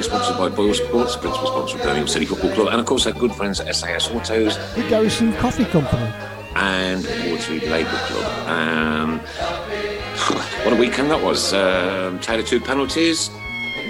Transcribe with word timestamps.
Greatly 0.00 0.16
sponsored 0.16 0.38
by 0.38 0.48
Boyle 0.48 0.72
Sports, 0.72 1.14
the 1.14 1.20
principal 1.20 1.46
sponsor 1.48 1.76
of 1.76 1.82
Birmingham 1.82 2.08
City 2.08 2.24
Football 2.24 2.52
Club, 2.52 2.68
and 2.68 2.80
of 2.80 2.86
course 2.86 3.06
our 3.06 3.12
good 3.12 3.34
friends 3.34 3.60
at 3.60 3.74
SAS 3.74 4.08
Autos 4.10 4.56
The 4.74 4.88
Garrison 4.88 5.34
Coffee 5.34 5.66
Company. 5.66 6.10
and 6.56 7.04
Waterloo 7.30 7.60
Labour 7.68 8.00
Club. 8.06 8.48
Um, 8.48 9.18
what 10.64 10.72
a 10.72 10.76
weekend 10.76 11.10
that 11.10 11.22
was. 11.22 11.52
Um, 11.52 12.18
Taylor 12.20 12.42
two 12.42 12.60
penalties. 12.60 13.28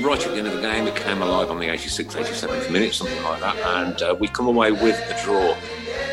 Right 0.02 0.20
at 0.26 0.32
the 0.32 0.38
end 0.38 0.48
of 0.48 0.54
the 0.54 0.60
game, 0.60 0.88
it 0.88 0.96
came 0.96 1.22
alive 1.22 1.48
on 1.48 1.60
the 1.60 1.66
86th, 1.68 2.16
87th 2.16 2.72
minute, 2.72 2.92
something 2.92 3.22
like 3.22 3.38
that, 3.38 3.56
and 3.58 4.02
uh, 4.02 4.16
we 4.18 4.26
come 4.26 4.48
away 4.48 4.72
with 4.72 4.96
a 4.96 5.22
draw. 5.24 5.52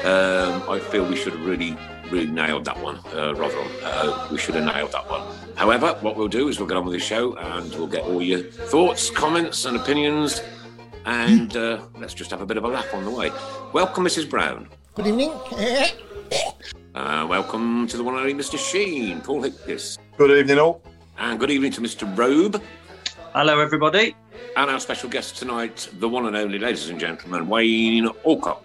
Um, 0.05 0.69
I 0.69 0.77
feel 0.79 1.07
we 1.09 1.15
should 1.15 1.33
have 1.33 1.43
really, 1.43 1.75
really 2.11 2.27
nailed 2.27 2.65
that 2.65 2.79
one. 2.81 2.99
Uh, 3.13 3.33
Rotherham, 3.35 3.67
uh, 3.83 4.27
we 4.31 4.37
should 4.37 4.55
have 4.55 4.65
nailed 4.65 4.91
that 4.91 5.09
one. 5.09 5.21
However, 5.55 5.97
what 6.01 6.15
we'll 6.15 6.27
do 6.27 6.47
is 6.47 6.59
we'll 6.59 6.67
get 6.67 6.77
on 6.77 6.85
with 6.85 6.93
the 6.93 6.99
show 6.99 7.35
and 7.35 7.69
we'll 7.71 7.87
get 7.87 8.03
all 8.03 8.21
your 8.21 8.41
thoughts, 8.41 9.09
comments, 9.09 9.65
and 9.65 9.77
opinions, 9.77 10.41
and 11.05 11.55
uh, 11.55 11.81
let's 11.97 12.13
just 12.13 12.31
have 12.31 12.41
a 12.41 12.45
bit 12.45 12.57
of 12.57 12.63
a 12.63 12.67
laugh 12.67 12.93
on 12.93 13.05
the 13.05 13.11
way. 13.11 13.31
Welcome, 13.73 14.05
Mrs. 14.05 14.29
Brown. 14.29 14.67
Good 14.95 15.07
evening. 15.07 15.31
Uh, 16.95 17.25
welcome 17.29 17.87
to 17.87 17.95
the 17.95 18.03
one 18.03 18.15
and 18.15 18.21
only 18.21 18.33
Mr. 18.33 18.57
Sheen, 18.57 19.21
Paul 19.21 19.43
Hickis. 19.43 19.97
Good 20.17 20.31
evening, 20.31 20.59
all. 20.59 20.81
And 21.17 21.39
good 21.39 21.51
evening 21.51 21.71
to 21.73 21.81
Mr. 21.81 22.17
Robe. 22.17 22.61
Hello, 23.33 23.59
everybody. 23.59 24.15
And 24.55 24.69
our 24.69 24.79
special 24.79 25.09
guest 25.09 25.37
tonight, 25.37 25.87
the 25.99 26.09
one 26.09 26.25
and 26.25 26.35
only, 26.35 26.57
ladies 26.57 26.89
and 26.89 26.99
gentlemen, 26.99 27.47
Wayne 27.47 28.07
Elcock. 28.25 28.63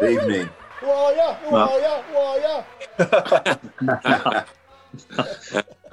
Good 0.00 0.10
evening. 0.22 0.50
Wire, 0.86 1.38
wire, 1.50 2.04
wire. 2.14 2.64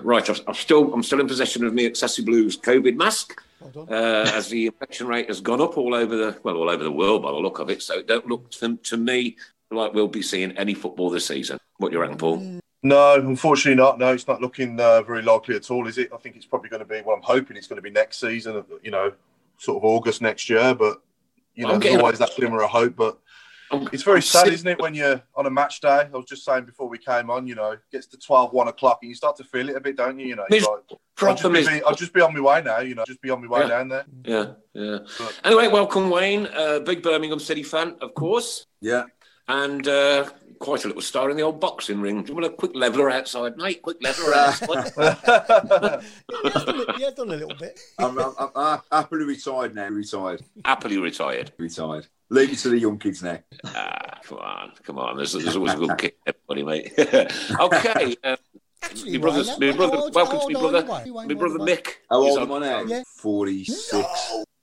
Right, 0.03 0.29
I've, 0.29 0.41
I've 0.47 0.57
still, 0.57 0.93
I'm 0.93 1.03
still 1.03 1.19
in 1.19 1.27
possession 1.27 1.63
of 1.65 1.73
my 1.73 1.83
Excessive 1.83 2.25
Blues 2.25 2.57
COVID 2.57 2.95
mask, 2.95 3.39
uh, 3.75 4.31
as 4.33 4.49
the 4.49 4.67
infection 4.67 5.07
rate 5.07 5.27
has 5.27 5.41
gone 5.41 5.61
up 5.61 5.77
all 5.77 5.93
over 5.93 6.15
the 6.15 6.39
well, 6.43 6.57
all 6.57 6.69
over 6.69 6.83
the 6.83 6.91
world 6.91 7.21
by 7.21 7.29
the 7.31 7.37
look 7.37 7.59
of 7.59 7.69
it. 7.69 7.81
So 7.83 7.99
it 7.99 8.07
don't 8.07 8.25
look 8.27 8.49
to, 8.51 8.77
to 8.77 8.97
me 8.97 9.37
like 9.69 9.93
we'll 9.93 10.07
be 10.07 10.21
seeing 10.23 10.51
any 10.57 10.73
football 10.73 11.09
this 11.09 11.27
season. 11.27 11.59
What 11.77 11.89
do 11.89 11.95
you 11.97 12.01
reckon, 12.01 12.17
Paul? 12.17 12.59
No, 12.83 13.13
unfortunately 13.13 13.75
not. 13.81 13.99
No, 13.99 14.11
it's 14.13 14.27
not 14.27 14.41
looking 14.41 14.79
uh, 14.79 15.03
very 15.03 15.21
likely 15.21 15.55
at 15.55 15.69
all, 15.69 15.87
is 15.87 15.99
it? 15.99 16.11
I 16.11 16.17
think 16.17 16.35
it's 16.35 16.47
probably 16.47 16.69
going 16.69 16.81
to 16.81 16.85
be. 16.85 17.01
Well, 17.05 17.15
I'm 17.15 17.21
hoping 17.21 17.55
it's 17.55 17.67
going 17.67 17.77
to 17.77 17.83
be 17.83 17.91
next 17.91 18.19
season. 18.19 18.63
You 18.81 18.89
know, 18.91 19.13
sort 19.57 19.77
of 19.77 19.83
August 19.83 20.21
next 20.23 20.49
year. 20.49 20.73
But 20.73 20.99
you 21.53 21.67
know, 21.67 21.73
I'm 21.73 21.79
there's 21.79 21.97
always 21.99 22.19
that 22.19 22.31
glimmer 22.35 22.63
of 22.63 22.71
hope. 22.71 22.95
But 22.95 23.13
I'm- 23.13 23.20
it's 23.91 24.03
very 24.03 24.21
sad, 24.21 24.47
isn't 24.47 24.67
it, 24.67 24.79
when 24.79 24.93
you're 24.93 25.21
on 25.35 25.45
a 25.45 25.49
match 25.49 25.81
day? 25.81 25.87
I 25.87 26.09
was 26.11 26.25
just 26.25 26.43
saying 26.45 26.65
before 26.65 26.87
we 26.89 26.97
came 26.97 27.29
on. 27.29 27.47
You 27.47 27.55
know, 27.55 27.71
it 27.71 27.79
gets 27.91 28.07
to 28.07 28.17
12, 28.17 28.53
1 28.53 28.67
o'clock, 28.67 28.99
and 29.01 29.09
you 29.09 29.15
start 29.15 29.35
to 29.37 29.43
feel 29.43 29.69
it 29.69 29.75
a 29.75 29.79
bit, 29.79 29.95
don't 29.97 30.19
you? 30.19 30.27
You 30.27 30.35
know, 30.35 30.43
it's 30.49 30.51
Mis- 30.51 30.67
like, 30.67 30.99
I'll 31.21 31.33
just, 31.35 31.43
be, 31.43 31.49
miserable. 31.49 31.87
I'll 31.87 31.95
just 31.95 32.13
be 32.13 32.21
on 32.21 32.33
my 32.33 32.39
way 32.41 32.61
now. 32.63 32.79
You 32.79 32.95
know, 32.95 33.03
just 33.05 33.21
be 33.21 33.29
on 33.29 33.41
my 33.41 33.47
way 33.47 33.61
Yeah. 33.61 33.67
down 33.67 33.87
there. 33.89 34.05
Yeah, 34.25 34.45
yeah. 34.73 34.97
But- 35.17 35.39
Anyway, 35.43 35.67
welcome, 35.67 36.09
Wayne. 36.09 36.47
Uh, 36.47 36.79
big 36.79 37.01
Birmingham 37.03 37.39
City 37.39 37.63
fan, 37.63 37.95
of 38.01 38.13
course. 38.13 38.65
Yeah. 38.81 39.03
And 39.47 39.87
uh, 39.87 40.29
quite 40.61 40.85
a 40.85 40.87
little 40.87 41.01
star 41.01 41.29
in 41.29 41.35
the 41.35 41.43
old 41.43 41.59
boxing 41.59 41.99
ring. 41.99 42.23
Do 42.23 42.29
you 42.29 42.35
want 42.39 42.45
a 42.45 42.55
quick 42.55 42.71
leveler 42.75 43.09
outside, 43.09 43.57
mate? 43.57 43.81
Quick 43.81 43.97
leveler 44.01 44.33
outside. 44.35 44.91
He 46.43 46.49
has 46.53 46.63
done 46.63 46.79
a- 46.79 47.11
done 47.11 47.29
a 47.29 47.35
little 47.35 47.55
bit. 47.57 47.79
I'm, 47.99 48.17
I'm, 48.17 48.33
I'm, 48.39 48.49
I'm 48.55 48.79
happily 48.91 49.25
retired 49.25 49.75
now. 49.75 49.87
Retired. 49.89 50.41
Happily 50.63 50.97
retired. 50.97 51.51
Retired. 51.57 52.07
Leave 52.29 52.53
it 52.53 52.59
to 52.59 52.69
the 52.69 52.79
young 52.79 52.97
kids 52.97 53.21
now. 53.21 53.39
Ah, 53.65 54.19
come 54.23 54.37
on, 54.37 54.71
come 54.83 54.99
on. 54.99 55.17
There's, 55.17 55.33
there's 55.33 55.55
always 55.57 55.73
a 55.73 55.77
good 55.77 55.97
kick, 55.97 56.17
everybody, 56.25 56.63
mate. 56.63 56.93
okay. 57.59 58.15
Uh, 58.23 58.37
Actually, 58.83 59.11
my 59.11 59.17
brother's, 59.19 59.47
Wayne, 59.59 59.69
my 59.71 59.75
brother, 59.77 59.97
old- 59.97 60.15
welcome 60.15 60.39
how 60.39 60.47
to 60.47 60.53
my 60.53 60.59
brother, 60.59 61.27
my 61.27 61.33
brother 61.33 61.59
Mick. 61.59 61.87
How 62.09 62.17
old 62.17 62.39
am 62.39 62.51
on- 62.51 62.63
I 62.63 62.67
now? 62.67 62.83
Yeah. 62.83 63.03
46. 63.17 64.07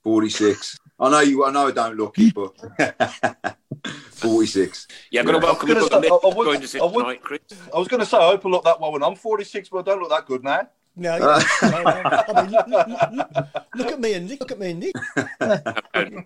46. 0.03 0.77
I 0.99 1.09
know 1.09 1.19
you. 1.21 1.45
I 1.45 1.51
know 1.51 1.67
I 1.67 1.71
don't 1.71 1.95
look 1.95 2.15
it, 2.17 2.33
but 2.33 3.55
46. 3.85 4.87
Yeah, 5.11 5.21
I'm 5.21 5.25
going 5.27 5.39
to 5.39 5.45
Yeah. 5.45 5.51
welcome 5.51 5.69
my 5.69 5.75
I 5.75 5.79
was 5.79 5.89
gonna 5.89 6.03
say, 6.03 6.09
I- 6.09 6.15
I 6.29 6.35
would- 6.35 6.45
Joined 6.45 6.63
us 6.63 6.75
in 6.75 6.81
I 6.81 6.85
would- 6.85 7.01
tonight, 7.03 7.21
Chris. 7.21 7.39
I 7.73 7.79
was 7.79 7.87
going 7.87 7.99
to 8.01 8.05
say, 8.05 8.17
I 8.17 8.27
hope 8.31 8.45
I 8.45 8.49
look 8.49 8.63
that 8.65 8.79
well 8.81 8.91
when 8.91 9.03
I'm 9.03 9.15
46, 9.15 9.69
but 9.69 9.77
I 9.79 9.81
don't 9.83 9.99
look 10.01 10.09
that 10.09 10.25
good 10.25 10.43
now. 10.43 10.67
No, 10.95 11.15
you- 11.15 11.21
no, 11.71 11.81
no. 11.81 11.89
I 12.27 12.41
mean, 12.41 12.51
look, 12.51 12.67
look, 12.67 12.87
look, 12.87 13.11
look, 13.13 13.47
look 13.75 13.87
at 13.93 13.99
me 14.01 14.13
and 14.13 14.27
Nick. 14.27 14.39
Look 14.41 14.51
at 14.51 14.59
me 14.59 14.71
and 14.71 14.79
Nick. 14.81 14.95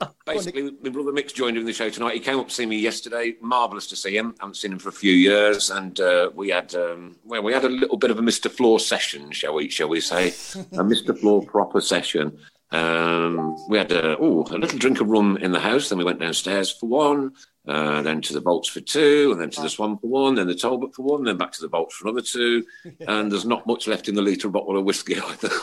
No. 0.00 0.06
Basically, 0.26 0.70
my 0.82 0.90
brother 0.90 1.12
Mick's 1.12 1.32
joined 1.32 1.56
in 1.56 1.64
the 1.64 1.72
show 1.72 1.90
tonight. 1.90 2.14
He 2.14 2.20
came 2.20 2.38
up 2.38 2.48
to 2.48 2.54
see 2.54 2.66
me 2.66 2.78
yesterday. 2.78 3.34
Marvellous 3.40 3.88
to 3.88 3.96
see 3.96 4.16
him. 4.16 4.34
I 4.38 4.44
haven't 4.44 4.54
seen 4.54 4.70
him 4.72 4.78
for 4.78 4.90
a 4.90 4.92
few 4.92 5.12
years, 5.12 5.70
and 5.70 5.98
uh, 5.98 6.30
we 6.34 6.50
had 6.50 6.72
um, 6.76 7.16
well, 7.24 7.42
we 7.42 7.52
had 7.52 7.64
a 7.64 7.68
little 7.68 7.96
bit 7.96 8.10
of 8.12 8.18
a 8.18 8.22
Mr. 8.22 8.48
Floor 8.50 8.78
session, 8.78 9.32
shall 9.32 9.54
we? 9.54 9.68
Shall 9.68 9.88
we 9.88 10.00
say 10.00 10.28
a 10.28 10.84
Mr. 10.84 11.18
Floor 11.18 11.42
proper 11.44 11.80
session? 11.80 12.38
Um, 12.70 13.56
we 13.68 13.78
had 13.78 13.92
a, 13.92 14.16
oh, 14.18 14.46
a 14.50 14.58
little 14.58 14.78
drink 14.78 15.00
of 15.00 15.08
rum 15.08 15.36
in 15.38 15.52
the 15.52 15.60
house. 15.60 15.88
Then 15.88 15.98
we 15.98 16.04
went 16.04 16.20
downstairs 16.20 16.70
for 16.70 16.86
one, 16.86 17.32
uh, 17.66 18.02
then 18.02 18.20
to 18.22 18.32
the 18.34 18.40
Bolts 18.40 18.68
for 18.68 18.80
two, 18.80 19.30
and 19.32 19.40
then 19.40 19.50
to 19.50 19.62
the 19.62 19.70
Swan 19.70 19.96
for 19.98 20.08
one, 20.08 20.34
then 20.34 20.46
the 20.46 20.54
Talbot 20.54 20.94
for 20.94 21.02
one, 21.02 21.24
then 21.24 21.38
back 21.38 21.52
to 21.52 21.62
the 21.62 21.68
Bolts 21.68 21.96
for 21.96 22.08
another 22.08 22.22
two. 22.22 22.64
And 23.06 23.32
there's 23.32 23.46
not 23.46 23.66
much 23.66 23.86
left 23.86 24.08
in 24.08 24.14
the 24.14 24.22
litre 24.22 24.48
bottle 24.48 24.76
of 24.76 24.84
whiskey 24.84 25.18
either. 25.18 25.50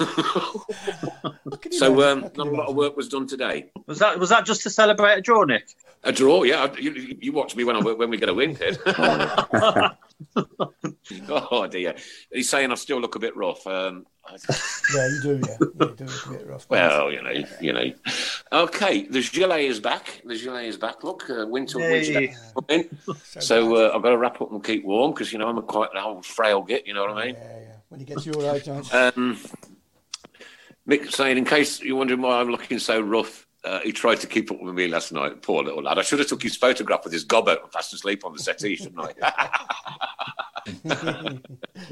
So 1.72 2.02
um, 2.10 2.22
not 2.22 2.38
a 2.38 2.44
lot 2.44 2.48
of 2.48 2.54
imagine. 2.54 2.76
work 2.76 2.98
was 2.98 3.10
done 3.10 3.28
today. 3.28 3.72
Was 3.86 4.00
that 4.00 4.18
was 4.20 4.30
that 4.30 4.46
just 4.46 4.64
to 4.64 4.70
celebrate 4.70 5.18
a 5.18 5.22
draw, 5.22 5.44
Nick? 5.44 5.68
A 6.04 6.12
draw, 6.12 6.44
yeah. 6.44 6.74
You, 6.80 7.18
you 7.20 7.32
watch 7.34 7.56
me 7.56 7.64
when 7.64 7.76
I 7.76 7.80
when 7.82 8.10
we 8.10 8.18
get 8.18 8.30
a 8.30 8.34
win, 8.34 8.56
kid. 8.56 8.78
oh 11.30 11.68
dear. 11.68 11.96
He's 12.32 12.50
saying 12.50 12.72
I 12.72 12.76
still 12.76 13.00
look 13.00 13.16
a 13.16 13.20
bit 13.20 13.36
rough. 13.36 13.66
Um, 13.68 14.06
Yeah, 14.96 15.08
you 15.08 15.22
do. 15.22 15.42
Yeah, 15.48 15.58
you 15.60 15.96
do 15.96 16.06
look 16.06 16.26
a 16.26 16.30
bit 16.30 16.48
rough. 16.48 16.70
well, 16.70 17.12
you 17.12 17.22
know, 17.22 17.44
you 17.62 17.74
know. 17.74 17.92
Okay, 18.52 19.04
the 19.08 19.22
gilet 19.22 19.62
is 19.62 19.80
back. 19.80 20.22
The 20.26 20.38
gilet 20.38 20.66
is 20.66 20.78
back. 20.78 21.04
Look, 21.04 21.30
uh, 21.30 21.46
winter, 21.48 21.80
winter 21.80 21.98
Yay. 22.00 22.28
days 22.28 22.54
coming. 22.54 22.90
So 23.40 23.76
uh, 23.76 23.96
I've 23.96 24.02
got 24.02 24.10
to 24.12 24.18
wrap 24.18 24.42
up 24.42 24.52
and 24.52 24.64
keep 24.64 24.86
warm 24.86 25.12
because 25.12 25.32
you 25.34 25.40
know 25.40 25.48
I'm 25.48 25.58
a 25.58 25.62
quite 25.64 25.90
an 25.94 25.98
old 26.04 26.26
frail 26.26 26.62
git. 26.62 26.88
You 26.88 26.94
know 26.94 27.02
what 27.06 27.18
I 27.18 27.26
mean? 27.26 27.36
Yeah, 27.36 27.60
yeah. 27.60 27.76
When 27.90 28.00
you 28.00 28.06
get 28.06 28.20
to 28.20 28.32
your 28.32 28.56
age, 28.56 28.68
mate. 28.68 28.94
Um, 28.94 29.38
Mick 30.88 31.12
saying, 31.12 31.38
in 31.38 31.46
case 31.46 31.82
you're 31.82 31.98
wondering 31.98 32.22
why 32.22 32.40
I'm 32.40 32.50
looking 32.50 32.78
so 32.78 33.02
rough, 33.02 33.45
uh, 33.66 33.80
he 33.82 33.92
tried 33.92 34.20
to 34.22 34.28
keep 34.28 34.52
up 34.52 34.62
with 34.62 34.76
me 34.76 34.88
last 34.88 35.12
night. 35.12 35.42
Poor 35.42 35.64
little 35.64 35.82
lad. 35.84 35.98
I 35.98 36.02
should 36.04 36.20
have 36.20 36.28
took 36.28 36.44
his 36.44 36.56
photograph 36.56 37.04
with 37.04 37.14
his 37.14 37.24
gob 37.24 37.50
out 37.50 37.64
and 37.64 37.72
fast 37.72 37.94
asleep 37.94 38.24
on 38.26 38.34
the 38.34 38.40
settee, 38.40 38.76
shouldn't 38.76 39.10
I? 39.22 39.50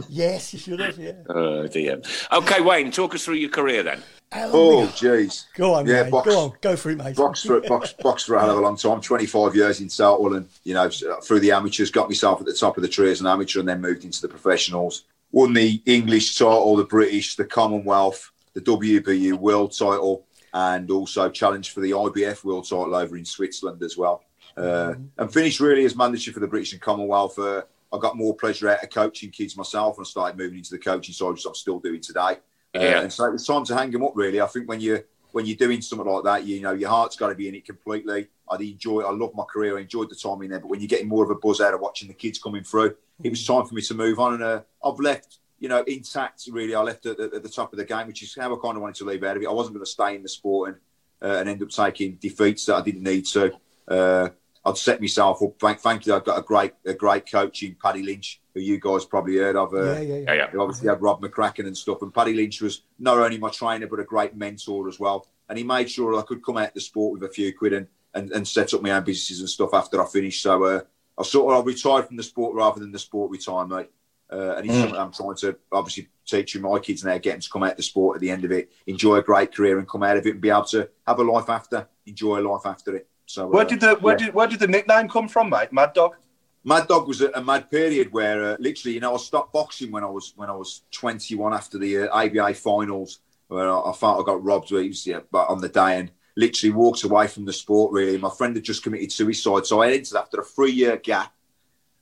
yes, 0.10 0.54
you 0.54 0.60
should 0.60 0.80
have. 0.80 0.98
Yeah. 0.98 1.14
Oh 1.30 1.68
dear. 1.68 2.02
Okay, 2.32 2.62
Wayne, 2.62 2.92
talk 2.92 3.14
us 3.16 3.26
through 3.26 3.36
your 3.36 3.50
career 3.50 3.84
then. 3.84 4.02
Oh, 4.36 4.92
jeez. 4.96 5.46
Go 5.56 5.76
on, 5.76 5.86
Yeah, 5.86 6.04
mate. 6.04 6.12
box- 6.12 6.28
Go 6.28 6.40
on. 6.40 6.54
Go 6.62 6.76
for 6.76 6.90
it, 6.90 6.98
mate. 6.98 7.16
boxed 7.16 7.46
for 7.46 7.62
box, 7.62 7.94
boxed 8.02 8.26
for 8.26 8.36
a 8.36 8.40
hell 8.42 8.52
of 8.52 8.58
a 8.58 8.62
long 8.62 8.78
time. 8.78 9.00
Twenty 9.02 9.26
five 9.26 9.56
years 9.56 9.80
in 9.82 9.90
Southwell, 9.90 10.36
and 10.36 10.48
you 10.64 10.74
know 10.74 10.90
through 11.24 11.40
the 11.40 11.52
amateurs, 11.52 11.92
got 11.92 12.10
myself 12.10 12.40
at 12.40 12.46
the 12.48 12.54
top 12.54 12.78
of 12.78 12.82
the 12.84 12.90
tree 12.90 13.12
as 13.12 13.22
an 13.22 13.28
amateur, 13.28 13.60
and 13.60 13.70
then 13.70 13.82
moved 13.82 14.06
into 14.06 14.22
the 14.22 14.28
professionals. 14.28 15.04
Won 15.32 15.54
the 15.54 15.82
English 15.86 16.36
title, 16.36 16.76
the 16.76 16.84
British, 16.84 17.36
the 17.36 17.46
Commonwealth, 17.46 18.32
the 18.54 18.62
WBU 18.62 19.34
World 19.34 19.72
title, 19.72 20.26
and 20.54 20.90
also 20.92 21.30
challenged 21.30 21.72
for 21.72 21.82
the 21.82 21.92
IBF 21.92 22.44
World 22.44 22.66
title 22.66 22.96
over 22.96 23.18
in 23.18 23.26
Switzerland 23.26 23.82
as 23.84 23.98
well. 23.98 24.24
Uh, 24.56 24.94
and 25.18 25.34
finished 25.34 25.60
really 25.60 25.84
as 25.86 25.96
manager 25.96 26.32
for 26.32 26.40
the 26.40 26.48
British 26.48 26.74
and 26.74 26.82
Commonwealth. 26.82 27.40
Uh, 27.40 27.64
I 27.92 27.98
got 28.00 28.16
more 28.18 28.36
pleasure 28.36 28.70
out 28.70 28.84
of 28.84 28.90
coaching 28.90 29.32
kids 29.32 29.58
myself, 29.58 29.98
and 29.98 30.06
I 30.06 30.08
started 30.08 30.38
moving 30.38 30.58
into 30.60 30.72
the 30.72 30.78
coaching 30.80 31.14
side, 31.14 31.30
which 31.32 31.46
I'm 31.46 31.56
still 31.56 31.80
doing 31.80 32.02
today. 32.02 32.38
Uh, 32.76 32.80
Yeah. 32.80 33.02
and 33.02 33.12
so 33.14 33.26
it 33.26 33.34
was 33.34 33.46
time 33.46 33.66
to 33.66 33.76
hang 33.76 33.92
them 33.92 34.04
up. 34.04 34.14
Really, 34.16 34.42
I 34.42 34.48
think 34.48 34.68
when 34.70 34.80
you're, 34.80 35.04
when 35.32 35.46
you're 35.48 35.58
doing 35.58 35.82
something 35.82 36.08
like 36.08 36.24
that, 36.26 36.44
you 36.46 36.62
know, 36.62 36.74
your 36.74 36.90
heart's 36.90 37.16
got 37.16 37.30
to 37.30 37.36
be 37.36 37.48
in 37.48 37.56
it 37.56 37.66
completely. 37.66 38.28
I 38.50 38.56
enjoy, 38.58 39.02
I 39.02 39.12
love 39.12 39.34
my 39.34 39.44
career, 39.46 39.78
I 39.78 39.82
enjoyed 39.82 40.10
the 40.12 40.16
time 40.16 40.42
in 40.44 40.52
there. 40.52 40.60
But 40.60 40.68
when 40.70 40.80
you're 40.82 40.88
getting 40.88 41.08
more 41.08 41.24
of 41.24 41.32
a 41.32 41.36
buzz 41.36 41.62
out 41.62 41.74
of 41.74 41.80
watching 41.80 42.08
the 42.08 42.14
kids 42.14 42.38
coming 42.38 42.64
through, 42.64 42.96
it 43.24 43.30
was 43.30 43.46
time 43.46 43.66
for 43.66 43.74
me 43.74 43.82
to 43.82 43.94
move 43.96 44.20
on. 44.20 44.36
And 44.36 44.44
uh, 44.44 44.62
I've 44.84 45.00
left, 45.00 45.40
you 45.60 45.70
know, 45.70 45.84
intact. 45.84 46.44
Really, 46.52 46.76
I 46.76 46.82
left 46.82 47.06
at, 47.06 47.20
at, 47.20 47.34
at 47.34 47.44
the 47.44 47.50
top 47.50 47.74
of 47.74 47.78
the 47.78 47.86
game, 47.86 48.08
which 48.08 48.24
is 48.24 48.36
how 48.36 48.54
I 48.54 48.60
kind 48.62 48.76
of 48.76 48.82
wanted 48.82 48.96
to 48.96 49.06
leave 49.06 49.24
out 49.24 49.38
of 49.38 49.44
it. 49.44 49.48
I 49.48 49.52
wasn't 49.52 49.76
going 49.76 49.86
to 49.86 49.92
stay 49.92 50.16
in 50.16 50.24
the 50.24 50.30
sport 50.30 50.70
and 50.70 50.78
uh, 51.24 51.38
and 51.40 51.50
end 51.50 51.64
up 51.64 51.70
taking 51.70 52.16
defeats 52.16 52.66
that 52.66 52.76
I 52.76 52.82
didn't 52.82 53.04
need 53.04 53.26
to. 53.28 53.54
Uh, 53.88 54.30
I'd 54.66 54.78
set 54.78 55.02
myself 55.02 55.42
up. 55.42 55.54
Thank, 55.60 55.80
thank 55.80 56.06
you. 56.06 56.16
I've 56.16 56.24
got 56.24 56.40
a 56.40 56.42
great, 56.42 56.74
a 56.86 56.94
great 56.94 57.30
coach 57.30 57.64
in 57.64 57.76
Paddy 57.82 58.02
Lynch, 58.02 58.42
who 58.54 58.62
you 58.62 58.80
guys 58.80 59.06
probably 59.06 59.38
heard 59.38 59.56
of. 59.56 59.74
Uh, 59.74 59.84
yeah, 59.84 60.00
yeah, 60.00 60.16
yeah. 60.16 60.34
Yeah, 60.34 60.48
yeah. 60.54 60.60
obviously 60.60 60.88
had 60.88 61.02
Rob 61.02 61.22
McCracken 61.22 61.68
and 61.68 61.78
stuff. 61.78 62.02
And 62.02 62.14
Paddy 62.14 62.34
Lynch 62.34 62.62
was 62.62 62.84
not 62.98 63.18
only 63.18 63.38
my 63.38 63.50
trainer, 63.50 63.88
but 63.88 64.00
a 64.00 64.06
great 64.06 64.36
mentor 64.36 64.88
as 64.88 65.00
well. 65.00 65.28
And 65.50 65.58
he 65.58 65.64
made 65.64 65.90
sure 65.90 66.18
I 66.18 66.22
could 66.24 66.44
come 66.44 66.58
out 66.58 66.70
of 66.70 66.74
the 66.74 66.82
sport 66.82 67.20
with 67.20 67.30
a 67.30 67.34
few 67.34 67.56
quid 67.58 67.74
and, 67.74 67.88
and, 68.14 68.32
and 68.32 68.48
set 68.48 68.74
up 68.74 68.82
my 68.82 68.92
own 68.92 69.04
businesses 69.04 69.42
and 69.42 69.50
stuff 69.50 69.74
after 69.74 70.02
I 70.02 70.06
finished. 70.08 70.42
So 70.42 70.64
uh, 70.64 70.82
I 71.18 71.24
sort 71.24 71.54
of 71.54 71.62
I 71.62 71.66
retired 71.66 72.08
from 72.08 72.16
the 72.16 72.24
sport 72.24 72.56
rather 72.56 72.80
than 72.80 72.94
the 72.94 73.00
sport 73.00 73.32
retire, 73.32 73.66
mate. 73.66 73.90
Uh, 74.34 74.56
and 74.56 74.66
it's 74.66 74.80
something 74.80 75.00
I'm 75.00 75.12
trying 75.12 75.36
to 75.36 75.56
obviously 75.72 76.08
teach 76.26 76.58
my 76.58 76.80
kids 76.80 77.04
now, 77.04 77.18
get 77.20 77.34
them 77.34 77.42
to 77.42 77.50
come 77.50 77.64
out 77.64 77.72
of 77.72 77.78
the 77.78 77.84
sport 77.84 78.16
at 78.16 78.22
the 78.22 78.32
end 78.32 78.44
of 78.46 78.52
it, 78.52 78.72
enjoy 78.88 79.18
a 79.18 79.22
great 79.22 79.54
career 79.54 79.78
and 79.78 79.88
come 79.88 80.02
out 80.02 80.18
of 80.18 80.26
it 80.26 80.32
and 80.32 80.42
be 80.42 80.50
able 80.50 80.64
to 80.66 80.90
have 81.06 81.20
a 81.20 81.24
life 81.24 81.50
after, 81.50 81.88
enjoy 82.08 82.40
a 82.40 82.42
life 82.42 82.66
after 82.66 82.96
it. 82.96 83.08
So 83.28 83.48
Where 83.48 83.64
uh, 83.64 83.68
did 83.68 83.80
the 83.80 83.96
where 83.96 84.16
yeah. 84.20 84.26
did 84.26 84.34
where 84.34 84.48
did 84.48 84.60
the 84.60 84.68
nickname 84.68 85.08
come 85.08 85.28
from, 85.28 85.50
mate? 85.50 85.72
Mad 85.72 85.94
Dog. 85.94 86.16
Mad 86.64 86.88
Dog 86.88 87.08
was 87.08 87.22
a, 87.22 87.30
a 87.32 87.44
mad 87.44 87.70
period 87.70 88.12
where 88.12 88.44
uh, 88.44 88.58
literally, 88.60 88.96
you 88.96 89.02
know, 89.02 89.14
I 89.14 89.18
stopped 89.18 89.54
boxing 89.54 89.92
when 89.92 90.04
I 90.04 90.10
was 90.10 90.34
when 90.36 90.50
I 90.50 90.56
was 90.56 90.82
21 90.92 91.54
after 91.54 91.78
the 91.78 92.10
uh, 92.10 92.16
ABA 92.16 92.56
finals, 92.56 93.20
where 93.48 93.70
I, 93.70 93.90
I 93.90 93.94
felt 93.94 94.22
I 94.22 94.26
got 94.26 94.44
robbed. 94.44 94.72
Was, 94.72 95.06
yeah, 95.06 95.20
but 95.32 95.50
on 95.50 95.62
the 95.62 95.70
day 95.70 96.00
and 96.00 96.12
literally 96.36 96.74
walked 96.74 97.04
away 97.04 97.28
from 97.28 97.46
the 97.46 97.54
sport. 97.54 97.94
Really, 97.94 98.18
my 98.18 98.30
friend 98.30 98.56
had 98.56 98.64
just 98.64 98.84
committed 98.84 99.12
suicide, 99.12 99.66
so 99.66 99.82
I 99.82 99.92
entered 99.92 100.18
after 100.18 100.40
a 100.40 100.46
three 100.46 100.72
year 100.72 100.98
gap. 100.98 101.34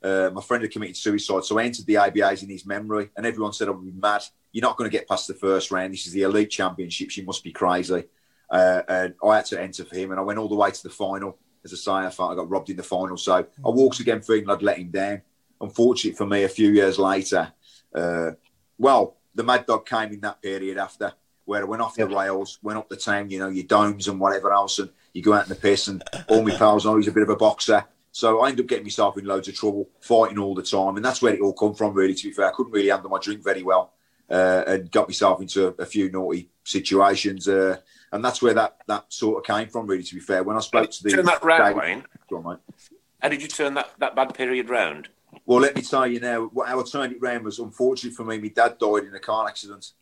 Uh, 0.03 0.31
my 0.33 0.41
friend 0.41 0.63
had 0.63 0.71
committed 0.71 0.97
suicide, 0.97 1.43
so 1.43 1.59
I 1.59 1.65
entered 1.65 1.85
the 1.85 1.95
ABAs 1.95 2.43
in 2.43 2.49
his 2.49 2.65
memory, 2.65 3.09
and 3.15 3.25
everyone 3.25 3.53
said 3.53 3.67
I 3.67 3.71
would 3.71 3.85
be 3.85 3.91
mad. 3.91 4.23
You're 4.51 4.63
not 4.63 4.77
going 4.77 4.89
to 4.89 4.97
get 4.97 5.07
past 5.07 5.27
the 5.27 5.33
first 5.33 5.71
round. 5.71 5.93
This 5.93 6.07
is 6.07 6.13
the 6.13 6.23
elite 6.23 6.49
championships. 6.49 7.17
You 7.17 7.25
must 7.25 7.43
be 7.43 7.51
crazy. 7.51 8.05
Uh, 8.49 8.81
and 8.87 9.13
I 9.23 9.37
had 9.37 9.45
to 9.45 9.61
enter 9.61 9.85
for 9.85 9.95
him, 9.95 10.11
and 10.11 10.19
I 10.19 10.23
went 10.23 10.39
all 10.39 10.49
the 10.49 10.55
way 10.55 10.71
to 10.71 10.83
the 10.83 10.89
final. 10.89 11.37
As 11.63 11.73
I 11.73 11.77
say, 11.77 12.07
I 12.07 12.09
felt 12.09 12.31
I 12.31 12.35
got 12.35 12.49
robbed 12.49 12.69
in 12.69 12.77
the 12.77 12.83
final, 12.83 13.15
so 13.15 13.35
I 13.35 13.45
walked 13.69 13.99
again 13.99 14.21
feeling 14.21 14.49
I'd 14.49 14.63
let 14.63 14.79
him 14.79 14.89
down. 14.89 15.21
Unfortunately 15.61 16.17
for 16.17 16.25
me, 16.25 16.43
a 16.43 16.49
few 16.49 16.71
years 16.71 16.97
later, 16.97 17.53
uh, 17.93 18.31
well, 18.77 19.17
the 19.35 19.43
Mad 19.43 19.67
Dog 19.67 19.85
came 19.85 20.11
in 20.11 20.21
that 20.21 20.41
period 20.41 20.77
after, 20.77 21.13
where 21.45 21.61
I 21.61 21.65
went 21.65 21.81
off 21.81 21.95
the 21.95 22.07
rails, 22.07 22.57
went 22.63 22.79
up 22.79 22.89
the 22.89 22.97
town, 22.97 23.29
you 23.29 23.39
know, 23.39 23.49
your 23.49 23.65
domes 23.65 24.07
and 24.07 24.19
whatever 24.19 24.51
else, 24.51 24.79
and 24.79 24.89
you 25.13 25.21
go 25.21 25.33
out 25.33 25.43
in 25.43 25.49
the 25.49 25.55
piss, 25.55 25.87
and 25.87 26.03
all 26.27 26.41
my 26.41 26.55
pals 26.55 26.85
know 26.85 26.97
he's 26.97 27.07
a 27.07 27.11
bit 27.11 27.23
of 27.23 27.29
a 27.29 27.35
boxer. 27.35 27.85
So 28.11 28.41
I 28.41 28.49
ended 28.49 28.65
up 28.65 28.69
getting 28.69 28.85
myself 28.85 29.17
in 29.17 29.25
loads 29.25 29.47
of 29.47 29.55
trouble, 29.55 29.89
fighting 30.01 30.37
all 30.37 30.53
the 30.53 30.63
time, 30.63 30.97
and 30.97 31.05
that's 31.05 31.21
where 31.21 31.33
it 31.33 31.41
all 31.41 31.53
come 31.53 31.73
from. 31.73 31.93
Really, 31.93 32.13
to 32.13 32.27
be 32.27 32.33
fair, 32.33 32.47
I 32.47 32.51
couldn't 32.51 32.73
really 32.73 32.89
handle 32.89 33.09
my 33.09 33.19
drink 33.19 33.43
very 33.43 33.63
well, 33.63 33.93
uh, 34.29 34.63
and 34.67 34.91
got 34.91 35.07
myself 35.07 35.41
into 35.41 35.67
a, 35.79 35.85
few 35.85 36.11
naughty 36.11 36.49
situations, 36.65 37.47
uh, 37.47 37.77
and 38.11 38.23
that's 38.23 38.41
where 38.41 38.53
that 38.53 38.77
that 38.87 39.05
sort 39.11 39.37
of 39.37 39.55
came 39.55 39.69
from. 39.69 39.87
Really, 39.87 40.03
to 40.03 40.15
be 40.15 40.19
fair, 40.19 40.43
when 40.43 40.57
I 40.57 40.59
spoke 40.59 40.91
to 40.91 41.03
the 41.03 41.11
Turn 41.11 41.25
that 41.25 41.43
round, 41.43 41.77
Wayne. 41.77 42.03
Go 42.29 42.37
on, 42.37 42.43
mate. 42.43 42.57
How 43.21 43.29
did 43.29 43.41
you 43.41 43.47
turn 43.47 43.75
that, 43.75 43.91
that 43.99 44.15
bad 44.15 44.33
period 44.33 44.69
round? 44.69 45.07
Well, 45.45 45.59
let 45.59 45.75
me 45.75 45.81
tell 45.81 46.07
you 46.07 46.19
now, 46.19 46.45
what 46.47 46.67
how 46.67 46.81
I 46.81 46.83
turned 46.83 47.13
it 47.13 47.21
round 47.21 47.45
was 47.45 47.59
unfortunately 47.59 48.15
for 48.15 48.25
me, 48.25 48.39
my 48.39 48.49
dad 48.49 48.77
died 48.77 49.05
in 49.05 49.15
a 49.15 49.19
car 49.19 49.47
accident, 49.47 49.93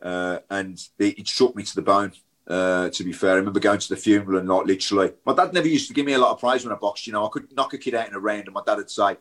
uh, 0.00 0.38
and 0.50 0.80
it, 0.98 1.18
it 1.18 1.26
struck 1.26 1.56
me 1.56 1.64
to 1.64 1.74
the 1.74 1.82
bone. 1.82 2.12
Uh, 2.46 2.88
to 2.90 3.02
be 3.02 3.12
fair, 3.12 3.32
I 3.32 3.36
remember 3.36 3.58
going 3.58 3.80
to 3.80 3.88
the 3.88 3.96
funeral 3.96 4.38
and 4.38 4.48
like 4.48 4.66
literally, 4.66 5.12
my 5.24 5.34
dad 5.34 5.52
never 5.52 5.66
used 5.66 5.88
to 5.88 5.94
give 5.94 6.06
me 6.06 6.12
a 6.12 6.18
lot 6.18 6.30
of 6.30 6.38
praise 6.38 6.64
when 6.64 6.72
I 6.72 6.78
boxed. 6.78 7.06
You 7.06 7.12
know, 7.12 7.26
I 7.26 7.28
could 7.28 7.54
knock 7.56 7.74
a 7.74 7.78
kid 7.78 7.94
out 7.94 8.08
in 8.08 8.14
a 8.14 8.20
round, 8.20 8.44
and 8.44 8.54
my 8.54 8.62
dad 8.64 8.76
would 8.76 8.90
say, 8.90 9.16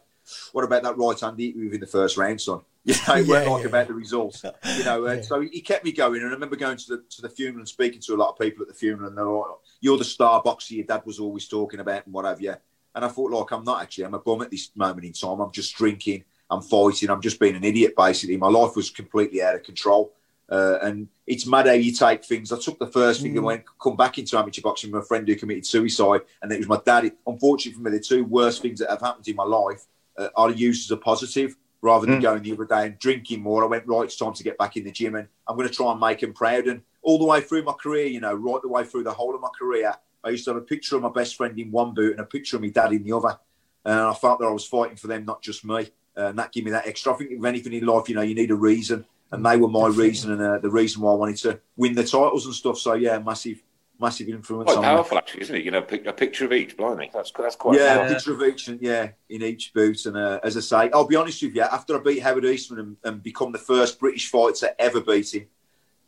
"What 0.52 0.64
about 0.64 0.84
that 0.84 0.98
right 0.98 1.20
hand 1.20 1.40
hit 1.40 1.56
within 1.56 1.80
the 1.80 1.88
first 1.88 2.18
round, 2.18 2.40
son?" 2.42 2.62
You 2.86 2.94
know, 3.08 3.16
it 3.16 3.28
weren't 3.28 3.46
Yeah, 3.48 3.52
like 3.52 3.62
yeah. 3.64 3.70
about 3.70 3.88
the 3.88 3.96
results. 3.96 4.44
You 4.44 4.84
know, 4.84 5.08
uh, 5.08 5.12
Yeah. 5.16 5.22
so 5.22 5.42
he 5.42 5.62
kept 5.62 5.84
me 5.84 5.92
going, 5.92 6.22
and 6.22 6.30
I 6.30 6.34
remember 6.34 6.56
going 6.56 6.78
to 6.78 6.88
the 6.88 7.04
to 7.16 7.22
the 7.24 7.30
funeral 7.30 7.60
and 7.62 7.68
speaking 7.68 8.00
to 8.02 8.14
a 8.14 8.16
lot 8.18 8.30
of 8.30 8.38
people 8.38 8.62
at 8.62 8.68
the 8.68 8.76
funeral, 8.76 9.08
and 9.10 9.18
they're 9.18 9.26
like, 9.26 9.46
"You're 9.82 9.98
the 9.98 10.04
star 10.04 10.44
boxer 10.44 10.76
your 10.76 10.86
dad 10.86 11.02
was 11.06 11.20
always 11.20 11.48
talking 11.48 11.80
about, 11.80 12.06
and 12.06 12.14
what 12.14 12.26
have 12.26 12.40
you." 12.42 12.54
And 12.94 13.04
I 13.04 13.08
thought, 13.08 13.32
like, 13.32 13.52
I'm 13.52 13.64
not 13.64 13.82
actually. 13.82 14.06
I'm 14.06 14.14
a 14.14 14.20
bum 14.20 14.42
at 14.44 14.52
this 14.52 14.70
moment 14.76 15.04
in 15.04 15.14
time. 15.14 15.40
I'm 15.42 15.52
just 15.52 15.76
drinking. 15.76 16.24
I'm 16.50 16.62
fighting. 16.62 17.10
I'm 17.10 17.22
just 17.22 17.40
being 17.40 17.56
an 17.56 17.64
idiot, 17.64 17.94
basically. 17.98 18.38
My 18.38 18.48
life 18.48 18.76
was 18.76 18.90
completely 18.92 19.42
out 19.42 19.56
of 19.56 19.64
control. 19.64 20.14
Uh, 20.50 20.78
and 20.82 21.08
it's 21.26 21.48
mad 21.48 21.66
how 21.66 21.74
you 21.74 21.92
take 21.92 22.24
things. 22.24 22.52
I 22.52 22.60
took 22.60 22.78
the 22.78 22.88
first 22.88 23.22
thing 23.22 23.36
and 23.36 23.46
went, 23.46 23.64
come 23.82 23.96
back 23.96 24.18
into 24.18 24.38
amateur 24.38 24.62
boxing 24.62 24.92
with 24.92 25.04
a 25.04 25.06
friend 25.06 25.28
who 25.28 25.36
committed 25.36 25.66
suicide. 25.66 26.22
And 26.42 26.52
it 26.52 26.60
was 26.60 26.68
my 26.68 26.80
dad. 26.86 27.12
Unfortunately 27.26 27.74
for 27.74 27.90
me, 27.90 27.98
the 27.98 28.04
two 28.04 28.24
worst 28.26 28.62
things 28.62 28.80
that 28.80 28.90
have 28.90 29.02
happened 29.02 29.28
in 29.28 29.36
my 29.36 29.44
life 29.44 29.86
uh, 30.18 30.30
are 30.36 30.52
used 30.52 30.86
as 30.86 30.96
a 30.96 31.00
positive 31.00 31.56
rather 31.82 32.08
than 32.08 32.20
going 32.20 32.42
the 32.42 32.52
other 32.52 32.66
day 32.66 32.88
and 32.88 33.00
drinking 33.00 33.42
more. 33.42 33.64
I 33.64 33.68
went, 33.68 33.88
right, 33.88 34.06
it's 34.06 34.16
time 34.16 34.34
to 34.34 34.44
get 34.44 34.58
back 34.58 34.76
in 34.76 34.84
the 34.84 34.92
gym 34.92 35.16
and 35.16 35.28
I'm 35.48 35.56
going 35.56 35.68
to 35.68 35.74
try 35.74 35.92
and 35.92 36.00
make 36.00 36.22
him 36.24 36.34
proud. 36.34 36.68
And 36.68 36.82
all 37.04 37.20
the 37.20 37.26
way 37.26 37.42
through 37.42 37.64
my 37.64 37.74
career, 37.74 38.08
you 38.08 38.20
know, 38.20 38.34
right 38.34 38.62
the 38.62 38.70
way 38.70 38.84
through 38.84 39.04
the 39.04 39.14
whole 39.14 39.36
of 39.36 39.42
my 39.42 39.50
career, 39.58 39.94
I 40.24 40.30
used 40.30 40.46
to 40.46 40.52
have 40.52 40.62
a 40.62 40.66
picture 40.66 40.96
of 40.96 41.04
my 41.04 41.10
best 41.10 41.36
friend 41.36 41.58
in 41.60 41.72
one 41.72 41.94
boot 41.94 42.14
and 42.14 42.22
a 42.22 42.26
picture 42.26 42.58
of 42.58 42.64
my 42.64 42.70
dad 42.70 42.92
in 42.92 43.04
the 43.04 43.16
other. 43.16 43.38
And 43.84 44.00
I 44.00 44.14
felt 44.16 44.40
that 44.40 44.48
I 44.48 44.52
was 44.52 44.66
fighting 44.66 44.98
for 44.98 45.08
them, 45.08 45.26
not 45.26 45.44
just 45.44 45.64
me. 45.64 45.90
Uh, 46.18 46.28
and 46.28 46.40
that 46.40 46.52
gave 46.52 46.66
me 46.66 46.72
that 46.72 46.88
extra. 46.88 47.14
I 47.14 47.18
think 47.18 47.32
if 47.32 47.44
anything 47.44 47.74
in 47.74 47.86
life, 47.86 48.10
you 48.10 48.16
know, 48.16 48.22
you 48.22 48.34
need 48.34 48.50
a 48.50 48.56
reason. 48.56 49.06
And 49.36 49.46
they 49.46 49.58
were 49.58 49.68
my 49.68 49.88
reason 49.88 50.32
and 50.32 50.42
uh, 50.42 50.58
the 50.60 50.70
reason 50.70 51.02
why 51.02 51.12
I 51.12 51.16
wanted 51.16 51.38
to 51.38 51.60
win 51.78 51.94
the 51.94 52.04
titles 52.04 52.46
and 52.46 52.56
stuff. 52.56 52.78
So, 52.78 52.94
yeah, 52.94 53.20
massive, 53.20 53.62
massive 54.00 54.30
influence 54.30 54.66
Quite 54.68 54.78
on 54.78 54.82
me. 54.84 54.88
powerful, 54.88 55.18
actually, 55.18 55.42
isn't 55.42 55.56
it? 55.56 55.64
You 55.64 55.72
know, 55.72 55.80
a 55.80 56.14
picture 56.14 56.46
of 56.46 56.54
each, 56.54 56.76
blimey. 56.78 57.10
That's, 57.14 57.32
that's 57.32 57.56
quite 57.56 57.78
Yeah, 57.78 58.06
a 58.06 58.14
picture 58.14 58.34
of 58.34 58.42
each, 58.44 58.68
and 58.68 58.82
yeah, 58.82 59.10
in 59.30 59.44
each 59.44 59.74
boot. 59.74 60.06
And 60.06 60.18
uh, 60.18 60.40
as 60.44 60.58
I 60.58 60.60
say, 60.62 60.90
I'll 60.94 61.08
be 61.08 61.16
honest 61.16 61.42
with 61.44 61.56
you. 61.56 61.62
After 61.62 62.00
I 62.00 62.04
beat 62.04 62.20
Howard 62.24 62.46
Eastman 62.46 62.80
and, 62.80 62.98
and 63.04 63.24
become 63.24 63.52
the 63.52 63.58
first 63.60 64.00
British 64.00 64.30
fighter 64.30 64.70
ever 64.80 65.02
beat 65.02 65.34
him 65.34 65.48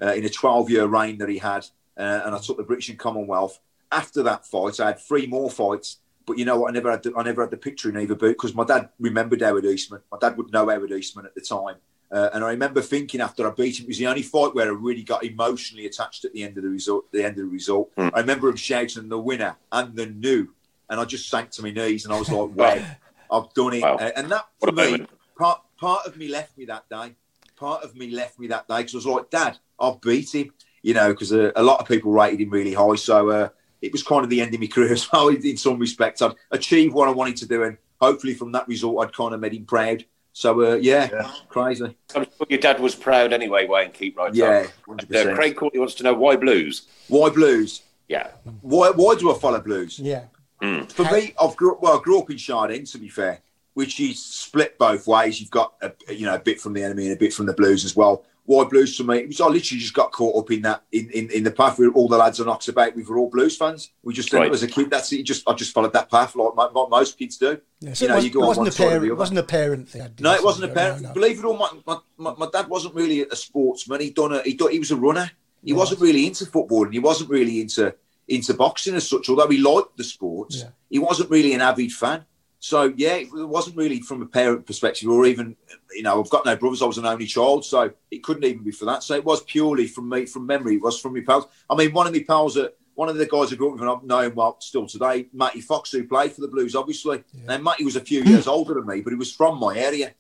uh, 0.02 0.14
in 0.14 0.26
a 0.26 0.30
12-year 0.30 0.86
reign 0.88 1.18
that 1.20 1.30
he 1.30 1.38
had, 1.38 1.66
uh, 1.98 2.22
and 2.26 2.36
I 2.36 2.40
took 2.40 2.58
the 2.58 2.64
British 2.64 2.90
and 2.90 3.00
Commonwealth. 3.00 3.60
After 3.92 4.22
that 4.24 4.46
fight, 4.46 4.80
I 4.80 4.88
had 4.88 5.00
three 5.00 5.28
more 5.28 5.50
fights. 5.50 5.98
But 6.26 6.38
you 6.38 6.44
know 6.44 6.60
what? 6.60 6.72
I 6.72 6.74
never 6.74 6.92
had 6.92 7.04
the, 7.04 7.14
I 7.16 7.24
never 7.24 7.42
had 7.42 7.52
the 7.52 7.58
picture 7.58 7.88
in 7.88 7.98
either 7.98 8.14
boot 8.14 8.34
because 8.34 8.54
my 8.54 8.66
dad 8.66 8.90
remembered 9.00 9.42
Howard 9.42 9.64
Eastman. 9.64 10.02
My 10.12 10.18
dad 10.20 10.36
would 10.38 10.52
know 10.52 10.68
Howard 10.70 10.92
Eastman 10.92 11.26
at 11.26 11.34
the 11.34 11.40
time. 11.40 11.78
Uh, 12.12 12.30
and 12.34 12.44
I 12.44 12.50
remember 12.52 12.82
thinking 12.82 13.20
after 13.20 13.46
I 13.46 13.52
beat 13.52 13.80
him, 13.80 13.86
it 13.86 13.90
was 13.90 13.98
the 13.98 14.08
only 14.08 14.22
fight 14.24 14.56
where 14.56 14.68
I 14.68 14.72
really 14.74 15.04
got 15.04 15.24
emotionally 15.26 15.86
attached 15.86 16.24
at 16.24 16.32
the 16.34 16.44
end 16.44 16.58
of 16.58 16.64
the 16.64 16.70
result. 16.70 17.12
The 17.12 17.24
end 17.26 17.38
of 17.38 17.46
the 17.46 17.52
result, 17.52 17.92
Hmm. 17.98 18.10
I 18.14 18.20
remember 18.22 18.48
him 18.50 18.56
shouting 18.56 19.10
the 19.10 19.20
winner 19.20 19.58
and 19.72 19.96
the 19.96 20.06
new, 20.06 20.48
and 20.90 21.00
I 21.00 21.06
just 21.06 21.30
sank 21.30 21.52
to 21.52 21.62
my 21.64 21.72
knees 21.72 22.06
and 22.06 22.14
I 22.14 22.20
was 22.20 22.30
like, 22.30 22.50
"Wow, 22.56 22.82
I've 23.32 23.54
done 23.54 23.74
it!" 23.74 23.82
Wow. 23.84 23.98
Uh, 23.98 24.12
and 24.16 24.32
that 24.32 24.46
for 24.60 24.72
me, 24.72 24.92
moment. 24.92 25.10
part 25.38 25.62
part 25.78 26.06
of 26.06 26.16
me 26.18 26.30
left 26.30 26.58
me 26.58 26.66
that 26.66 26.88
day. 26.90 27.16
Part 27.58 27.84
of 27.84 27.96
me 27.96 28.10
left 28.12 28.40
me 28.40 28.48
that 28.48 28.68
day 28.68 28.78
because 28.78 28.94
I 28.94 28.98
was 28.98 29.06
like, 29.06 29.30
"Dad, 29.30 29.58
I've 29.80 30.00
beat 30.00 30.34
him," 30.34 30.54
you 30.84 30.94
know, 30.94 31.10
because 31.10 31.34
uh, 31.34 31.52
a 31.58 31.64
lot 31.64 31.82
of 31.82 31.88
people 31.88 32.12
rated 32.14 32.40
him 32.40 32.52
really 32.52 32.74
high. 32.74 32.96
So 32.96 33.30
uh, 33.32 33.50
it 33.82 33.92
was 33.92 34.02
kind 34.04 34.24
of 34.24 34.30
the 34.30 34.40
end 34.42 34.54
of 34.54 34.62
my 34.62 34.68
career 34.76 34.94
as 34.94 35.12
well. 35.12 35.28
In 35.28 35.58
some 35.58 35.78
respects, 35.78 36.22
I'd 36.22 36.36
achieved 36.52 36.94
what 36.94 37.10
I 37.10 37.12
wanted 37.12 37.36
to 37.38 37.48
do, 37.48 37.64
and 37.64 37.78
hopefully 38.00 38.34
from 38.34 38.54
that 38.54 38.68
result, 38.70 39.04
I'd 39.06 39.14
kind 39.14 39.34
of 39.34 39.42
made 39.42 39.54
him 39.56 39.66
proud. 39.66 40.06
So 40.38 40.62
uh, 40.74 40.76
yeah, 40.76 41.10
Yeah. 41.12 41.32
crazy. 41.50 41.98
I'm 42.16 42.24
sure 42.38 42.46
your 42.48 42.60
dad 42.60 42.80
was 42.80 42.94
proud 42.94 43.34
anyway, 43.34 43.66
Wayne. 43.66 43.90
Keep 43.90 44.18
right 44.20 44.36
Yeah, 44.36 44.66
up. 44.68 44.72
hundred 44.88 45.16
Uh. 45.30 45.34
Craig 45.36 45.56
Courtney 45.56 45.80
wants 45.80 45.96
to 45.96 46.04
know 46.04 46.14
why 46.14 46.36
blues. 46.36 46.84
Why 47.08 47.30
blues? 47.32 47.82
Yeah. 48.08 48.28
Why 48.62 48.92
why 48.92 49.16
do 49.16 49.34
I 49.34 49.40
follow 49.40 49.60
blues? 49.60 49.98
Yeah. 49.98 50.26
For 50.60 51.04
me, 51.12 51.34
I've 51.42 51.56
grew, 51.56 51.78
well, 51.82 51.98
I 52.00 52.04
grew 52.04 52.20
up 52.20 52.30
in 52.30 52.38
Shard 52.38 52.72
End, 52.72 52.86
to 52.88 52.98
be 53.00 53.10
fair, 53.10 53.40
which 53.74 54.00
is 54.00 54.24
split 54.24 54.78
both 54.78 55.08
ways. 55.08 55.40
You've 55.42 55.52
got 55.52 55.74
a, 55.82 55.92
you 56.14 56.26
know 56.28 56.36
a 56.36 56.40
bit 56.40 56.62
from 56.62 56.74
the 56.74 56.84
enemy 56.84 57.06
and 57.08 57.14
a 57.16 57.20
bit 57.20 57.34
from 57.34 57.48
the 57.48 57.54
blues 57.54 57.84
as 57.84 57.96
well. 57.96 58.24
Why 58.48 58.64
blues 58.64 58.96
for 58.98 59.04
me? 59.04 59.18
It 59.20 59.28
was 59.28 59.40
I 59.42 59.46
literally 59.48 59.80
just 59.82 59.94
got 59.94 60.12
caught 60.12 60.36
up 60.42 60.50
in 60.52 60.62
that 60.64 60.82
in, 60.92 61.10
in, 61.12 61.30
in 61.32 61.44
the 61.44 61.52
path 61.52 61.78
where 61.78 61.92
all 61.92 62.08
the 62.08 62.18
lads 62.18 62.40
are 62.40 62.46
knocks 62.46 62.68
about. 62.70 62.96
We 62.96 63.04
were 63.04 63.18
all 63.20 63.30
blues 63.30 63.56
fans. 63.58 63.92
We 64.04 64.14
just 64.14 64.32
Right. 64.34 64.50
as 64.52 64.64
a 64.64 64.68
kid. 64.68 64.90
That's 64.90 65.12
it. 65.14 65.24
Just 65.24 65.48
I 65.48 65.54
just 65.54 65.74
followed 65.74 65.94
that 65.94 66.10
path 66.10 66.36
like 66.36 66.56
mo- 66.56 66.70
what 66.72 66.90
most 66.90 67.20
kids 67.20 67.38
do. 67.38 67.60
Yeah, 67.82 67.94
so 67.94 68.06
you 68.06 68.10
know, 68.10 68.16
was, 68.16 68.26
you 68.26 68.32
go 68.32 68.40
it 68.40 68.44
on 68.44 68.48
wasn't 68.48 68.62
one 68.64 68.68
a 68.70 68.72
side 68.72 68.84
or 68.86 68.88
parent. 68.88 69.02
the 69.02 69.08
It 69.08 69.12
other. 69.12 69.20
wasn't 69.20 69.40
a 69.40 69.44
parent 69.44 69.90
thing. 69.90 70.10
No, 70.22 70.34
it 70.34 70.44
wasn't 70.44 70.72
a 70.72 70.74
parent. 70.74 71.02
no. 71.04 71.14
Believe 71.14 71.40
it 71.40 71.46
or 71.46 71.58
not, 71.58 71.86
my, 71.86 71.98
my, 72.18 72.34
my 72.38 72.48
dad 72.52 72.68
wasn't 72.68 72.96
really 72.96 73.22
a 73.22 73.36
sportsman. 73.36 74.02
He 74.02 74.10
done 74.10 74.34
a, 74.34 74.42
he, 74.42 74.54
done, 74.56 74.72
he 74.72 74.80
was 74.80 74.92
a 74.92 74.96
runner. 74.96 75.30
He 75.64 75.74
wasn't 75.74 76.00
really 76.02 76.26
into 76.26 76.46
football, 76.46 76.86
and 76.86 76.94
he 76.94 77.00
wasn't 77.00 77.30
really 77.30 77.60
into 77.62 77.94
into 78.30 78.54
boxing 78.54 78.96
as 78.96 79.08
such. 79.10 79.28
Although 79.30 79.48
he 79.50 79.58
liked 79.58 79.98
the 79.98 80.04
sports, 80.04 80.60
Yeah. 80.60 80.70
he 80.90 81.00
wasn't 81.00 81.30
really 81.30 81.54
an 81.54 81.62
avid 81.62 81.92
fan. 81.92 82.24
So 82.60 82.94
yeah, 82.98 83.16
it 83.16 83.30
wasn't 83.32 83.78
really 83.78 84.02
from 84.02 84.22
a 84.22 84.26
parent 84.26 84.66
perspective, 84.66 85.10
or 85.10 85.26
even 85.26 85.56
you 85.96 86.04
know, 86.04 86.22
I've 86.22 86.30
got 86.30 86.46
no 86.46 86.56
brothers. 86.56 86.82
I 86.82 86.86
was 86.86 86.98
an 86.98 87.06
only 87.06 87.26
child, 87.28 87.66
so 87.66 87.92
it 88.12 88.24
couldn't 88.24 88.44
even 88.44 88.64
be 88.64 88.72
for 88.72 88.86
that. 88.86 89.04
So 89.04 89.16
it 89.16 89.24
was 89.24 89.44
purely 89.44 89.88
from 89.88 90.10
me, 90.10 90.26
from 90.26 90.46
memory. 90.46 90.76
It 90.76 90.82
was 90.82 91.00
from 91.00 91.14
my 91.14 91.22
pals. 91.22 91.46
I 91.70 91.76
mean, 91.76 91.94
one 91.94 92.08
of 92.08 92.14
my 92.14 92.24
pals 92.28 92.56
that. 92.56 92.76
One 92.96 93.10
of 93.10 93.16
the 93.18 93.28
guys 93.28 93.54
I 93.54 93.56
grew 93.58 93.68
up 93.68 93.74
with, 93.74 93.82
and 93.84 93.92
I've 93.92 94.02
known 94.04 94.34
well 94.34 94.58
still 94.60 94.88
today, 94.88 95.28
Matty 95.32 95.62
Fox, 95.62 95.92
who 95.92 96.08
played 96.08 96.32
for 96.32 96.42
the 96.42 96.48
Blues, 96.48 96.74
obviously. 96.74 97.24
And 97.48 97.64
Matty 97.64 97.86
was 97.86 97.96
a 97.96 98.02
few 98.02 98.24
years 98.24 98.48
older 98.48 98.74
than 98.74 98.88
me, 98.88 99.02
but 99.02 99.12
he 99.12 99.16
was 99.16 99.32
from 99.32 99.60
my 99.60 99.78
area. 99.78 100.16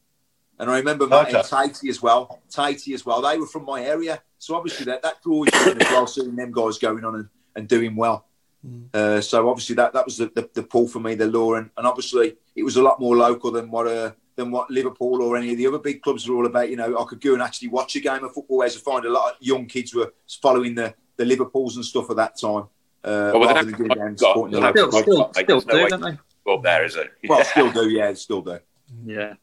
And 0.59 0.69
I 0.69 0.77
remember 0.77 1.07
Matt 1.07 1.29
Okay. 1.29 1.37
and 1.39 1.43
Tatey 1.43 1.89
as 1.89 2.03
well. 2.03 2.39
Tatey 2.51 2.93
as 2.93 3.03
well. 3.03 3.19
They 3.23 3.39
were 3.39 3.47
from 3.47 3.65
my 3.65 3.81
area. 3.81 4.21
So 4.37 4.53
obviously 4.53 4.85
that, 4.85 5.01
that 5.01 5.23
draws 5.23 5.47
you 5.51 5.71
in 5.71 5.81
as 5.81 5.89
well, 5.91 6.05
seeing 6.05 6.35
them 6.35 6.51
guys 6.51 6.77
going 6.77 7.03
on 7.03 7.15
and, 7.15 7.29
and 7.55 7.67
doing 7.67 7.95
well. 7.95 8.26
Uh, 8.93 9.21
so 9.21 9.49
obviously 9.49 9.75
that, 9.75 9.93
that 9.93 10.05
was 10.05 10.17
the, 10.17 10.25
the, 10.35 10.49
the 10.53 10.63
pull 10.63 10.87
for 10.87 10.99
me, 10.99 11.15
the 11.15 11.27
law, 11.27 11.53
And, 11.55 11.69
and 11.77 11.87
obviously 11.87 12.35
it 12.55 12.63
was 12.63 12.75
a 12.77 12.81
lot 12.81 12.99
more 12.99 13.15
local 13.15 13.51
than 13.51 13.69
what 13.71 13.87
uh, 13.87 14.11
than 14.35 14.51
what 14.51 14.69
Liverpool 14.69 15.21
or 15.21 15.37
any 15.37 15.51
of 15.51 15.57
the 15.57 15.65
other 15.67 15.79
big 15.79 16.01
clubs 16.01 16.27
were 16.27 16.35
all 16.35 16.45
about. 16.45 16.69
You 16.69 16.75
know, 16.75 16.97
I 16.99 17.05
could 17.05 17.21
go 17.21 17.33
and 17.33 17.41
actually 17.41 17.69
watch 17.69 17.95
a 17.95 17.99
game 17.99 18.23
of 18.23 18.33
football, 18.33 18.57
whereas 18.57 18.75
I 18.75 18.79
find 18.79 19.05
a 19.05 19.09
lot 19.09 19.31
of 19.31 19.37
young 19.39 19.65
kids 19.65 19.93
were 19.95 20.11
following 20.41 20.75
the, 20.75 20.93
the 21.15 21.25
Liverpools 21.25 21.75
and 21.77 21.85
stuff 21.85 22.09
at 22.09 22.17
that 22.17 22.37
time. 22.39 22.65
Uh, 23.03 23.31
Well, 23.33 23.41
rather 23.45 23.63
than 23.71 23.73
going 23.73 23.89
down 23.99 24.17
supporting 24.17 24.59
the 24.59 24.71
got- 24.71 24.75
local 24.75 24.91
Still, 25.01 25.15
club. 25.15 25.31
still, 25.35 25.35
Like, 25.35 25.45
still 25.45 25.61
there's 25.61 25.65
no 25.67 25.83
do, 25.83 25.89
don't 25.89 26.01
they? 26.11 26.19
Go 26.45 26.55
up 26.55 26.63
there, 26.63 26.85
is 26.85 26.95
it? 26.95 27.11
Well, 27.27 27.43
still 27.43 27.71
do, 27.71 27.89
yeah, 27.89 28.13
still 28.13 28.41
do. 28.41 28.59
Yeah. 29.05 29.33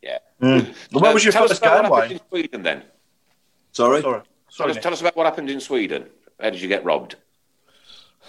Well, 0.41 0.63
where 0.93 1.13
was 1.15 1.25
your 1.25 1.33
tell 1.33 1.45
us 1.45 1.51
first 1.51 1.63
about 1.63 1.83
game, 1.83 1.91
what 1.91 2.03
happened 2.03 2.21
in 2.21 2.29
Sweden 2.29 2.63
then. 2.63 2.83
Sorry? 3.73 4.01
Sorry. 4.03 4.23
Tell 4.57 4.71
us, 4.71 4.77
tell 4.79 4.93
us 4.93 5.01
about 5.01 5.17
what 5.17 5.27
happened 5.27 5.51
in 5.51 5.61
Sweden. 5.61 6.07
How 6.41 6.51
did 6.51 6.61
you 6.61 6.69
get 6.69 6.85
robbed? 6.85 7.17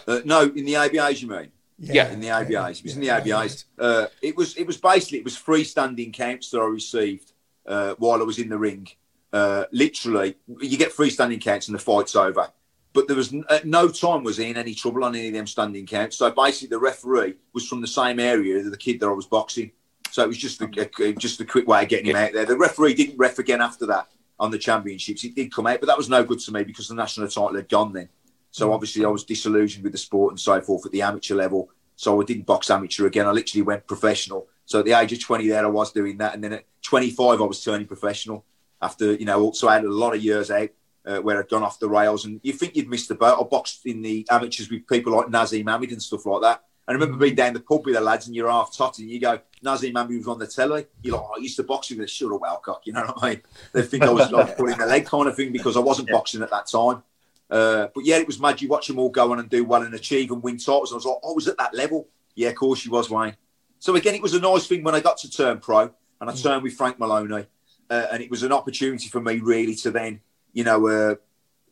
Uh, 0.08 0.20
no, 0.26 0.44
in 0.44 0.66
the 0.66 0.74
ABAs, 0.76 1.22
you 1.22 1.28
mean? 1.28 1.52
Yeah, 1.80 2.12
in 2.12 2.20
the 2.22 2.28
ABAs. 2.30 2.80
It 2.80 2.84
was 2.86 2.96
in 2.96 3.02
the 3.02 3.08
ABAs. 3.10 3.66
Uh, 3.78 4.06
it 4.22 4.36
was 4.38 4.56
it 4.56 4.66
was 4.66 4.78
basically 4.78 5.18
it 5.20 5.24
was 5.26 5.36
freestanding 5.38 6.14
counts 6.14 6.50
that 6.52 6.60
I 6.62 6.66
received 6.66 7.34
uh, 7.66 7.96
while 7.98 8.22
I 8.22 8.24
was 8.24 8.40
in 8.40 8.50
the 8.50 8.58
ring. 8.58 8.88
Uh, 9.34 9.66
literally, 9.74 10.36
you 10.62 10.78
get 10.78 10.94
freestanding 10.94 11.42
counts 11.42 11.68
and 11.68 11.76
the 11.76 11.80
fight's 11.82 12.16
over. 12.16 12.50
But 12.94 13.08
there 13.08 13.18
was 13.18 13.34
n- 13.34 13.44
at 13.50 13.66
no 13.66 13.90
time 13.90 14.24
was 14.24 14.38
he 14.38 14.50
in 14.50 14.56
any 14.56 14.74
trouble 14.74 15.04
on 15.04 15.16
any 15.16 15.28
of 15.28 15.34
them 15.34 15.48
standing 15.48 15.86
counts. 15.86 16.16
So 16.16 16.32
basically, 16.32 16.70
the 16.70 16.80
referee 16.80 17.34
was 17.54 17.68
from 17.68 17.82
the 17.82 17.88
same 17.88 18.22
area 18.22 18.58
as 18.58 18.70
the 18.72 18.78
kid 18.78 19.02
that 19.02 19.08
I 19.08 19.12
was 19.12 19.26
boxing. 19.26 19.72
So 20.12 20.24
it 20.24 20.28
was 20.28 20.38
just 20.38 20.62
a, 20.62 20.70
a- 21.04 21.14
just 21.14 21.42
a 21.42 21.46
quick 21.46 21.68
way 21.68 21.84
of 21.84 21.90
getting 21.90 22.06
him 22.06 22.16
out 22.16 22.32
there. 22.32 22.46
The 22.46 22.56
referee 22.56 22.94
didn't 22.94 23.18
ref 23.18 23.38
again 23.40 23.60
after 23.62 23.86
that 23.88 24.08
on 24.40 24.50
the 24.52 24.58
championships. 24.58 25.26
It 25.26 25.36
did 25.36 25.54
come 25.54 25.68
out, 25.68 25.82
but 25.82 25.88
that 25.88 25.98
was 25.98 26.08
no 26.08 26.24
good 26.24 26.40
to 26.40 26.54
me 26.54 26.64
because 26.64 26.88
the 26.88 26.96
national 26.96 27.28
title 27.28 27.56
had 27.56 27.68
gone 27.68 27.92
then. 27.92 28.08
So 28.56 28.72
obviously 28.72 29.04
I 29.04 29.10
was 29.10 29.26
disillusioned 29.26 29.84
with 29.84 29.92
the 29.92 29.98
sport 29.98 30.32
and 30.32 30.40
so 30.40 30.62
forth 30.62 30.86
at 30.86 30.94
the 30.94 31.02
amateur 31.02 31.36
level. 31.36 31.70
So 31.98 32.22
I 32.22 32.24
didn't 32.24 32.46
box 32.46 32.70
amateur 32.70 33.06
again. 33.06 33.28
I 33.28 33.32
literally 33.32 33.64
went 33.64 33.86
professional. 33.86 34.48
So 34.64 34.80
at 34.80 34.86
the 34.86 34.94
age 34.94 35.12
of 35.12 35.22
20 35.22 35.46
there, 35.50 35.66
I 35.66 35.68
was 35.68 35.92
doing 35.92 36.20
that. 36.20 36.36
And 36.36 36.42
then 36.42 36.54
at 36.54 36.66
25, 36.84 37.42
I 37.42 37.44
was 37.44 37.62
turning 37.62 37.86
professional 37.86 38.46
after, 38.82 39.12
you 39.12 39.26
know, 39.26 39.52
so 39.52 39.68
I 39.68 39.74
had 39.74 39.84
a 39.84 39.92
lot 39.92 40.16
of 40.16 40.24
years 40.24 40.52
out 40.52 40.70
uh, 41.06 41.18
where 41.18 41.38
I'd 41.38 41.50
gone 41.50 41.64
off 41.64 41.82
the 41.82 41.90
rails. 41.90 42.24
And 42.24 42.40
you 42.44 42.54
think 42.54 42.78
you'd 42.78 42.88
missed 42.88 43.10
the 43.10 43.16
boat. 43.16 43.38
I 43.38 43.44
boxed 43.44 43.86
in 43.86 44.02
the 44.02 44.26
amateurs 44.32 44.72
with 44.72 44.88
people 44.88 45.12
like 45.12 45.28
Naseem 45.28 45.70
Hamed 45.70 45.92
and 45.92 46.02
stuff 46.02 46.26
like 46.26 46.44
that. 46.44 46.64
I 46.88 46.94
remember 46.94 47.18
being 47.18 47.36
down 47.36 47.56
the 47.56 47.60
pub 47.60 47.86
with 47.86 47.96
the 47.96 48.00
lads 48.00 48.28
and 48.28 48.36
you're 48.38 48.50
half 48.50 48.74
totty 48.74 49.04
and 49.04 49.12
you 49.12 49.20
go, 49.20 49.38
Naseem 49.66 49.98
Hamed 49.98 50.18
was 50.18 50.30
on 50.30 50.40
the 50.40 50.48
telly. 50.48 50.86
You're 51.02 51.18
like, 51.18 51.26
oh, 51.28 51.34
I 51.36 51.42
used 51.42 51.58
to 51.58 51.64
box 51.64 51.90
with 51.90 52.00
a 52.00 52.08
shut 52.08 52.32
up 52.32 52.40
Elcock. 52.40 52.86
You 52.86 52.94
know 52.94 53.02
what 53.02 53.22
I 53.22 53.30
mean? 53.32 53.42
They 53.74 53.82
think 53.82 54.04
I 54.04 54.12
was 54.12 54.32
like 54.32 54.56
pulling 54.56 54.78
the 54.78 54.86
leg 54.86 55.06
kind 55.06 55.28
of 55.28 55.36
thing 55.36 55.52
because 55.52 55.76
I 55.76 55.82
wasn't 55.82 56.10
boxing 56.10 56.42
at 56.42 56.52
that 56.52 56.68
time. 56.68 57.04
Uh, 57.50 57.88
but 57.94 58.06
yeah, 58.06 58.18
it 58.18 58.28
was 58.28 58.40
mad. 58.40 58.62
You 58.62 58.68
watch 58.68 58.88
them 58.88 59.00
all 59.00 59.10
go 59.10 59.32
on 59.32 59.40
and 59.40 59.50
do 59.50 59.64
well 59.64 59.84
and 59.84 59.94
achieve 59.94 60.32
and 60.32 60.42
win 60.42 60.58
titles. 60.58 60.92
I 60.92 60.96
was 60.96 61.06
like, 61.06 61.18
I 61.24 61.32
was 61.32 61.48
at 61.48 61.58
that 61.58 61.74
level. 61.74 62.08
Yeah, 62.36 62.50
of 62.50 62.56
course 62.56 62.86
you 62.86 62.92
was, 62.92 63.10
Wayne. 63.10 63.36
So 63.80 63.96
again, 63.96 64.16
it 64.16 64.22
was 64.22 64.34
a 64.34 64.40
nice 64.40 64.68
thing 64.68 64.84
when 64.84 64.96
I 64.96 65.00
got 65.00 65.18
to 65.20 65.30
turn 65.30 65.60
pro 65.60 65.92
and 66.20 66.30
I 66.30 66.34
turned 66.34 66.64
with 66.64 66.74
Frank 66.74 67.00
Maloney. 67.00 67.46
Uh, 67.90 68.08
and 68.12 68.24
it 68.24 68.32
was 68.32 68.42
an 68.42 68.52
opportunity 68.52 69.08
for 69.10 69.22
me 69.22 69.40
really 69.40 69.76
to 69.76 69.92
then, 69.92 70.20
you 70.54 70.64
know, 70.64 70.88
uh, 70.88 71.16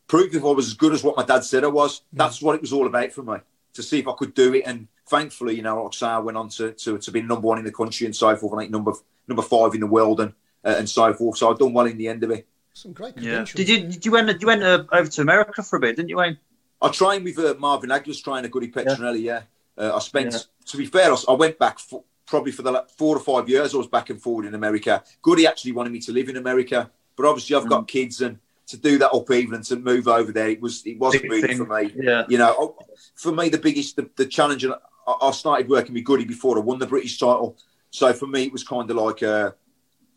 prove 0.06 0.34
if 0.34 0.44
I 0.44 0.52
was 0.52 0.68
as 0.68 0.74
good 0.74 0.92
as 0.92 1.02
what 1.02 1.16
my 1.16 1.24
dad 1.24 1.42
said 1.42 1.64
I 1.64 1.68
was. 1.68 2.02
That's 2.12 2.40
what 2.40 2.54
it 2.54 2.60
was 2.60 2.72
all 2.72 2.86
about 2.86 3.10
for 3.10 3.22
me, 3.22 3.38
to 3.72 3.82
see 3.82 3.98
if 3.98 4.06
I 4.06 4.12
could 4.16 4.32
do 4.32 4.54
it. 4.54 4.62
And 4.64 4.86
thankfully, 5.08 5.56
you 5.56 5.62
know, 5.62 5.82
like 5.82 5.94
I 5.94 5.96
say, 5.96 6.06
I 6.06 6.18
went 6.18 6.38
on 6.38 6.50
to, 6.50 6.72
to, 6.72 6.98
to 6.98 7.10
be 7.10 7.20
number 7.22 7.48
one 7.48 7.58
in 7.58 7.64
the 7.64 7.72
country 7.72 8.06
and 8.06 8.14
so 8.14 8.36
forth, 8.36 8.52
and 8.52 8.60
think 8.60 8.70
number 8.70 8.92
number 9.26 9.42
five 9.42 9.74
in 9.74 9.80
the 9.80 9.86
world 9.86 10.20
and 10.20 10.34
uh, 10.64 10.76
and 10.78 10.88
so 10.88 11.12
forth. 11.14 11.38
So 11.38 11.50
I've 11.50 11.58
done 11.58 11.72
well 11.72 11.86
in 11.86 11.98
the 11.98 12.08
end 12.08 12.22
of 12.22 12.30
it. 12.30 12.46
Some 12.74 12.92
great 12.92 13.16
Yeah. 13.16 13.44
Did 13.44 13.68
you 13.68 13.78
did 13.86 14.04
you 14.04 14.10
went 14.10 14.26
did 14.26 14.42
you 14.42 14.48
went 14.48 14.64
uh, 14.64 14.84
over 14.92 15.08
to 15.08 15.20
America 15.22 15.62
for 15.62 15.76
a 15.76 15.80
bit, 15.80 15.94
didn't 15.96 16.08
you, 16.08 16.16
Wayne? 16.16 16.38
I 16.82 16.88
trained 16.88 17.24
with 17.24 17.38
uh, 17.38 17.54
Marvin 17.58 17.88
trying 17.88 18.14
trainer, 18.14 18.48
Goody 18.48 18.68
Petronelli. 18.68 19.22
Yeah, 19.22 19.42
uh, 19.78 19.94
I 19.94 20.00
spent. 20.00 20.32
Yeah. 20.32 20.38
To 20.66 20.76
be 20.76 20.86
fair, 20.86 21.12
I, 21.12 21.16
I 21.28 21.32
went 21.34 21.58
back 21.58 21.78
for, 21.78 22.02
probably 22.26 22.50
for 22.50 22.62
the 22.62 22.72
la- 22.72 22.84
four 22.98 23.16
or 23.16 23.20
five 23.20 23.48
years. 23.48 23.74
I 23.74 23.78
was 23.78 23.86
back 23.86 24.10
and 24.10 24.20
forward 24.20 24.46
in 24.46 24.54
America. 24.54 25.04
Goody 25.22 25.46
actually 25.46 25.70
wanted 25.72 25.92
me 25.92 26.00
to 26.00 26.12
live 26.12 26.28
in 26.28 26.36
America, 26.36 26.90
but 27.16 27.26
obviously 27.26 27.54
I've 27.54 27.64
Mm. 27.64 27.70
got 27.70 27.88
kids, 27.88 28.20
and 28.20 28.38
to 28.66 28.76
do 28.76 28.98
that 28.98 29.10
upheaval 29.12 29.54
and 29.54 29.64
to 29.66 29.76
move 29.76 30.08
over 30.08 30.32
there, 30.32 30.48
it 30.48 30.60
was 30.60 30.84
it 30.84 30.98
wasn't 30.98 31.22
really 31.30 31.54
for 31.54 31.66
me. 31.66 31.92
Yeah. 31.94 32.24
You 32.28 32.38
know, 32.38 32.54
oh, 32.58 32.76
for 33.14 33.30
me, 33.30 33.50
the 33.50 33.58
biggest 33.58 33.94
the, 33.94 34.10
the 34.16 34.26
challenge, 34.26 34.64
and 34.64 34.74
I, 35.06 35.12
I 35.22 35.30
started 35.30 35.68
working 35.68 35.94
with 35.94 36.04
Goody 36.04 36.24
before 36.24 36.58
I 36.58 36.60
won 36.60 36.80
the 36.80 36.88
British 36.88 37.20
title. 37.20 37.56
So 37.90 38.12
for 38.12 38.26
me, 38.26 38.42
it 38.42 38.52
was 38.52 38.64
kind 38.64 38.90
of 38.90 38.96
like 38.96 39.22
uh, 39.22 39.52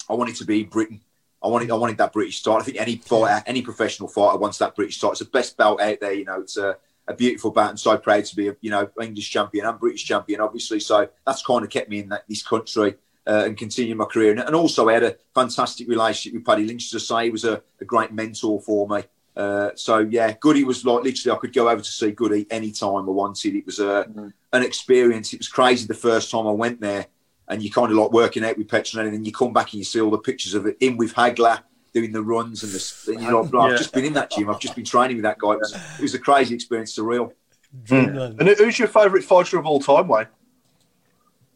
I 0.10 0.14
wanted 0.16 0.36
to 0.38 0.46
be 0.46 0.62
in 0.62 0.70
Britain. 0.70 1.02
I 1.48 1.50
wanted 1.50 1.72
I 1.72 1.76
wanted 1.76 1.98
that 1.98 2.14
British 2.14 2.44
title. 2.44 2.60
I 2.60 2.64
think 2.64 2.78
any 2.78 2.98
fighter, 2.98 3.42
any 3.48 3.62
professional 3.62 4.10
fighter 4.10 4.38
wants 4.38 4.58
that 4.58 4.76
British 4.76 5.00
title. 5.00 5.12
It's 5.12 5.20
the 5.20 5.26
best 5.26 5.56
belt 5.56 5.80
out 5.80 6.00
there. 6.02 6.14
You 6.14 6.26
know, 6.26 6.42
it's 6.42 6.58
a, 6.58 6.78
a 7.08 7.14
beautiful 7.14 7.52
belt, 7.52 7.70
and 7.70 7.80
so 7.80 7.98
proud 7.98 8.26
to 8.26 8.36
be 8.36 8.50
a 8.50 8.56
you 8.60 8.70
know 8.70 8.90
English 9.02 9.30
champion 9.30 9.66
and 9.66 9.80
British 9.80 10.04
champion, 10.04 10.42
obviously. 10.42 10.82
So 10.82 11.08
that's 11.26 11.44
kind 11.44 11.64
of 11.64 11.70
kept 11.70 11.90
me 11.90 12.00
in 12.00 12.10
that, 12.10 12.26
this 12.28 12.44
country. 12.44 12.96
Uh, 13.26 13.44
and 13.46 13.58
continue 13.58 13.94
my 13.94 14.06
career, 14.06 14.32
and, 14.32 14.40
and 14.40 14.56
also 14.56 14.88
I 14.88 14.94
had 14.94 15.04
a 15.04 15.18
fantastic 15.36 15.90
relationship 15.90 16.34
with 16.34 16.46
Paddy 16.46 16.64
Lynch. 16.64 16.94
As 16.96 17.12
I 17.12 17.24
say, 17.24 17.26
he 17.26 17.30
was 17.30 17.44
a, 17.44 17.62
a 17.82 17.84
great 17.84 18.14
mentor 18.14 18.62
for 18.62 18.88
me. 18.88 19.04
Uh, 19.36 19.72
so 19.76 20.00
yeah, 20.00 20.32
Goody 20.40 20.64
was 20.64 20.86
like 20.86 21.04
literally 21.04 21.36
I 21.36 21.40
could 21.40 21.52
go 21.52 21.70
over 21.70 21.82
to 21.82 21.92
see 21.92 22.12
Goody 22.12 22.48
anytime 22.50 22.96
I 22.96 23.12
wanted. 23.12 23.54
It 23.54 23.66
was 23.66 23.80
a, 23.80 24.34
an 24.54 24.64
experience. 24.64 25.34
It 25.34 25.40
was 25.40 25.50
crazy 25.50 25.86
the 25.86 25.94
first 25.94 26.32
time 26.32 26.48
I 26.48 26.52
went 26.52 26.80
there, 26.80 27.08
and 27.48 27.62
you 27.64 27.72
kind 27.72 27.92
of 27.92 27.98
like 27.98 28.12
working 28.12 28.44
out 28.44 28.58
with 28.58 28.68
Petronelli, 28.68 29.06
and 29.06 29.14
then 29.14 29.26
you 29.26 29.32
come 29.32 29.54
back 29.54 29.72
and 29.74 29.80
you 29.80 29.84
see 29.86 30.02
all 30.02 30.12
the 30.12 30.18
pictures 30.18 30.54
of 30.54 30.66
it 30.66 30.78
in 30.80 30.98
with 30.98 31.14
Hagler 31.14 31.60
doing 31.94 32.12
the 32.12 32.22
runs 32.24 32.64
and 32.64 32.72
the. 32.72 33.12
And 33.14 33.24
you're 33.24 33.42
like, 33.42 33.52
"Bro, 33.52 33.62
I've 33.62 33.72
Yeah. 33.72 33.78
just 33.78 33.94
been 33.94 34.06
in 34.06 34.14
that 34.14 34.30
gym. 34.32 34.50
I've 34.50 34.60
just 34.60 34.76
been 34.76 34.86
training 34.86 35.18
with 35.18 35.24
that 35.24 35.38
guy. 35.40 35.54
It 35.54 35.60
was, 35.60 35.74
it 35.74 36.02
was 36.02 36.14
a 36.14 36.20
crazy 36.20 36.54
experience, 36.56 36.96
surreal. 36.98 37.32
Hmm. 37.72 37.84
Dreamland. 37.84 38.40
And 38.40 38.50
who's 38.50 38.80
your 38.80 38.88
favourite 38.88 39.24
fighter 39.26 39.58
of 39.60 39.66
all 39.66 39.80
time, 39.80 40.08
Wayne? 40.08 40.28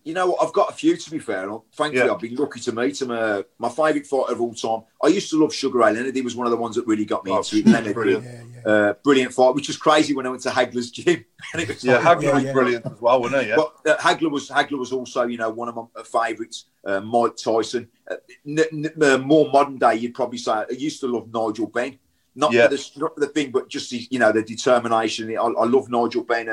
You 0.04 0.14
know, 0.16 0.28
what? 0.32 0.44
I've 0.44 0.54
got 0.54 0.70
a 0.70 0.74
few 0.74 0.98
to 0.98 1.12
be 1.12 1.20
fair. 1.20 1.48
and 1.48 1.60
Thankfully, 1.74 2.06
Yeah. 2.08 2.14
I've 2.14 2.20
been 2.20 2.36
lucky 2.36 2.60
to 2.62 2.72
meet 2.72 3.00
him. 3.02 3.12
Uh, 3.12 3.44
my 3.60 3.70
favourite 3.70 4.08
fighter 4.08 4.32
of 4.34 4.42
all 4.42 4.54
time. 4.54 4.82
I 5.04 5.08
used 5.08 5.30
to 5.30 5.38
love 5.40 5.54
Sugar 5.54 5.78
Ray 5.80 5.94
Leonard. 5.94 6.16
He 6.16 6.22
was 6.22 6.36
one 6.36 6.48
of 6.48 6.52
the 6.52 6.58
ones 6.58 6.76
that 6.76 6.88
really 6.88 7.06
got 7.06 7.24
me 7.24 7.32
Oh, 7.32 7.38
into 7.38 7.58
it. 7.58 7.68
Leonard, 7.68 7.94
brilliant. 8.00 8.24
Yeah, 8.24 8.44
yeah. 8.66 8.72
Uh, 8.72 8.94
brilliant 9.04 9.34
fight, 9.34 9.54
which 9.54 9.68
was 9.68 9.78
crazy 9.78 10.16
when 10.16 10.26
I 10.26 10.30
went 10.30 10.42
to 10.44 10.50
Hagler's 10.50 10.90
gym. 10.92 11.24
And 11.54 11.62
it 11.62 11.68
was 11.68 11.84
Yeah, 11.84 11.98
like- 11.98 12.18
Hagler 12.18 12.24
Yeah, 12.24 12.34
was 12.34 12.44
yeah. 12.46 12.54
brilliant 12.54 12.86
as 12.88 13.02
well, 13.02 13.22
wasn't 13.22 13.44
he? 13.44 13.50
Yeah. 13.50 13.56
But 13.58 13.76
uh, 13.92 13.98
Hagler 13.98 14.32
was 14.32 14.50
Hagler 14.50 14.80
was 14.80 14.92
also, 14.92 15.28
you 15.28 15.38
know, 15.38 15.50
one 15.50 15.70
of 15.70 15.76
my 15.76 15.84
favourites. 16.04 16.66
Uh, 16.84 17.00
Mike 17.02 17.36
Tyson. 17.38 17.88
Uh, 18.10 18.16
n- 18.48 18.60
n- 18.72 19.04
uh, 19.04 19.18
more 19.20 19.50
modern 19.52 19.78
day, 19.78 19.96
you'd 19.96 20.16
probably 20.16 20.40
say 20.40 20.52
I 20.52 20.66
used 20.72 21.00
to 21.02 21.08
love 21.08 21.28
Nigel 21.32 21.68
Benn. 21.68 22.00
Not 22.34 22.54
Yeah. 22.54 22.68
for 22.70 22.76
the 22.76 22.90
not 22.98 23.14
for 23.14 23.20
the 23.20 23.28
thing, 23.28 23.52
but 23.52 23.68
just 23.70 23.92
the, 23.92 24.08
you 24.10 24.18
know 24.18 24.32
the 24.32 24.42
determination. 24.42 25.30
I, 25.38 25.42
I 25.44 25.66
love 25.66 25.90
Nigel 25.90 26.24
Benn. 26.24 26.48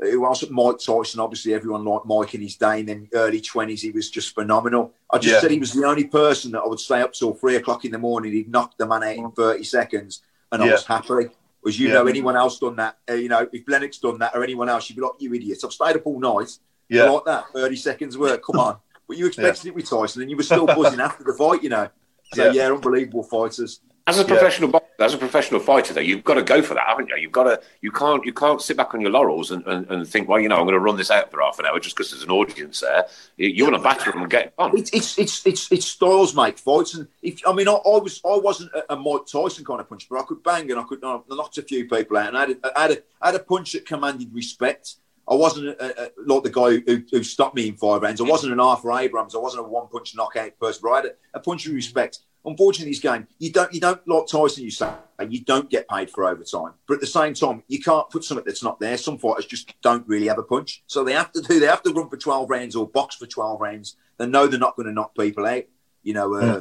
Who 0.00 0.24
else? 0.26 0.44
Mike 0.48 0.78
Tyson. 0.78 1.20
Obviously, 1.20 1.54
everyone 1.54 1.84
liked 1.84 2.06
Mike 2.06 2.34
in 2.34 2.40
his 2.40 2.56
day. 2.56 2.80
And 2.80 2.88
then 2.88 3.08
early 3.14 3.40
twenties, 3.40 3.82
he 3.82 3.90
was 3.90 4.10
just 4.10 4.34
phenomenal. 4.34 4.92
I 5.10 5.18
just 5.18 5.34
Yeah. 5.34 5.40
said 5.40 5.50
he 5.50 5.58
was 5.58 5.72
the 5.72 5.84
only 5.86 6.04
person 6.04 6.52
that 6.52 6.60
I 6.62 6.66
would 6.68 6.78
stay 6.80 7.00
up 7.00 7.12
till 7.12 7.34
three 7.34 7.56
o'clock 7.56 7.84
in 7.84 7.90
the 7.92 7.98
morning. 7.98 8.32
He'd 8.32 8.50
knock 8.50 8.76
the 8.78 8.86
man 8.86 9.02
out 9.02 9.16
in 9.16 9.30
thirty 9.32 9.64
seconds, 9.64 10.22
and 10.52 10.62
I 10.62 10.70
was 10.70 10.84
happy. 10.86 11.30
Was 11.64 11.78
you 11.80 11.88
Yeah. 11.88 11.94
know 11.94 12.06
anyone 12.06 12.36
else 12.36 12.58
done 12.60 12.76
that? 12.76 12.98
Uh, 13.10 13.14
you 13.14 13.28
know, 13.28 13.48
if 13.52 13.64
Lennox 13.68 13.98
done 13.98 14.18
that 14.20 14.34
or 14.36 14.44
anyone 14.44 14.68
else, 14.68 14.88
you'd 14.88 14.96
be 14.96 15.02
like, 15.02 15.12
you 15.18 15.34
idiot. 15.34 15.58
I've 15.64 15.72
stayed 15.72 15.96
up 15.96 16.06
all 16.06 16.20
night. 16.20 16.56
yeah. 16.88 17.10
Like 17.10 17.24
that, 17.26 17.44
30 17.52 17.76
seconds 17.76 18.16
work. 18.16 18.42
Come 18.44 18.58
on. 18.60 18.76
But 19.08 19.16
you 19.16 19.26
expected 19.26 19.66
it 19.68 19.74
with 19.74 19.88
Tyson 19.88 20.20
and 20.22 20.30
you 20.30 20.36
were 20.36 20.42
still 20.42 20.66
buzzing 20.66 21.00
after 21.00 21.24
the 21.24 21.32
fight, 21.32 21.62
you 21.62 21.70
know. 21.70 21.88
So, 22.34 22.44
Yeah. 22.44 22.52
yeah, 22.52 22.72
unbelievable 22.72 23.22
fighters. 23.22 23.80
As 24.06 24.18
a 24.18 24.24
professional 24.24 24.68
boxer, 24.70 24.87
as 25.00 25.14
a 25.14 25.18
professional 25.18 25.60
fighter, 25.60 25.94
though, 25.94 26.00
you've 26.00 26.24
got 26.24 26.34
to 26.34 26.42
go 26.42 26.60
for 26.60 26.74
that, 26.74 26.84
haven't 26.88 27.08
you? 27.08 27.16
You've 27.16 27.32
got 27.32 27.44
to. 27.44 27.60
You 27.80 27.92
can't. 27.92 28.24
You 28.24 28.32
can't 28.32 28.60
sit 28.60 28.76
back 28.76 28.94
on 28.94 29.00
your 29.00 29.10
laurels 29.10 29.52
and, 29.52 29.64
and, 29.66 29.88
and 29.88 30.08
think, 30.08 30.28
well, 30.28 30.40
you 30.40 30.48
know, 30.48 30.56
I'm 30.56 30.64
going 30.64 30.74
to 30.74 30.80
run 30.80 30.96
this 30.96 31.10
out 31.10 31.30
for 31.30 31.40
half 31.40 31.58
an 31.60 31.66
hour 31.66 31.78
just 31.78 31.96
because 31.96 32.10
there's 32.10 32.24
an 32.24 32.30
audience 32.30 32.80
there. 32.80 33.06
You, 33.36 33.64
want 33.64 33.76
to 33.76 33.82
battle 33.82 34.12
them 34.12 34.22
and 34.22 34.30
get 34.30 34.52
on. 34.58 34.76
It's 34.76 34.90
it's 34.92 35.16
it's 35.18 35.46
it's, 35.46 35.70
it's 35.70 35.86
styles 35.86 36.34
make 36.34 36.58
fights, 36.58 36.94
and 36.94 37.06
if 37.22 37.40
I 37.46 37.52
mean 37.52 37.68
I, 37.68 37.74
I 37.74 37.98
was 37.98 38.20
I 38.24 38.38
wasn't 38.38 38.72
a, 38.72 38.94
a 38.94 38.96
Mike 38.96 39.26
Tyson 39.30 39.64
kind 39.64 39.80
of 39.80 39.88
puncher, 39.88 40.08
but 40.10 40.20
I 40.20 40.22
could 40.24 40.42
bang 40.42 40.70
and 40.70 40.80
I 40.80 40.82
could 40.82 41.04
I 41.04 41.20
knocked 41.28 41.58
a 41.58 41.62
few 41.62 41.88
people 41.88 42.16
out, 42.16 42.28
and 42.28 42.36
I 42.36 42.40
had 42.40 42.50
a, 42.50 42.78
I 42.78 42.82
had 42.82 42.90
a, 42.90 42.98
I 43.22 43.26
had 43.26 43.34
a 43.36 43.44
punch 43.44 43.72
that 43.72 43.86
commanded 43.86 44.34
respect. 44.34 44.96
I 45.30 45.34
wasn't 45.34 45.68
a, 45.68 46.04
a, 46.04 46.10
like 46.26 46.42
the 46.42 46.50
guy 46.50 46.78
who, 46.78 47.04
who 47.10 47.22
stopped 47.22 47.54
me 47.54 47.68
in 47.68 47.76
five 47.76 48.00
rounds. 48.00 48.20
I 48.20 48.24
wasn't 48.24 48.54
an 48.54 48.60
Arthur 48.60 48.92
Abraham. 48.92 49.28
I 49.32 49.38
wasn't 49.38 49.66
a 49.66 49.68
one 49.68 49.86
punch 49.88 50.16
knockout 50.16 50.58
person, 50.58 50.80
but 50.82 50.90
I 50.90 50.96
had 50.96 51.04
a, 51.04 51.10
a 51.34 51.40
punch 51.40 51.66
of 51.66 51.74
respect. 51.74 52.20
Unfortunately, 52.48 52.90
this 52.92 53.00
game 53.00 53.26
you 53.38 53.52
don't 53.52 53.72
you 53.72 53.80
don't 53.80 54.06
like 54.08 54.26
Tyson. 54.26 54.64
You 54.64 54.70
say 54.70 54.90
you 55.28 55.44
don't 55.44 55.68
get 55.70 55.88
paid 55.88 56.10
for 56.10 56.24
overtime, 56.24 56.72
but 56.86 56.94
at 56.94 57.00
the 57.00 57.06
same 57.06 57.34
time 57.34 57.62
you 57.68 57.80
can't 57.80 58.08
put 58.10 58.24
something 58.24 58.44
that's 58.46 58.62
not 58.62 58.80
there. 58.80 58.96
Some 58.96 59.18
fighters 59.18 59.46
just 59.46 59.80
don't 59.82 60.06
really 60.08 60.28
have 60.28 60.38
a 60.38 60.42
punch, 60.42 60.82
so 60.86 61.04
they 61.04 61.12
have 61.12 61.32
to 61.32 61.42
do 61.42 61.60
they 61.60 61.66
have 61.66 61.82
to 61.82 61.92
run 61.92 62.08
for 62.08 62.16
twelve 62.16 62.50
rounds 62.50 62.74
or 62.74 62.88
box 62.88 63.16
for 63.16 63.26
twelve 63.26 63.60
rounds. 63.60 63.96
They 64.16 64.26
know 64.26 64.46
they're 64.46 64.58
not 64.58 64.76
going 64.76 64.86
to 64.86 64.92
knock 64.92 65.16
people 65.16 65.46
out. 65.46 65.64
You 66.02 66.14
know. 66.14 66.34
Uh, 66.34 66.60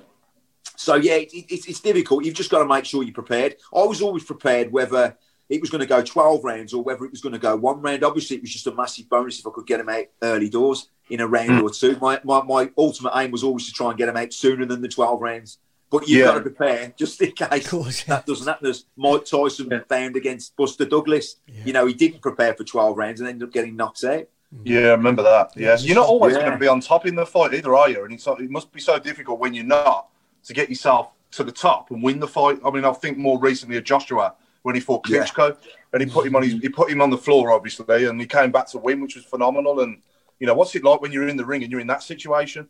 So 0.76 0.96
yeah, 0.96 1.16
it, 1.16 1.34
it, 1.34 1.46
it's, 1.50 1.68
it's 1.68 1.80
difficult. 1.80 2.24
You've 2.24 2.36
just 2.36 2.52
got 2.52 2.60
to 2.60 2.66
make 2.66 2.86
sure 2.86 3.02
you're 3.02 3.14
prepared. 3.14 3.56
I 3.76 3.84
was 3.84 4.02
always 4.02 4.24
prepared 4.24 4.72
whether 4.72 5.18
it 5.50 5.62
was 5.62 5.70
going 5.70 5.80
to 5.80 5.88
go 5.88 6.04
12 6.04 6.44
rounds 6.44 6.74
or 6.74 6.84
whether 6.84 7.04
it 7.06 7.12
was 7.12 7.22
going 7.22 7.34
to 7.34 7.40
go 7.40 7.56
one 7.56 7.82
round. 7.82 8.04
Obviously, 8.04 8.36
it 8.36 8.42
was 8.42 8.52
just 8.52 8.68
a 8.68 8.76
massive 8.76 9.10
bonus 9.10 9.40
if 9.40 9.48
I 9.48 9.50
could 9.52 9.66
get 9.66 9.78
them 9.78 9.90
out 9.90 10.06
early 10.22 10.50
doors 10.50 10.90
in 11.10 11.22
a 11.22 11.28
round 11.28 11.62
or 11.62 11.70
two. 11.70 11.98
My, 12.02 12.20
my, 12.24 12.44
my 12.44 12.70
ultimate 12.78 13.14
aim 13.16 13.32
was 13.32 13.44
always 13.44 13.66
to 13.66 13.72
try 13.72 13.90
and 13.90 13.98
get 13.98 14.08
them 14.08 14.18
out 14.18 14.34
sooner 14.34 14.66
than 14.66 14.82
the 14.82 14.88
12 14.88 15.22
rounds. 15.22 15.58
But 15.90 16.08
you've 16.08 16.20
Yeah. 16.20 16.26
got 16.26 16.34
to 16.36 16.42
prepare 16.42 16.94
just 16.98 17.22
in 17.22 17.32
case 17.34 17.70
course, 17.70 18.04
yeah. 18.08 18.16
that 18.16 18.26
doesn't 18.26 18.46
happen. 18.48 18.68
As 18.68 18.86
Mike 18.98 19.26
Tyson 19.26 19.84
found 19.88 20.16
against 20.18 20.56
Buster 20.58 20.86
Douglas, 20.86 21.38
you 21.66 21.72
know, 21.74 21.86
he 21.86 21.94
didn't 21.94 22.22
prepare 22.22 22.54
for 22.54 22.64
12 22.64 22.98
rounds 22.98 23.20
and 23.22 23.30
ended 23.30 23.48
up 23.48 23.54
getting 23.54 23.76
knocked 23.76 24.04
out. 24.04 24.28
Yeah, 24.64 24.88
I 24.88 24.92
remember 24.92 25.24
that. 25.24 25.52
Yes, 25.56 25.84
you're 25.86 25.96
not 25.96 26.08
always 26.08 26.34
Yeah. 26.36 26.42
going 26.42 26.54
to 26.54 26.58
be 26.58 26.68
on 26.68 26.80
top 26.82 27.06
in 27.06 27.16
the 27.16 27.26
fight 27.26 27.54
either, 27.54 27.76
are 27.76 27.90
you? 27.90 28.04
And 28.06 28.14
it's 28.14 28.28
it 28.28 28.50
must 28.50 28.72
be 28.72 28.80
so 28.80 28.98
difficult 29.00 29.40
when 29.40 29.54
you're 29.54 29.66
not 29.66 30.08
to 30.46 30.54
get 30.54 30.70
yourself 30.70 31.10
to 31.32 31.44
the 31.44 31.52
top 31.52 31.92
and 31.92 32.02
win 32.02 32.20
the 32.20 32.28
fight. 32.28 32.60
I 32.66 32.70
mean, 32.72 32.86
I 32.86 32.94
think 32.94 33.18
more 33.18 33.40
recently 33.40 33.78
of 33.78 33.84
Joshua 33.84 34.34
when 34.64 34.76
he 34.76 34.82
fought 34.82 35.08
Yeah. 35.10 35.24
Klitschko 35.24 35.58
and 35.94 36.02
he 36.02 36.10
put 36.10 36.26
him 36.26 36.36
on 36.36 36.44
his, 36.44 36.54
he 36.54 36.70
put 36.70 36.90
him 36.90 37.02
on 37.02 37.10
the 37.10 37.18
floor 37.18 37.52
obviously, 37.52 38.06
and 38.06 38.20
he 38.20 38.28
came 38.28 38.52
back 38.52 38.68
to 38.72 38.78
win, 38.78 39.02
which 39.02 39.16
was 39.16 39.26
phenomenal. 39.26 39.82
And 39.82 40.02
you 40.40 40.48
know, 40.48 40.54
what's 40.54 40.76
it 40.76 40.84
like 40.84 41.02
when 41.02 41.12
you're 41.12 41.28
in 41.28 41.36
the 41.38 41.46
ring 41.46 41.64
and 41.64 41.72
you're 41.72 41.82
in 41.82 41.88
that 41.88 42.04
situation? 42.04 42.68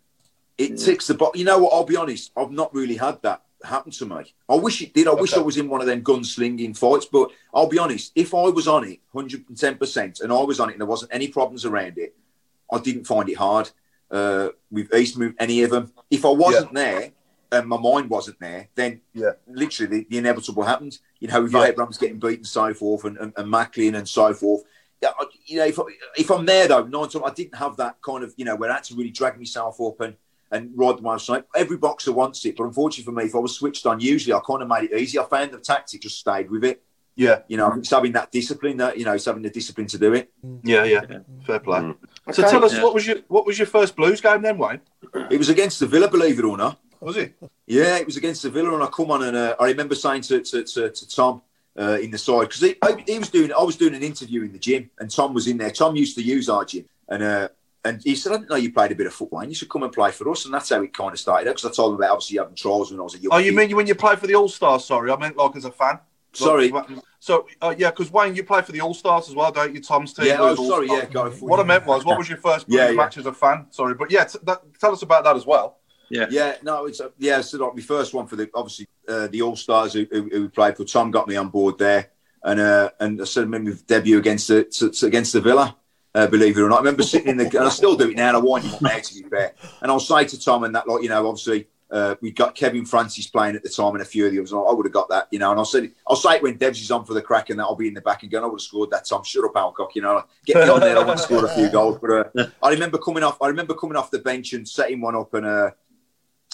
It 0.58 0.78
ticks 0.78 1.08
the 1.08 1.14
box. 1.14 1.38
You 1.38 1.46
know 1.46 1.60
what? 1.60 1.74
I'll 1.74 1.84
be 1.84 1.96
honest. 1.96 2.32
I've 2.36 2.52
not 2.52 2.74
really 2.74 2.98
had 2.98 3.22
that 3.22 3.44
happen 3.64 3.92
to 3.92 4.06
me. 4.06 4.34
I 4.50 4.56
wish 4.56 4.82
it 4.82 4.94
did. 4.94 5.08
I 5.08 5.14
wish 5.14 5.34
I 5.34 5.40
was 5.40 5.58
in 5.58 5.70
one 5.70 5.82
of 5.82 5.88
them 5.88 6.04
gunslinging 6.04 6.76
fights. 6.78 7.06
But 7.06 7.32
I'll 7.54 7.68
be 7.68 7.78
honest. 7.80 8.12
If 8.16 8.34
I 8.34 8.44
was 8.50 8.68
on 8.68 8.84
it, 8.86 9.00
hundred 9.14 9.48
and 9.50 9.58
ten 9.58 9.76
percent, 9.76 10.20
and 10.22 10.32
I 10.32 10.42
was 10.42 10.60
on 10.60 10.70
it, 10.70 10.74
and 10.74 10.82
there 10.82 10.88
wasn't 10.88 11.14
any 11.14 11.28
problems 11.28 11.66
around 11.66 11.98
it, 11.98 12.16
I 12.72 12.80
didn't 12.80 13.06
find 13.06 13.30
it 13.30 13.38
hard. 13.38 13.70
Uh, 14.10 14.50
with 14.72 14.94
East 14.96 15.18
Move, 15.18 15.36
any 15.38 15.64
of 15.64 15.70
them. 15.70 15.92
If 16.10 16.24
I 16.24 16.30
wasn't 16.30 16.74
there 16.74 17.12
and 17.52 17.68
my 17.68 17.78
mind 17.78 18.10
wasn't 18.10 18.40
there, 18.40 18.70
then 18.74 19.02
Yeah. 19.14 19.32
literally 19.48 20.00
the, 20.00 20.08
the 20.10 20.18
inevitable 20.18 20.64
happened. 20.64 20.98
You 21.20 21.28
know, 21.28 21.42
with 21.42 21.54
Yeah. 21.54 21.66
Abraham 21.66 21.92
getting 22.00 22.20
beaten, 22.20 22.46
so 22.46 22.74
forth, 22.74 23.04
and, 23.04 23.18
and, 23.18 23.34
and 23.36 23.52
Macklin 23.52 23.96
and 23.96 24.08
so 24.08 24.34
forth. 24.34 24.64
Yeah, 25.02 25.12
you 25.46 25.58
know, 25.60 25.66
if, 25.66 25.78
I, 25.78 25.84
if 26.18 26.32
I'm 26.32 26.46
there 26.46 26.68
though, 26.70 26.84
nine 26.86 27.10
times 27.10 27.24
I 27.26 27.34
didn't 27.34 27.56
have 27.56 27.76
that 27.78 28.02
kind 28.02 28.24
of, 28.24 28.34
you 28.38 28.46
know, 28.46 28.56
where 28.56 28.72
I 28.72 28.76
had 28.76 28.86
to 28.86 28.96
really 28.96 29.12
drag 29.12 29.38
myself 29.38 29.80
up 29.82 30.00
and 30.00 30.16
and 30.51 30.72
ride 30.75 30.98
the 30.98 31.01
milestone. 31.01 31.44
Every 31.56 31.77
boxer 31.77 32.12
wants 32.13 32.46
it, 32.46 32.56
but 32.58 32.63
unfortunately 32.66 33.04
for 33.06 33.12
me, 33.18 33.25
if 33.25 33.36
I 33.36 33.39
was 33.39 33.56
switched 33.56 33.86
on, 33.86 34.00
usually 34.00 34.34
I 34.34 34.39
kind 34.46 34.62
of 34.62 34.68
made 34.68 34.89
it 34.92 34.98
easy. 35.00 35.20
I 35.20 35.25
found 35.25 35.51
the 35.51 35.60
tactic, 35.60 36.01
just 36.01 36.20
stayed 36.20 36.50
with 36.50 36.63
it. 36.63 36.84
Yeah, 37.16 37.39
You 37.48 37.58
know, 37.58 37.74
it's 37.74 37.89
having 37.89 38.12
that 38.12 38.32
discipline, 38.32 38.77
that 38.77 38.98
you 38.98 39.04
know, 39.04 39.13
it's 39.13 39.25
having 39.25 39.42
the 39.42 39.50
discipline 39.50 39.88
to 39.88 39.98
do 39.98 40.13
it. 40.13 40.32
yeah, 40.63 40.84
yeah. 40.84 41.01
Fair 41.46 41.60
play. 41.60 41.80
Mm. 41.80 41.98
So 42.32 42.44
Okay. 42.44 42.51
tell 42.51 42.63
us 42.63 42.74
Yeah. 42.75 42.84
what 42.84 42.94
was 42.94 43.08
your 43.08 43.18
what 43.27 43.46
was 43.46 43.58
your 43.58 43.66
first 43.66 43.96
Blues 43.96 44.22
game 44.22 44.44
then, 44.44 44.58
Wayne? 44.60 44.82
It 45.32 45.38
was 45.39 45.50
against 45.50 45.80
the 45.80 45.88
Villa, 45.88 46.08
believe 46.10 46.38
it 46.38 46.46
or 46.46 46.58
not. 46.58 46.80
Was 47.00 47.18
it? 47.18 47.34
Yeah, 47.66 47.98
it 47.98 48.06
was 48.06 48.18
against 48.18 48.44
the 48.44 48.50
Villa, 48.51 48.74
and 48.74 48.84
I 48.84 48.88
come 48.88 49.10
on 49.12 49.24
and 49.24 49.36
uh, 49.36 49.56
I 49.60 49.66
remember 49.66 49.96
saying 49.96 50.22
to 50.24 50.42
to, 50.42 50.63
to, 50.63 50.89
to 50.92 51.08
Tom 51.10 51.42
uh, 51.80 51.98
in 52.00 52.12
the 52.12 52.18
side 52.20 52.42
because 52.50 52.62
he, 52.62 52.75
he 53.08 53.18
was 53.20 53.30
doing 53.30 53.51
I 53.51 53.63
was 53.63 53.77
doing 53.77 53.96
an 53.96 54.04
interview 54.04 54.44
in 54.44 54.51
the 54.51 54.60
gym, 54.60 54.92
and 55.00 55.10
Tom 55.10 55.34
was 55.34 55.48
in 55.48 55.58
there. 55.58 55.72
Tom 55.72 55.96
used 55.96 56.16
to 56.18 56.22
use 56.22 56.50
our 56.50 56.66
gym, 56.66 56.86
and 57.10 57.24
uh, 57.24 57.48
and 57.88 58.01
he 58.03 58.15
said, 58.15 58.32
"I 58.34 58.36
didn't 58.38 58.50
know 58.50 58.56
you 58.58 58.72
played 58.72 58.91
a 58.91 58.96
bit 58.96 59.08
of 59.08 59.13
football, 59.13 59.39
and 59.39 59.50
you 59.50 59.56
should 59.56 59.70
come 59.70 59.84
and 59.84 59.91
play 59.91 60.12
for 60.12 60.29
us." 60.29 60.46
And 60.46 60.53
that's 60.53 60.70
how 60.70 60.82
it 60.82 60.94
kind 60.94 61.12
of 61.13 61.20
started. 61.20 61.46
Because 61.46 61.65
I 61.65 61.72
told 61.72 61.94
him 61.94 62.00
about 62.00 62.12
obviously 62.12 62.38
having 62.38 62.56
trials 62.56 62.91
when 62.91 63.00
I 63.00 63.03
was 63.03 63.15
a 63.15 63.20
young. 63.20 63.34
Oh, 63.34 63.38
you 63.38 63.51
kid. 63.51 63.58
mean 63.58 63.75
when 63.75 63.88
you 63.88 63.96
played 63.96 64.20
for 64.20 64.27
the 64.27 64.36
All 64.36 64.50
Stars? 64.50 64.86
Sorry, 64.86 65.12
I 65.12 65.17
meant 65.17 65.38
like 65.38 65.56
as 65.56 65.65
a 65.65 65.72
fan. 65.72 66.00
Sorry. 66.34 66.72
So 67.20 67.48
uh, 67.62 67.74
yeah, 67.77 67.89
because 67.89 68.12
Wayne, 68.12 68.36
you 68.36 68.44
play 68.44 68.62
for 68.62 68.72
the 68.72 68.82
All 68.82 68.94
Stars 68.94 69.27
as 69.27 69.34
well, 69.36 69.51
don't 69.51 69.74
you? 69.74 69.82
Tom's 69.82 70.13
team. 70.13 70.25
Yeah, 70.27 70.38
oh, 70.39 70.53
sorry, 70.56 70.88
All-Stars. 70.88 71.03
yeah, 71.03 71.10
go 71.13 71.32
for 71.32 71.50
What 71.50 71.60
I 71.60 71.63
meant 71.63 71.86
was, 71.88 72.06
what 72.06 72.17
was 72.17 72.29
your 72.29 72.38
first 72.38 72.67
Blues 72.67 72.77
Yeah, 72.79 72.89
yeah. 72.89 72.96
match 72.96 73.17
as 73.17 73.25
a 73.25 73.34
fan? 73.34 73.65
Sorry, 73.71 73.95
but 73.95 74.12
yeah, 74.12 74.26
t- 74.26 74.38
that, 74.43 74.62
tell 74.80 74.91
us 74.91 75.02
about 75.02 75.23
that 75.23 75.36
as 75.36 75.45
well. 75.45 75.80
Yeah, 76.10 76.28
Yeah. 76.30 76.56
no, 76.62 76.86
it's 76.86 77.02
uh, 77.02 77.10
yeah. 77.17 77.41
So 77.41 77.58
like 77.65 77.76
my 77.76 77.82
first 77.82 78.13
one 78.13 78.28
for 78.28 78.36
the 78.36 78.50
obviously 78.54 78.88
uh, 79.08 79.28
the 79.28 79.41
All 79.41 79.56
Stars 79.56 79.93
who, 79.93 80.06
who, 80.12 80.30
who 80.32 80.50
played 80.50 80.78
for. 80.78 80.86
Tom 80.86 81.10
got 81.10 81.28
me 81.28 81.36
on 81.38 81.50
board 81.50 81.80
there, 81.80 82.12
and 82.43 82.60
uh, 82.60 82.91
and 83.00 83.19
I 83.19 83.23
said 83.26 83.41
I 83.41 83.43
remember 83.45 83.73
debut 83.88 84.19
against 84.19 84.47
the 84.47 84.63
to, 84.65 84.89
to- 84.91 85.06
against 85.08 85.34
the 85.34 85.41
Villa. 85.41 85.76
Uh, 86.17 86.25
believe 86.25 86.58
it 86.58 86.62
or 86.62 86.69
not, 86.69 86.77
I 86.77 86.80
remember 86.80 87.03
sitting 87.03 87.30
in 87.30 87.38
the 87.38 87.45
and 87.45 87.60
I 87.60 87.69
still 87.69 87.95
do 87.95 88.10
it 88.10 88.17
now. 88.17 88.30
And 88.30 88.38
I 88.38 88.39
wind 88.39 88.65
up 88.73 88.82
now 88.82 88.97
to 88.97 89.13
be 89.13 89.30
fair. 89.30 89.53
And 89.82 89.91
I'll 89.91 89.99
say 89.99 90.25
to 90.25 90.39
Tom 90.39 90.63
and 90.63 90.73
that 90.75 90.88
like 90.88 91.03
you 91.03 91.10
know 91.10 91.27
obviously. 91.27 91.67
Uh, 91.89 92.15
we 92.19 92.32
got 92.32 92.53
Kevin 92.53 92.86
Francis 92.86 93.27
playing 93.27 93.56
at 93.56 93.63
the 93.63 93.69
time 93.69 93.93
and 93.93 94.01
a 94.01 94.06
few 94.06 94.25
of 94.25 94.34
the 94.34 94.39
others. 94.39 94.51
I 94.51 94.58
would 94.58 94.86
have 94.86 94.91
got 94.91 95.08
that, 95.08 95.30
you 95.32 95.39
know. 95.39 95.51
And 95.51 95.58
I'll 95.58 95.63
say, 95.63 95.89
I'll 96.06 96.17
say 96.17 96.36
it 96.36 96.43
when 96.43 96.58
Debs 96.58 96.82
is 96.82 96.91
on 96.91 97.06
for 97.06 97.13
the 97.13 97.21
crack, 97.21 97.49
and 97.49 97.58
that 97.58 97.63
I'll 97.63 97.77
be 97.77 97.88
in 97.88 97.93
the 97.93 98.01
back 98.01 98.23
and 98.23 98.30
going, 98.30 98.43
I 98.43 98.47
would 98.47 98.60
have 98.60 98.62
scored 98.62 98.91
that 98.91 99.06
time. 99.06 99.23
Shut 99.23 99.45
up, 99.45 99.53
Elcock, 99.53 99.95
you 99.95 100.01
know. 100.01 100.25
Get 100.45 100.58
me 100.58 100.69
on 100.69 100.82
there. 100.82 100.97
I 100.97 101.03
want 101.06 101.17
to 101.17 101.23
score 101.23 101.45
a 101.45 101.56
few 101.56 101.69
goals. 101.69 101.97
But 102.01 102.12
uh, 102.38 102.47
I 102.62 102.71
remember 102.71 102.97
coming 102.97 103.23
off. 103.23 103.41
I 103.41 103.47
remember 103.47 103.73
coming 103.73 103.95
off 103.95 104.12
the 104.12 104.19
bench 104.19 104.51
and 104.51 104.67
setting 104.67 104.99
one 104.99 105.15
up, 105.15 105.34
and 105.34 105.45
uh, 105.45 105.71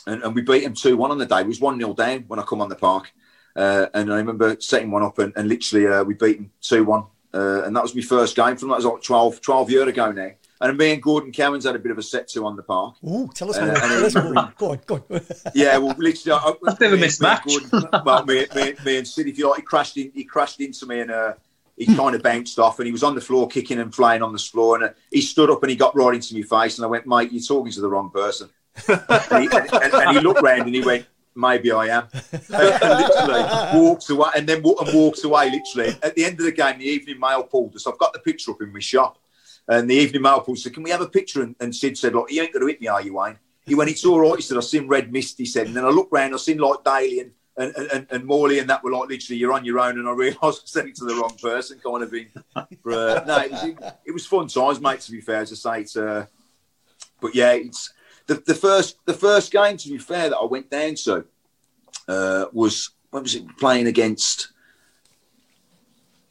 and, 0.06 0.22
and 0.22 0.36
we 0.36 0.44
beat 0.44 0.62
him 0.62 0.76
2 0.76 0.96
1 0.96 1.10
on 1.10 1.18
the 1.18 1.26
day. 1.26 1.42
It 1.42 1.48
was 1.48 1.60
1 1.60 1.80
0 1.80 1.94
down 1.96 2.26
when 2.28 2.40
I 2.40 2.44
come 2.44 2.62
on 2.62 2.70
the 2.70 2.76
park. 2.76 3.12
Uh, 3.56 3.88
and 3.96 4.14
I 4.14 4.18
remember 4.18 4.56
setting 4.60 4.92
one 4.92 5.02
up, 5.02 5.18
and, 5.18 5.34
and 5.36 5.48
literally 5.48 5.88
uh, 5.88 6.04
we 6.04 6.14
beat 6.14 6.38
him 6.38 6.52
2 6.62 6.84
1. 6.84 7.04
Uh, 7.34 7.64
and 7.64 7.76
that 7.76 7.82
was 7.82 7.96
my 7.96 8.02
first 8.02 8.36
game 8.36 8.56
from 8.58 8.70
that 8.70 8.76
was 8.76 8.86
like 8.86 9.02
12, 9.02 9.42
12 9.42 9.70
years 9.72 9.88
ago 9.88 10.12
now. 10.12 10.30
And 10.62 10.78
me 10.78 10.94
and 10.94 11.02
Gordon 11.02 11.32
Cowans 11.32 11.66
had 11.66 11.76
a 11.76 11.80
bit 11.80 11.92
of 11.92 11.98
a 11.98 12.04
set 12.04 12.28
to 12.30 12.46
on 12.46 12.56
the 12.56 12.64
park. 12.64 12.96
Ooh, 13.04 13.30
tell 13.34 13.50
us 13.50 13.58
Uh, 13.58 13.66
more. 13.66 13.76
Tell 13.80 14.06
us 14.06 14.16
it- 14.16 14.24
more. 14.34 14.54
Go 14.58 14.72
on, 14.72 14.80
go 14.86 15.04
on. 15.10 15.22
Yeah, 15.56 15.78
well, 15.78 15.96
literally, 15.98 16.40
I, 16.40 16.54
That's 16.64 16.76
a 16.76 16.80
bit 16.80 16.94
of 16.94 17.00
a 17.00 17.02
me- 17.02 17.08
mismatch. 17.08 17.46
Me 17.46 17.56
and 17.56 17.72
Gordon, 17.72 18.02
well, 18.06 18.26
me, 18.26 18.46
me, 18.56 18.74
me 18.86 18.98
and 18.98 19.08
Sid, 19.08 19.28
if 19.28 19.38
you 19.38 19.50
like, 19.50 19.58
he 19.58 19.64
crashed 19.64 19.98
in. 19.98 20.12
He 20.14 20.24
crashed 20.24 20.62
into 20.62 20.86
me, 20.86 21.00
and 21.02 21.12
uh, 21.12 21.34
he 21.76 21.86
Hmm. 21.86 21.96
kind 21.96 22.16
of 22.16 22.22
bounced 22.22 22.60
off, 22.60 22.80
and 22.80 22.86
he 22.86 22.92
was 22.92 23.04
on 23.04 23.16
the 23.16 23.20
floor 23.22 23.48
kicking 23.48 23.80
and 23.80 23.94
flying 23.94 24.22
on 24.22 24.32
the 24.32 24.38
floor, 24.40 24.76
and 24.76 24.84
uh, 24.86 24.90
he 25.12 25.22
stood 25.22 25.50
up 25.50 25.64
and 25.64 25.70
he 25.72 25.76
got 25.76 25.96
right 25.96 26.14
into 26.16 26.36
my 26.36 26.44
face, 26.44 26.78
and 26.78 26.86
I 26.86 26.88
went, 26.88 27.08
"Mate, 27.08 27.32
you're 27.34 27.42
talking 27.44 27.72
to 27.74 27.82
the 27.82 27.90
wrong 27.90 28.10
person." 28.12 28.50
and, 28.88 29.02
he, 29.44 29.58
and, 29.58 29.74
and- 29.74 29.94
and 29.94 30.18
he 30.18 30.20
looked 30.24 30.42
round 30.42 30.62
and 30.64 30.74
he 30.76 30.82
went, 30.82 31.06
"Maybe 31.36 31.72
I 31.72 31.88
am." 31.88 32.08
and 32.32 32.44
literally 32.50 33.44
walked 33.80 34.10
away, 34.10 34.30
and 34.36 34.48
then 34.48 34.58
and 34.58 34.94
walked 34.94 35.24
away. 35.24 35.52
Literally 35.52 35.98
at 36.02 36.16
the 36.16 36.26
end 36.26 36.40
of 36.40 36.46
the 36.46 36.52
game, 36.52 36.80
the 36.80 36.86
Evening 36.86 37.20
Mail 37.20 37.44
pulled 37.44 37.76
us. 37.76 37.88
I've 37.88 37.98
got 37.98 38.14
the 38.14 38.20
picture 38.20 38.52
up 38.52 38.62
in 38.62 38.72
my 38.72 38.80
shop. 38.80 39.18
And 39.66 39.90
the 39.90 39.96
Evening 39.96 40.24
Mail 40.24 40.42
pulled 40.42 40.60
said, 40.60 40.74
"Can 40.74 40.84
we 40.84 40.90
have 40.90 41.02
a 41.02 41.08
picture?" 41.08 41.42
And, 41.42 41.56
and 41.60 41.76
Sid 41.76 41.98
said, 41.98 42.14
"Look, 42.14 42.32
you 42.32 42.42
ain't 42.42 42.54
going 42.54 42.66
to 42.66 42.68
hit 42.68 42.82
me, 42.82 42.88
are 42.88 43.02
you, 43.02 43.16
Wayne?" 43.16 43.38
He 43.66 43.76
went, 43.76 43.90
"It's 43.90 44.06
all 44.06 44.20
right." 44.20 44.36
He 44.36 44.42
said, 44.42 44.58
"I 44.58 44.62
seen 44.62 44.88
red 44.88 45.12
mist." 45.12 45.38
He 45.38 45.46
said, 45.46 45.68
and 45.68 45.76
then 45.76 45.86
I 45.86 45.90
looked 45.90 46.12
round, 46.12 46.34
I 46.34 46.38
seen 46.38 46.58
like 46.58 46.84
Daley 46.84 47.20
and 47.22 47.32
and, 47.58 47.76
and, 47.76 48.08
and 48.10 48.26
Morley 48.26 48.60
and 48.60 48.70
that 48.70 48.84
were 48.84 48.92
like 48.92 49.10
literally 49.10 49.38
you're 49.38 49.54
on 49.54 49.66
your 49.66 49.80
own, 49.80 50.00
and 50.00 50.08
I 50.08 50.12
realised 50.12 50.42
I 50.44 50.66
sent 50.66 50.90
it 50.90 50.96
to 50.96 51.06
the 51.06 51.16
wrong 51.16 51.38
person, 51.42 51.80
kind 51.80 52.04
of 52.04 52.10
thing. 52.10 52.28
But, 52.84 52.94
uh, 52.94 53.24
no, 53.26 53.38
it 53.40 53.52
was, 53.52 53.94
it 54.06 54.12
was 54.12 54.26
fun 54.26 54.48
times, 54.48 54.82
mate. 54.82 55.02
To 55.02 55.12
be 55.12 55.22
fair, 55.22 55.42
as 55.42 55.52
I 55.52 55.56
say, 55.56 55.82
it's, 55.82 55.96
uh, 55.96 56.26
but 57.22 57.36
yeah, 57.36 57.54
it's 57.54 57.94
the, 58.28 58.36
the 58.46 58.56
first 58.56 58.98
the 59.06 59.14
first 59.14 59.52
game. 59.52 59.78
To 59.78 59.90
be 59.90 59.98
fair, 59.98 60.30
that 60.30 60.38
I 60.38 60.46
went 60.46 60.70
down 60.70 60.96
to 60.96 61.26
uh, 62.08 62.46
was 62.52 62.92
what 63.12 63.24
was 63.24 63.36
it 63.36 63.44
playing 63.58 63.88
against? 63.88 64.50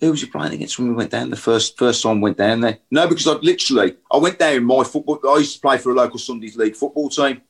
Who 0.00 0.10
was 0.10 0.20
you 0.20 0.28
playing 0.28 0.54
against 0.54 0.78
when 0.78 0.88
we 0.88 0.94
went 0.94 1.10
down? 1.10 1.30
The 1.30 1.36
first 1.36 1.78
first 1.78 2.02
time 2.02 2.16
we 2.16 2.24
went 2.24 2.38
down 2.38 2.60
there. 2.60 2.78
No, 2.90 3.06
because 3.06 3.26
I 3.26 3.32
literally 3.34 3.96
I 4.10 4.16
went 4.16 4.38
down 4.38 4.54
in 4.54 4.64
my 4.64 4.82
football. 4.82 5.20
I 5.28 5.38
used 5.38 5.54
to 5.54 5.60
play 5.60 5.78
for 5.78 5.92
a 5.92 5.94
local 5.94 6.18
Sunday 6.18 6.50
league 6.56 6.74
football 6.74 7.08
team, 7.08 7.40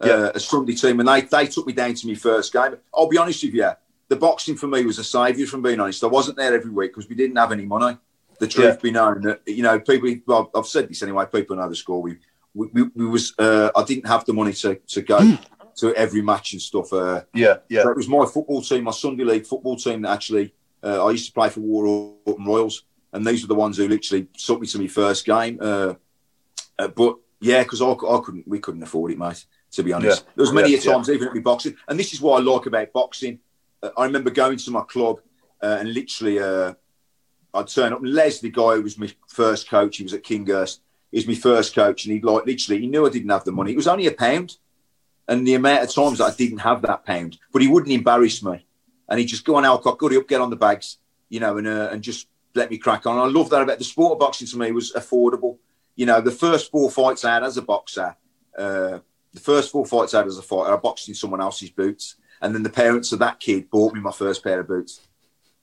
uh, 0.00 0.32
a 0.34 0.40
Sunday 0.40 0.74
team, 0.74 1.00
and 1.00 1.08
they 1.08 1.20
they 1.22 1.46
took 1.46 1.66
me 1.66 1.74
down 1.74 1.94
to 1.94 2.06
my 2.06 2.14
first 2.14 2.52
game. 2.52 2.76
I'll 2.94 3.08
be 3.08 3.18
honest 3.18 3.44
with 3.44 3.52
you, 3.54 3.70
the 4.08 4.16
boxing 4.16 4.56
for 4.56 4.68
me 4.68 4.86
was 4.86 4.98
a 4.98 5.04
saviour. 5.04 5.46
From 5.46 5.60
being 5.60 5.80
honest, 5.80 6.02
I 6.02 6.06
wasn't 6.06 6.38
there 6.38 6.54
every 6.54 6.70
week 6.70 6.92
because 6.94 7.10
we 7.10 7.14
didn't 7.14 7.36
have 7.36 7.52
any 7.52 7.66
money. 7.66 7.98
The 8.40 8.46
truth 8.46 8.76
Yeah. 8.76 8.80
be 8.80 8.90
known, 8.90 9.20
that 9.22 9.42
you 9.46 9.62
know, 9.62 9.78
people. 9.78 10.14
Well, 10.26 10.50
I've 10.54 10.66
said 10.66 10.88
this 10.88 11.02
anyway. 11.02 11.26
People 11.30 11.56
know 11.56 11.68
the 11.68 11.76
score. 11.76 12.00
We 12.00 12.16
we, 12.54 12.66
we, 12.72 12.82
we 12.94 13.06
was 13.06 13.34
uh, 13.38 13.70
I 13.76 13.84
didn't 13.84 14.06
have 14.06 14.24
the 14.24 14.32
money 14.32 14.52
to 14.54 14.74
to 14.76 15.02
go 15.02 15.38
to 15.76 15.94
every 15.94 16.22
match 16.22 16.52
and 16.52 16.62
stuff. 16.62 16.92
Uh, 16.92 17.22
Yeah, 17.34 17.58
yeah. 17.68 17.82
so 17.82 17.90
it 17.90 17.96
was 17.96 18.08
my 18.08 18.24
football 18.26 18.62
team, 18.62 18.84
my 18.84 18.90
Sunday 18.90 19.24
league 19.24 19.46
football 19.46 19.76
team 19.76 20.02
that 20.02 20.10
actually 20.10 20.52
uh, 20.82 21.04
I 21.06 21.10
used 21.12 21.26
to 21.26 21.32
play 21.32 21.48
for 21.50 21.60
Warhawken 21.60 22.46
Royals, 22.46 22.84
and 23.12 23.24
these 23.26 23.42
were 23.42 23.48
the 23.48 23.54
ones 23.54 23.76
who 23.76 23.86
literally 23.88 24.28
took 24.36 24.60
me 24.60 24.66
to 24.66 24.78
my 24.78 24.86
first 24.88 25.24
game. 25.24 25.58
Uh, 25.60 25.94
uh, 26.78 26.88
but 26.88 27.16
yeah, 27.40 27.62
because 27.62 27.80
I, 27.82 27.90
I 27.90 28.20
couldn't, 28.24 28.46
we 28.48 28.58
couldn't 28.58 28.82
afford 28.82 29.12
it, 29.12 29.18
mate. 29.18 29.44
To 29.72 29.82
be 29.82 29.92
honest, 29.92 30.24
Yeah. 30.24 30.32
there 30.34 30.42
was 30.42 30.52
many 30.52 30.70
Yeah, 30.72 30.78
a 30.78 30.80
times 30.80 31.10
even 31.10 31.28
at 31.28 31.34
me 31.34 31.40
boxing, 31.40 31.76
and 31.86 31.98
this 32.00 32.12
is 32.12 32.20
what 32.20 32.40
I 32.40 32.42
like 32.42 32.66
about 32.66 32.92
boxing. 32.92 33.38
uh, 33.82 33.90
I 33.96 34.04
remember 34.06 34.30
going 34.30 34.56
to 34.58 34.70
my 34.70 34.80
club 34.82 35.20
uh, 35.62 35.76
and 35.80 35.92
literally, 35.92 36.38
uh, 36.38 36.74
I'd 37.54 37.66
turn 37.68 37.92
up. 37.92 38.00
And 38.00 38.12
Les, 38.14 38.40
the 38.40 38.50
guy 38.50 38.74
who 38.76 38.82
was 38.82 38.98
my 38.98 39.10
first 39.28 39.68
coach, 39.68 39.96
he 39.98 40.02
was 40.04 40.14
at 40.14 40.22
Kingshurst. 40.22 40.80
He 41.10 41.18
was 41.18 41.26
my 41.26 41.34
first 41.34 41.74
coach, 41.74 42.04
and 42.04 42.12
he'd 42.12 42.24
like 42.24 42.46
literally, 42.46 42.80
he 42.80 42.86
knew 42.86 43.06
I 43.06 43.10
didn't 43.10 43.30
have 43.30 43.44
the 43.44 43.52
money. 43.52 43.72
It 43.72 43.76
was 43.76 43.88
only 43.88 44.06
a 44.06 44.12
pound, 44.12 44.58
and 45.26 45.46
the 45.46 45.54
amount 45.54 45.84
of 45.84 45.94
times 45.94 46.20
I 46.20 46.34
didn't 46.34 46.58
have 46.58 46.82
that 46.82 47.04
pound, 47.04 47.38
but 47.52 47.62
he 47.62 47.68
wouldn't 47.68 47.92
embarrass 47.92 48.42
me, 48.42 48.66
and 49.08 49.18
he'd 49.18 49.26
just 49.26 49.44
go 49.44 49.56
on 49.56 49.64
Elcock, 49.64 49.98
go 49.98 50.06
up, 50.08 50.28
get 50.28 50.40
on 50.40 50.50
the 50.50 50.56
bags, 50.56 50.98
you 51.28 51.40
know, 51.40 51.56
and 51.58 51.66
uh, 51.66 51.88
and 51.92 52.02
just 52.02 52.28
let 52.54 52.70
me 52.70 52.78
crack 52.78 53.06
on. 53.06 53.18
I 53.18 53.30
love 53.30 53.50
that 53.50 53.62
about 53.62 53.78
the 53.78 53.84
sport 53.84 54.12
of 54.12 54.18
boxing. 54.18 54.46
To 54.48 54.58
me, 54.58 54.72
was 54.72 54.92
affordable. 54.92 55.58
You 55.96 56.06
know, 56.06 56.20
the 56.20 56.30
first 56.30 56.70
four 56.70 56.90
fights 56.90 57.24
I 57.24 57.34
had 57.34 57.42
as 57.42 57.56
a 57.56 57.62
boxer, 57.62 58.16
uh, 58.56 58.98
the 59.32 59.40
first 59.40 59.72
four 59.72 59.86
fights 59.86 60.14
I 60.14 60.18
had 60.18 60.26
as 60.26 60.38
a 60.38 60.42
fighter, 60.42 60.72
I 60.72 60.76
boxed 60.76 61.08
in 61.08 61.14
someone 61.14 61.40
else's 61.40 61.70
boots, 61.70 62.16
and 62.40 62.54
then 62.54 62.62
the 62.62 62.70
parents 62.70 63.12
of 63.12 63.18
that 63.20 63.40
kid 63.40 63.70
bought 63.70 63.94
me 63.94 64.00
my 64.00 64.12
first 64.12 64.44
pair 64.44 64.60
of 64.60 64.68
boots. 64.68 65.07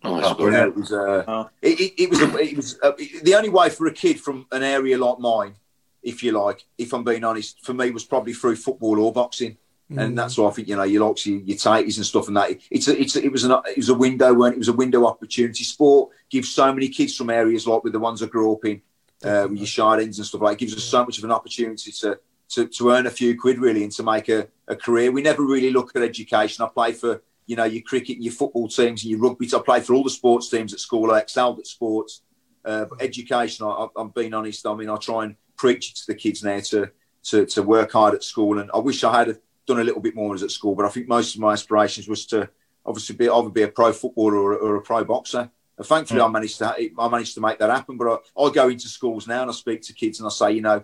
Oh, 0.05 0.15
that's 0.21 0.39
Oh. 0.39 0.49
Yeah, 0.49 0.65
it 0.67 0.75
was. 0.75 0.91
Uh, 0.91 1.23
Oh. 1.27 1.49
it, 1.61 1.79
it, 1.79 1.93
it 2.03 2.09
was. 2.09 2.21
A, 2.21 2.37
it 2.37 2.55
was 2.55 2.79
uh 2.81 2.91
the 3.23 3.35
only 3.35 3.49
way 3.49 3.69
for 3.69 3.87
a 3.87 3.91
kid 3.93 4.19
from 4.19 4.45
an 4.51 4.63
area 4.63 4.97
like 4.97 5.19
mine, 5.19 5.55
if 6.03 6.23
you 6.23 6.31
like, 6.31 6.65
if 6.77 6.93
I'm 6.93 7.03
being 7.03 7.23
honest, 7.23 7.63
for 7.65 7.73
me 7.73 7.91
was 7.91 8.03
probably 8.03 8.33
through 8.33 8.55
football 8.57 8.99
or 8.99 9.11
boxing, 9.11 9.57
and 9.89 10.17
that's 10.17 10.37
why 10.37 10.47
I 10.47 10.51
think 10.51 10.67
you 10.67 10.75
know 10.75 10.83
you 10.83 10.99
like 11.05 11.25
your, 11.25 11.39
your 11.39 11.57
tighties 11.57 11.97
and 11.97 12.05
stuff 12.05 12.27
and 12.27 12.37
that. 12.37 12.51
It's 12.71 12.87
a, 12.87 12.99
it's 12.99 13.15
a, 13.15 13.23
it 13.23 13.31
was 13.31 13.43
an 13.43 13.51
it 13.67 13.77
was 13.77 13.89
a 13.89 13.93
window 13.93 14.33
when 14.33 14.53
it 14.53 14.57
was 14.57 14.67
a 14.67 14.73
window 14.73 15.05
opportunity. 15.05 15.63
Sport 15.63 16.11
gives 16.29 16.49
so 16.49 16.71
many 16.73 16.89
kids 16.89 17.15
from 17.15 17.29
areas 17.29 17.67
like 17.67 17.83
with 17.83 17.93
the 17.93 17.99
ones 17.99 18.21
I 18.23 18.27
grew 18.27 18.53
up 18.53 18.65
in, 18.65 18.81
uh, 19.23 19.47
with 19.49 19.59
your 19.59 19.67
Shard 19.67 20.01
Ends 20.01 20.17
and 20.19 20.25
stuff 20.27 20.41
like. 20.41 20.57
It 20.57 20.65
gives 20.65 20.75
us 20.75 20.83
so 20.83 21.03
much 21.05 21.17
of 21.17 21.23
an 21.23 21.31
opportunity 21.31 21.91
to. 21.91 22.19
To, 22.49 22.67
to 22.67 22.91
earn 22.91 23.07
a 23.07 23.09
few 23.09 23.35
quid 23.37 23.57
really 23.57 23.81
and 23.83 23.91
to 23.93 24.03
make 24.03 24.29
a, 24.29 24.47
a 24.67 24.75
career. 24.75 25.11
We 25.11 25.23
never 25.23 25.41
really 25.43 25.71
look 25.71 25.95
at 25.95 26.03
education. 26.03 26.63
I 26.63 26.67
play 26.69 26.91
for 26.93 27.23
you 27.45 27.55
know, 27.55 27.65
your 27.65 27.84
cricket 27.84 28.15
and 28.15 28.23
your 28.23 28.34
football 28.34 28.67
teams 28.67 29.03
and 29.03 29.12
your 29.12 29.19
rugby. 29.19 29.49
I 29.53 29.60
played 29.60 29.84
for 29.84 29.93
all 29.93 30.03
the 30.03 30.10
sports 30.10 30.49
teams 30.49 30.73
at 30.73 30.79
school. 30.79 31.12
I 31.12 31.19
excelled 31.19 31.60
at 31.60 31.67
sports. 31.67 32.21
Uh, 32.63 32.86
but 32.86 33.01
education, 33.01 33.65
I, 33.65 33.88
I'm 33.95 34.10
being 34.10 34.34
honest. 34.34 34.65
I 34.65 34.73
mean, 34.73 34.89
I 34.89 34.97
try 34.97 35.25
and 35.25 35.36
preach 35.55 35.91
it 35.91 35.95
to 35.97 36.08
the 36.08 36.15
kids 36.15 36.43
now 36.43 36.60
to, 36.60 36.89
to, 37.25 37.45
to 37.45 37.63
work 37.63 37.91
hard 37.91 38.15
at 38.15 38.23
school. 38.23 38.60
And 38.60 38.71
I 38.73 38.79
wish 38.79 39.03
I 39.03 39.17
had 39.17 39.38
done 39.67 39.79
a 39.79 39.84
little 39.84 40.01
bit 40.01 40.15
more 40.15 40.34
as 40.34 40.43
at 40.43 40.51
school, 40.51 40.75
but 40.75 40.86
I 40.86 40.89
think 40.89 41.08
most 41.08 41.36
of 41.36 41.41
my 41.41 41.53
aspirations 41.53 42.08
was 42.08 42.25
to 42.27 42.49
obviously 42.86 43.15
be 43.15 43.29
either 43.29 43.49
be 43.49 43.63
a 43.63 43.67
pro 43.67 43.91
footballer 43.93 44.38
or, 44.38 44.55
or 44.55 44.75
a 44.75 44.81
pro 44.81 45.03
boxer. 45.03 45.49
And 45.77 45.86
thankfully, 45.86 46.21
I 46.21 46.27
managed 46.27 46.58
to 46.60 46.75
I 46.97 47.08
managed 47.10 47.36
to 47.36 47.41
make 47.41 47.60
that 47.60 47.69
happen. 47.69 47.97
But 47.97 48.23
I, 48.38 48.41
I 48.41 48.49
go 48.51 48.69
into 48.69 48.88
schools 48.88 49.27
now 49.27 49.41
and 49.41 49.51
I 49.51 49.53
speak 49.53 49.81
to 49.84 49.93
kids 49.93 50.19
and 50.19 50.27
I 50.27 50.29
say, 50.29 50.51
you 50.53 50.62
know, 50.62 50.84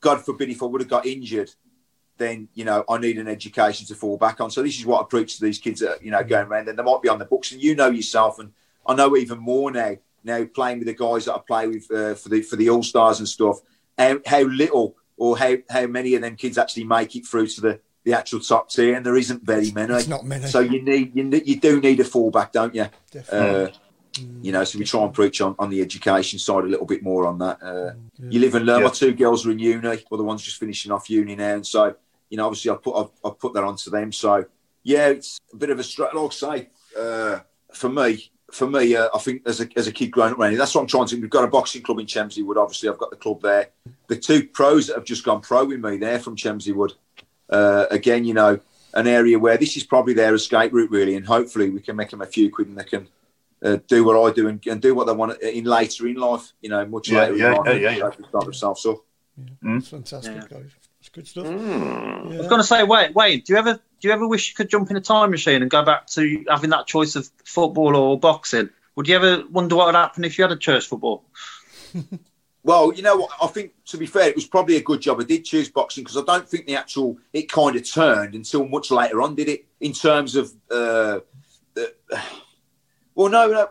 God 0.00 0.24
forbid 0.24 0.50
if 0.50 0.62
I 0.62 0.66
would 0.66 0.80
have 0.80 0.90
got 0.90 1.06
injured, 1.06 1.50
then 2.16 2.48
you 2.54 2.64
know 2.64 2.84
I 2.88 2.98
need 2.98 3.18
an 3.18 3.28
education 3.28 3.86
to 3.86 3.94
fall 3.94 4.16
back 4.16 4.40
on. 4.40 4.50
So 4.50 4.62
this 4.62 4.78
is 4.78 4.86
what 4.86 5.02
I 5.02 5.04
preach 5.04 5.36
to 5.36 5.44
these 5.44 5.58
kids 5.58 5.80
that 5.80 6.02
you 6.02 6.10
know 6.10 6.22
going 6.22 6.46
around. 6.46 6.68
And 6.68 6.78
they 6.78 6.82
might 6.82 7.02
be 7.02 7.08
on 7.08 7.18
the 7.18 7.24
books, 7.24 7.52
and 7.52 7.62
you 7.62 7.74
know 7.74 7.90
yourself, 7.90 8.38
and 8.38 8.52
I 8.86 8.94
know 8.94 9.16
even 9.16 9.38
more 9.38 9.70
now. 9.70 9.96
Now 10.26 10.42
playing 10.46 10.78
with 10.78 10.86
the 10.86 10.94
guys 10.94 11.26
that 11.26 11.34
I 11.34 11.40
play 11.46 11.66
with 11.68 11.90
uh, 11.90 12.14
for 12.14 12.30
the 12.30 12.40
for 12.40 12.56
the 12.56 12.70
All 12.70 12.82
Stars 12.82 13.18
and 13.18 13.28
stuff, 13.28 13.58
how, 13.98 14.20
how 14.24 14.40
little 14.40 14.96
or 15.18 15.36
how 15.36 15.56
how 15.68 15.86
many 15.86 16.14
of 16.14 16.22
them 16.22 16.34
kids 16.36 16.56
actually 16.56 16.84
make 16.84 17.14
it 17.14 17.26
through 17.26 17.48
to 17.48 17.60
the 17.60 17.80
the 18.04 18.14
actual 18.14 18.40
top 18.40 18.70
tier, 18.70 18.94
and 18.94 19.04
there 19.04 19.16
isn't 19.18 19.42
very 19.42 19.70
many. 19.72 19.92
It's 19.92 20.08
not 20.08 20.24
many. 20.24 20.46
So 20.46 20.60
you 20.60 20.80
need 20.80 21.14
you 21.14 21.24
need, 21.24 21.46
you 21.46 21.60
do 21.60 21.78
need 21.78 22.00
a 22.00 22.04
fallback, 22.04 22.52
don't 22.52 22.74
you? 22.74 22.86
Definitely. 23.10 23.64
Uh, 23.64 23.68
you 24.40 24.52
know, 24.52 24.62
so 24.64 24.78
we 24.78 24.84
try 24.84 25.02
and 25.02 25.12
preach 25.12 25.40
on, 25.40 25.56
on 25.58 25.70
the 25.70 25.82
education 25.82 26.38
side 26.38 26.64
a 26.64 26.68
little 26.68 26.86
bit 26.86 27.02
more 27.02 27.26
on 27.26 27.38
that. 27.40 27.60
Uh, 27.62 27.94
You 28.18 28.38
live 28.40 28.54
and 28.54 28.64
learn. 28.64 28.78
Yeah. 28.80 28.86
My 28.86 28.92
two 28.92 29.12
girls 29.12 29.44
are 29.44 29.50
in 29.50 29.58
uni, 29.58 30.04
well, 30.08 30.18
the 30.18 30.24
one's 30.24 30.42
just 30.42 30.58
finishing 30.58 30.92
off 30.92 31.10
uni 31.10 31.34
now, 31.34 31.54
and 31.56 31.66
so 31.66 31.96
you 32.34 32.38
know, 32.38 32.46
obviously, 32.46 32.72
I've 32.72 32.82
put 32.82 32.96
I've, 33.00 33.10
I've 33.24 33.38
put 33.38 33.54
that 33.54 33.62
onto 33.62 33.90
them. 33.90 34.10
So 34.10 34.44
yeah, 34.82 35.06
it's 35.06 35.38
a 35.52 35.56
bit 35.56 35.70
of 35.70 35.78
a 35.78 35.84
struggle. 35.84 36.24
Like 36.24 36.32
I 36.32 36.34
say, 36.34 36.68
uh, 36.98 37.38
for 37.72 37.88
me, 37.88 38.28
for 38.50 38.66
me, 38.66 38.96
uh, 38.96 39.08
I 39.14 39.18
think 39.20 39.42
as 39.46 39.60
a 39.60 39.68
as 39.76 39.86
a 39.86 39.92
kid 39.92 40.08
growing 40.10 40.32
up 40.32 40.40
around 40.40 40.50
here, 40.50 40.58
that's 40.58 40.74
what 40.74 40.80
I'm 40.80 40.88
trying 40.88 41.04
to. 41.06 41.10
Think. 41.10 41.22
We've 41.22 41.30
got 41.30 41.44
a 41.44 41.46
boxing 41.48 41.82
club 41.82 42.00
in 42.00 42.06
Chelmsley 42.06 42.42
Wood. 42.42 42.58
Obviously, 42.58 42.88
I've 42.88 42.98
got 42.98 43.10
the 43.10 43.16
club 43.16 43.40
there. 43.40 43.68
The 44.08 44.16
two 44.16 44.48
pros 44.48 44.88
that 44.88 44.96
have 44.96 45.04
just 45.04 45.22
gone 45.24 45.42
pro 45.42 45.64
with 45.64 45.78
me, 45.78 45.96
they're 45.96 46.18
from 46.18 46.34
Chelmsley 46.34 46.72
Wood. 46.72 46.94
Uh, 47.48 47.86
again, 47.92 48.24
you 48.24 48.34
know, 48.34 48.58
an 48.94 49.06
area 49.06 49.38
where 49.38 49.56
this 49.56 49.76
is 49.76 49.84
probably 49.84 50.14
their 50.14 50.34
escape 50.34 50.72
route, 50.72 50.90
really, 50.90 51.14
and 51.14 51.24
hopefully 51.24 51.70
we 51.70 51.80
can 51.80 51.94
make 51.94 52.10
them 52.10 52.20
a 52.20 52.26
few 52.26 52.50
quid 52.50 52.66
and 52.66 52.76
they 52.76 52.82
can 52.84 53.06
uh, 53.62 53.76
do 53.86 54.02
what 54.04 54.20
I 54.20 54.34
do 54.34 54.48
and, 54.48 54.66
and 54.66 54.82
do 54.82 54.92
what 54.96 55.06
they 55.06 55.12
want 55.12 55.40
in 55.40 55.66
later 55.66 56.08
in 56.08 56.16
life. 56.16 56.52
You 56.62 56.70
know, 56.70 56.84
much 56.84 57.10
Yeah, 57.10 57.20
later 57.20 57.36
yeah, 57.36 57.46
in 57.50 57.56
life. 57.58 57.66
yeah, 57.80 57.90
yeah, 57.90 57.96
yeah. 57.96 58.28
Start 58.28 58.44
themselves 58.44 58.84
up. 58.86 58.98
It's 59.62 59.88
fantastic, 59.88 60.34
Yeah. 60.34 60.46
guys. 60.58 60.70
It's 61.16 61.32
good 61.32 61.44
stuff. 61.44 61.46
Mm. 61.46 62.34
I 62.34 62.38
was 62.38 62.48
going 62.48 62.60
to 62.60 62.66
say, 62.66 62.82
wait, 62.82 63.14
wait. 63.14 63.44
Do 63.44 63.52
you 63.52 63.58
ever 63.58 63.74
do 63.74 64.08
you 64.08 64.12
ever 64.12 64.26
wish 64.26 64.50
you 64.50 64.54
could 64.54 64.68
jump 64.68 64.90
in 64.90 64.96
a 64.96 65.00
time 65.00 65.30
machine 65.30 65.62
and 65.62 65.70
go 65.70 65.84
back 65.84 66.06
to 66.08 66.44
having 66.48 66.70
that 66.70 66.86
choice 66.86 67.16
of 67.16 67.28
football 67.44 67.96
or 67.96 68.18
boxing? 68.18 68.70
Would 68.96 69.08
you 69.08 69.16
ever 69.16 69.44
wonder 69.50 69.76
what 69.76 69.86
would 69.86 69.94
happen 69.94 70.24
if 70.24 70.38
you 70.38 70.44
had 70.44 70.52
a 70.52 70.56
church 70.56 70.86
football? 70.86 71.24
Well, 72.64 72.94
you 72.94 73.02
know 73.02 73.16
what? 73.16 73.30
I 73.42 73.46
think 73.48 73.72
to 73.88 73.98
be 73.98 74.06
fair, 74.06 74.30
it 74.30 74.34
was 74.34 74.46
probably 74.46 74.76
a 74.76 74.82
good 74.82 75.02
job. 75.02 75.20
I 75.20 75.24
did 75.24 75.44
choose 75.44 75.68
boxing 75.68 76.02
because 76.02 76.16
I 76.16 76.22
don't 76.22 76.48
think 76.48 76.66
the 76.66 76.76
actual 76.76 77.18
it 77.34 77.52
kind 77.52 77.76
of 77.76 77.88
turned 77.88 78.34
until 78.34 78.66
much 78.66 78.90
later 78.90 79.20
on. 79.20 79.34
Did 79.34 79.50
it 79.50 79.66
in 79.80 79.92
terms 79.92 80.34
of? 80.34 80.50
Uh, 80.70 81.20
uh, 81.76 81.82
well, 83.14 83.28
no, 83.28 83.48
no, 83.48 83.68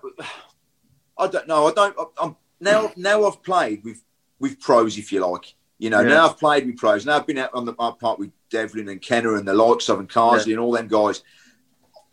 I 1.18 1.28
don't 1.28 1.48
know. 1.48 1.68
I 1.68 1.74
don't. 1.74 1.96
I'm 2.22 2.36
now. 2.60 2.92
Now 2.96 3.26
I've 3.26 3.42
played 3.42 3.84
with 3.84 4.04
with 4.40 4.60
pros, 4.60 5.00
if 5.00 5.12
you 5.12 5.26
like. 5.26 5.56
You 5.84 5.90
know, 5.90 6.00
Yeah. 6.00 6.08
now 6.16 6.30
I've 6.30 6.40
played 6.40 6.66
with 6.66 6.78
pros. 6.78 7.06
Now 7.06 7.18
I've 7.18 7.28
been 7.28 7.38
out 7.38 7.54
on 7.54 7.66
the 7.66 7.74
part 7.74 8.00
part 8.00 8.18
with 8.18 8.32
Devlin 8.50 8.88
and 8.88 9.02
Kenna 9.02 9.34
and 9.34 9.46
the 9.46 9.54
likes 9.54 9.90
of 9.90 10.00
and 10.00 10.08
Carsley 10.08 10.54
and 10.54 10.60
all 10.60 10.72
them 10.72 10.88
guys. 10.88 11.24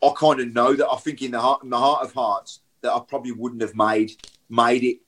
I 0.03 0.13
kind 0.17 0.41
of 0.41 0.53
know 0.53 0.75
that 0.75 0.89
I 0.91 0.97
think 0.97 1.23
in 1.23 1.31
the 1.31 1.39
heart, 1.39 1.63
in 1.63 1.71
the 1.71 1.79
heart 1.79 2.03
of 2.03 2.13
hearts, 2.13 2.63
that 2.81 2.93
I 2.93 2.99
probably 2.99 3.31
wouldn't 3.31 3.63
have 3.63 3.77
made 3.77 4.11
made 4.49 4.83
it. 4.83 4.99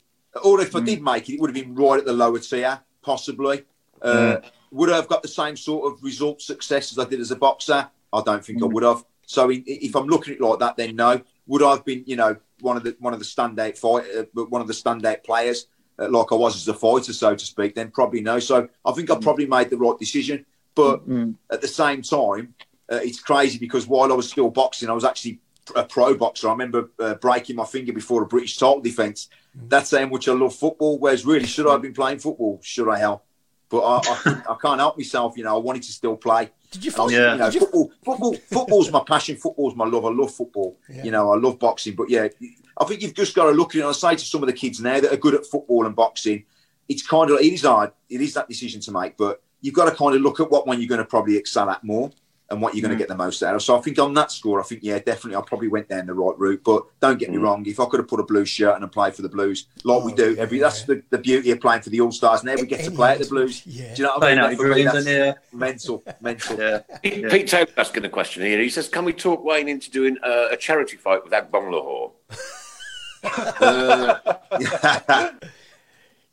Or 0.44 0.60
if 0.60 0.76
I 0.76 0.80
did 0.80 1.02
make 1.02 1.28
it, 1.28 1.34
it 1.34 1.40
would 1.40 1.50
have 1.50 1.60
been 1.60 1.74
right 1.74 1.98
at 1.98 2.04
the 2.06 2.12
lower 2.12 2.38
tier, 2.38 2.78
possibly. 3.02 3.64
Uh, 4.00 4.36
Would 4.70 4.90
I 4.90 4.96
have 4.96 5.08
got 5.08 5.22
the 5.22 5.28
same 5.28 5.56
sort 5.56 5.92
of 5.92 6.00
result 6.02 6.40
success 6.40 6.92
as 6.92 7.00
I 7.00 7.04
did 7.04 7.18
as 7.18 7.32
a 7.32 7.36
boxer? 7.36 7.88
I 8.12 8.22
don't 8.22 8.44
think 8.44 8.62
I 8.62 8.66
would 8.66 8.84
have. 8.84 9.04
So 9.26 9.50
in, 9.50 9.64
if 9.66 9.96
I'm 9.96 10.06
looking 10.06 10.34
at 10.34 10.40
it 10.40 10.42
like 10.42 10.60
that, 10.60 10.76
then 10.76 10.94
no. 10.94 11.20
Would 11.48 11.64
I 11.64 11.70
have 11.70 11.84
been, 11.84 12.04
you 12.06 12.14
know, 12.14 12.36
one 12.60 12.76
of 12.76 12.84
the 12.84 12.96
one 13.00 13.12
of 13.12 13.18
the 13.18 13.24
standout 13.24 13.76
fight, 13.76 14.04
uh, 14.16 14.44
one 14.44 14.60
of 14.62 14.68
the 14.68 14.72
standout 14.72 15.24
players, 15.24 15.66
like 16.10 16.32
I 16.32 16.34
was 16.34 16.56
as 16.56 16.68
a 16.68 16.74
fighter, 16.74 17.12
so 17.12 17.34
to 17.34 17.44
speak? 17.44 17.74
Then 17.74 17.90
probably 17.90 18.20
no. 18.20 18.38
So 18.38 18.68
I 18.84 18.92
think 18.92 19.10
I 19.10 19.16
probably 19.18 19.46
made 19.46 19.70
the 19.70 19.76
right 19.76 19.98
decision. 19.98 20.44
But 20.74 21.02
at 21.50 21.60
the 21.60 21.68
same 21.68 22.02
time, 22.02 22.54
uh, 22.90 22.96
it's 23.02 23.20
crazy 23.20 23.58
because 23.58 23.86
while 23.86 24.10
I 24.12 24.16
was 24.16 24.30
still 24.30 24.50
boxing, 24.50 24.88
I 24.88 24.92
was 24.92 25.04
actually 25.04 25.40
a 25.76 25.84
pro 25.84 26.14
boxer. 26.14 26.48
I 26.48 26.52
remember 26.52 26.90
uh, 26.98 27.14
breaking 27.14 27.56
my 27.56 27.64
finger 27.64 27.92
before 27.92 28.22
a 28.22 28.26
British 28.26 28.56
title 28.56 28.80
defence. 28.80 29.28
That's 29.54 29.90
how 29.90 30.06
much 30.06 30.28
I 30.28 30.32
love 30.32 30.54
football. 30.54 30.98
Whereas, 30.98 31.26
really, 31.26 31.46
should 31.46 31.66
I 31.68 31.72
have 31.72 31.82
been 31.82 31.92
playing 31.92 32.18
football? 32.20 32.58
Should 32.62 32.88
I 32.88 32.98
help? 32.98 33.22
But 33.68 33.80
I, 33.80 34.00
I, 34.06 34.42
I 34.52 34.56
can't 34.60 34.80
help 34.80 34.96
myself. 34.98 35.36
You 35.36 35.44
know, 35.44 35.54
I 35.54 35.58
wanted 35.58 35.82
to 35.84 35.92
still 35.92 36.16
play. 36.16 36.50
Did 36.70 36.84
you 36.86 36.90
I 36.90 36.94
find? 36.94 37.04
was, 37.06 37.12
Yeah. 37.12 37.32
you 37.34 37.38
know, 37.38 37.50
Did 37.50 37.54
you, 37.54 37.60
football, 37.60 37.92
football, 38.02 38.34
football's 38.34 38.90
my 38.90 39.02
passion. 39.06 39.36
Football's 39.36 39.76
my 39.76 39.86
love. 39.86 40.04
I 40.06 40.10
love 40.10 40.32
football. 40.34 40.78
Yeah. 40.88 41.04
You 41.04 41.10
know, 41.10 41.32
I 41.32 41.36
love 41.36 41.58
boxing. 41.58 41.94
But 41.94 42.08
yeah, 42.10 42.28
I 42.78 42.84
think 42.84 43.02
you've 43.02 43.14
just 43.14 43.34
got 43.34 43.44
to 43.44 43.50
look 43.52 43.70
at 43.74 43.78
it. 43.78 43.80
And 43.80 43.88
I 43.88 43.92
say 43.92 44.14
to 44.16 44.24
some 44.24 44.42
of 44.42 44.46
the 44.46 44.52
kids 44.52 44.80
now 44.80 45.00
that 45.00 45.12
are 45.12 45.16
good 45.16 45.34
at 45.34 45.46
football 45.46 45.86
and 45.86 45.94
boxing, 45.96 46.44
it's 46.88 47.06
kind 47.06 47.30
of 47.30 47.38
it 47.40 47.52
is 47.52 47.62
hard. 47.62 47.92
It 48.08 48.20
is 48.20 48.34
that 48.34 48.48
decision 48.48 48.80
to 48.82 48.92
make, 48.92 49.16
but 49.16 49.42
you've 49.60 49.74
got 49.74 49.88
to 49.88 49.94
kind 49.96 50.14
of 50.14 50.22
look 50.22 50.40
at 50.40 50.50
what 50.50 50.66
one 50.66 50.80
you're 50.80 50.88
going 50.88 50.98
to 50.98 51.04
probably 51.04 51.36
excel 51.36 51.70
at 51.70 51.84
more 51.84 52.10
and 52.50 52.60
what 52.60 52.74
you're 52.74 52.82
going 52.82 52.92
to 52.92 52.98
get 52.98 53.08
the 53.08 53.16
most 53.16 53.42
out 53.42 53.54
of. 53.54 53.62
So 53.62 53.78
I 53.78 53.80
think 53.80 53.98
on 53.98 54.12
that 54.14 54.30
score, 54.30 54.60
I 54.60 54.64
think 54.64 54.82
yeah, 54.82 54.98
definitely, 54.98 55.36
I 55.36 55.40
probably 55.40 55.68
went 55.68 55.88
down 55.88 56.04
the 56.04 56.12
right 56.12 56.38
route. 56.38 56.60
But 56.62 56.84
don't 57.00 57.18
get 57.18 57.30
me 57.30 57.38
wrong, 57.38 57.64
if 57.64 57.80
I 57.80 57.86
could 57.86 58.00
have 58.00 58.08
put 58.08 58.20
a 58.20 58.24
blue 58.24 58.44
shirt 58.44 58.74
and 58.74 58.84
applied 58.84 59.14
for 59.16 59.22
the 59.22 59.28
Blues 59.30 59.68
like 59.84 60.04
we 60.04 60.12
Oh, 60.12 60.16
do 60.16 60.36
every, 60.36 60.58
that's 60.58 60.82
the, 60.82 61.02
the 61.08 61.16
beauty 61.16 61.50
of 61.52 61.60
playing 61.62 61.80
for 61.80 61.88
the 61.88 62.00
All 62.02 62.12
Stars. 62.12 62.44
Now 62.44 62.54
we 62.56 62.66
get 62.66 62.84
to 62.84 62.90
play 62.90 63.12
at 63.12 63.20
the 63.20 63.26
Blues. 63.26 63.62
Yeah. 63.64 63.94
Do 63.94 64.02
you 64.02 64.06
know 64.06 64.14
what 64.16 64.16
I 64.16 64.20
Playing 64.20 64.36
mean? 64.36 64.44
out 64.44 64.50
That 64.50 64.58
your 64.58 64.68
for 64.68 64.74
me, 64.74 64.84
that's 64.84 65.06
yeah, 65.06 65.32
mental, 65.54 66.04
mental. 66.20 66.58
yeah. 66.58 66.78
Pete, 67.02 67.30
Pete 67.30 67.46
Taylor 67.48 67.68
asking 67.78 68.02
the 68.02 68.08
question 68.10 68.42
here. 68.42 68.60
He 68.60 68.68
says, 68.68 68.86
"Can 68.88 69.06
we 69.06 69.14
talk 69.14 69.42
Wayne 69.42 69.68
into 69.68 69.90
doing 69.90 70.18
uh, 70.22 70.48
a 70.50 70.56
charity 70.58 70.98
fight 70.98 71.24
with 71.24 71.32
Agbonlahor?" 71.32 72.12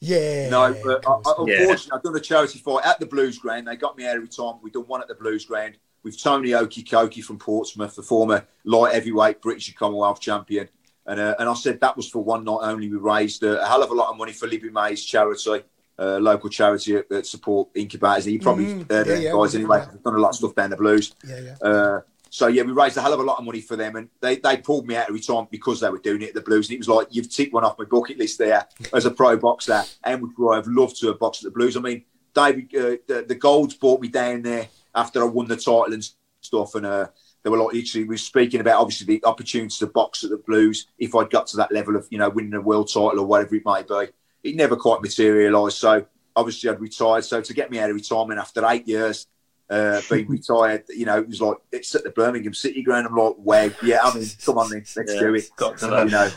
Yeah. 0.02 0.49
No, 0.49 0.73
but 0.82 1.06
I, 1.06 1.12
I, 1.12 1.21
cool. 1.36 1.49
Yeah. 1.49 1.58
unfortunately, 1.60 1.91
I've 1.97 2.04
done 2.04 2.15
a 2.15 2.21
charity 2.21 2.60
fight 2.60 2.86
at 2.86 3.02
the 3.02 3.06
Blues 3.06 3.38
Ground. 3.38 3.67
They 3.67 3.75
got 3.75 3.97
me 3.97 4.06
out 4.08 4.15
every 4.15 4.30
time. 4.30 4.56
We've 4.62 4.71
done 4.71 4.84
one 4.88 5.02
at 5.02 5.10
the 5.10 5.15
Blues 5.15 5.43
Ground 5.45 5.75
with 6.04 6.17
Tony 6.21 6.52
Okikoki 6.52 7.21
from 7.21 7.38
Portsmouth, 7.38 7.97
the 7.97 8.02
former 8.02 8.47
light 8.63 8.93
heavyweight 8.93 9.41
British 9.41 9.75
Commonwealth 9.75 10.21
champion. 10.21 10.69
And, 11.06 11.19
uh, 11.19 11.36
and 11.38 11.49
I 11.49 11.54
said 11.54 11.82
that 11.82 11.97
was 11.97 12.08
for 12.10 12.23
one 12.23 12.45
night 12.45 12.60
only. 12.62 12.89
We 12.89 12.95
raised 12.95 13.43
uh, 13.43 13.60
a 13.60 13.67
hell 13.67 13.84
of 13.84 13.91
a 13.91 13.93
lot 13.93 14.10
of 14.10 14.15
money 14.17 14.32
for 14.32 14.47
Libby 14.47 14.69
Mays 14.69 15.04
charity, 15.04 15.63
uh, 15.97 16.17
local 16.19 16.49
charity 16.49 17.02
that, 17.10 17.28
support 17.28 17.67
incubators. 17.75 18.25
You 18.25 18.39
probably 18.39 18.67
Mhm. 18.67 18.89
heard 18.89 19.08
Yeah, 19.08 19.15
yeah, 19.15 19.32
guys 19.34 19.54
anyway. 19.56 19.86
done 20.02 20.15
a 20.15 20.19
lot 20.19 20.30
of 20.30 20.36
stuff 20.36 20.56
down 20.56 20.69
the 20.69 20.78
Blues. 20.78 21.13
Yeah, 21.28 21.41
yeah. 21.62 21.99
So 22.30 22.48
yeah, 22.48 22.63
we 22.63 22.72
raised 22.72 22.98
a 22.98 23.02
hell 23.02 23.13
of 23.13 23.20
a 23.20 23.24
lot 23.24 23.39
of 23.39 23.46
money 23.46 23.62
for 23.62 23.76
them, 23.76 23.96
and 23.96 24.10
they, 24.22 24.38
they 24.38 24.58
pulled 24.58 24.88
me 24.88 24.96
out 24.96 25.08
every 25.08 25.20
time 25.20 25.48
because 25.50 25.80
they 25.80 25.89
were 25.89 26.00
doing 26.00 26.22
it 26.22 26.30
at 26.30 26.36
the 26.36 26.42
Blues. 26.42 26.68
And 26.68 26.76
it 26.76 26.80
was 26.80 26.88
like 26.88 27.08
you've 27.12 27.30
ticked 27.30 27.54
one 27.54 27.63
off 27.63 27.80
my 27.80 27.86
bucket 27.86 28.18
list 28.18 28.38
there 28.38 28.65
as 28.94 29.06
a 29.06 29.12
pro 29.12 29.38
boxer, 29.38 29.84
and 30.04 30.22
would 30.22 30.54
I've 30.54 30.68
loved 30.68 31.00
to 31.00 31.08
have 31.08 31.20
boxed 31.20 31.44
at 31.44 31.52
the 31.52 31.58
Blues. 31.58 31.76
I 31.76 31.82
mean, 31.82 32.04
David, 32.34 32.76
uh, 32.76 32.98
the, 33.08 33.26
the 33.28 33.36
Golds 33.36 33.74
brought 33.74 34.02
me 34.02 34.08
down 34.08 34.42
there 34.42 34.68
after 34.96 35.22
I 35.22 35.26
won 35.26 35.48
the 35.48 35.56
title 35.56 35.94
and 35.94 36.08
stuff, 36.42 36.76
and 36.76 36.86
uh, 36.86 37.08
they 37.44 37.50
were 37.50 37.58
like 37.58 37.74
literally 37.74 38.04
we 38.04 38.13
were 38.13 38.18
speaking 38.18 38.62
about 38.62 38.82
obviously 38.82 39.06
the 39.06 39.26
opportunity 39.26 39.76
to 39.80 39.88
box 39.88 40.24
at 40.24 40.30
the 40.30 40.38
Blues 40.38 40.88
if 40.98 41.15
I'd 41.15 41.30
got 41.30 41.48
to 41.48 41.58
that 41.58 41.72
level 41.72 41.96
of 41.96 42.08
you 42.10 42.18
know 42.18 42.30
winning 42.30 42.54
a 42.54 42.62
world 42.62 42.89
title 42.89 43.20
or 43.20 43.26
whatever 43.26 43.56
it 43.56 43.65
might 43.65 43.88
be. 43.88 44.08
It 44.44 44.56
never 44.56 44.76
quite 44.76 45.02
materialised. 45.02 45.78
So 45.78 46.06
obviously 46.36 46.70
I'd 46.70 46.80
retired. 46.80 47.26
So 47.26 47.42
to 47.42 47.54
get 47.54 47.72
me 47.72 47.80
out 47.80 47.89
of 47.89 47.96
retirement 47.96 48.39
after 48.39 48.65
eight 48.68 48.88
years, 48.88 49.28
uh, 49.69 50.01
being 50.10 50.27
retired, 50.27 50.84
you 50.89 51.05
know, 51.05 51.19
it 51.19 51.27
was 51.27 51.41
like 51.41 51.58
it's 51.71 51.93
at 51.95 52.03
the 52.03 52.10
Birmingham 52.10 52.53
City 52.53 52.82
ground. 52.84 53.08
I'm 53.08 53.15
like, 53.15 53.36
wow, 53.38 53.69
yeah, 53.84 53.99
I 54.03 54.13
mean, 54.17 54.27
come 54.45 54.58
on 54.58 54.69
then, 54.69 54.86
let's 54.95 55.13
Yeah, 55.13 55.19
do 55.19 55.36
it. 55.36 55.49
got 55.55 55.77
to 55.79 55.86
You 55.86 55.91
know. 55.91 56.05
know, 56.05 56.32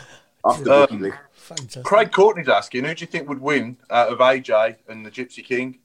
after 0.45 0.71
Uh, 0.71 0.81
booking 0.81 1.01
list. 1.01 1.17
Fantastic. 1.33 1.83
Craig 1.83 2.11
Courtney's 2.11 2.47
asking, 2.47 2.85
who 2.85 2.95
do 2.95 3.01
you 3.01 3.07
think 3.07 3.27
would 3.27 3.41
win 3.41 3.77
out 3.89 4.09
of 4.09 4.19
AJ 4.19 4.77
and 4.87 5.05
the 5.05 5.11
Gypsy 5.11 5.43
King? 5.43 5.79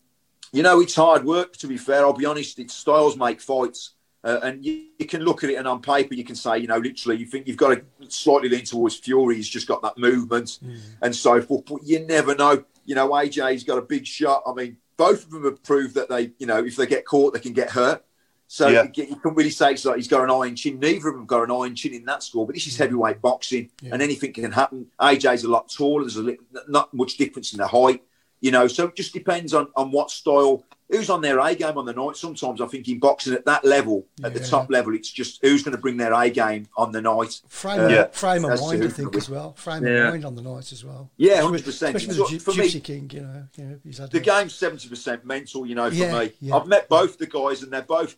You 0.53 0.63
know, 0.63 0.81
it's 0.81 0.95
hard 0.95 1.25
work. 1.25 1.57
To 1.59 1.67
be 1.67 1.77
fair, 1.77 2.05
I'll 2.07 2.13
be 2.13 2.25
honest. 2.25 2.59
It's 2.59 2.75
styles 2.75 3.17
make 3.17 3.41
fights, 3.41 3.95
uh, 4.25 4.39
and 4.43 4.65
you, 4.65 4.87
you 4.99 5.07
can 5.07 5.23
look 5.23 5.45
at 5.45 5.51
it, 5.51 5.57
and 5.57 5.67
on 5.69 5.83
paper, 5.83 6.15
you 6.15 6.25
can 6.25 6.37
say, 6.37 6.59
you 6.59 6.69
know, 6.69 6.79
literally, 6.79 7.19
you 7.19 7.27
think 7.27 7.47
you've 7.47 7.57
got 7.57 7.75
to 7.75 7.83
slightly 8.09 8.49
lean 8.49 8.65
towards 8.65 8.97
Fury. 8.97 9.37
He's 9.37 9.49
just 9.49 9.67
got 9.69 9.83
that 9.83 9.99
movement 9.99 10.59
and 11.03 11.15
so 11.15 11.43
forth. 11.43 11.67
But 11.67 11.81
you 11.85 12.01
never 12.07 12.35
know. 12.35 12.65
You 12.87 12.95
know, 12.95 13.11
AJ's 13.11 13.65
got 13.65 13.77
a 13.79 13.83
big 13.83 14.07
shot. 14.07 14.43
I 14.47 14.55
mean, 14.55 14.79
both 14.99 15.25
of 15.25 15.31
them 15.31 15.45
have 15.45 15.63
proved 15.63 15.95
that 15.95 16.11
they, 16.11 16.33
you 16.39 16.47
know, 16.47 16.63
if 16.63 16.77
they 16.77 16.87
get 16.87 17.07
caught, 17.07 17.33
they 17.33 17.41
can 17.41 17.55
get 17.55 17.71
hurt. 17.71 18.05
So 18.49 18.69
Yeah. 18.69 18.85
you, 18.95 19.05
you 19.05 19.17
can't 19.17 19.37
really 19.37 19.51
say 19.51 19.73
it's 19.73 19.85
like 19.85 19.97
he's 19.97 20.09
got 20.09 20.25
an 20.25 20.31
iron 20.31 20.57
chin. 20.57 20.79
Neither 20.81 21.09
of 21.09 21.15
them 21.15 21.25
got 21.25 21.45
an 21.45 21.51
iron 21.51 21.75
chin 21.75 21.95
in 21.95 22.05
that 22.07 22.23
score. 22.23 22.45
But 22.47 22.57
this 22.57 22.67
is 22.67 22.75
mm. 22.75 22.79
heavyweight 22.79 23.23
boxing, 23.23 23.71
Yeah. 23.81 23.91
and 23.93 24.03
anything 24.03 24.33
can 24.33 24.53
happen. 24.53 24.87
AJ's 25.01 25.45
a 25.45 25.49
lot 25.49 25.71
taller. 25.71 26.03
There's 26.03 26.17
a 26.17 26.23
li- 26.23 26.39
not 26.67 26.93
much 26.93 27.17
difference 27.17 27.53
in 27.53 27.59
the 27.59 27.69
height. 27.69 28.03
You 28.41 28.51
know, 28.51 28.67
so 28.69 28.87
it 28.87 28.97
just 28.97 29.13
depends 29.13 29.55
on, 29.55 29.69
on 29.77 29.91
what 29.91 30.11
style, 30.11 30.65
who's 30.91 31.11
on 31.11 31.21
their 31.21 31.39
A 31.39 31.55
game 31.55 31.77
on 31.77 31.85
the 31.85 31.93
night. 31.93 32.17
Sometimes 32.17 32.61
I 32.61 32.67
think 32.67 32.89
in 32.89 32.99
boxing 32.99 33.35
at 33.35 33.45
that 33.45 33.65
level, 33.65 34.07
at 34.25 34.33
the 34.35 34.41
top 34.41 34.71
level, 34.71 34.95
it's 34.95 35.11
just 35.11 35.39
who's 35.43 35.63
going 35.63 35.77
to 35.77 35.81
bring 35.81 35.97
their 35.99 36.13
A 36.15 36.31
game 36.31 36.67
on 36.77 36.93
the 36.93 37.03
night. 37.03 37.41
Frame, 37.49 37.81
Uh, 37.81 37.89
Yeah. 37.89 38.07
frame 38.09 38.45
of 38.45 38.51
That's 38.51 38.63
mind, 38.63 38.85
I 38.85 38.89
think, 38.89 39.15
as 39.17 39.29
well. 39.29 39.53
Frame 39.55 39.87
Yeah. 39.87 40.07
of 40.07 40.11
mind 40.15 40.25
on 40.25 40.35
the 40.35 40.43
night 40.43 40.73
as 40.73 40.85
well. 40.85 41.11
Yeah, 41.17 41.33
Especially 41.33 41.45
100%. 41.45 41.97
Especially 41.97 42.21
with 42.23 42.31
the 42.31 42.39
For 42.41 42.53
Gy- 42.53 42.75
me- 42.75 42.81
King, 42.81 43.11
you 43.13 43.21
know. 43.21 43.43
You 43.57 43.65
know 43.99 44.07
The 44.07 44.19
a- 44.19 44.21
game's 44.21 44.55
seventy 44.55 44.89
percent 44.89 45.25
mental, 45.27 45.67
you 45.67 45.75
know, 45.75 45.89
for 45.91 45.95
Yeah, 45.97 46.19
me. 46.21 46.33
yeah. 46.41 46.57
I've 46.57 46.67
met 46.67 46.89
both 46.89 47.19
the 47.19 47.27
guys, 47.27 47.63
and 47.63 47.73
they're 47.73 47.83
both 47.83 48.17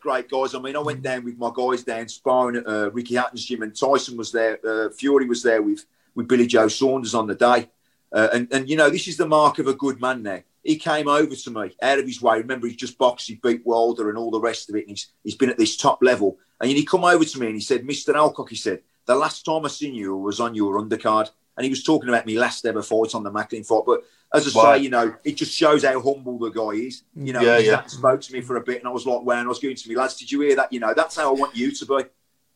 great 0.00 0.28
guys. 0.30 0.54
I 0.54 0.60
mean, 0.60 0.76
I 0.76 0.78
went 0.78 1.00
Mm. 1.00 1.02
down 1.02 1.24
with 1.24 1.36
my 1.38 1.50
guys 1.52 1.82
down 1.82 2.06
sparring 2.08 2.54
at 2.56 2.68
uh, 2.68 2.90
Ricky 2.92 3.16
Hatton's 3.16 3.44
gym, 3.44 3.62
and 3.62 3.74
Tyson 3.76 4.16
was 4.16 4.30
there. 4.30 4.60
Uh, 4.64 4.90
Fury 4.90 5.26
was 5.26 5.42
there 5.42 5.60
with 5.60 5.84
with 6.14 6.28
Billy 6.28 6.46
Joe 6.46 6.68
Saunders 6.68 7.14
on 7.14 7.26
the 7.26 7.34
day, 7.34 7.68
uh, 8.12 8.28
and 8.32 8.46
and 8.52 8.68
you 8.70 8.76
know, 8.76 8.90
this 8.90 9.08
is 9.08 9.16
the 9.16 9.26
mark 9.26 9.58
of 9.58 9.66
a 9.66 9.74
good 9.74 10.00
man. 10.00 10.22
Now 10.22 10.40
he 10.62 10.76
came 10.76 11.08
over 11.08 11.34
to 11.34 11.50
me 11.50 11.74
out 11.82 11.98
of 11.98 12.06
his 12.06 12.22
way. 12.22 12.38
Remember, 12.38 12.66
he's 12.66 12.76
just 12.76 12.98
boxed, 12.98 13.28
he 13.28 13.34
beat 13.36 13.64
Wilder, 13.64 14.08
and 14.08 14.18
all 14.18 14.30
the 14.30 14.40
rest 14.40 14.68
of 14.68 14.76
it. 14.76 14.80
And 14.80 14.90
he's 14.90 15.08
he's 15.24 15.34
been 15.34 15.50
at 15.50 15.58
this 15.58 15.76
top 15.76 15.98
level, 16.02 16.38
and 16.60 16.70
he 16.70 16.84
come 16.84 17.04
over 17.04 17.24
to 17.24 17.40
me 17.40 17.46
and 17.46 17.54
he 17.56 17.60
said, 17.60 17.84
"Mister 17.84 18.12
Elcock," 18.12 18.48
he 18.48 18.56
said, 18.56 18.82
"the 19.06 19.14
last 19.14 19.44
time 19.44 19.64
I 19.64 19.68
seen 19.68 19.94
you 19.94 20.16
was 20.16 20.40
on 20.40 20.54
your 20.54 20.80
undercard." 20.80 21.30
And 21.56 21.64
he 21.64 21.70
was 21.70 21.82
talking 21.84 22.08
about 22.08 22.24
me 22.24 22.38
last 22.38 22.64
ever 22.64 22.82
fight 22.82 23.14
on 23.14 23.24
the 23.24 23.30
Macklin 23.30 23.62
fight, 23.62 23.82
but 23.84 24.04
as 24.32 24.56
I 24.56 24.58
Wow. 24.58 24.74
say, 24.74 24.82
you 24.82 24.88
know, 24.88 25.14
it 25.22 25.36
just 25.36 25.52
shows 25.52 25.84
how 25.84 26.00
humble 26.00 26.38
the 26.38 26.48
guy 26.48 26.70
is. 26.86 27.02
You 27.14 27.34
know, 27.34 27.42
Yeah, 27.42 27.58
he 27.58 27.66
yeah. 27.66 27.70
sat 27.72 27.82
and 27.82 27.90
spoke 27.92 28.20
to 28.22 28.32
me 28.32 28.40
for 28.40 28.56
a 28.56 28.62
bit, 28.62 28.78
and 28.78 28.88
I 28.88 28.90
was 28.90 29.04
like, 29.06 29.20
when 29.22 29.36
I 29.36 29.46
was 29.46 29.58
going 29.58 29.76
to 29.76 29.88
me, 29.88 29.94
lads, 29.94 30.16
did 30.16 30.32
you 30.32 30.40
hear 30.40 30.56
that? 30.56 30.72
You 30.72 30.80
know, 30.80 30.94
that's 30.96 31.14
how 31.16 31.28
I 31.28 31.38
want 31.38 31.54
you 31.54 31.70
to 31.70 31.84
be. 31.86 32.04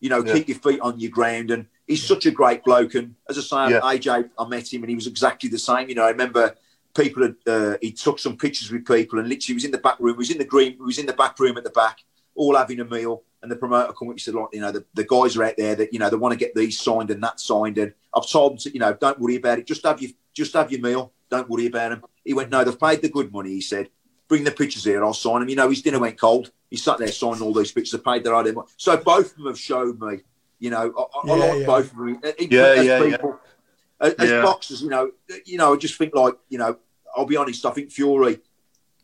You 0.00 0.08
know, 0.08 0.24
Yeah. 0.24 0.32
keep 0.32 0.48
your 0.48 0.58
feet 0.58 0.80
on 0.80 0.98
your 0.98 1.10
ground. 1.10 1.50
And 1.50 1.66
he's 1.86 2.06
such 2.06 2.24
a 2.24 2.30
great 2.30 2.64
bloke. 2.64 2.94
And 2.94 3.16
as 3.28 3.36
I 3.36 3.42
say, 3.42 3.74
Yeah. 3.74 3.80
AJ, 3.82 4.30
I 4.38 4.48
met 4.48 4.72
him, 4.72 4.82
and 4.82 4.88
he 4.88 4.96
was 4.96 5.06
exactly 5.06 5.50
the 5.50 5.58
same. 5.58 5.90
You 5.90 5.94
know, 5.96 6.04
I 6.04 6.10
remember 6.10 6.54
people 6.96 7.22
had 7.22 7.36
uh, 7.46 7.76
he 7.82 7.92
took 7.92 8.18
some 8.18 8.36
pictures 8.36 8.70
with 8.70 8.86
people, 8.86 9.18
and 9.18 9.28
literally 9.28 9.54
was 9.54 9.64
in 9.64 9.70
the 9.70 9.78
back 9.78 10.00
room. 10.00 10.14
He 10.14 10.18
was 10.18 10.30
in 10.30 10.38
the 10.38 10.44
green. 10.44 10.72
He 10.72 10.80
was 10.82 10.98
in 10.98 11.06
the 11.06 11.12
back 11.12 11.38
room 11.38 11.56
at 11.56 11.64
the 11.64 11.70
back, 11.70 11.98
all 12.34 12.56
having 12.56 12.80
a 12.80 12.84
meal. 12.84 13.22
And 13.42 13.50
the 13.52 13.56
promoter 13.56 13.92
come 13.92 14.08
up 14.08 14.12
and 14.12 14.20
said, 14.20 14.34
like, 14.34 14.48
you 14.52 14.60
know, 14.60 14.72
the, 14.72 14.84
the 14.94 15.04
guys 15.04 15.36
are 15.36 15.44
out 15.44 15.56
there 15.56 15.76
that 15.76 15.92
you 15.92 15.98
know 15.98 16.10
they 16.10 16.16
want 16.16 16.32
to 16.32 16.38
get 16.38 16.54
these 16.54 16.80
signed 16.80 17.10
and 17.10 17.22
that 17.22 17.38
signed. 17.38 17.78
And 17.78 17.92
I've 18.14 18.28
told 18.28 18.52
them, 18.52 18.58
to, 18.58 18.72
you 18.72 18.80
know, 18.80 18.92
don't 18.94 19.20
worry 19.20 19.36
about 19.36 19.58
it. 19.58 19.66
Just 19.66 19.84
have 19.84 20.00
your 20.02 20.10
just 20.34 20.54
have 20.54 20.72
your 20.72 20.80
meal. 20.80 21.12
Don't 21.30 21.48
worry 21.48 21.66
about 21.66 21.90
them. 21.90 22.02
He 22.24 22.34
went, 22.34 22.50
no, 22.50 22.64
they've 22.64 22.80
paid 22.80 23.02
the 23.02 23.08
good 23.08 23.32
money. 23.32 23.50
He 23.50 23.60
said, 23.60 23.88
bring 24.28 24.44
the 24.44 24.50
pictures 24.50 24.84
here. 24.84 25.04
I'll 25.04 25.12
sign 25.14 25.40
them. 25.40 25.48
You 25.48 25.56
know, 25.56 25.68
his 25.68 25.82
dinner 25.82 25.98
went 25.98 26.18
cold. 26.18 26.50
He 26.70 26.76
sat 26.76 26.98
there 26.98 27.12
signing 27.12 27.42
all 27.42 27.52
these 27.52 27.72
pictures. 27.72 27.92
They 27.92 27.98
paid 27.98 28.24
their 28.24 28.34
own 28.34 28.52
money. 28.52 28.68
So 28.76 28.96
both 28.96 29.32
of 29.32 29.36
them 29.36 29.46
have 29.46 29.58
showed 29.58 30.00
me, 30.00 30.18
you 30.58 30.70
know, 30.70 30.92
I, 30.96 31.30
I 31.30 31.36
Yeah, 31.36 31.44
like 31.44 31.58
yeah. 31.60 31.66
both 31.66 31.92
of 31.92 31.96
them. 31.98 32.20
In- 32.38 32.50
Yeah, 32.50 32.62
as 32.64 32.86
yeah, 32.86 33.04
yeah. 33.04 33.16
As, 34.00 34.12
as 34.14 34.30
Yeah. 34.30 34.42
boxers, 34.42 34.82
you 34.82 34.88
know, 34.88 35.10
you 35.44 35.58
know, 35.58 35.74
I 35.74 35.76
just 35.76 35.96
think 35.96 36.14
like, 36.14 36.34
you 36.48 36.58
know, 36.58 36.78
I'll 37.16 37.24
be 37.26 37.36
honest. 37.36 37.64
I 37.66 37.70
think 37.70 37.90
Fury 37.90 38.38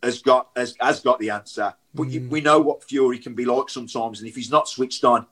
has 0.02 0.20
got 0.22 0.48
has, 0.56 0.76
has 0.80 1.00
got 1.00 1.18
the 1.18 1.30
answer, 1.30 1.74
but 1.94 2.04
you, 2.04 2.20
Mm. 2.22 2.30
we 2.30 2.40
know 2.40 2.60
what 2.60 2.84
Fury 2.84 3.18
can 3.18 3.34
be 3.34 3.44
like 3.44 3.68
sometimes, 3.68 4.20
and 4.20 4.28
if 4.28 4.34
he's 4.34 4.50
not 4.50 4.68
switched 4.68 5.04
on, 5.04 5.26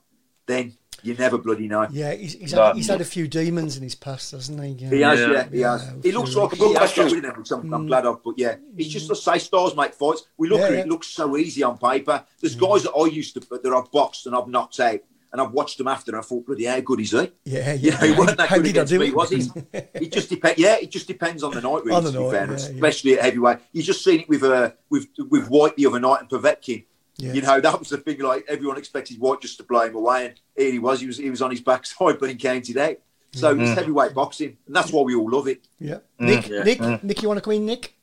then 0.47 0.73
you 1.03 1.13
never 1.15 1.37
bloody 1.37 1.67
know. 1.67 1.87
Yeah, 1.91 2.13
he's, 2.13 2.33
he's, 2.33 2.53
No. 2.53 2.67
had, 2.67 2.75
he's 2.75 2.87
had 2.87 3.01
a 3.01 3.05
few 3.05 3.27
demons 3.27 3.75
in 3.75 3.81
his 3.83 3.95
past, 3.95 4.31
hasn't 4.33 4.63
he? 4.63 4.73
He 4.73 5.01
has, 5.01 5.19
Yeah. 5.19 5.31
yeah, 5.31 5.49
he 5.49 5.59
has. 5.61 5.83
Yeah, 5.83 5.93
He 6.03 6.11
looks 6.11 6.35
like 6.35 6.53
a 6.53 6.55
Good 6.55 6.59
good 6.59 6.77
questions. 6.77 7.11
question, 7.11 7.25
him, 7.31 7.39
which 7.39 7.51
I'm, 7.51 7.73
I'm 7.73 7.87
glad 7.87 8.05
of. 8.05 8.23
But 8.23 8.35
yeah, 8.37 8.55
it's 8.77 8.89
just 8.89 9.07
the 9.07 9.15
say 9.15 9.39
stars 9.39 9.75
make 9.75 9.93
fights. 9.95 10.25
We 10.37 10.47
look 10.49 10.59
Yeah, 10.59 10.65
at 10.67 10.71
it, 10.73 10.75
yeah. 10.75 10.81
it 10.81 10.89
looks 10.89 11.07
so 11.07 11.37
easy 11.37 11.63
on 11.63 11.77
paper. 11.79 12.23
There's 12.39 12.55
guys 12.55 12.83
that 12.83 12.91
I 12.91 13.05
used 13.07 13.33
to 13.33 13.41
but 13.49 13.63
that 13.63 13.73
I've 13.73 13.91
boxed 13.91 14.27
and 14.27 14.35
I've 14.35 14.47
knocked 14.47 14.79
out, 14.79 14.99
and 15.31 15.41
I've 15.41 15.51
watched 15.51 15.79
him 15.79 15.87
after, 15.87 16.11
and 16.11 16.19
I 16.19 16.23
thought, 16.23 16.45
bloody, 16.45 16.65
how 16.65 16.79
good 16.81 16.99
is 16.99 17.11
he? 17.11 17.31
Yeah, 17.45 17.73
You 17.73 17.91
yeah. 17.91 17.99
know, 18.01 18.07
he 18.07 18.13
wasn't 18.13 18.37
that 18.39 18.49
How 18.49 18.57
good 18.57 18.63
did 18.65 18.69
I 18.77 18.81
against 18.81 18.89
do 18.93 18.99
me, 18.99 19.07
it? 19.07 19.15
was 19.15 19.29
he? 19.29 19.47
It 19.73 20.11
just 20.11 20.29
depends. 20.29 20.59
Yeah, 20.59 20.75
it 20.81 20.91
just 20.91 21.07
depends 21.07 21.41
on 21.43 21.51
the 21.53 21.61
night, 21.61 21.83
really. 21.85 21.95
On 21.97 22.03
the 22.03 22.11
to 22.11 22.17
be 22.17 22.23
night, 22.25 22.31
fair, 22.31 22.45
yeah, 22.45 22.51
and 22.51 22.59
yeah. 22.59 22.67
especially 22.69 23.13
at 23.17 23.25
heavyweight. 23.25 23.57
You 23.71 23.83
just 23.83 24.03
seen 24.03 24.21
it 24.21 24.29
with 24.29 24.43
uh, 24.43 24.71
with 24.89 25.07
with 25.29 25.47
Whyte 25.49 25.75
the 25.77 25.85
other 25.87 25.99
night 25.99 26.21
and 26.21 26.29
Povetkin. 26.29 26.85
Yeah. 27.17 27.33
You 27.33 27.41
know, 27.43 27.59
that 27.61 27.77
was 27.79 27.89
the 27.89 27.97
thing. 27.97 28.19
Like 28.19 28.45
everyone 28.47 28.77
expected 28.77 29.19
Whyte 29.19 29.41
just 29.41 29.57
to 29.57 29.63
blow 29.63 29.81
him 29.81 29.95
away, 29.95 30.25
and 30.27 30.35
here 30.55 30.71
he 30.71 30.79
was. 30.79 30.99
He 31.01 31.07
was 31.07 31.17
he 31.17 31.29
was 31.29 31.41
on 31.41 31.51
his 31.51 31.61
backside, 31.61 32.17
but 32.19 32.29
he 32.29 32.35
counted 32.35 32.77
out. 32.77 32.97
So 33.33 33.55
Mm. 33.55 33.61
it's 33.61 33.71
heavyweight 33.79 34.13
boxing, 34.13 34.57
and 34.67 34.75
that's 34.75 34.91
why 34.91 35.03
we 35.03 35.15
all 35.15 35.29
love 35.29 35.47
it. 35.47 35.65
Yeah. 35.79 35.99
Nick, 36.19 36.49
Yeah. 36.49 36.63
Nick, 36.63 37.03
Nick, 37.03 37.21
you 37.21 37.29
want 37.29 37.37
to 37.37 37.41
come 37.41 37.53
in, 37.53 37.65
Nick? 37.65 37.93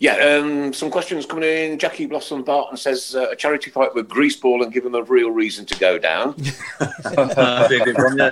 Yeah, 0.00 0.14
um, 0.40 0.72
some 0.72 0.90
questions 0.92 1.26
coming 1.26 1.42
in. 1.42 1.76
Jackie 1.76 2.06
Blossom 2.06 2.44
Barton 2.44 2.76
says 2.76 3.16
uh, 3.16 3.30
a 3.30 3.36
charity 3.36 3.68
fight 3.70 3.92
with 3.96 4.08
Greaseball 4.08 4.62
and 4.62 4.72
give 4.72 4.84
them 4.84 4.94
a 4.94 5.02
real 5.02 5.30
reason 5.32 5.66
to 5.66 5.76
go 5.80 5.98
down. 5.98 6.32
Be 6.38 6.46
a 6.78 7.84
good 7.84 7.96
one, 7.98 8.16
yeah. 8.16 8.30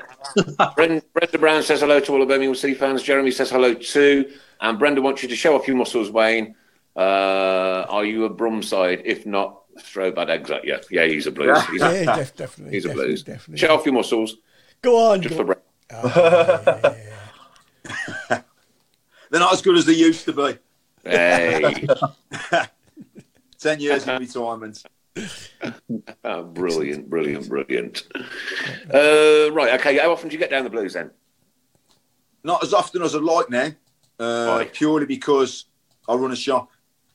Bren- 0.76 1.02
Brenda 1.12 1.38
Brown 1.40 1.62
says 1.64 1.80
hello 1.80 1.98
to 1.98 2.12
all 2.12 2.20
the 2.20 2.26
Birmingham 2.26 2.54
City 2.54 2.74
fans. 2.74 3.02
Jeremy 3.02 3.32
says 3.32 3.50
hello 3.50 3.74
too. 3.74 4.30
And 4.60 4.78
Brenda 4.78 5.02
wants 5.02 5.24
you 5.24 5.28
to 5.28 5.34
show 5.34 5.56
off 5.56 5.66
your 5.66 5.76
muscles, 5.76 6.08
Wayne. 6.10 6.54
Uh, 6.94 7.84
are 7.88 8.04
you 8.04 8.24
a 8.26 8.30
Brum 8.30 8.62
side? 8.62 9.02
If 9.04 9.26
not, 9.26 9.62
throw 9.80 10.12
bad 10.12 10.30
eggs 10.30 10.50
at 10.52 10.64
you. 10.64 10.78
Yeah, 10.90 11.06
he's 11.06 11.26
a 11.26 11.32
blues. 11.32 11.66
He's 11.66 11.80
Yeah, 11.80 11.90
a, 11.90 12.04
def- 12.16 12.36
definitely. 12.36 12.74
he's 12.74 12.84
a 12.84 12.88
definitely, 12.88 13.08
blues. 13.08 13.22
Definitely. 13.24 13.58
Show 13.58 13.74
off 13.74 13.84
your 13.84 13.94
muscles, 13.94 14.36
Go 14.82 15.10
on. 15.12 15.20
just 15.20 15.36
Go 15.36 15.44
for 15.44 15.56
Brenda. 15.90 16.96
They're 19.30 19.40
not 19.40 19.52
as 19.52 19.62
good 19.62 19.76
as 19.76 19.84
they 19.84 19.92
used 19.94 20.24
to 20.26 20.32
be. 20.32 20.58
Hey, 21.06 21.86
Ten 23.58 23.80
years 23.80 24.06
in 24.06 24.18
retirement. 24.20 24.84
Ah, 26.24 26.42
brilliant, 26.42 27.08
brilliant, 27.08 27.48
brilliant. 27.48 28.02
Uh, 28.92 29.50
right, 29.52 29.74
okay. 29.80 29.96
How 29.98 30.12
often 30.12 30.28
do 30.28 30.34
you 30.34 30.38
get 30.38 30.50
down 30.50 30.64
the 30.64 30.70
blues 30.70 30.92
then? 30.94 31.10
Not 32.44 32.62
as 32.62 32.74
often 32.74 33.02
as 33.02 33.14
I'd 33.14 33.22
like 33.22 33.50
now, 33.50 33.70
uh, 34.20 34.56
Right. 34.58 34.72
purely 34.72 35.06
because 35.06 35.66
I 36.08 36.14
run 36.14 36.32
a 36.32 36.36
shop 36.36 36.70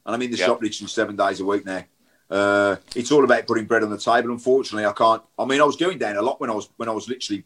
and 0.05 0.15
I'm 0.15 0.21
in 0.21 0.31
the 0.31 0.37
Yeah. 0.37 0.47
shop 0.47 0.61
literally 0.61 0.87
seven 0.89 1.15
days 1.15 1.39
a 1.39 1.45
week 1.45 1.65
now. 1.65 1.83
Uh, 2.29 2.77
it's 2.95 3.11
all 3.11 3.23
about 3.23 3.45
putting 3.45 3.65
bread 3.65 3.83
on 3.83 3.89
the 3.89 3.97
table. 3.97 4.31
Unfortunately, 4.31 4.85
I 4.85 4.93
can't. 4.93 5.21
I 5.37 5.45
mean, 5.45 5.61
I 5.61 5.65
was 5.65 5.75
going 5.75 5.97
down 5.97 6.15
a 6.17 6.21
lot 6.21 6.39
when 6.39 6.49
I 6.49 6.53
was 6.53 6.69
when 6.77 6.87
I 6.89 6.93
was 6.93 7.07
literally, 7.09 7.43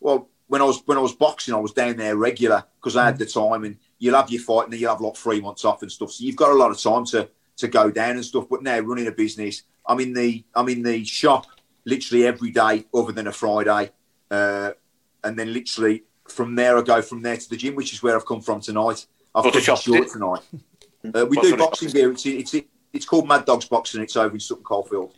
well, 0.00 0.28
when 0.46 0.62
I 0.62 0.64
was 0.64 0.82
when 0.86 0.96
I 0.96 1.00
was 1.00 1.12
boxing, 1.12 1.52
I 1.52 1.58
was 1.58 1.72
down 1.72 1.96
there 1.96 2.16
regular 2.16 2.64
because 2.80 2.96
I 2.96 3.04
had 3.04 3.18
the 3.18 3.26
time. 3.26 3.64
And 3.64 3.76
you'll 4.00 4.16
have 4.16 4.30
your 4.30 4.42
fight, 4.42 4.64
and 4.64 4.72
then 4.72 4.80
you'll 4.80 4.90
have 4.90 5.00
like 5.00 5.16
three 5.16 5.40
months 5.40 5.64
off 5.64 5.82
and 5.82 5.92
stuff. 5.92 6.10
So 6.10 6.24
you've 6.24 6.34
got 6.34 6.50
a 6.50 6.54
lot 6.54 6.72
of 6.72 6.80
time 6.80 7.04
to 7.06 7.28
to 7.58 7.68
go 7.68 7.90
down 7.90 8.12
and 8.16 8.24
stuff. 8.24 8.46
But 8.50 8.62
now 8.64 8.80
running 8.80 9.06
a 9.06 9.12
business, 9.12 9.62
I'm 9.86 10.00
in 10.00 10.12
the 10.12 10.42
I'm 10.54 10.68
in 10.68 10.82
the 10.82 11.04
shop 11.04 11.46
literally 11.84 12.26
every 12.26 12.50
day 12.50 12.84
other 12.92 13.12
than 13.12 13.28
a 13.28 13.32
Friday, 13.32 13.90
uh, 14.30 14.72
and 15.22 15.38
then 15.38 15.52
literally 15.52 16.02
from 16.28 16.54
there 16.54 16.76
I 16.78 16.82
go 16.82 17.02
from 17.02 17.22
there 17.22 17.36
to 17.36 17.50
the 17.50 17.56
gym, 17.56 17.74
which 17.76 17.92
is 17.92 18.02
where 18.02 18.16
I've 18.16 18.26
come 18.26 18.40
from 18.40 18.60
tonight. 18.60 19.06
I've 19.34 19.44
What's 19.44 19.60
shop? 19.62 19.80
short 19.80 20.08
tonight. 20.08 20.40
Uh, 21.14 21.24
we 21.26 21.36
do 21.40 21.56
boxing 21.56 21.90
gear. 21.90 22.10
It's, 22.12 22.26
it's 22.26 22.54
it's 22.92 23.06
called 23.06 23.28
Mad 23.28 23.44
Dogs 23.44 23.66
Boxing. 23.66 24.02
It's 24.02 24.16
over 24.16 24.34
in 24.34 24.40
Sutton 24.40 24.64
Coldfield, 24.64 25.14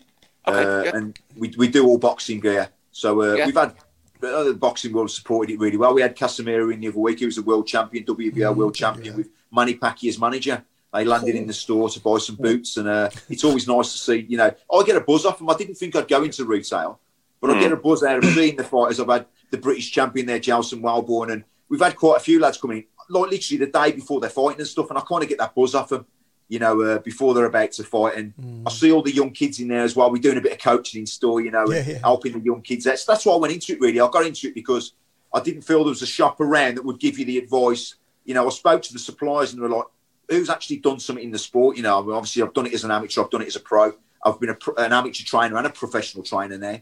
Okay, 0.47 0.64
uh, 0.64 0.83
yeah. 0.85 0.97
and 0.97 1.18
we, 1.37 1.53
we 1.57 1.68
do 1.68 1.87
all 1.87 1.99
boxing 1.99 2.38
gear. 2.40 2.68
So 2.90 3.23
uh, 3.23 3.35
Yeah. 3.35 3.47
we've 3.47 3.55
had 3.57 3.75
the 4.22 4.50
uh, 4.50 4.52
boxing 4.54 4.92
world 4.92 5.11
supported 5.11 5.52
it 5.52 5.58
really 5.58 5.76
well. 5.76 5.92
We 5.92 6.00
had 6.00 6.16
Casimero 6.16 6.72
in 6.72 6.80
the 6.80 6.88
other 6.88 6.98
week. 6.98 7.18
He 7.18 7.26
was 7.26 7.38
a 7.38 7.42
world 7.42 7.66
champion, 7.66 8.04
WBO 8.04 8.32
mm, 8.32 8.56
world 8.56 8.74
champion 8.74 9.06
yeah. 9.12 9.16
with 9.16 9.28
Manny 9.50 9.74
Pacquiao 9.74 10.08
as 10.08 10.18
manager. 10.18 10.64
They 10.94 11.04
landed 11.04 11.35
in 11.35 11.46
the 11.46 11.52
store 11.52 11.88
to 11.88 12.00
buy 12.00 12.18
some 12.18 12.37
boots, 12.37 12.76
and 12.76 12.87
uh, 12.87 13.11
it's 13.28 13.44
always 13.44 13.66
nice 13.66 13.92
to 13.92 13.98
see. 13.98 14.26
You 14.28 14.37
know, 14.37 14.54
I 14.72 14.82
get 14.85 14.96
a 14.96 15.00
buzz 15.00 15.24
off 15.24 15.38
them. 15.38 15.50
I 15.50 15.54
didn't 15.54 15.74
think 15.74 15.96
I'd 15.96 16.08
go 16.08 16.22
into 16.22 16.44
retail, 16.44 17.00
but 17.40 17.50
I 17.50 17.54
mm. 17.54 17.61
get 17.61 17.72
a 17.72 17.76
buzz 17.76 18.02
out 18.02 18.22
of 18.22 18.30
seeing 18.32 18.56
the 18.56 18.64
fighters. 18.64 19.00
I've 19.00 19.08
had 19.08 19.26
the 19.50 19.58
British 19.58 19.90
champion 19.90 20.26
there, 20.26 20.38
Jelson 20.38 20.80
Wellborn, 20.80 21.30
and 21.30 21.44
we've 21.68 21.80
had 21.80 21.96
quite 21.96 22.18
a 22.18 22.20
few 22.20 22.40
lads 22.40 22.58
coming 22.58 22.78
in, 22.78 22.85
like 23.08 23.30
literally 23.30 23.64
the 23.64 23.72
day 23.72 23.92
before 23.92 24.20
they're 24.20 24.30
fighting 24.30 24.61
and 24.61 24.68
stuff. 24.68 24.90
And 24.90 24.98
I 24.98 25.02
kind 25.02 25.22
of 25.22 25.28
get 25.28 25.38
that 25.38 25.54
buzz 25.54 25.74
off 25.74 25.88
them. 25.88 26.06
You 26.52 26.58
know, 26.58 26.80
uh, 26.82 26.98
before 26.98 27.32
they're 27.32 27.46
about 27.46 27.72
to 27.72 27.82
fight. 27.82 28.14
And 28.18 28.34
I 28.66 28.70
see 28.70 28.92
all 28.92 29.02
the 29.02 29.14
young 29.20 29.30
kids 29.30 29.58
in 29.58 29.68
there 29.68 29.82
as 29.84 29.96
well. 29.96 30.10
We're 30.10 30.20
doing 30.20 30.36
a 30.36 30.40
bit 30.42 30.52
of 30.52 30.58
coaching 30.58 31.00
in 31.00 31.06
store, 31.06 31.40
you 31.40 31.50
know, 31.50 31.64
Yeah, 31.68 31.82
yeah. 31.86 31.98
helping 32.00 32.32
the 32.34 32.40
young 32.44 32.60
kids. 32.60 32.84
That's 32.84 33.04
that's 33.06 33.24
why 33.24 33.32
I 33.32 33.36
went 33.38 33.54
into 33.54 33.72
it. 33.72 33.80
Really, 33.80 34.00
I 34.00 34.08
got 34.10 34.26
into 34.26 34.48
it 34.48 34.54
because 34.54 34.92
I 35.32 35.40
didn't 35.40 35.62
feel 35.62 35.78
there 35.82 35.88
was 35.98 36.02
a 36.02 36.06
shop 36.18 36.40
around 36.40 36.74
that 36.76 36.84
would 36.84 37.00
give 37.00 37.18
you 37.18 37.24
the 37.24 37.38
advice. 37.38 37.94
You 38.26 38.34
know, 38.34 38.46
I 38.46 38.50
spoke 38.50 38.82
to 38.82 38.92
the 38.92 38.98
suppliers 38.98 39.52
and 39.52 39.58
they 39.62 39.66
were 39.66 39.74
like, 39.78 39.86
"Who's 40.28 40.50
actually 40.50 40.76
done 40.88 41.00
something 41.00 41.24
in 41.24 41.30
the 41.30 41.38
sport?" 41.38 41.76
You 41.78 41.84
know, 41.84 41.98
I 41.98 42.02
mean, 42.02 42.12
obviously 42.12 42.42
I've 42.42 42.52
done 42.52 42.66
it 42.66 42.74
as 42.74 42.84
an 42.84 42.90
amateur. 42.90 43.22
I've 43.22 43.30
done 43.30 43.42
it 43.42 43.48
as 43.48 43.56
a 43.56 43.60
pro. 43.60 43.94
I've 44.24 44.38
been 44.38 44.50
a, 44.50 44.58
an 44.78 44.92
amateur 44.92 45.24
trainer 45.24 45.56
and 45.56 45.66
a 45.66 45.70
professional 45.70 46.22
trainer 46.22 46.58
now. 46.58 46.78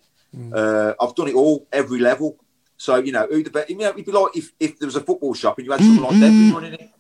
Uh, 0.53 0.95
I've 1.01 1.15
done 1.15 1.29
it 1.29 1.35
all, 1.35 1.67
every 1.73 2.01
level. 2.01 2.37
So 2.77 2.97
you 2.97 3.13
know, 3.13 3.27
who 3.31 3.43
the 3.45 3.51
best? 3.51 3.71
You 3.71 3.77
know, 3.79 3.91
it'd 3.91 4.05
be 4.05 4.13
like 4.13 4.37
if, 4.37 4.53
if 4.59 4.79
there 4.81 4.87
was 4.87 4.97
a 4.97 5.01
football 5.01 5.33
shop 5.35 5.59
and 5.59 5.65
you 5.67 5.73
had 5.73 5.81
someone 5.81 6.05
like 6.11 6.21
Devlin 6.21 6.53
running 6.55 6.73
it. 6.75 6.91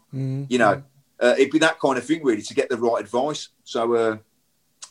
You 0.53 0.59
know, 0.59 0.83
uh, 1.21 1.35
it'd 1.39 1.53
be 1.53 1.59
that 1.59 1.79
kind 1.79 1.99
of 1.99 2.05
thing 2.05 2.23
really 2.25 2.43
to 2.43 2.55
get 2.55 2.69
the 2.69 2.77
right 2.77 3.01
advice. 3.01 3.49
So 3.65 3.95
uh, 3.95 4.17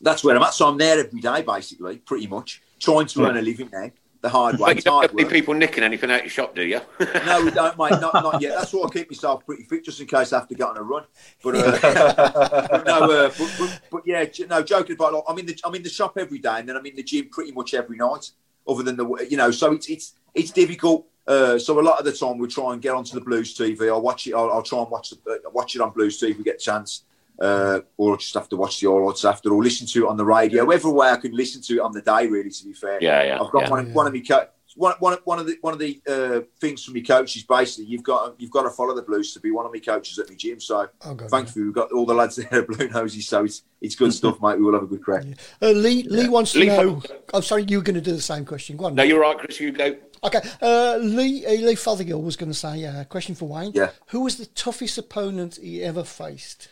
that's 0.01 0.23
where 0.23 0.35
I'm 0.35 0.43
at. 0.43 0.53
So 0.53 0.67
I'm 0.67 0.77
there 0.77 0.99
every 0.99 1.19
day, 1.19 1.41
basically, 1.41 1.97
pretty 1.97 2.27
much 2.27 2.61
trying 2.79 3.07
to 3.07 3.25
earn 3.25 3.37
a 3.37 3.41
living 3.41 3.69
now. 3.71 3.91
The 4.21 4.29
hard 4.29 4.55
way. 4.59 4.73
But 4.73 4.75
you 4.77 4.81
don't 4.81 5.29
people 5.29 5.53
nicking 5.53 5.83
anything 5.83 6.11
out 6.11 6.21
your 6.21 6.29
shop, 6.29 6.53
do 6.53 6.63
you? 6.63 6.81
No, 7.25 7.43
we 7.43 7.51
don't, 7.51 7.77
mate. 7.77 7.91
Not, 8.01 8.13
not 8.13 8.41
yet. 8.41 8.57
That's 8.57 8.73
why 8.73 8.85
I 8.85 8.89
keep 8.89 9.09
myself 9.09 9.45
pretty 9.45 9.63
fit, 9.63 9.85
just 9.85 9.99
in 10.01 10.07
case 10.07 10.33
I 10.33 10.39
have 10.39 10.47
to 10.49 10.55
get 10.55 10.67
on 10.67 10.77
a 10.77 10.83
run. 10.83 11.03
But, 11.41 11.55
uh, 11.55 12.67
but 12.69 12.85
no, 12.85 13.11
uh, 13.11 13.31
but, 13.37 13.55
but, 13.57 13.81
but 13.89 14.01
yeah, 14.05 14.25
no, 14.49 14.61
joking 14.61 14.95
about. 14.95 15.13
Like, 15.13 15.23
I'm 15.27 15.39
in 15.39 15.45
the 15.45 15.59
I'm 15.63 15.75
in 15.75 15.83
the 15.83 15.89
shop 15.89 16.17
every 16.17 16.39
day, 16.39 16.59
and 16.59 16.67
then 16.67 16.75
I'm 16.75 16.85
in 16.85 16.95
the 16.95 17.03
gym 17.03 17.29
pretty 17.29 17.53
much 17.53 17.73
every 17.73 17.97
night. 17.97 18.31
Other 18.67 18.83
than 18.83 18.97
the, 18.97 19.27
you 19.29 19.37
know, 19.37 19.51
so 19.51 19.71
it's 19.71 19.87
it's 19.89 20.13
it's 20.33 20.51
difficult. 20.51 21.05
Uh, 21.27 21.59
so 21.59 21.79
a 21.79 21.81
lot 21.81 21.99
of 21.99 22.05
the 22.05 22.11
time 22.11 22.37
we'll 22.39 22.49
try 22.49 22.73
and 22.73 22.81
get 22.81 22.93
onto 22.95 23.13
the 23.13 23.21
Blues 23.21 23.55
TV. 23.55 23.87
I'll 23.87 24.01
watch 24.01 24.25
it. 24.27 24.33
I'll, 24.33 24.49
I'll 24.51 24.63
try 24.63 24.79
and 24.79 24.89
watch 24.89 25.11
the, 25.11 25.31
uh, 25.31 25.49
watch 25.51 25.75
it 25.75 25.81
on 25.81 25.91
Blues 25.91 26.19
TV 26.19 26.31
if 26.31 26.37
we 26.39 26.43
get 26.43 26.55
a 26.55 26.59
chance. 26.59 27.03
Uh, 27.39 27.79
or 27.97 28.11
I'll 28.11 28.17
just 28.17 28.33
have 28.33 28.49
to 28.49 28.57
watch 28.57 28.81
the 28.81 28.89
highlights 28.89 29.23
after, 29.23 29.53
or 29.53 29.63
listen 29.63 29.87
to 29.87 30.05
it 30.05 30.09
on 30.09 30.17
the 30.17 30.25
radio. 30.25 30.69
Every 30.71 30.91
way 30.91 31.07
I 31.09 31.15
can 31.15 31.31
listen 31.33 31.61
to 31.61 31.73
it 31.75 31.79
on 31.79 31.93
the 31.93 32.01
day, 32.01 32.27
really. 32.27 32.49
To 32.49 32.65
be 32.65 32.73
fair, 32.73 32.97
Yeah, 33.01 33.23
yeah, 33.23 33.39
I've 33.41 33.51
got 33.51 33.63
yeah. 33.63 33.69
one, 33.69 33.93
one 33.93 34.07
of 34.07 34.13
my 34.13 34.19
co- 34.19 34.47
one, 34.75 34.95
one, 34.99 35.17
one 35.23 35.39
of 35.39 35.47
the 35.47 35.57
one 35.61 35.73
of 35.73 35.79
the 35.79 36.01
uh, 36.07 36.41
things 36.59 36.83
from 36.83 36.93
my 36.93 37.01
coaches. 37.01 37.43
Basically, 37.43 37.85
you've 37.85 38.03
got 38.03 38.35
you've 38.39 38.51
got 38.51 38.63
to 38.63 38.69
follow 38.69 38.95
the 38.95 39.01
Blues 39.01 39.33
to 39.33 39.39
be 39.39 39.51
one 39.51 39.65
of 39.65 39.73
my 39.73 39.79
coaches 39.79 40.19
at 40.19 40.29
my 40.29 40.35
gym. 40.35 40.59
So 40.59 40.87
I'll 41.01 41.15
go 41.15 41.27
thankfully, 41.27 41.65
we've 41.65 41.73
got 41.73 41.91
all 41.91 42.05
the 42.05 42.13
lads 42.13 42.35
there 42.35 42.61
at 42.61 42.67
Blue 42.67 42.87
Noses. 42.89 43.27
So 43.27 43.45
it's 43.45 43.63
it's 43.81 43.95
good 43.95 44.13
stuff, 44.13 44.39
mate. 44.41 44.57
We 44.57 44.63
will 44.63 44.73
have 44.73 44.83
a 44.83 44.87
good 44.87 45.03
crack. 45.03 45.25
Uh, 45.61 45.69
Lee, 45.71 46.03
Lee 46.03 46.29
wants 46.29 46.53
to 46.53 46.59
Lee- 46.59 46.67
know. 46.67 47.01
I'm 47.33 47.41
sorry, 47.41 47.65
you 47.67 47.77
were 47.77 47.83
going 47.83 47.95
to 47.95 48.01
do 48.01 48.11
the 48.13 48.21
same 48.21 48.45
question. 48.45 48.77
Go 48.77 48.85
on. 48.85 48.95
no, 48.95 49.03
you're 49.03 49.19
right, 49.21 49.37
Chris. 49.37 49.59
You 49.59 49.71
go. 49.71 49.95
Okay. 50.23 50.41
Uh, 50.61 50.97
Lee, 50.97 51.45
uh, 51.45 51.51
Lee 51.51 51.75
Fothergill 51.75 52.21
was 52.21 52.35
going 52.35 52.51
to 52.51 52.57
say, 52.57 52.83
uh, 52.85 53.03
question 53.05 53.35
for 53.35 53.47
Wayne. 53.47 53.71
Yeah. 53.73 53.91
Who 54.07 54.21
was 54.21 54.37
the 54.37 54.47
toughest 54.47 54.97
opponent 54.97 55.59
he 55.61 55.81
ever 55.81 56.03
faced? 56.03 56.67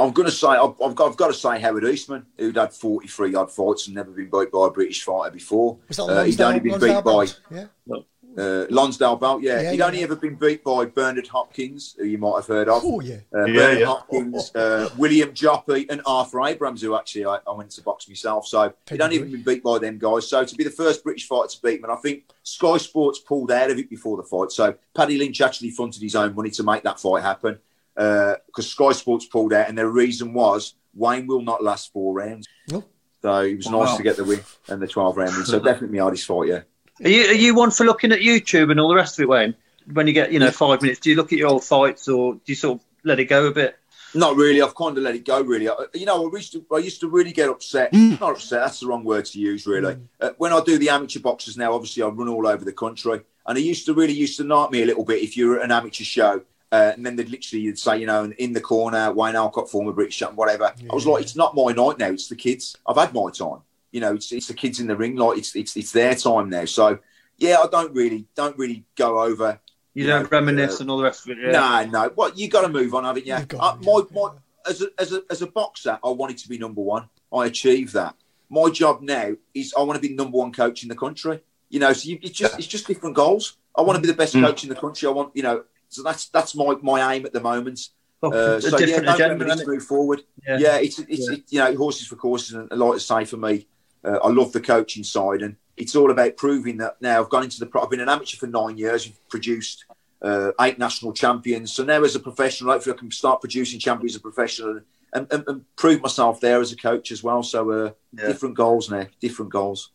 I'm 0.00 0.12
going 0.12 0.26
to 0.26 0.32
say 0.34 0.46
I've, 0.48 0.80
I've 0.82 0.94
got 0.94 1.10
I've 1.10 1.16
got 1.16 1.28
to 1.28 1.34
say 1.34 1.58
Howard 1.60 1.84
Eastman, 1.84 2.24
who'd 2.38 2.56
had 2.56 2.72
43 2.72 3.34
odd 3.34 3.50
fights 3.50 3.86
and 3.86 3.96
never 3.96 4.10
been 4.12 4.30
beat 4.30 4.52
by 4.52 4.66
a 4.66 4.70
British 4.70 5.02
fighter 5.02 5.32
before. 5.32 5.78
Was 5.88 5.96
that 5.96 6.02
Uh, 6.04 6.22
he'd 6.24 6.40
only 6.40 6.60
been 6.60 6.72
Lonsdale 6.72 7.02
beat 7.02 7.38
by 7.50 7.56
Yeah. 7.56 7.96
uh, 8.38 8.66
Lonsdale 8.70 9.16
Belt, 9.16 9.42
yeah. 9.42 9.60
Yeah, 9.62 9.70
He'd 9.72 9.78
yeah. 9.80 9.86
only 9.86 10.02
ever 10.04 10.14
been 10.14 10.36
beat 10.36 10.62
by 10.62 10.84
Bernard 10.84 11.26
Hopkins, 11.26 11.96
who 11.98 12.04
you 12.04 12.18
might 12.18 12.36
have 12.36 12.46
heard 12.46 12.68
of. 12.68 12.82
Oh, 12.84 13.00
yeah. 13.00 13.16
Uh, 13.34 13.46
Yeah, 13.46 13.54
Bernard 13.54 13.78
yeah. 13.80 13.86
Hopkins, 13.86 14.54
uh, 14.54 14.88
William 14.96 15.30
Joppy, 15.30 15.86
and 15.90 16.00
Arthur 16.06 16.44
Abraham, 16.46 16.76
who 16.76 16.94
actually 16.94 17.24
I, 17.26 17.38
I 17.44 17.50
went 17.52 17.70
to 17.72 17.82
box 17.82 18.08
myself. 18.08 18.46
So 18.46 18.72
he'd 18.88 19.00
only 19.00 19.16
even 19.16 19.32
been 19.32 19.42
beat 19.42 19.64
by 19.64 19.78
them 19.80 19.98
guys. 19.98 20.28
So 20.28 20.44
to 20.44 20.54
be 20.54 20.62
the 20.62 20.70
first 20.70 21.02
British 21.02 21.26
fighter 21.26 21.48
to 21.48 21.62
beat 21.62 21.78
him, 21.78 21.84
and 21.84 21.92
I 21.92 21.96
think 21.96 22.24
Sky 22.44 22.76
Sports 22.76 23.18
pulled 23.18 23.50
out 23.50 23.72
of 23.72 23.78
it 23.78 23.90
before 23.90 24.16
the 24.16 24.22
fight. 24.22 24.52
So 24.52 24.76
Paddy 24.94 25.18
Lynch 25.18 25.40
actually 25.40 25.70
fronted 25.70 26.02
his 26.02 26.14
own 26.14 26.36
money 26.36 26.50
to 26.50 26.62
make 26.62 26.84
that 26.84 27.00
fight 27.00 27.24
happen 27.24 27.58
Uh, 27.98 28.36
because 28.46 28.70
Sky 28.70 28.92
Sports 28.92 29.26
pulled 29.26 29.52
out, 29.52 29.68
and 29.68 29.76
their 29.76 29.88
reason 29.88 30.32
was 30.32 30.74
Wayne 30.94 31.26
will 31.26 31.42
not 31.42 31.62
last 31.62 31.92
four 31.92 32.14
rounds. 32.14 32.46
No. 32.70 32.84
So 33.22 33.40
it 33.40 33.56
was 33.56 33.68
nice 33.68 33.96
to 33.96 34.02
get 34.02 34.16
the 34.16 34.24
win 34.24 34.40
and 34.68 34.80
the 34.80 34.86
12 34.86 35.16
round 35.16 35.36
win. 35.36 35.44
So 35.44 35.58
definitely 35.64 35.98
my 35.98 36.02
hardest 36.02 36.26
fight, 36.26 36.48
yeah. 36.48 36.60
Are 37.04 37.08
you, 37.08 37.24
are 37.26 37.34
you 37.34 37.54
one 37.54 37.70
for 37.70 37.84
looking 37.84 38.12
at 38.12 38.20
YouTube 38.20 38.70
and 38.70 38.78
all 38.78 38.88
the 38.88 38.94
rest 38.94 39.18
of 39.18 39.24
it, 39.24 39.28
Wayne? 39.28 39.54
When 39.92 40.06
you 40.06 40.12
get, 40.12 40.32
you 40.32 40.38
know, 40.38 40.50
five 40.50 40.82
minutes, 40.82 41.00
do 41.00 41.10
you 41.10 41.16
look 41.16 41.32
at 41.32 41.38
your 41.38 41.48
old 41.48 41.64
fights 41.64 42.08
or 42.08 42.34
do 42.34 42.40
you 42.46 42.54
sort 42.54 42.80
of 42.80 42.86
let 43.04 43.18
it 43.18 43.24
go 43.24 43.46
a 43.46 43.50
bit? 43.50 43.76
Not 44.14 44.36
really. 44.36 44.62
I've 44.62 44.74
kind 44.74 44.96
of 44.96 45.04
let 45.04 45.14
it 45.14 45.24
go. 45.24 45.42
Really, 45.42 45.68
I, 45.68 45.74
you 45.94 46.06
know, 46.06 46.26
I 46.26 46.36
used 46.36 46.52
to. 46.52 46.64
I 46.72 46.78
used 46.78 47.00
to 47.00 47.08
really 47.08 47.32
get 47.32 47.50
upset. 47.50 47.92
Mm. 47.92 48.18
Not 48.18 48.32
upset. 48.32 48.60
That's 48.62 48.80
the 48.80 48.86
wrong 48.86 49.04
word 49.04 49.26
to 49.26 49.38
use. 49.38 49.66
Really. 49.66 49.96
Mm. 49.96 50.06
Uh, 50.18 50.30
when 50.38 50.52
I 50.52 50.62
do 50.64 50.78
the 50.78 50.88
amateur 50.88 51.20
boxes 51.20 51.58
now, 51.58 51.74
obviously 51.74 52.02
I 52.02 52.06
run 52.06 52.28
all 52.28 52.46
over 52.46 52.64
the 52.64 52.72
country, 52.72 53.20
and 53.46 53.58
it 53.58 53.60
used 53.60 53.84
to 53.84 53.92
really 53.92 54.14
used 54.14 54.38
to 54.38 54.44
knock 54.44 54.72
me 54.72 54.82
a 54.82 54.86
little 54.86 55.04
bit 55.04 55.22
if 55.22 55.36
you're 55.36 55.58
at 55.58 55.64
an 55.64 55.72
amateur 55.72 56.04
show. 56.04 56.40
Uh, 56.70 56.92
and 56.94 57.04
then 57.04 57.16
they'd 57.16 57.30
literally 57.30 57.62
you'd 57.62 57.78
say, 57.78 57.98
you 57.98 58.06
know, 58.06 58.30
in 58.38 58.52
the 58.52 58.60
corner, 58.60 59.10
Wayne 59.12 59.34
Elcock, 59.34 59.70
former 59.70 59.92
British 59.92 60.18
champ, 60.18 60.34
whatever. 60.34 60.74
I 60.90 60.94
was 60.94 61.06
like, 61.06 61.22
it's 61.22 61.34
not 61.36 61.54
my 61.54 61.72
night 61.72 61.98
now. 61.98 62.10
It's 62.10 62.28
the 62.28 62.36
kids. 62.36 62.76
I've 62.86 62.96
had 62.96 63.14
my 63.14 63.30
time. 63.30 63.60
You 63.90 64.00
know, 64.02 64.14
it's, 64.14 64.30
it's 64.32 64.48
the 64.48 64.54
kids 64.54 64.78
in 64.78 64.86
the 64.86 64.96
ring. 64.96 65.16
Like 65.16 65.38
it's 65.38 65.56
it's 65.56 65.76
it's 65.76 65.92
their 65.92 66.14
time 66.14 66.50
now. 66.50 66.66
So 66.66 66.98
yeah, 67.38 67.56
I 67.64 67.68
don't 67.68 67.94
really 67.94 68.26
don't 68.34 68.56
really 68.58 68.84
go 68.96 69.20
over. 69.22 69.58
You, 69.94 70.04
You 70.04 70.10
don't 70.10 70.24
know, 70.24 70.28
reminisce 70.28 70.78
uh, 70.78 70.82
and 70.82 70.90
all 70.90 70.98
the 70.98 71.04
rest 71.04 71.24
of 71.24 71.30
it. 71.30 71.38
Yeah. 71.42 71.52
No, 71.52 71.84
no. 71.86 72.08
What 72.14 72.38
you 72.38 72.48
got 72.48 72.62
to 72.62 72.68
move 72.68 72.94
on, 72.94 73.04
haven't 73.04 73.26
you? 73.26 73.34
You've 73.34 73.48
got 73.48 73.60
Uh, 73.60 73.78
to, 73.78 73.84
my, 73.84 73.98
yeah, 73.98 74.04
my, 74.12 74.70
as 74.70 74.82
a, 74.82 74.86
as 74.98 75.12
a 75.14 75.22
as 75.30 75.40
a 75.40 75.46
boxer, 75.46 75.98
I 76.04 76.10
wanted 76.10 76.36
to 76.38 76.48
be 76.50 76.58
number 76.58 76.82
one. 76.82 77.08
I 77.32 77.46
achieved 77.46 77.94
that. 77.94 78.14
My 78.50 78.68
job 78.68 79.00
now 79.00 79.34
is 79.54 79.72
I 79.76 79.82
want 79.82 80.00
to 80.02 80.06
be 80.06 80.14
number 80.14 80.36
one 80.36 80.52
coach 80.52 80.82
in 80.82 80.90
the 80.90 80.94
country. 80.94 81.40
You 81.70 81.80
know, 81.80 81.92
so 81.94 82.10
you, 82.10 82.18
it's 82.22 82.36
just 82.36 82.58
it's 82.58 82.66
just 82.66 82.86
different 82.86 83.16
goals. 83.16 83.56
I 83.74 83.80
want 83.82 83.96
to 83.96 84.02
be 84.02 84.08
the 84.08 84.14
best 84.14 84.34
coach 84.34 84.64
in 84.64 84.68
the 84.68 84.74
country. 84.74 85.08
I 85.08 85.12
want, 85.12 85.34
you 85.34 85.42
know, 85.42 85.64
so 85.88 86.02
that's 86.02 86.28
that's 86.28 86.54
my 86.54 86.74
my 86.82 87.14
aim 87.14 87.26
at 87.26 87.32
the 87.32 87.40
moment. 87.40 87.80
Uh, 88.22 88.58
so 88.60 88.70
yeah, 88.78 88.86
different 88.86 89.06
don't 89.06 89.14
agenda. 89.14 89.34
reminisce, 89.34 89.54
isn't 89.60 89.68
it? 89.68 89.74
move 89.76 89.84
forward. 89.84 90.22
Yeah. 90.46 90.58
Yeah, 90.58 90.76
it's 90.78 90.98
it's 90.98 91.28
Yeah. 91.30 91.36
It, 91.36 91.44
you 91.50 91.58
know 91.60 91.76
horses 91.76 92.06
for 92.06 92.16
courses, 92.16 92.54
and 92.54 92.70
like 92.72 92.94
to 92.94 93.00
say 93.00 93.24
for 93.24 93.36
me, 93.36 93.66
uh, 94.04 94.18
I 94.24 94.28
love 94.28 94.52
the 94.52 94.60
coaching 94.60 95.04
side, 95.04 95.42
and 95.42 95.56
it's 95.76 95.94
all 95.94 96.10
about 96.10 96.36
proving 96.36 96.78
that. 96.78 97.00
Now 97.00 97.20
I've 97.22 97.28
gone 97.30 97.44
into 97.44 97.60
the. 97.60 97.66
pro- 97.66 97.82
I've 97.82 97.90
been 97.90 98.00
an 98.00 98.08
amateur 98.08 98.36
for 98.36 98.48
nine 98.48 98.76
years. 98.76 99.06
We've 99.06 99.28
produced 99.28 99.84
uh, 100.22 100.50
eight 100.60 100.78
national 100.80 101.12
champions. 101.12 101.72
So 101.72 101.84
now 101.84 102.02
as 102.02 102.16
a 102.16 102.20
professional, 102.20 102.72
hopefully 102.72 102.96
I 102.96 102.98
can 102.98 103.10
start 103.12 103.40
producing 103.40 103.78
champions 103.78 104.12
as 104.16 104.18
a 104.18 104.22
professional 104.22 104.80
and, 105.12 105.26
and, 105.32 105.44
and 105.46 105.76
prove 105.76 106.02
myself 106.02 106.40
there 106.40 106.60
as 106.60 106.72
a 106.72 106.76
coach 106.76 107.12
as 107.12 107.22
well. 107.22 107.44
So 107.44 107.70
uh, 107.70 107.90
Yeah. 108.12 108.26
different 108.26 108.56
goals 108.56 108.90
now, 108.90 109.06
different 109.20 109.52
goals. 109.52 109.92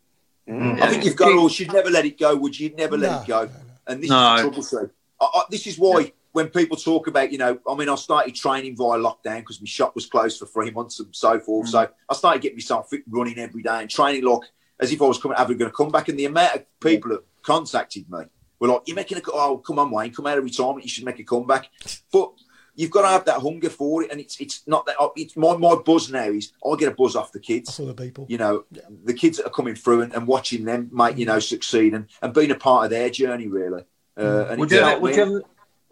Mm. 0.48 0.82
I 0.82 0.90
think 0.90 1.04
you've 1.04 1.18
got 1.18 1.34
all. 1.34 1.50
You'd 1.50 1.74
never 1.74 1.90
let 1.90 2.06
it 2.06 2.18
go, 2.18 2.36
would 2.38 2.58
you? 2.58 2.70
You'd 2.70 2.78
never 2.78 2.98
let 2.98 3.24
it 3.24 3.28
go. 3.28 3.42
no, 3.44 3.52
no. 3.52 3.54
And 3.88 4.02
this 4.02 4.10
No. 4.10 4.36
is 4.36 4.42
the 4.42 4.48
trouble, 4.48 4.64
Sue. 4.64 4.90
I, 5.20 5.26
I, 5.34 5.44
this 5.50 5.68
is 5.68 5.78
why 5.78 6.12
when 6.34 6.50
people 6.50 6.76
talk 6.76 7.08
about, 7.08 7.32
you 7.32 7.38
know, 7.38 7.60
I 7.70 7.76
mean, 7.76 7.90
I 7.90 7.96
started 7.96 8.36
training 8.36 8.76
via 8.76 8.98
lockdown 9.00 9.38
because 9.38 9.62
my 9.62 9.68
shop 9.68 9.96
was 9.96 10.08
closed 10.08 10.40
for 10.40 10.46
three 10.48 10.72
months 10.72 11.00
and 11.00 11.16
so 11.16 11.40
forth. 11.40 11.68
Mm. 11.68 11.72
So 11.72 11.90
I 12.10 12.14
started 12.14 12.42
getting 12.42 12.58
myself 12.58 12.90
fit, 12.90 13.04
running 13.08 13.38
every 13.38 13.62
day 13.62 13.82
and 13.82 13.90
training 13.90 14.24
like 14.24 14.50
as 14.80 14.92
if 14.92 15.02
I 15.02 15.06
was 15.06 15.20
coming, 15.20 15.38
having 15.38 15.58
going 15.58 15.72
to 15.72 15.76
come 15.76 15.90
back. 15.90 16.10
And 16.10 16.18
the 16.18 16.26
amount 16.26 16.56
of 16.56 16.80
people 16.80 17.12
that 17.12 17.24
contacted 17.44 18.10
me 18.10 18.24
were 18.60 18.68
like, 18.68 18.82
"You're 18.86 18.96
making 18.96 19.20
a 19.20 19.22
oh, 19.32 19.60
come 19.60 19.80
on, 19.80 19.92
Wayne, 19.92 20.12
come 20.12 20.26
out 20.26 20.38
of 20.38 20.44
retirement, 20.44 20.84
you 20.84 20.90
should 20.90 21.06
make 21.06 21.20
a 21.20 21.24
comeback." 21.24 21.70
But 22.12 22.32
you've 22.76 22.92
got 22.92 23.04
to 23.04 23.08
have 23.10 23.26
that 23.26 23.40
hunger 23.40 23.70
for 23.70 24.04
it, 24.04 24.12
and 24.12 24.20
it's 24.20 24.40
it's 24.40 24.64
not 24.68 24.86
that. 24.86 24.96
Oh, 25.00 25.14
it's 25.16 25.38
my 25.38 25.56
my 25.56 25.76
buzz 25.76 26.12
now 26.12 26.30
is 26.30 26.52
I 26.66 26.76
get 26.76 26.92
a 26.92 26.96
buzz 26.96 27.16
off 27.16 27.32
the 27.32 27.40
kids 27.40 27.78
the 27.78 27.94
people. 27.94 28.26
you 28.28 28.38
know, 28.38 28.66
the 29.04 29.14
kids 29.14 29.38
that 29.38 29.48
are 29.48 29.52
coming 29.52 29.76
through 29.76 30.02
and, 30.02 30.14
and 30.14 30.28
watching 30.28 30.66
them, 30.66 30.90
mate, 30.92 31.18
you 31.18 31.26
mm. 31.26 31.30
know, 31.30 31.40
succeed 31.40 31.94
and, 31.94 32.08
and 32.22 32.34
being 32.34 32.52
a 32.52 32.56
part 32.56 32.86
of 32.86 32.90
their 32.90 33.10
journey, 33.10 33.48
really. 33.48 33.84
Uh, 34.18 34.48
and 34.50 34.60
Would 34.60 34.72
you, 34.72 34.80
ever, 34.80 35.00
would 35.00 35.16
you 35.16 35.22
ever, 35.22 35.42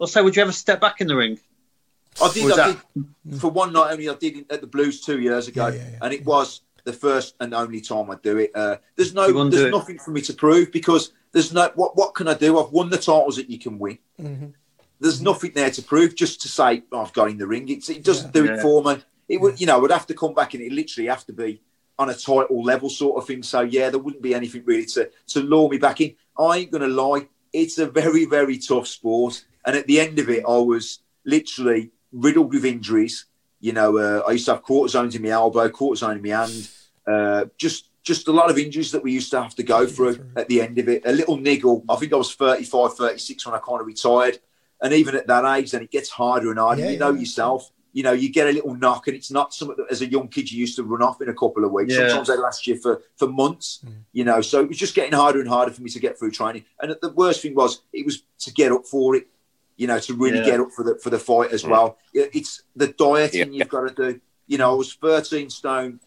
I'll 0.00 0.06
say, 0.06 0.22
would 0.22 0.36
you 0.36 0.42
ever 0.42 0.52
step 0.52 0.80
back 0.80 1.00
in 1.00 1.06
the 1.06 1.16
ring? 1.16 1.38
I 2.22 2.30
did, 2.32 2.52
I 2.58 2.76
did 3.26 3.40
for 3.40 3.50
one 3.50 3.72
night 3.72 3.92
only. 3.92 4.08
I 4.08 4.14
did 4.14 4.36
it 4.36 4.46
at 4.52 4.60
the 4.60 4.66
Blues 4.66 5.00
two 5.00 5.20
years 5.20 5.48
ago, 5.48 5.68
Yeah, 5.68 5.74
yeah, 5.74 5.88
yeah. 5.92 5.98
and 6.02 6.12
it 6.12 6.24
was 6.24 6.60
the 6.84 6.92
first 6.92 7.34
and 7.40 7.54
only 7.54 7.80
time 7.80 8.10
I 8.10 8.16
do 8.22 8.38
it. 8.38 8.50
Uh, 8.54 8.76
there's 8.96 9.14
no, 9.14 9.26
You 9.26 9.34
wouldn't 9.34 9.52
there's 9.52 9.66
it? 9.66 9.70
nothing 9.70 9.98
for 9.98 10.10
me 10.10 10.20
to 10.22 10.34
prove 10.34 10.70
because 10.72 11.12
there's 11.32 11.52
no. 11.52 11.70
What 11.74 11.96
what 11.96 12.14
can 12.14 12.28
I 12.28 12.34
do? 12.34 12.58
I've 12.60 12.70
won 12.70 12.90
the 12.90 12.98
titles 12.98 13.36
that 13.36 13.48
you 13.48 13.58
can 13.58 13.78
win. 13.78 13.98
Mm-hmm. 14.20 14.46
There's 15.00 15.22
nothing 15.22 15.52
there 15.54 15.70
to 15.70 15.82
prove. 15.82 16.14
Just 16.14 16.42
to 16.42 16.48
say 16.48 16.82
oh, 16.92 17.00
I've 17.00 17.12
got 17.14 17.30
in 17.30 17.38
the 17.38 17.46
ring, 17.46 17.68
it's, 17.70 17.88
it 17.88 18.04
doesn't 18.04 18.32
do 18.32 18.44
Yeah. 18.44 18.54
it 18.54 18.60
for 18.60 18.82
me. 18.84 19.02
It 19.28 19.40
would, 19.40 19.58
you 19.60 19.66
know, 19.66 19.80
would 19.80 19.90
have 19.90 20.06
to 20.08 20.14
come 20.14 20.34
back 20.34 20.52
and 20.54 20.62
it 20.62 20.70
literally 20.72 21.08
have 21.08 21.24
to 21.26 21.32
be 21.32 21.62
on 21.98 22.10
a 22.10 22.14
title 22.14 22.62
level 22.62 22.90
sort 22.90 23.16
of 23.16 23.26
thing. 23.26 23.42
So 23.42 23.62
yeah, 23.62 23.88
there 23.88 23.98
wouldn't 24.00 24.22
be 24.22 24.34
anything 24.34 24.62
really 24.66 24.84
to 24.86 25.10
to 25.28 25.40
lure 25.40 25.70
me 25.70 25.78
back 25.78 26.00
in. 26.02 26.14
I 26.38 26.58
ain't 26.58 26.70
gonna 26.70 26.88
lie, 26.88 27.28
it's 27.52 27.78
a 27.78 27.86
very 27.86 28.24
very 28.24 28.58
tough 28.58 28.86
sport, 28.86 29.44
and 29.64 29.76
at 29.76 29.86
the 29.86 30.00
end 30.00 30.18
of 30.18 30.28
it, 30.28 30.44
I 30.46 30.58
was 30.58 31.00
literally 31.24 31.90
riddled 32.12 32.52
with 32.52 32.64
injuries. 32.64 33.26
You 33.60 33.72
know, 33.72 33.98
uh, 33.98 34.22
I 34.26 34.32
used 34.32 34.46
to 34.46 34.54
have 34.54 34.64
cortisones 34.64 35.14
in 35.14 35.22
my 35.22 35.28
elbow, 35.28 35.68
cortisone 35.68 36.16
in 36.16 36.22
my 36.22 36.36
hand, 36.36 36.68
uh, 37.06 37.44
just 37.56 37.88
just 38.02 38.28
a 38.28 38.32
lot 38.32 38.50
of 38.50 38.58
injuries 38.58 38.90
that 38.92 39.02
we 39.02 39.12
used 39.12 39.30
to 39.30 39.40
have 39.40 39.54
to 39.54 39.62
go 39.62 39.86
through 39.86 40.26
at 40.36 40.48
the 40.48 40.60
end 40.60 40.78
of 40.78 40.88
it. 40.88 41.02
A 41.06 41.12
little 41.12 41.36
niggle. 41.36 41.84
I 41.88 41.96
think 41.96 42.12
I 42.12 42.16
was 42.16 42.34
35, 42.34 42.94
36 42.94 43.46
when 43.46 43.54
I 43.54 43.58
kind 43.58 43.80
of 43.80 43.86
retired. 43.86 44.38
And 44.80 44.92
even 44.92 45.14
at 45.14 45.28
that 45.28 45.44
age, 45.56 45.70
then 45.70 45.82
it 45.82 45.92
gets 45.92 46.10
harder 46.10 46.50
and 46.50 46.58
harder. 46.58 46.82
Yeah, 46.82 46.90
you 46.90 46.98
know 46.98 47.12
yeah. 47.12 47.20
yourself. 47.20 47.70
You 47.94 48.02
know, 48.02 48.12
you 48.12 48.30
get 48.30 48.48
a 48.48 48.52
little 48.52 48.74
knock, 48.74 49.06
and 49.08 49.16
it's 49.16 49.30
not 49.30 49.52
something 49.52 49.76
that, 49.76 49.90
as 49.90 50.00
a 50.00 50.06
young 50.06 50.28
kid, 50.28 50.50
you 50.50 50.58
used 50.60 50.76
to 50.76 50.82
run 50.82 51.02
off 51.02 51.20
in 51.20 51.28
a 51.28 51.34
couple 51.34 51.64
of 51.64 51.72
weeks. 51.72 51.92
Yeah. 51.92 52.08
Sometimes 52.08 52.28
they 52.28 52.36
last 52.36 52.66
you 52.66 52.76
for 52.78 53.02
for 53.16 53.28
months. 53.28 53.80
Mm. 53.84 53.92
You 54.12 54.24
know, 54.24 54.40
so 54.40 54.60
it 54.60 54.68
was 54.68 54.78
just 54.78 54.94
getting 54.94 55.12
harder 55.12 55.40
and 55.40 55.48
harder 55.48 55.72
for 55.72 55.82
me 55.82 55.90
to 55.90 56.00
get 56.00 56.18
through 56.18 56.30
training. 56.30 56.64
And 56.80 56.96
the 57.02 57.10
worst 57.10 57.42
thing 57.42 57.54
was, 57.54 57.82
it 57.92 58.04
was 58.06 58.22
to 58.40 58.52
get 58.52 58.72
up 58.72 58.86
for 58.86 59.16
it. 59.16 59.26
you 59.76 59.86
know, 59.86 59.98
to 59.98 60.14
really 60.14 60.38
Yeah. 60.38 60.44
get 60.44 60.60
up 60.60 60.70
for 60.70 60.84
the 60.84 60.94
for 61.02 61.08
the 61.10 61.18
fight 61.18 61.50
as 61.50 61.64
well. 61.64 61.96
It's 62.12 62.62
the 62.76 62.88
dieting 62.88 63.52
Yeah. 63.52 63.58
you've 63.60 63.68
got 63.70 63.88
to 63.88 63.94
do. 64.12 64.20
You 64.46 64.58
know, 64.58 64.70
I 64.70 64.74
was 64.74 64.92
13 64.92 65.48
stone, 65.50 65.98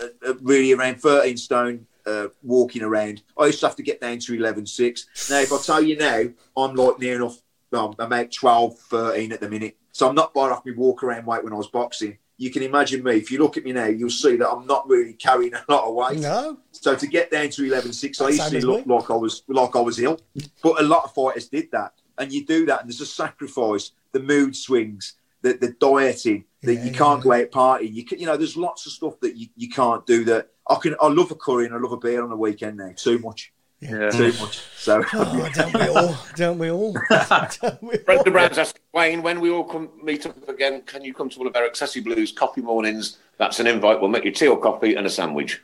uh, 0.00 0.08
uh, 0.28 0.34
really 0.42 0.72
around 0.72 1.00
13 1.00 1.36
stone. 1.36 1.86
Uh, 2.04 2.28
walking 2.44 2.82
around, 2.82 3.22
I 3.36 3.46
used 3.46 3.58
to 3.60 3.66
have 3.66 3.74
to 3.76 3.82
get 3.82 4.00
down 4.00 4.18
to 4.20 4.32
11.6. 4.32 5.06
Now, 5.28 5.40
if 5.40 5.52
I 5.52 5.58
tell 5.58 5.82
you 5.82 5.96
now, 5.96 6.24
I'm 6.56 6.74
like 6.76 7.00
near 7.00 7.16
enough, 7.16 7.38
um, 7.72 7.96
I'm 7.98 8.06
about 8.06 8.30
12, 8.30 8.78
13 8.78 9.32
at 9.32 9.40
the 9.40 9.48
minute. 9.48 9.76
So 9.96 10.06
I'm 10.06 10.14
not 10.14 10.34
far 10.34 10.52
off 10.52 10.66
my 10.66 10.72
walk 10.76 11.02
around 11.02 11.24
weight 11.24 11.42
when 11.42 11.54
I 11.54 11.56
was 11.56 11.68
boxing. 11.68 12.18
You 12.36 12.50
can 12.50 12.62
imagine 12.62 13.02
me. 13.02 13.12
If 13.12 13.30
you 13.30 13.38
look 13.38 13.56
at 13.56 13.64
me 13.64 13.72
now, 13.72 13.86
you'll 13.86 14.10
see 14.10 14.36
that 14.36 14.46
I'm 14.46 14.66
not 14.66 14.86
really 14.86 15.14
carrying 15.14 15.54
a 15.54 15.64
lot 15.70 15.84
of 15.88 15.94
weight. 15.94 16.18
No. 16.20 16.58
So 16.70 16.94
to 16.94 17.06
get 17.06 17.30
down 17.30 17.48
to 17.48 17.64
eleven 17.64 17.94
six, 17.94 18.20
I 18.20 18.28
used 18.28 18.50
to 18.50 18.66
look 18.66 18.86
me. 18.86 18.94
like 18.94 19.10
I 19.10 19.14
was 19.14 19.42
like 19.48 19.74
I 19.74 19.80
was 19.80 19.98
ill. 19.98 20.20
But 20.62 20.82
a 20.82 20.84
lot 20.84 21.04
of 21.04 21.14
fighters 21.14 21.48
did 21.48 21.70
that, 21.72 21.94
and 22.18 22.30
you 22.30 22.44
do 22.44 22.66
that, 22.66 22.82
and 22.82 22.90
there's 22.90 23.00
a 23.00 23.06
sacrifice, 23.06 23.92
the 24.12 24.20
mood 24.20 24.54
swings, 24.54 25.14
the 25.40 25.54
the 25.54 25.70
dieting, 25.80 26.44
that 26.60 26.74
Yeah, 26.74 26.84
you 26.84 26.92
can't 26.92 27.24
yeah. 27.24 27.24
go 27.24 27.32
out 27.32 27.50
partying. 27.80 27.94
You 27.94 28.04
can, 28.04 28.18
you 28.18 28.26
know, 28.26 28.36
there's 28.36 28.54
lots 28.58 28.84
of 28.84 28.92
stuff 28.92 29.18
that 29.20 29.34
you, 29.34 29.46
you 29.56 29.70
can't 29.70 30.04
do. 30.04 30.24
That 30.24 30.50
I 30.68 30.74
can. 30.74 30.94
I 31.00 31.08
love 31.08 31.30
a 31.30 31.36
curry 31.36 31.64
and 31.64 31.74
I 31.74 31.78
love 31.78 31.92
a 31.92 31.96
beer 31.96 32.22
on 32.22 32.28
the 32.28 32.36
weekend 32.36 32.76
now. 32.76 32.92
Too 32.94 33.18
much, 33.20 33.50
Yeah. 33.88 34.10
too 34.10 34.32
much. 34.40 34.60
So 34.76 35.02
Oh, 35.14 35.50
don't 35.54 35.74
we 35.74 35.88
all? 35.88 36.16
Don't 36.36 36.58
we 36.58 36.70
all? 36.70 36.92
Don't 37.62 37.82
we? 37.82 37.98
Brendan 37.98 38.32
Brown's 38.32 38.58
asking 38.58 38.82
Wayne, 38.92 39.22
when 39.22 39.40
we 39.40 39.50
all 39.50 39.64
come 39.64 39.90
meet 40.02 40.26
up 40.26 40.48
again, 40.48 40.82
can 40.82 41.04
you 41.04 41.12
come 41.14 41.28
to 41.30 41.38
one 41.38 41.48
of 41.48 41.56
our 41.56 41.68
Accessi 41.68 42.02
Blues 42.02 42.32
coffee 42.32 42.60
mornings? 42.60 43.18
That's 43.38 43.60
an 43.60 43.66
invite. 43.66 44.00
We'll 44.00 44.10
make 44.10 44.24
you 44.24 44.30
tea 44.30 44.48
or 44.48 44.58
coffee 44.58 44.94
and 44.94 45.06
a 45.06 45.10
sandwich. 45.10 45.60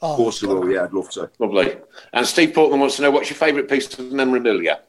Oh, 0.00 0.10
of 0.12 0.16
course, 0.16 0.42
I 0.42 0.46
will. 0.48 0.68
Yeah, 0.70 0.84
I'd 0.84 0.92
love 0.92 1.10
to. 1.10 1.30
Lovely. 1.38 1.76
And 2.12 2.26
Steve 2.26 2.54
Portman 2.54 2.80
wants 2.80 2.96
to 2.96 3.02
know 3.02 3.10
what's 3.10 3.30
your 3.30 3.36
favourite 3.36 3.68
piece 3.68 3.96
of 3.98 4.10
memorabilia? 4.10 4.80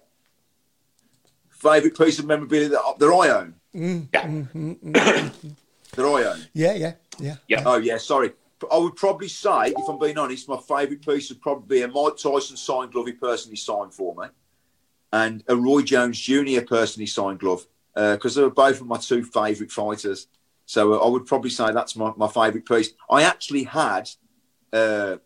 Favorite 1.49 1.97
piece 1.97 2.19
of 2.19 2.25
memorabilia 2.25 2.69
that, 2.69 2.81
that 2.99 3.05
I 3.05 3.29
own. 3.29 3.55
Mm, 3.75 4.07
yeah. 4.13 4.27
Mm, 4.27 4.77
mm, 4.79 5.55
that 5.91 6.03
I 6.03 6.23
own. 6.23 6.47
Yeah, 6.53 6.73
yeah, 6.73 6.93
yeah. 7.19 7.35
Yeah. 7.47 7.63
Oh 7.65 7.77
yeah, 7.77 7.97
sorry. 7.97 8.33
I 8.71 8.77
would 8.77 8.95
probably 8.95 9.27
say, 9.27 9.73
if 9.77 9.89
I'm 9.89 9.99
being 9.99 10.17
honest, 10.17 10.49
my 10.49 10.57
favourite 10.57 11.05
piece 11.05 11.29
would 11.29 11.41
probably 11.41 11.77
be 11.77 11.81
a 11.83 11.87
Mike 11.87 12.17
Tyson 12.17 12.57
signed 12.57 12.91
glove 12.91 13.07
he 13.07 13.13
personally 13.13 13.55
signed 13.55 13.93
for 13.93 14.15
me, 14.15 14.27
and 15.11 15.43
a 15.47 15.55
Roy 15.55 15.81
Jones 15.81 16.19
Jr. 16.19 16.61
personally 16.61 17.07
signed 17.07 17.39
glove 17.39 17.65
because 17.95 18.35
they 18.35 18.41
were 18.41 18.49
both 18.49 18.81
of 18.81 18.87
my 18.87 18.97
two 18.97 19.23
favourite 19.23 19.71
fighters. 19.71 20.27
So 20.65 20.93
uh, 20.93 21.05
I 21.05 21.09
would 21.09 21.25
probably 21.25 21.49
say 21.49 21.71
that's 21.71 21.95
my, 21.95 22.13
my 22.15 22.27
favourite 22.27 22.65
piece. 22.65 22.91
I 23.09 23.23
actually 23.23 23.63
had 23.63 24.09
uh, 24.71 25.17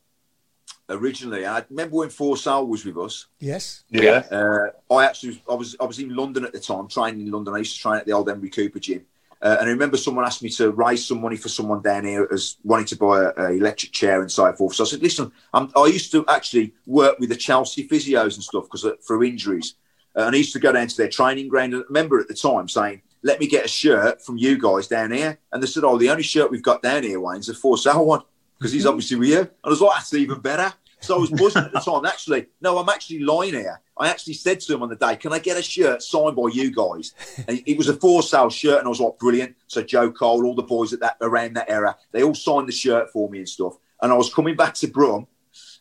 originally. 0.90 1.46
I 1.46 1.64
remember 1.70 1.98
when 1.98 2.10
Four 2.10 2.36
Forssell 2.36 2.68
was 2.68 2.86
with 2.86 2.98
us. 2.98 3.28
Yes. 3.40 3.84
Yeah. 3.90 4.24
Uh, 4.32 4.94
I 4.94 5.06
actually 5.06 5.42
I 5.50 5.54
was 5.54 5.76
I 5.80 5.86
was 5.86 6.00
in 6.00 6.16
London 6.16 6.46
at 6.46 6.54
the 6.54 6.60
time, 6.60 6.88
training 6.88 7.22
in 7.22 7.32
London. 7.32 7.54
I 7.54 7.60
used 7.60 7.76
to 7.76 7.82
train 7.82 7.96
at 7.96 8.06
the 8.06 8.14
old 8.14 8.30
Emery 8.30 8.50
Cooper 8.50 8.80
gym, 8.80 9.06
uh, 9.42 9.58
and 9.60 9.70
I 9.70 9.72
remember 9.72 9.98
someone 9.98 10.26
asked 10.26 10.42
me 10.42 10.50
to 10.52 10.72
raise 10.72 11.06
some 11.06 11.22
money 11.22 11.38
for 11.38 11.50
someone 11.50 11.82
down 11.82 12.06
here 12.06 12.28
as 12.32 12.58
wanting 12.64 12.88
to 12.88 12.96
buy 12.96 13.24
a, 13.24 13.34
a 13.38 13.52
electric 13.52 13.92
chair 13.92 14.22
and 14.22 14.32
so 14.32 14.52
forth. 14.54 14.76
So 14.76 14.84
I 14.84 14.88
said, 14.88 15.02
"Listen, 15.02 15.32
I'm, 15.54 15.72
I 15.76 15.86
used 15.86 16.12
to 16.14 16.26
actually 16.28 16.74
work 16.86 17.20
with 17.20 17.30
the 17.30 17.36
Chelsea 17.36 17.88
physios 17.88 18.36
and 18.36 18.44
stuff 18.44 18.66
because 18.66 18.86
for 19.06 19.24
injuries, 19.24 19.76
uh, 20.16 20.22
and 20.22 20.36
I 20.36 20.38
used 20.38 20.54
to 20.54 20.60
go 20.60 20.72
down 20.72 20.88
to 20.88 20.98
their 20.98 21.10
training 21.10 21.48
ground. 21.48 21.74
And 21.74 21.84
I 21.84 21.86
remember 21.88 22.20
at 22.20 22.28
the 22.28 22.34
time 22.34 22.68
saying." 22.68 23.02
Let 23.24 23.40
me 23.40 23.48
get 23.48 23.66
a 23.66 23.68
shirt 23.68 24.22
from 24.22 24.38
you 24.38 24.60
guys 24.60 24.88
down 24.88 25.12
here. 25.12 25.40
And 25.52 25.62
they 25.62 25.66
said, 25.66 25.84
Oh, 25.84 25.98
the 25.98 26.12
only 26.12 26.22
shirt 26.22 26.52
we've 26.52 26.62
got 26.62 26.84
down 26.84 27.02
here, 27.02 27.20
Wayne's 27.20 27.50
a 27.50 27.54
Forssell 27.54 28.06
one 28.06 28.22
because 28.58 28.72
he's 28.72 28.86
obviously 28.86 29.18
with 29.18 29.30
you. 29.30 29.40
And 29.40 29.50
I 29.64 29.70
was 29.70 29.82
like, 29.82 29.98
That's 29.98 30.14
even 30.14 30.40
better. 30.40 30.72
So 31.00 31.16
I 31.16 31.20
was 31.20 31.30
buzzing 31.30 31.64
at 31.64 31.72
the 31.72 31.80
time. 31.80 32.06
Actually, 32.06 32.48
no, 32.62 32.78
I'm 32.78 32.90
actually 32.90 33.20
lying 33.20 33.54
here. 33.54 33.82
I 33.98 34.10
actually 34.10 34.34
said 34.34 34.60
to 34.62 34.74
him 34.74 34.84
on 34.84 34.90
the 34.90 34.96
day, 34.96 35.16
"Can 35.16 35.34
I 35.34 35.40
get 35.40 35.58
a 35.58 35.62
shirt 35.62 36.02
signed 36.02 36.36
by 36.36 36.50
you 36.52 36.72
guys?" 36.72 37.14
And 37.48 37.62
it 37.66 37.78
was 37.78 37.90
a 37.90 37.94
Forssell 37.94 38.52
shirt, 38.52 38.80
and 38.80 38.88
I 38.88 38.90
was 38.90 39.00
like, 39.00 39.18
"Brilliant!" 39.18 39.56
So 39.68 39.82
Joe 39.84 40.12
Cole, 40.12 40.46
all 40.46 40.56
the 40.56 40.64
boys 40.64 40.94
at 40.94 41.00
that 41.02 41.18
around 41.22 41.56
that 41.56 41.70
era, 41.70 41.96
they 42.12 42.24
all 42.24 42.36
signed 42.36 42.68
the 42.68 42.74
shirt 42.74 43.12
for 43.12 43.30
me 43.30 43.40
and 43.40 43.50
stuff. 43.50 43.78
And 44.02 44.12
I 44.12 44.16
was 44.16 44.34
coming 44.34 44.56
back 44.56 44.74
to 44.76 44.88
Brum, 44.88 45.28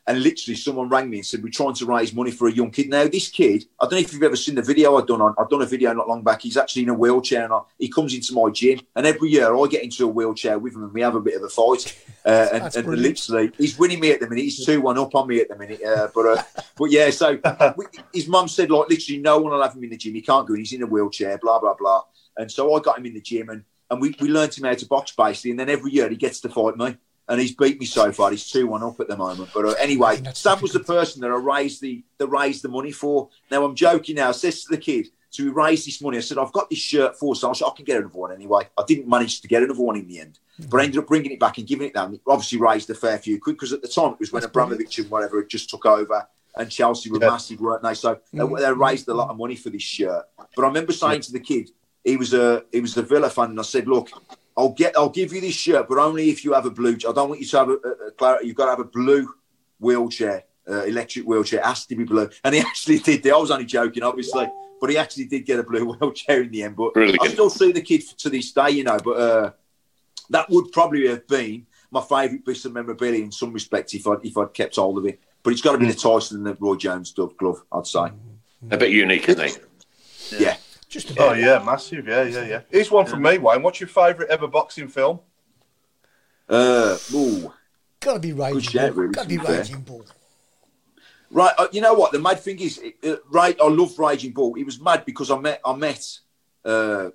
and 0.06 0.22
literally 0.22 0.56
someone 0.56 0.88
rang 0.88 1.10
me 1.10 1.18
and 1.18 1.26
said, 1.26 1.42
"We're 1.42 1.50
trying 1.50 1.74
to 1.74 1.86
raise 1.86 2.14
money 2.14 2.30
for 2.30 2.48
a 2.48 2.52
young 2.52 2.70
kid." 2.70 2.88
Now 2.88 3.08
this 3.08 3.28
kid, 3.28 3.64
I 3.80 3.84
don't 3.84 3.92
know 3.92 3.98
if 3.98 4.12
you've 4.12 4.22
ever 4.22 4.36
seen 4.36 4.54
the 4.54 4.62
video 4.62 4.96
I've 4.96 5.06
done 5.06 5.20
on. 5.20 5.34
I've 5.38 5.48
done 5.48 5.62
a 5.62 5.66
video 5.66 5.92
not 5.92 6.08
long 6.08 6.22
back. 6.22 6.42
He's 6.42 6.56
actually 6.56 6.82
in 6.82 6.90
a 6.90 6.94
wheelchair, 6.94 7.44
and 7.44 7.52
I, 7.52 7.60
he 7.78 7.88
comes 7.88 8.14
into 8.14 8.32
my 8.34 8.50
gym, 8.50 8.80
and 8.94 9.06
every 9.06 9.30
year 9.30 9.56
I 9.56 9.66
get 9.66 9.82
into 9.82 10.04
a 10.04 10.08
wheelchair 10.08 10.58
with 10.58 10.74
him, 10.74 10.84
and 10.84 10.92
we 10.92 11.00
have 11.00 11.14
a 11.14 11.20
bit 11.20 11.34
of 11.34 11.42
a 11.42 11.48
fight. 11.48 11.96
Uh, 12.26 12.48
and, 12.52 12.74
and 12.74 12.88
literally, 12.88 13.52
he's 13.56 13.78
winning 13.78 14.00
me 14.00 14.10
at 14.10 14.18
the 14.18 14.28
minute. 14.28 14.42
He's 14.42 14.66
two 14.66 14.80
one 14.80 14.98
up 14.98 15.14
on 15.14 15.28
me 15.28 15.38
at 15.38 15.48
the 15.48 15.54
minute. 15.54 15.80
Uh, 15.80 16.08
but 16.12 16.26
uh, 16.26 16.42
but 16.76 16.90
yeah, 16.90 17.08
so 17.10 17.38
we, 17.76 17.84
his 18.12 18.26
mum 18.26 18.48
said 18.48 18.68
like 18.68 18.88
literally 18.88 19.20
no 19.20 19.38
one 19.38 19.52
will 19.52 19.62
have 19.62 19.76
him 19.76 19.84
in 19.84 19.90
the 19.90 19.96
gym. 19.96 20.12
He 20.12 20.22
can't 20.22 20.44
go 20.44 20.54
in. 20.54 20.58
He's 20.58 20.72
in 20.72 20.82
a 20.82 20.86
wheelchair. 20.86 21.38
Blah 21.38 21.60
blah 21.60 21.74
blah. 21.74 22.02
And 22.36 22.50
so 22.50 22.74
I 22.74 22.80
got 22.80 22.98
him 22.98 23.06
in 23.06 23.14
the 23.14 23.20
gym, 23.20 23.48
and 23.50 23.62
and 23.90 24.00
we 24.00 24.16
we 24.20 24.28
learned 24.28 24.58
him 24.58 24.64
how 24.64 24.74
to 24.74 24.86
box 24.86 25.12
basically. 25.12 25.52
And 25.52 25.60
then 25.60 25.70
every 25.70 25.92
year 25.92 26.08
he 26.08 26.16
gets 26.16 26.40
to 26.40 26.48
fight 26.48 26.76
me. 26.76 26.96
And 27.28 27.40
he's 27.40 27.54
beat 27.54 27.80
me 27.80 27.86
so 27.86 28.12
far. 28.12 28.30
He's 28.30 28.48
two 28.48 28.68
one 28.68 28.82
up 28.84 29.00
at 29.00 29.08
the 29.08 29.16
moment. 29.16 29.50
But 29.52 29.64
uh, 29.64 29.74
anyway, 29.80 30.22
Sam 30.32 30.60
was 30.60 30.72
the 30.72 30.80
person 30.80 31.20
that 31.22 31.30
I 31.30 31.34
raised 31.36 31.80
the 31.80 32.04
that 32.18 32.28
raised 32.28 32.62
the 32.62 32.68
money 32.68 32.92
for. 32.92 33.28
Now 33.50 33.64
I'm 33.64 33.74
joking. 33.74 34.16
Now 34.16 34.28
I 34.28 34.32
says 34.32 34.62
to 34.64 34.68
the 34.70 34.78
kid, 34.78 35.08
so 35.30 35.42
we 35.42 35.50
raised 35.50 35.86
this 35.88 36.00
money. 36.00 36.18
I 36.18 36.20
said, 36.20 36.38
I've 36.38 36.52
got 36.52 36.70
this 36.70 36.78
shirt 36.78 37.18
for. 37.18 37.34
So 37.34 37.50
I 37.52 37.70
can 37.74 37.84
get 37.84 37.96
another 37.96 38.16
one 38.16 38.32
anyway. 38.32 38.68
I 38.78 38.84
didn't 38.86 39.08
manage 39.08 39.40
to 39.40 39.48
get 39.48 39.64
another 39.64 39.80
one 39.82 39.96
in 39.96 40.06
the 40.06 40.20
end, 40.20 40.38
but 40.70 40.80
I 40.80 40.84
ended 40.84 40.98
up 40.98 41.08
bringing 41.08 41.32
it 41.32 41.40
back 41.40 41.58
and 41.58 41.66
giving 41.66 41.88
it 41.88 41.94
down. 41.94 42.18
Obviously 42.28 42.60
raised 42.60 42.88
a 42.90 42.94
fair 42.94 43.18
few 43.18 43.40
quid 43.40 43.56
because 43.56 43.72
at 43.72 43.82
the 43.82 43.88
time 43.88 44.12
it 44.12 44.20
was 44.20 44.32
when 44.32 44.42
That's 44.42 44.50
Abramovich 44.50 44.98
and 45.00 45.10
whatever 45.10 45.40
had 45.40 45.48
just 45.48 45.68
took 45.68 45.84
over. 45.84 46.28
And 46.58 46.70
Chelsea 46.70 47.10
were 47.10 47.18
Yeah. 47.20 47.30
massive, 47.30 47.60
weren't 47.60 47.82
they? 47.82 47.94
So 47.94 48.18
they, 48.32 48.38
Mm. 48.38 48.58
they 48.60 48.72
raised 48.72 49.08
a 49.08 49.14
lot 49.14 49.30
of 49.30 49.36
money 49.36 49.56
for 49.56 49.68
this 49.70 49.82
shirt. 49.82 50.24
But 50.54 50.62
I 50.64 50.68
remember 50.68 50.92
saying 50.92 51.22
to 51.22 51.32
the 51.32 51.40
kid, 51.40 51.70
he 52.04 52.16
was 52.16 52.32
a 52.32 52.64
he 52.72 52.80
was 52.80 52.96
a 52.96 53.02
Villa 53.02 53.28
fan, 53.28 53.50
and 53.50 53.58
I 53.58 53.64
said, 53.64 53.88
"Look, 53.88 54.10
I'll 54.56 54.70
get 54.70 54.96
I'll 54.96 55.10
give 55.10 55.32
you 55.32 55.40
this 55.40 55.54
shirt, 55.54 55.88
but 55.88 55.98
only 55.98 56.30
if 56.30 56.44
you 56.44 56.54
have 56.54 56.66
a 56.66 56.70
blue. 56.70 56.94
I 56.94 57.12
don't 57.12 57.28
want 57.28 57.40
you 57.40 57.46
to 57.46 57.58
have 57.58 57.68
a, 57.68 57.72
a, 57.72 58.24
a. 58.24 58.44
You've 58.44 58.56
got 58.56 58.64
to 58.64 58.70
have 58.70 58.80
a 58.80 58.84
blue 58.84 59.28
wheelchair, 59.78 60.44
uh, 60.68 60.84
electric 60.84 61.26
wheelchair. 61.26 61.60
It 61.60 61.66
has 61.66 61.84
to 61.86 61.96
be 61.96 62.04
blue." 62.04 62.28
And 62.42 62.54
he 62.54 62.60
actually 62.66 62.98
did. 62.98 63.26
I 63.28 63.36
was 63.36 63.50
only 63.50 63.66
joking, 63.66 64.02
obviously, 64.02 64.48
but 64.80 64.90
he 64.90 64.96
actually 64.96 65.26
did 65.26 65.44
get 65.44 65.58
a 65.58 65.62
blue 65.62 65.84
wheelchair 66.00 66.42
in 66.42 66.50
the 66.50 66.62
end. 66.62 66.76
But 66.76 66.94
Brilliant. 66.94 67.22
I 67.22 67.28
still 67.28 67.50
see 67.50 67.72
the 67.72 67.82
kid 67.82 68.02
to 68.18 68.30
this 68.30 68.52
day, 68.52 68.70
you 68.70 68.84
know. 68.84 68.98
But 69.02 69.16
uh, 69.18 69.50
that 70.30 70.48
would 70.48 70.72
probably 70.72 71.06
have 71.08 71.26
been 71.26 71.66
my 71.90 72.00
favourite 72.00 72.44
piece 72.44 72.64
of 72.64 72.72
memorabilia 72.72 73.22
in 73.22 73.32
some 73.32 73.52
respects 73.52 73.94
if 73.94 74.06
I 74.06 74.14
if 74.22 74.36
I'd 74.38 74.54
kept 74.54 74.76
hold 74.76 74.98
of 74.98 75.06
it. 75.06 75.20
But 75.42 75.52
it's 75.52 75.62
got 75.62 75.72
to 75.72 75.78
be 75.78 75.86
the 75.86 75.94
Tyson 75.94 76.38
and 76.38 76.46
the 76.46 76.56
Roy 76.58 76.74
Jones 76.76 77.12
glove, 77.12 77.36
glove 77.36 77.62
I'd 77.70 77.86
say. 77.86 78.08
A 78.70 78.76
bit 78.76 78.90
unique, 78.90 79.28
isn't 79.28 79.44
it? 79.44 79.64
Yeah. 80.40 80.55
Just 80.96 81.18
Oh 81.20 81.32
yeah, 81.34 81.62
massive. 81.62 82.06
Yeah, 82.08 82.22
yeah, 82.22 82.44
yeah. 82.44 82.60
Here's 82.70 82.90
one 82.90 83.04
from 83.04 83.20
me, 83.22 83.36
Wayne. 83.36 83.62
What's 83.62 83.80
your 83.80 83.88
favourite 83.88 84.30
ever 84.30 84.48
boxing 84.48 84.88
film? 84.88 85.20
Uh, 86.48 86.96
ooh. 87.12 87.52
Gotta 88.00 88.18
be 88.20 88.32
raging. 88.32 88.60
shout, 88.60 88.94
bull. 88.94 89.02
really, 89.02 89.12
Gotta 89.12 89.28
be 89.28 89.36
be 89.36 89.44
fair. 89.44 89.58
raging 89.58 89.80
bull. 89.82 90.06
Right, 91.30 91.52
uh, 91.58 91.66
you 91.72 91.80
know 91.80 91.92
what? 91.92 92.12
The 92.12 92.18
mad 92.20 92.40
thing 92.40 92.58
is, 92.60 92.80
uh, 93.04 93.16
right? 93.30 93.56
I 93.60 93.66
love 93.68 93.98
Raging 93.98 94.32
Bull. 94.32 94.54
He 94.54 94.62
was 94.64 94.80
mad 94.80 95.04
because 95.04 95.30
I 95.30 95.38
met 95.38 95.60
I 95.64 95.74
met 95.74 96.18
uh, 96.64 97.10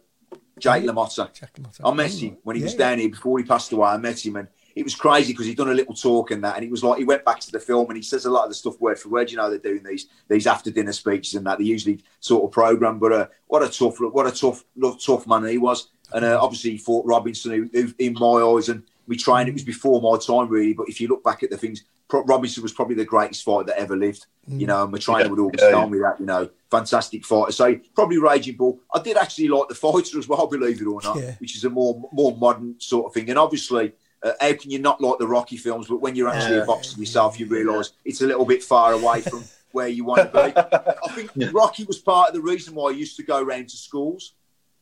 Jake 0.59 0.83
LaMotta. 0.83 1.33
Jack 1.33 1.53
LaMotta. 1.55 1.79
I 1.83 1.93
met 1.93 2.11
him 2.11 2.37
when 2.43 2.57
he 2.57 2.61
Yeah, 2.61 2.65
was 2.65 2.73
yeah. 2.73 2.79
down 2.79 2.99
here 2.99 3.09
before 3.09 3.39
he 3.39 3.45
passed 3.45 3.71
away. 3.71 3.87
I 3.87 3.97
met 3.97 4.23
him 4.23 4.35
and 4.35 4.47
it 4.75 4.83
was 4.83 4.95
crazy 4.95 5.33
because 5.33 5.45
he'd 5.45 5.57
done 5.57 5.69
a 5.69 5.73
little 5.73 5.93
talk 5.95 6.31
and 6.31 6.43
that, 6.43 6.55
and 6.55 6.63
it 6.65 6.71
was 6.71 6.83
like 6.83 6.97
he 6.99 7.03
went 7.03 7.25
back 7.25 7.39
to 7.41 7.51
the 7.51 7.59
film 7.59 7.87
and 7.89 7.97
he 7.97 8.03
says 8.03 8.25
a 8.25 8.29
lot 8.31 8.43
of 8.43 8.49
the 8.49 8.55
stuff 8.55 8.79
word 8.79 8.99
for 8.99 9.09
word. 9.09 9.29
You 9.31 9.37
know, 9.37 9.49
they're 9.49 9.59
doing 9.59 9.83
these 9.83 10.07
these 10.29 10.47
after 10.47 10.71
dinner 10.71 10.93
speeches 10.93 11.35
and 11.35 11.45
that. 11.45 11.57
They 11.57 11.65
usually 11.65 12.03
sort 12.19 12.43
of 12.43 12.51
program, 12.51 12.99
but 12.99 13.11
uh, 13.11 13.27
what 13.47 13.63
a 13.63 13.69
tough 13.69 13.97
what 13.99 14.27
a 14.27 14.31
tough 14.31 14.63
tough 15.03 15.27
man 15.27 15.45
he 15.45 15.57
was. 15.57 15.89
And 16.13 16.25
uh, 16.25 16.39
obviously 16.41 16.71
he 16.71 16.77
fought 16.77 17.05
Robinson, 17.05 17.51
who, 17.51 17.69
who, 17.71 17.93
in 17.97 18.13
my 18.13 18.41
eyes, 18.41 18.67
and 18.69 18.83
we 19.07 19.15
trained. 19.15 19.47
It 19.49 19.53
was 19.53 19.63
before 19.63 20.01
my 20.01 20.17
time, 20.17 20.49
really. 20.49 20.73
But 20.73 20.89
if 20.89 20.99
you 20.99 21.07
look 21.07 21.23
back 21.23 21.41
at 21.43 21.49
the 21.49 21.57
things, 21.57 21.85
Pro- 22.09 22.25
Robinson 22.25 22.61
was 22.63 22.73
probably 22.73 22.95
the 22.95 23.05
greatest 23.05 23.43
fighter 23.45 23.67
that 23.67 23.79
ever 23.79 23.95
lived. 23.95 24.25
You 24.47 24.67
know, 24.67 24.83
and 24.83 24.91
my 24.91 24.97
trainer 24.97 25.21
Yeah, 25.21 25.27
would 25.29 25.39
always 25.39 25.55
yeah, 25.61 25.69
tell 25.69 25.83
yeah. 25.83 25.87
me 25.89 25.99
that. 25.99 26.19
You 26.19 26.25
know, 26.25 26.49
fantastic 26.69 27.23
fighter. 27.25 27.51
So 27.53 27.75
probably 27.95 28.17
Raging 28.17 28.57
Bull. 28.57 28.79
I 28.93 29.01
did 29.01 29.15
actually 29.15 29.47
like 29.47 29.69
the 29.69 29.75
fighter 29.87 30.17
as 30.19 30.27
well, 30.27 30.47
believe 30.47 30.81
it 30.81 30.85
or 30.87 30.99
not, 31.01 31.17
Yeah. 31.17 31.35
which 31.37 31.55
is 31.55 31.63
a 31.63 31.69
more 31.69 32.09
more 32.11 32.35
modern 32.35 32.75
sort 32.79 33.05
of 33.05 33.13
thing. 33.13 33.29
And 33.29 33.39
obviously, 33.39 33.93
uh, 34.23 34.31
how 34.39 34.53
can 34.53 34.71
you 34.71 34.79
not 34.79 35.01
like 35.01 35.17
the 35.19 35.27
Rocky 35.27 35.57
films? 35.57 35.87
But 35.87 36.01
when 36.01 36.15
you're 36.15 36.29
actually 36.29 36.57
Yeah. 36.57 36.63
a 36.63 36.65
boxer 36.65 36.99
yourself, 36.99 37.39
you 37.39 37.45
realise 37.47 37.91
it's 38.05 38.21
a 38.21 38.27
little 38.27 38.45
bit 38.45 38.63
far 38.63 38.93
away 38.93 39.21
from 39.29 39.43
where 39.71 39.87
you 39.87 40.03
want 40.03 40.31
to 40.31 40.43
be. 40.43 40.53
I 40.57 41.13
think 41.13 41.31
Yeah. 41.35 41.49
Rocky 41.53 41.83
was 41.85 41.97
part 41.99 42.29
of 42.29 42.35
the 42.35 42.41
reason 42.41 42.75
why 42.75 42.89
I 42.89 42.93
used 42.93 43.15
to 43.17 43.23
go 43.23 43.41
around 43.41 43.69
to 43.69 43.77
schools. 43.77 44.33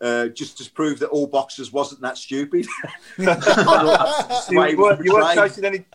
Uh, 0.01 0.27
just 0.27 0.57
to 0.57 0.71
prove 0.71 0.97
that 0.99 1.09
all 1.09 1.27
boxers 1.27 1.73
wasn't 1.73 1.99
that 1.99 2.17
stupid. 2.17 2.65
You 3.17 3.25
weren't, 3.27 5.03
you 5.03 5.13
weren't 5.13 5.35
chasing 5.35 5.65
any. 5.65 5.85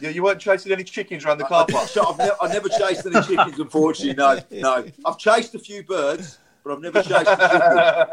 Yeah, 0.00 0.08
you 0.10 0.22
weren't 0.24 0.40
chasing 0.40 0.72
any 0.72 0.82
chickens 0.82 1.24
around 1.24 1.38
the 1.38 1.44
car 1.44 1.66
park. 1.70 1.88
So 1.88 2.04
I've, 2.08 2.18
ne- 2.18 2.30
I've 2.40 2.50
never 2.52 2.68
chased 2.68 3.06
any 3.06 3.20
chickens, 3.22 3.58
unfortunately. 3.58 4.14
No, 4.14 4.40
no. 4.50 4.86
I've 5.04 5.18
chased 5.18 5.54
a 5.54 5.58
few 5.58 5.82
birds, 5.84 6.38
but 6.64 6.72
I've 6.72 6.80
never 6.80 7.02
chased 7.02 7.28
a 7.28 8.08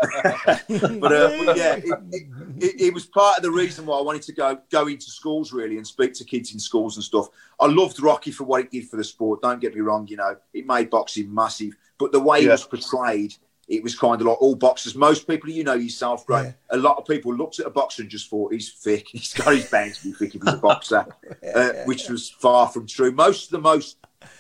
chicken. 0.67 0.99
but, 0.99 1.11
uh, 1.11 1.43
but 1.45 1.57
yeah, 1.57 1.75
it, 1.77 1.85
it, 2.11 2.27
it, 2.61 2.81
it 2.81 2.93
was 2.93 3.05
part 3.05 3.37
of 3.37 3.43
the 3.43 3.51
reason 3.51 3.85
why 3.85 3.97
I 3.97 4.01
wanted 4.01 4.21
to 4.23 4.33
go 4.33 4.59
go 4.69 4.87
into 4.87 5.09
schools 5.09 5.51
really 5.51 5.77
and 5.77 5.85
speak 5.85 6.13
to 6.15 6.23
kids 6.25 6.53
in 6.53 6.59
schools 6.59 6.97
and 6.97 7.03
stuff. 7.03 7.27
I 7.59 7.65
loved 7.67 8.01
Rocky 8.01 8.31
for 8.31 8.43
what 8.43 8.61
it 8.61 8.71
did 8.71 8.87
for 8.89 8.97
the 8.97 9.03
sport. 9.03 9.41
Don't 9.41 9.59
get 9.61 9.73
me 9.75 9.81
wrong, 9.81 10.07
you 10.07 10.17
know, 10.17 10.35
it 10.53 10.65
made 10.65 10.89
boxing 10.89 11.33
massive, 11.33 11.73
but 11.97 12.11
the 12.11 12.19
way 12.19 12.39
he 12.41 12.45
Yeah. 12.45 12.53
was 12.53 12.63
portrayed 12.65 13.35
it 13.67 13.83
was 13.83 13.97
kind 13.97 14.19
of 14.19 14.27
like 14.27 14.41
all 14.41 14.55
boxers. 14.55 14.95
Most 14.95 15.25
people, 15.29 15.49
you 15.49 15.63
know 15.63 15.75
yourself, 15.75 16.25
Greg. 16.25 16.47
Yeah. 16.47 16.77
A 16.77 16.79
lot 16.79 16.97
of 16.97 17.05
people 17.05 17.33
looked 17.33 17.57
at 17.59 17.65
a 17.67 17.69
boxer 17.69 18.01
and 18.01 18.11
just 18.11 18.29
thought 18.29 18.51
he's 18.51 18.73
thick. 18.73 19.07
He's 19.11 19.33
got 19.33 19.53
his 19.55 19.69
bound 19.69 19.93
to 19.93 20.03
be 20.03 20.11
thick 20.11 20.35
if 20.35 20.41
he's 20.43 20.53
a 20.53 20.57
boxer, 20.57 21.05
uh, 21.55 21.71
which 21.85 22.09
was 22.09 22.29
far 22.29 22.67
from 22.67 22.85
true. 22.85 23.11
Most 23.13 23.45
of 23.45 23.51
the 23.51 23.59
most, 23.59 23.95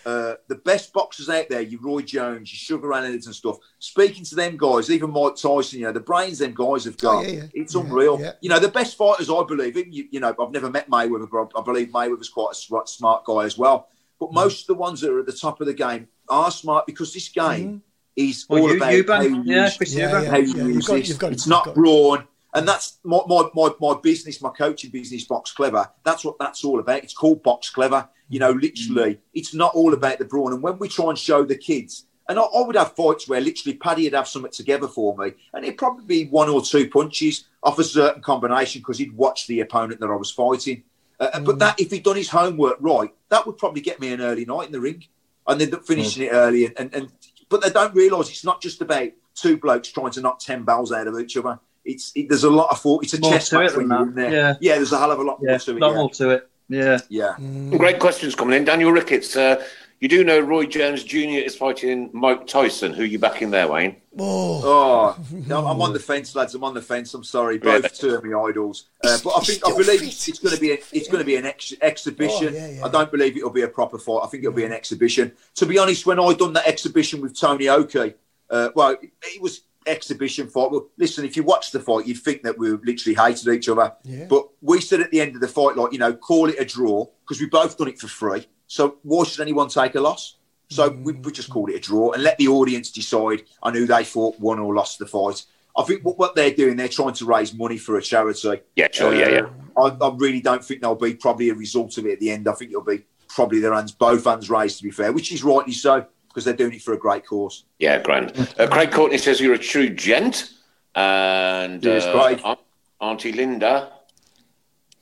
uh, 0.05 0.35
the 0.47 0.55
best 0.55 0.93
boxers 0.93 1.29
out 1.29 1.47
there, 1.49 1.61
you 1.61 1.79
Roy 1.81 2.01
Jones, 2.01 2.51
your 2.51 2.57
Sugar 2.57 2.87
Ray 2.87 3.01
Leonards 3.01 3.25
and 3.27 3.35
stuff. 3.35 3.57
Speaking 3.79 4.23
to 4.25 4.35
them 4.35 4.57
guys, 4.57 4.89
even 4.89 5.11
Mike 5.11 5.35
Tyson, 5.35 5.79
you 5.79 5.85
know, 5.85 5.91
the 5.91 5.99
brains 5.99 6.39
them 6.39 6.53
guys 6.55 6.85
have 6.85 6.97
got, 6.97 7.19
Oh, 7.19 7.21
yeah, 7.21 7.29
yeah. 7.33 7.43
it's 7.53 7.75
Yeah, 7.75 7.81
unreal. 7.81 8.19
yeah. 8.19 8.31
You 8.41 8.49
know, 8.49 8.59
the 8.59 8.67
best 8.69 8.97
fighters, 8.97 9.29
I 9.29 9.43
believe, 9.43 9.77
in, 9.77 9.91
you, 9.91 10.07
you 10.11 10.19
know, 10.19 10.35
I've 10.39 10.51
never 10.51 10.69
met 10.69 10.89
Mayweather, 10.89 11.29
but 11.29 11.51
I 11.59 11.63
believe 11.63 11.89
Mayweather's 11.89 12.29
quite 12.29 12.51
a 12.51 12.55
smart, 12.55 12.89
smart 12.89 13.25
guy 13.25 13.45
as 13.45 13.57
well. 13.57 13.87
But 14.19 14.29
Mm. 14.29 14.33
most 14.33 14.61
of 14.61 14.67
the 14.67 14.75
ones 14.75 15.01
that 15.01 15.11
are 15.11 15.19
at 15.19 15.25
the 15.25 15.33
top 15.33 15.61
of 15.61 15.67
the 15.67 15.73
game 15.73 16.07
are 16.29 16.51
smart 16.51 16.85
because 16.85 17.13
this 17.13 17.29
game 17.29 17.81
is 18.15 18.45
Well, 18.49 18.61
all 18.63 18.69
you- 18.69 18.77
about 18.77 18.91
Eubank, 18.93 19.07
how 19.17 19.21
you 19.23 19.43
yeah, 19.45 19.63
use- 19.65 19.77
Chris 19.77 19.93
Yeah, 19.95 20.21
yeah. 20.21 20.29
how 20.29 20.37
you 20.37 20.47
you've 20.47 20.75
use 20.75 20.87
got- 20.87 20.95
this. 20.97 21.13
got- 21.13 21.31
it's 21.31 21.47
not 21.47 21.65
got- 21.65 21.75
brawn. 21.75 22.27
And 22.53 22.67
that's 22.67 22.99
my, 23.03 23.19
my, 23.27 23.49
my, 23.53 23.69
my 23.79 23.95
business, 24.01 24.41
my 24.41 24.49
coaching 24.49 24.91
business, 24.91 25.23
Box 25.23 25.51
Clever. 25.51 25.89
That's 26.03 26.25
what 26.25 26.37
that's 26.37 26.63
all 26.63 26.79
about. 26.79 27.03
It's 27.03 27.13
called 27.13 27.43
Box 27.43 27.69
Clever. 27.69 28.09
You 28.27 28.39
know, 28.39 28.53
mm-hmm. 28.53 28.59
literally, 28.59 29.19
it's 29.33 29.53
not 29.53 29.73
all 29.73 29.93
about 29.93 30.19
the 30.19 30.25
brawn. 30.25 30.53
And 30.53 30.61
when 30.61 30.77
we 30.77 30.89
try 30.89 31.09
and 31.09 31.17
show 31.17 31.43
the 31.43 31.55
kids, 31.55 32.05
and 32.27 32.37
I, 32.37 32.43
I 32.43 32.65
would 32.65 32.75
have 32.75 32.95
fights 32.95 33.27
where 33.27 33.41
literally 33.41 33.77
Paddy 33.77 34.03
would 34.03 34.13
have 34.13 34.27
something 34.27 34.51
together 34.51 34.87
for 34.87 35.15
me, 35.17 35.33
and 35.53 35.63
it'd 35.63 35.77
probably 35.77 36.05
be 36.05 36.29
one 36.29 36.49
or 36.49 36.61
two 36.61 36.89
punches 36.89 37.45
off 37.63 37.79
a 37.79 37.83
certain 37.83 38.21
combination 38.21 38.81
because 38.81 38.97
he'd 38.97 39.15
watch 39.15 39.47
the 39.47 39.61
opponent 39.61 39.99
that 40.01 40.09
I 40.09 40.15
was 40.15 40.31
fighting. 40.31 40.83
Uh, 41.19 41.29
uh 41.33 41.39
But 41.39 41.55
mm. 41.55 41.59
that, 41.59 41.79
if 41.79 41.91
he'd 41.91 42.03
done 42.03 42.17
his 42.17 42.29
homework 42.29 42.77
right, 42.79 43.13
that 43.29 43.45
would 43.45 43.57
probably 43.57 43.81
get 43.81 43.99
me 43.99 44.11
an 44.11 44.21
early 44.21 44.45
night 44.45 44.65
in 44.65 44.71
the 44.73 44.81
ring, 44.81 45.05
and 45.47 45.59
then 45.59 45.71
finishing 45.81 46.23
mm. 46.23 46.27
it 46.27 46.31
early. 46.31 46.65
And, 46.65 46.75
and, 46.77 46.95
and 46.95 47.11
but 47.47 47.61
they 47.61 47.69
don't 47.69 47.95
realise 47.95 48.29
it's 48.29 48.45
not 48.45 48.61
just 48.61 48.81
about 48.81 49.09
two 49.35 49.57
blokes 49.57 49.89
trying 49.89 50.11
to 50.11 50.21
knock 50.21 50.39
ten 50.39 50.63
bells 50.63 50.91
out 50.91 51.07
of 51.07 51.19
each 51.19 51.37
other. 51.37 51.59
It's 51.85 52.11
it, 52.15 52.29
there's 52.29 52.43
a 52.43 52.49
lot 52.49 52.69
of 52.71 52.79
thought. 52.79 53.03
It's 53.03 53.13
a 53.13 53.19
More 53.19 53.31
chess 53.31 53.49
to 53.49 53.59
match 53.59 53.71
it 53.71 53.77
than 53.77 53.87
that. 53.89 54.15
there. 54.15 54.57
Yeah. 54.61 54.75
there's 54.75 54.91
a 54.91 54.99
hell 54.99 55.11
of 55.11 55.19
a 55.19 55.23
lot 55.23 55.39
Yeah, 55.41 55.51
more 55.51 55.59
to 55.59 55.71
it. 55.71 55.79
lot 55.79 55.89
yeah. 55.91 55.95
more 55.97 56.09
to 56.11 56.29
it. 56.29 56.49
Yeah. 56.69 56.99
yeah. 57.09 57.35
Great 57.77 57.99
questions 57.99 58.35
coming 58.35 58.55
in. 58.55 58.63
Daniel 58.65 58.91
Ricketts, 58.91 59.35
uh, 59.35 59.61
you 59.99 60.07
do 60.07 60.23
know 60.23 60.39
Roy 60.39 60.65
Jones 60.65 61.03
Jr. 61.03 61.17
is 61.45 61.55
fighting 61.55 62.09
Mike 62.13 62.47
Tyson. 62.47 62.93
Who 62.93 63.03
you 63.03 63.19
backing 63.19 63.51
there, 63.51 63.67
Wayne? 63.67 63.97
Oh, 64.17 64.61
Oh, 64.63 65.17
no, 65.47 65.67
I'm 65.67 65.81
on 65.81 65.91
the 65.97 65.99
fence, 65.99 66.33
lads. 66.35 66.55
I'm 66.55 66.63
on 66.63 66.73
the 66.73 66.81
fence. 66.81 67.13
I'm 67.13 67.23
sorry, 67.23 67.57
both 67.57 67.83
Yeah. 67.83 67.89
two 67.89 68.15
of 68.15 68.23
my 68.23 68.39
idols. 68.41 68.85
Uh, 69.03 69.17
but 69.23 69.33
I 69.37 69.41
think 69.41 69.67
I 69.67 69.71
believe 69.71 69.99
fit. 69.99 70.07
it's, 70.07 70.27
it's 70.29 70.39
going 70.39 70.55
to 70.55 70.61
be 70.61 70.71
a, 70.71 70.77
it's 70.93 71.07
going 71.07 71.19
to 71.19 71.25
be 71.25 71.35
an 71.35 71.45
ex- 71.45 71.73
exhibition. 71.81 72.47
Oh, 72.49 72.57
yeah, 72.57 72.67
yeah. 72.69 72.85
I 72.85 72.89
don't 72.89 73.11
believe 73.11 73.35
it'll 73.37 73.49
be 73.51 73.61
a 73.63 73.67
proper 73.67 73.99
fight. 73.99 74.21
I 74.23 74.27
think 74.27 74.43
it'll 74.43 74.55
be 74.55 74.65
an 74.65 74.71
exhibition. 74.73 75.33
To 75.55 75.65
be 75.65 75.77
honest, 75.77 76.05
when 76.05 76.19
I 76.19 76.33
done 76.33 76.53
that 76.53 76.67
exhibition 76.67 77.21
with 77.21 77.37
Tony 77.39 77.67
Oakey, 77.67 78.13
uh, 78.49 78.69
well, 78.75 78.91
it, 79.01 79.11
it 79.23 79.41
was 79.41 79.61
exhibition 79.85 80.47
fight. 80.47 80.71
Well, 80.71 80.87
listen, 80.97 81.25
if 81.25 81.35
you 81.35 81.43
watch 81.43 81.71
the 81.71 81.79
fight, 81.79 82.07
you'd 82.07 82.17
think 82.17 82.43
that 82.43 82.57
we 82.57 82.69
literally 82.71 83.15
hated 83.15 83.53
each 83.53 83.69
other. 83.69 83.93
Yeah. 84.03 84.25
But 84.29 84.47
we 84.61 84.81
said 84.81 85.01
at 85.01 85.11
the 85.11 85.21
end 85.21 85.35
of 85.35 85.41
the 85.41 85.47
fight, 85.47 85.75
like 85.75 85.91
you 85.93 85.99
know, 85.99 86.13
call 86.13 86.49
it 86.49 86.59
a 86.59 86.65
draw 86.65 87.05
because 87.21 87.39
we 87.39 87.47
both 87.47 87.77
done 87.77 87.87
it 87.87 87.99
for 87.99 88.07
free. 88.07 88.47
So 88.67 88.97
why 89.03 89.23
should 89.25 89.41
anyone 89.41 89.69
take 89.69 89.95
a 89.95 90.01
loss? 90.01 90.37
So 90.69 90.89
we, 90.89 91.13
we 91.13 91.31
just 91.31 91.49
mm. 91.49 91.53
called 91.53 91.69
it 91.69 91.75
a 91.75 91.79
draw 91.79 92.11
and 92.11 92.23
let 92.23 92.37
the 92.37 92.47
audience 92.47 92.91
decide 92.91 93.43
on 93.61 93.73
who 93.73 93.85
they 93.85 94.05
thought 94.05 94.39
won 94.39 94.59
or 94.59 94.73
lost 94.73 94.99
the 94.99 95.05
fight. 95.05 95.43
I 95.77 95.83
think 95.83 96.03
what, 96.03 96.17
what 96.17 96.35
they're 96.35 96.53
doing, 96.53 96.77
they're 96.77 96.87
trying 96.87 97.13
to 97.13 97.25
raise 97.25 97.53
money 97.53 97.77
for 97.77 97.97
a 97.97 98.01
charity. 98.01 98.61
Yeah, 98.75 98.87
sure, 98.91 99.13
yeah, 99.13 99.29
yeah. 99.29 99.49
Uh, 99.75 99.97
I, 100.01 100.05
I 100.05 100.15
really 100.15 100.41
don't 100.41 100.63
think 100.63 100.81
there'll 100.81 100.95
be 100.95 101.15
probably 101.15 101.49
a 101.49 101.53
result 101.53 101.97
of 101.97 102.05
it 102.05 102.13
at 102.13 102.19
the 102.19 102.31
end. 102.31 102.47
I 102.47 102.53
think 102.53 102.71
it'll 102.71 102.83
be 102.83 103.05
probably 103.27 103.59
their 103.59 103.73
hands, 103.73 103.91
both 103.91 104.25
hands 104.25 104.49
raised, 104.49 104.77
to 104.77 104.83
be 104.83 104.91
fair, 104.91 105.11
which 105.11 105.31
is 105.31 105.43
rightly 105.43 105.73
so 105.73 106.05
because 106.31 106.45
they're 106.45 106.53
doing 106.55 106.73
it 106.73 106.81
for 106.81 106.93
a 106.93 106.97
great 106.97 107.25
cause. 107.25 107.65
Yeah, 107.79 107.99
grand. 108.01 108.31
Uh, 108.57 108.67
Craig 108.67 108.91
Courtney 108.91 109.17
says 109.17 109.39
you're 109.39 109.53
a 109.53 109.57
true 109.57 109.89
gent. 109.89 110.51
And 110.95 111.83
Yes, 111.83 112.05
uh, 112.05 112.21
Craig. 112.21 112.41
Aunt- 112.43 112.59
Auntie 112.99 113.31
Linda, 113.31 113.91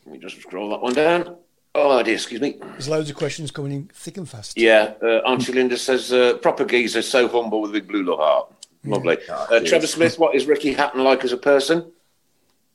let 0.05 0.13
me 0.13 0.19
just 0.19 0.41
scroll 0.41 0.69
that 0.69 0.81
one 0.81 0.93
down. 0.93 1.35
Oh, 1.75 2.01
dear, 2.01 2.13
excuse 2.15 2.39
me. 2.41 2.57
there's 2.61 2.87
loads 2.89 3.09
of 3.09 3.15
questions 3.15 3.51
coming 3.51 3.71
in 3.73 3.89
thick 3.93 4.17
and 4.17 4.27
fast. 4.27 4.57
Yeah, 4.57 4.93
uh, 5.03 5.17
Auntie 5.27 5.51
Linda 5.53 5.77
says 5.77 6.11
uh, 6.13 6.37
proper 6.41 6.63
geezer, 6.65 7.01
so 7.01 7.27
humble 7.27 7.61
with 7.61 7.71
a 7.71 7.73
big 7.73 7.87
blue 7.87 7.99
little 8.03 8.17
heart. 8.17 8.51
Lovely. 8.85 9.17
Uh, 9.29 9.59
Trevor 9.65 9.87
Smith, 9.87 10.17
what 10.17 10.33
is 10.35 10.45
Ricky 10.47 10.73
Hatton 10.73 11.03
like 11.03 11.23
as 11.25 11.33
a 11.33 11.37
person? 11.37 11.91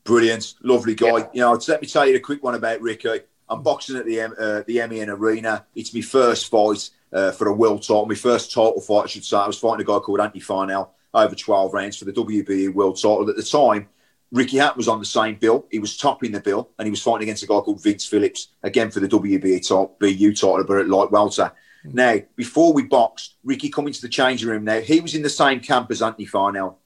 Brilliant, 0.05 0.55
lovely 0.63 0.95
guy. 0.95 1.07
Yeah. 1.19 1.27
You 1.33 1.41
know, 1.41 1.61
let 1.67 1.81
me 1.81 1.89
tell 1.89 2.07
you 2.07 2.17
a 2.17 2.21
quick 2.21 2.43
one 2.43 2.55
about 2.55 2.81
Ricky. 2.83 3.21
I'm 3.49 3.63
boxing 3.63 3.97
at 3.97 4.05
the 4.05 4.21
M- 4.21 4.35
uh, 4.39 4.63
the 4.67 4.87
MEN 4.87 5.09
Arena. 5.09 5.65
It's 5.75 5.95
my 5.95 6.03
first 6.03 6.51
fight 6.51 6.91
uh, 7.15 7.31
for 7.31 7.49
a 7.49 7.55
world 7.55 7.83
title, 7.83 8.07
my 8.07 8.15
first 8.15 8.53
title 8.53 8.81
fight, 8.81 9.05
I 9.05 9.07
should 9.07 9.25
say. 9.25 9.37
I 9.37 9.47
was 9.47 9.59
fighting 9.59 9.83
a 9.83 9.85
guy 9.85 9.99
called 10.01 10.21
Anthony 10.21 10.41
Farnell 10.41 10.95
over 11.15 11.35
12 11.35 11.73
rounds 11.73 11.97
for 11.97 12.05
the 12.05 12.13
WBA 12.13 12.75
world 12.75 12.97
title. 12.97 13.31
At 13.31 13.37
the 13.37 13.43
time, 13.43 13.89
Ricky 14.33 14.57
Hatton 14.57 14.77
was 14.77 14.89
on 14.89 14.99
the 14.99 15.05
same 15.05 15.37
bill. 15.37 15.65
He 15.71 15.79
was 15.79 15.97
topping 15.97 16.33
the 16.33 16.41
bill, 16.41 16.71
and 16.79 16.87
he 16.87 16.91
was 16.91 17.03
fighting 17.03 17.23
against 17.23 17.45
a 17.45 17.47
guy 17.47 17.61
called 17.61 17.83
Vince 17.83 18.05
Phillips, 18.05 18.49
again 18.65 18.91
for 18.91 18.99
the 18.99 19.09
WBA 19.09 19.61
title, 19.63 19.97
BU 20.01 20.35
title, 20.35 20.65
but 20.65 20.79
at 20.79 20.89
light 20.89 21.13
welter. 21.13 21.53
Now, 21.85 22.17
before 22.35 22.73
we 22.73 22.83
boxed, 22.83 23.37
Ricky 23.45 23.69
come 23.69 23.87
into 23.87 24.01
the 24.01 24.09
changing 24.09 24.49
room. 24.49 24.65
Now, 24.65 24.81
he 24.81 25.01
was 25.01 25.15
in 25.15 25.23
the 25.23 25.31
same 25.31 25.61
camp 25.61 25.91
as 25.91 26.03
Anthony 26.03 26.25
Farnell 26.25 26.79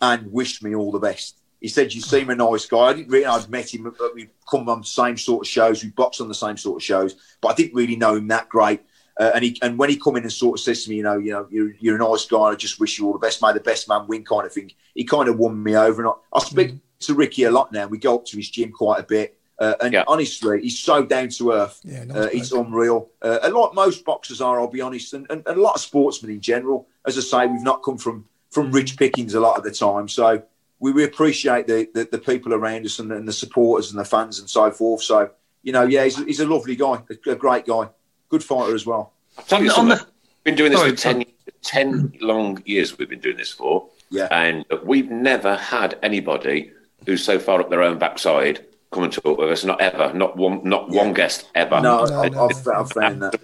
and 0.00 0.32
wished 0.32 0.64
me 0.64 0.74
all 0.74 0.90
the 0.90 0.98
best. 0.98 1.38
He 1.60 1.68
said, 1.68 1.94
"You 1.94 2.00
seem 2.00 2.30
a 2.30 2.34
nice 2.34 2.66
guy." 2.66 2.78
I 2.78 2.92
didn't 2.94 3.10
really. 3.10 3.26
I'd 3.26 3.48
met 3.48 3.72
him. 3.72 3.84
but 3.84 4.14
We 4.14 4.28
come 4.50 4.68
on 4.68 4.80
the 4.80 4.86
same 4.86 5.16
sort 5.16 5.46
of 5.46 5.48
shows. 5.48 5.82
We 5.82 5.90
boxed 5.90 6.20
on 6.20 6.28
the 6.28 6.34
same 6.34 6.56
sort 6.56 6.76
of 6.76 6.84
shows, 6.84 7.16
but 7.40 7.48
I 7.48 7.54
didn't 7.54 7.74
really 7.74 7.96
know 7.96 8.16
him 8.16 8.28
that 8.28 8.48
great. 8.48 8.80
Uh, 9.18 9.30
and 9.34 9.44
he 9.44 9.58
and 9.62 9.78
when 9.78 9.88
he 9.88 9.96
come 9.96 10.16
in 10.16 10.22
and 10.24 10.32
sort 10.32 10.58
of 10.58 10.62
says 10.62 10.84
to 10.84 10.90
me, 10.90 10.96
you 10.96 11.02
know, 11.02 11.16
you 11.16 11.32
know, 11.32 11.46
you're, 11.50 11.72
you're 11.78 11.96
a 11.96 11.98
nice 11.98 12.26
guy. 12.26 12.38
I 12.38 12.54
just 12.54 12.78
wish 12.78 12.98
you 12.98 13.06
all 13.06 13.12
the 13.12 13.18
best, 13.18 13.40
may 13.40 13.52
the 13.52 13.60
best 13.60 13.88
man 13.88 14.06
win, 14.06 14.24
kind 14.24 14.46
of 14.46 14.52
thing. 14.52 14.72
He 14.94 15.04
kind 15.04 15.28
of 15.28 15.38
won 15.38 15.62
me 15.62 15.74
over. 15.74 16.02
And 16.02 16.10
I, 16.10 16.36
I 16.36 16.40
speak 16.40 16.74
to 17.00 17.14
Ricky 17.14 17.44
a 17.44 17.50
lot 17.50 17.72
now. 17.72 17.86
We 17.86 17.98
go 17.98 18.16
up 18.16 18.26
to 18.26 18.36
his 18.36 18.50
gym 18.50 18.72
quite 18.72 19.00
a 19.00 19.04
bit. 19.04 19.38
Uh, 19.58 19.74
and 19.80 19.94
Yeah. 19.94 20.04
honestly, 20.06 20.60
he's 20.60 20.78
so 20.78 21.02
down 21.02 21.30
to 21.30 21.52
earth. 21.52 21.80
Yeah, 21.82 22.04
nice 22.04 22.16
uh, 22.16 22.28
it's 22.30 22.52
unreal. 22.52 23.08
Uh, 23.22 23.38
a 23.42 23.48
lot 23.48 23.74
most 23.74 24.04
boxers 24.04 24.42
are, 24.42 24.60
I'll 24.60 24.66
be 24.68 24.82
honest, 24.82 25.14
and, 25.14 25.26
and, 25.30 25.42
and 25.46 25.56
a 25.56 25.60
lot 25.62 25.76
of 25.76 25.80
sportsmen 25.80 26.30
in 26.30 26.42
general. 26.42 26.86
As 27.06 27.16
I 27.16 27.22
say, 27.22 27.46
we've 27.46 27.62
not 27.62 27.82
come 27.82 27.96
from 27.96 28.26
from 28.50 28.70
rich 28.70 28.98
pickings 28.98 29.34
a 29.34 29.40
lot 29.40 29.56
of 29.56 29.64
the 29.64 29.70
time, 29.70 30.08
so 30.08 30.42
we, 30.78 30.92
we 30.92 31.04
appreciate 31.04 31.66
the, 31.66 31.88
the 31.94 32.06
the 32.12 32.18
people 32.18 32.52
around 32.52 32.84
us 32.84 32.98
and, 32.98 33.10
and 33.12 33.26
the 33.26 33.32
supporters 33.32 33.90
and 33.90 33.98
the 33.98 34.04
fans 34.04 34.38
and 34.38 34.48
so 34.50 34.70
forth. 34.70 35.02
So 35.02 35.30
you 35.62 35.72
know, 35.72 35.82
yeah, 35.84 36.04
he's, 36.04 36.16
he's 36.24 36.40
a 36.40 36.46
lovely 36.46 36.76
guy, 36.76 37.02
a, 37.26 37.30
a 37.30 37.34
great 37.34 37.66
guy, 37.66 37.88
good 38.28 38.42
fighter 38.44 38.74
as 38.74 38.86
well. 38.86 39.12
I'll 39.38 39.44
tell 39.44 39.62
you 39.62 39.70
On 39.72 39.88
the- 39.88 40.06
been 40.44 40.54
doing 40.54 40.70
this 40.70 40.80
Sorry, 40.80 40.92
for 40.92 40.96
10, 40.96 41.24
10 41.62 42.12
long 42.20 42.62
years. 42.64 42.96
We've 42.96 43.08
been 43.08 43.20
doing 43.20 43.36
this 43.36 43.50
for. 43.52 43.88
Yeah. 44.10 44.28
And 44.30 44.64
we've 44.84 45.10
never 45.10 45.56
had 45.56 45.98
anybody 46.02 46.70
who's 47.04 47.24
so 47.24 47.38
far 47.38 47.60
up 47.60 47.68
their 47.68 47.82
own 47.82 47.98
backside 47.98 48.64
come 48.92 49.02
and 49.02 49.12
talk 49.12 49.38
with 49.38 49.50
us. 49.50 49.64
Not 49.64 49.80
ever. 49.80 50.12
Not 50.14 50.36
one. 50.36 50.60
Not 50.62 50.90
Yeah. 50.90 51.02
one 51.02 51.12
guest 51.12 51.48
ever. 51.54 51.80
No, 51.80 52.04
No, 52.04 52.20
I've, 52.22 52.32
no, 52.32 52.48
I've, 52.48 52.68
I've 52.68 52.92
found 52.92 53.22
that. 53.22 53.40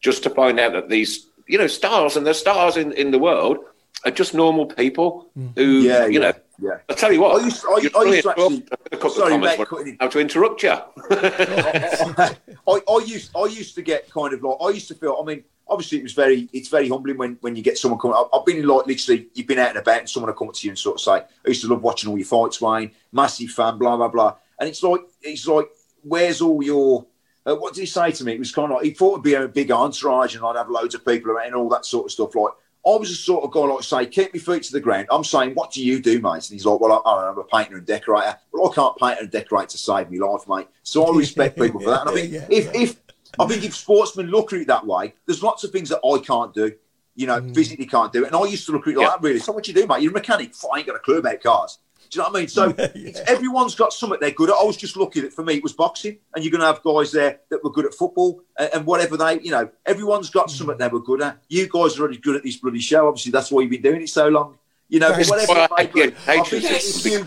just 0.00 0.22
to 0.22 0.30
find 0.30 0.58
out 0.58 0.72
that 0.72 0.88
these, 0.88 1.26
you 1.46 1.58
know, 1.58 1.66
stars 1.66 2.16
and 2.16 2.26
the 2.26 2.34
stars 2.34 2.76
in, 2.78 2.92
in 2.92 3.10
the 3.10 3.18
world 3.18 3.58
are 4.06 4.10
just 4.10 4.32
normal 4.34 4.66
people 4.66 5.26
mm. 5.38 5.50
who, 5.56 5.80
Yeah, 5.80 6.06
you 6.06 6.20
yeah, 6.20 6.30
know. 6.30 6.32
Yeah. 6.60 6.78
I'll 6.88 6.96
tell 6.96 7.12
you 7.12 7.20
what. 7.20 7.40
I 7.40 7.44
used- 7.44 7.64
I- 7.66 7.72
I 7.72 8.04
used 8.04 8.22
to 8.22 8.30
actually- 8.30 8.66
a 8.92 9.10
sorry, 9.10 9.38
mate, 9.38 9.58
were 9.58 9.66
cutting 9.66 9.88
in. 9.88 9.96
how 10.00 10.08
to 10.08 10.18
interrupt 10.20 10.62
you. 10.62 10.70
I, 11.10 12.36
I 12.66 13.04
used 13.04 13.30
I 13.36 13.46
used 13.46 13.74
to 13.74 13.82
get 13.82 14.10
kind 14.10 14.32
of 14.32 14.42
like 14.42 14.56
I 14.60 14.68
used 14.70 14.88
to 14.88 14.94
feel. 14.94 15.18
I 15.20 15.24
mean, 15.24 15.44
obviously 15.68 15.98
it 15.98 16.02
was 16.02 16.12
very 16.12 16.48
it's 16.52 16.68
very 16.68 16.88
humbling 16.88 17.16
when, 17.18 17.38
when 17.40 17.56
you 17.56 17.62
get 17.62 17.78
someone 17.78 17.98
coming. 18.00 18.16
I've, 18.16 18.26
I've 18.38 18.46
been 18.46 18.58
in 18.58 18.66
like 18.66 18.86
literally 18.86 19.28
you've 19.34 19.46
been 19.46 19.58
out 19.58 19.70
and 19.70 19.78
about 19.78 20.00
and 20.00 20.08
someone 20.08 20.28
will 20.30 20.36
come 20.36 20.48
up 20.48 20.54
to 20.54 20.66
you 20.66 20.70
and 20.70 20.78
sort 20.78 20.96
of 20.96 21.00
say, 21.00 21.12
"I 21.12 21.48
used 21.48 21.62
to 21.62 21.68
love 21.68 21.82
watching 21.82 22.10
all 22.10 22.18
your 22.18 22.26
fights, 22.26 22.60
Wayne. 22.60 22.92
Massive 23.12 23.50
fan, 23.50 23.78
blah 23.78 23.96
blah 23.96 24.08
blah." 24.08 24.36
And 24.58 24.68
it's 24.68 24.82
like 24.82 25.00
it's 25.22 25.46
like, 25.46 25.68
where's 26.02 26.40
all 26.40 26.62
your 26.62 27.06
uh, 27.46 27.54
what 27.56 27.74
did 27.74 27.80
he 27.80 27.86
say 27.86 28.10
to 28.10 28.24
me? 28.24 28.32
It 28.34 28.38
was 28.38 28.52
kind 28.52 28.70
of 28.70 28.76
like 28.76 28.84
he 28.84 28.90
thought 28.92 29.12
it'd 29.14 29.22
be 29.24 29.34
a 29.34 29.48
big 29.48 29.70
entourage 29.70 30.34
and 30.34 30.44
I'd 30.44 30.56
have 30.56 30.70
loads 30.70 30.94
of 30.94 31.04
people 31.04 31.30
around 31.32 31.46
and 31.48 31.56
all 31.56 31.68
that 31.70 31.84
sort 31.84 32.06
of 32.06 32.12
stuff. 32.12 32.34
Like 32.34 32.52
I 32.86 32.96
was 32.96 33.08
the 33.08 33.14
sort 33.14 33.44
of 33.44 33.50
guy 33.50 33.60
like 33.60 33.82
say, 33.82 34.06
keep 34.06 34.34
my 34.34 34.40
feet 34.40 34.62
to 34.64 34.72
the 34.72 34.80
ground. 34.80 35.06
I'm 35.10 35.24
saying, 35.24 35.54
what 35.54 35.72
do 35.72 35.82
you 35.82 36.00
do, 36.00 36.20
mate? 36.20 36.32
And 36.34 36.44
he's 36.50 36.66
like, 36.66 36.78
well, 36.80 36.92
I, 36.92 37.08
I 37.10 37.14
don't 37.14 37.24
know, 37.24 37.30
I'm 37.30 37.38
a 37.38 37.44
painter 37.44 37.78
and 37.78 37.86
decorator. 37.86 38.36
Well, 38.52 38.70
I 38.70 38.74
can't 38.74 38.96
paint 38.98 39.20
and 39.20 39.30
decorate 39.30 39.70
to 39.70 39.78
save 39.78 40.10
me 40.10 40.18
life, 40.20 40.42
mate. 40.48 40.68
So 40.82 41.06
I 41.06 41.16
respect 41.16 41.58
people 41.58 41.80
for 41.80 41.90
that. 41.90 42.02
And 42.02 42.10
I 42.10 42.14
think 42.14 42.32
Yeah, 42.32 42.46
if 42.50 42.66
yeah. 42.66 42.80
if 42.82 43.00
I 43.38 43.46
think 43.46 43.64
if 43.64 43.74
sportsmen 43.74 44.26
look 44.26 44.52
at 44.52 44.60
it 44.60 44.66
that 44.68 44.86
way, 44.86 45.14
there's 45.26 45.42
lots 45.42 45.64
of 45.64 45.70
things 45.70 45.88
that 45.88 46.00
I 46.04 46.18
can't 46.18 46.52
do. 46.52 46.72
You 47.16 47.26
know, 47.28 47.40
hmm. 47.40 47.52
physically 47.52 47.86
can't 47.86 48.12
do 48.12 48.24
it. 48.24 48.26
And 48.26 48.36
I 48.36 48.44
used 48.44 48.66
to 48.66 48.72
look 48.72 48.86
at 48.86 48.92
it 48.92 48.96
like 48.98 49.04
Yeah. 49.04 49.10
that, 49.10 49.22
really. 49.22 49.38
So 49.38 49.52
what 49.52 49.66
you 49.68 49.74
do, 49.74 49.86
mate? 49.86 50.02
You're 50.02 50.10
a 50.10 50.14
mechanic. 50.14 50.52
I 50.72 50.78
ain't 50.78 50.86
got 50.86 50.96
a 50.96 50.98
clue 50.98 51.18
about 51.18 51.40
cars. 51.42 51.78
Do 52.10 52.18
you 52.18 52.22
know 52.22 52.30
what 52.30 52.36
I 52.36 52.40
mean? 52.40 52.48
So 52.48 52.74
it's, 52.78 53.20
everyone's 53.20 53.74
got 53.74 53.92
something 53.92 54.18
they're 54.20 54.30
good 54.30 54.50
at. 54.50 54.56
I 54.56 54.64
was 54.64 54.76
just 54.76 54.96
lucky 54.96 55.20
that 55.20 55.32
for 55.32 55.44
me 55.44 55.54
it 55.54 55.62
was 55.62 55.72
boxing, 55.72 56.18
and 56.34 56.44
you're 56.44 56.52
going 56.52 56.60
to 56.60 56.66
have 56.66 56.82
guys 56.82 57.12
there 57.12 57.40
that 57.50 57.62
were 57.62 57.70
good 57.70 57.86
at 57.86 57.94
football 57.94 58.42
and, 58.58 58.70
and 58.74 58.86
whatever 58.86 59.16
they, 59.16 59.40
you 59.40 59.50
know, 59.50 59.68
everyone's 59.86 60.30
got 60.30 60.50
something 60.50 60.76
they 60.78 60.88
were 60.88 61.00
good 61.00 61.22
at. 61.22 61.38
You 61.48 61.68
guys 61.68 61.98
are 61.98 62.02
already 62.02 62.18
good 62.18 62.36
at 62.36 62.42
this 62.42 62.56
bloody 62.56 62.80
show. 62.80 63.08
Obviously, 63.08 63.32
that's 63.32 63.50
why 63.50 63.62
you've 63.62 63.70
been 63.70 63.82
doing 63.82 64.02
it 64.02 64.08
so 64.08 64.28
long. 64.28 64.58
You 64.88 65.00
know, 65.00 65.10
but 65.10 65.26
whatever. 65.26 65.52
Well, 65.54 65.64
it 65.78 65.94
may 65.94 66.00
yeah, 66.00 66.10
I 66.26 66.42
think 66.42 66.64
patience. 66.64 67.04
you 67.04 67.26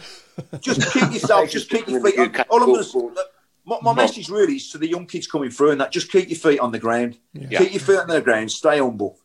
just 0.59 0.93
keep 0.93 1.11
yourself, 1.11 1.49
just 1.49 1.69
keep 1.69 1.87
your 1.87 2.03
feet. 2.03 2.19
On, 2.19 2.45
all 2.49 2.63
I'm 2.63 2.67
going 2.67 2.83
to 2.83 3.25
my, 3.67 3.77
my 3.81 3.93
message 3.93 4.29
really 4.29 4.55
is 4.55 4.69
to 4.71 4.77
the 4.77 4.87
young 4.87 5.05
kids 5.05 5.27
coming 5.27 5.49
through, 5.49 5.71
and 5.71 5.81
that 5.81 5.91
just 5.91 6.09
keep 6.11 6.29
your 6.29 6.37
feet 6.37 6.59
on 6.59 6.71
the 6.71 6.79
ground. 6.79 7.17
Yeah. 7.33 7.59
Keep 7.59 7.73
your 7.73 7.81
feet 7.81 7.99
on 7.99 8.07
the 8.07 8.21
ground. 8.21 8.51
Stay 8.51 8.79
humble. 8.79 9.19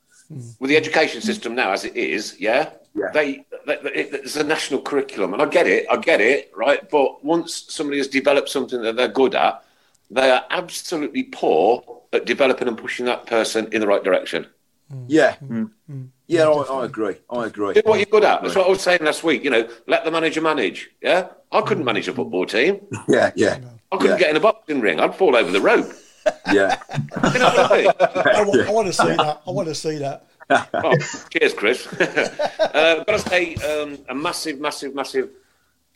With 0.59 0.71
the 0.71 0.77
education 0.77 1.21
system 1.21 1.55
now 1.55 1.73
as 1.73 1.85
it 1.85 1.95
is, 1.95 2.37
yeah, 2.41 2.71
Yeah. 2.95 3.11
they, 3.15 3.45
they, 3.67 3.77
they 3.77 4.03
there's 4.11 4.37
a 4.37 4.45
national 4.45 4.83
curriculum, 4.83 5.33
and 5.33 5.43
I 5.43 5.47
get 5.47 5.67
it, 5.67 5.87
I 5.91 5.97
get 5.97 6.21
it, 6.21 6.53
right? 6.55 6.89
But 6.91 7.25
once 7.25 7.65
somebody 7.69 7.99
has 7.99 8.09
developed 8.09 8.49
something 8.51 8.83
that 8.83 8.97
they're 8.97 9.09
good 9.09 9.35
at, 9.35 9.65
they 10.11 10.31
are 10.31 10.45
absolutely 10.51 11.23
poor 11.25 11.83
at 12.13 12.27
developing 12.27 12.69
and 12.69 12.77
pushing 12.77 13.07
that 13.07 13.27
person 13.27 13.69
in 13.73 13.81
the 13.81 13.87
right 13.87 14.05
direction. 14.05 14.47
Mm. 14.93 15.05
Yeah, 15.09 15.37
mm. 15.43 15.71
Mm. 15.91 16.09
yeah, 16.27 16.49
I, 16.49 16.81
I 16.81 16.85
agree. 16.85 17.17
I 17.31 17.47
agree. 17.47 17.73
Do 17.73 17.81
what 17.85 17.97
you're 17.99 18.05
good 18.07 18.25
at. 18.25 18.43
That's 18.43 18.55
what 18.55 18.67
I 18.67 18.71
was 18.71 18.83
saying 18.83 19.01
last 19.03 19.25
week. 19.25 19.43
You 19.43 19.51
know, 19.51 19.69
let 19.87 20.05
the 20.05 20.11
manager 20.11 20.43
manage. 20.43 20.91
Yeah, 21.01 21.29
I 21.51 21.63
couldn't 21.63 21.85
manage 21.87 22.09
a 22.09 22.13
football 22.13 22.45
team. 22.47 22.81
Yeah, 23.09 23.31
yeah, 23.37 23.59
I 23.91 23.97
couldn't 23.97 24.17
Yeah. 24.17 24.19
get 24.19 24.31
in 24.31 24.37
a 24.37 24.41
boxing 24.41 24.81
ring. 24.83 25.01
I'd 25.01 25.15
fall 25.15 25.35
over 25.35 25.51
the 25.51 25.61
rope. 25.63 25.91
yeah. 26.53 26.77
You 27.33 27.39
know 27.39 27.49
I 27.71 27.83
mean? 27.83 27.93
I, 28.01 28.69
I 28.69 28.71
want 28.71 28.87
to 28.89 28.93
see 28.93 29.09
that. 29.17 29.43
I 29.47 29.51
want 29.51 29.69
to 29.69 29.75
see 29.75 29.97
that. 29.99 30.27
Oh, 30.75 30.97
cheers, 31.31 31.55
Chris. 31.55 31.87
uh, 32.01 32.97
I've 33.01 33.07
got 33.07 33.21
to 33.21 33.29
say, 33.29 33.55
um, 33.57 33.99
a 34.09 34.15
massive, 34.15 34.61
massive, 34.61 34.95
massive 34.95 35.31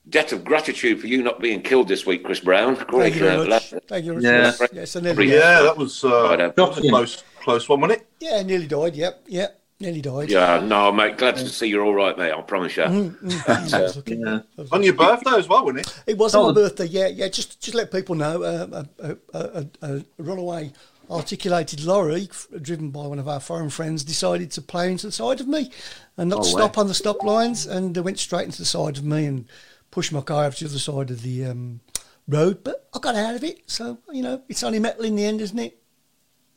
debt 0.09 0.33
of 0.33 0.45
gratitude 0.45 1.01
for 1.01 1.07
you 1.09 1.23
not 1.23 1.41
being 1.41 1.61
killed 1.63 1.89
this 1.89 2.07
week, 2.07 2.23
Chris 2.25 2.41
Brown. 2.41 2.77
Thank 2.77 3.15
you 3.15 3.21
very 3.23 3.35
uh, 3.37 3.39
much. 3.45 3.73
lad. 3.73 3.83
Thank 3.89 4.05
you 4.05 4.13
very 4.21 4.25
Yeah. 4.25 4.53
much. 4.61 4.71
Yes, 4.73 4.95
I 4.97 5.01
nearly 5.01 5.29
Yeah. 5.29 5.35
Yeah, 5.35 5.63
that 5.63 5.77
was, 5.77 6.05
uh, 6.05 6.09
Right, 6.09 6.41
uh, 6.41 6.49
that 6.55 6.57
was 6.69 6.79
a 6.79 6.89
close, 6.89 7.25
close 7.43 7.69
one, 7.69 7.81
wasn't 7.81 8.01
it? 8.03 8.07
Yeah, 8.21 8.43
nearly 8.43 8.67
died. 8.69 8.95
Yep, 8.95 9.25
yep, 9.27 9.61
nearly 9.81 10.01
died. 10.01 10.31
Yeah, 10.31 10.61
no, 10.65 10.93
mate. 10.93 11.19
Glad 11.19 11.37
to 11.39 11.49
see 11.49 11.67
you're 11.67 11.85
all 11.85 11.95
right, 11.95 12.17
mate. 12.17 12.33
I 12.33 12.41
promise 12.43 12.77
you. 12.77 12.85
Mm, 12.87 13.73
I 13.75 13.83
was 13.83 13.97
looking- 13.97 14.21
Yeah. 14.21 14.41
On 14.71 14.83
your 14.85 14.95
birthday 14.95 15.33
as 15.39 15.49
well, 15.49 15.65
wasn't 15.65 15.81
it? 15.89 16.03
It 16.07 16.19
was 16.19 16.35
on 16.37 16.45
Oh. 16.45 16.47
my 16.49 16.53
birthday. 16.55 16.87
Yeah, 16.87 17.09
yeah. 17.09 17.27
Just, 17.29 17.61
just 17.61 17.75
let 17.75 17.91
people 17.91 18.15
know. 18.15 18.43
Uh, 18.45 18.85
a, 19.01 19.09
a, 19.09 19.17
a, 19.41 19.67
a, 19.83 19.97
a 19.97 20.05
runaway 20.19 20.71
articulated 21.11 21.85
lorry, 21.85 22.29
driven 22.61 22.91
by 22.91 23.07
one 23.07 23.19
of 23.19 23.29
our 23.29 23.41
foreign 23.41 23.71
friends, 23.71 24.03
decided 24.05 24.51
to 24.53 24.63
play 24.63 24.91
into 24.91 25.07
the 25.07 25.13
side 25.13 25.41
of 25.41 25.49
me, 25.49 25.71
and 26.17 26.31
not 26.31 26.41
Oh, 26.41 26.43
stop 26.43 26.77
wow. 26.77 26.83
on 26.83 26.89
the 26.89 26.95
stop 26.95 27.23
lines, 27.23 27.67
and 27.67 27.95
they 27.95 28.01
went 28.01 28.19
straight 28.19 28.45
into 28.47 28.59
the 28.59 28.65
side 28.65 28.97
of 28.99 29.05
me 29.05 29.27
and 29.27 29.47
pushed 29.91 30.13
my 30.13 30.21
car 30.21 30.45
over 30.47 30.57
to 30.57 30.65
the 30.65 30.71
other 30.71 30.79
side 30.79 31.11
of 31.11 31.23
the 31.23 31.45
um, 31.47 31.81
road. 32.29 32.63
But 32.65 32.89
I 32.95 32.99
got 32.99 33.15
out 33.15 33.35
of 33.35 33.45
it, 33.45 33.61
so 33.67 33.99
you 34.13 34.23
know, 34.23 34.43
it's 34.49 34.63
only 34.63 34.79
metal 34.79 35.05
in 35.05 35.17
the 35.17 35.25
end, 35.25 35.41
isn't 35.41 35.59
it? 35.59 35.79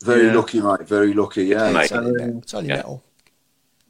Very 0.03 0.27
Yeah. 0.27 0.33
lucky, 0.35 0.61
mate. 0.61 0.87
Very 0.87 1.13
lucky. 1.13 1.43
Yeah. 1.45 1.71
Mate. 1.71 1.83
It's 1.83 1.91
only 1.91 2.11
metal. 2.13 2.39
It's 2.43 2.53
only 2.53 2.69
Yeah. 2.69 2.75
metal. 2.77 3.03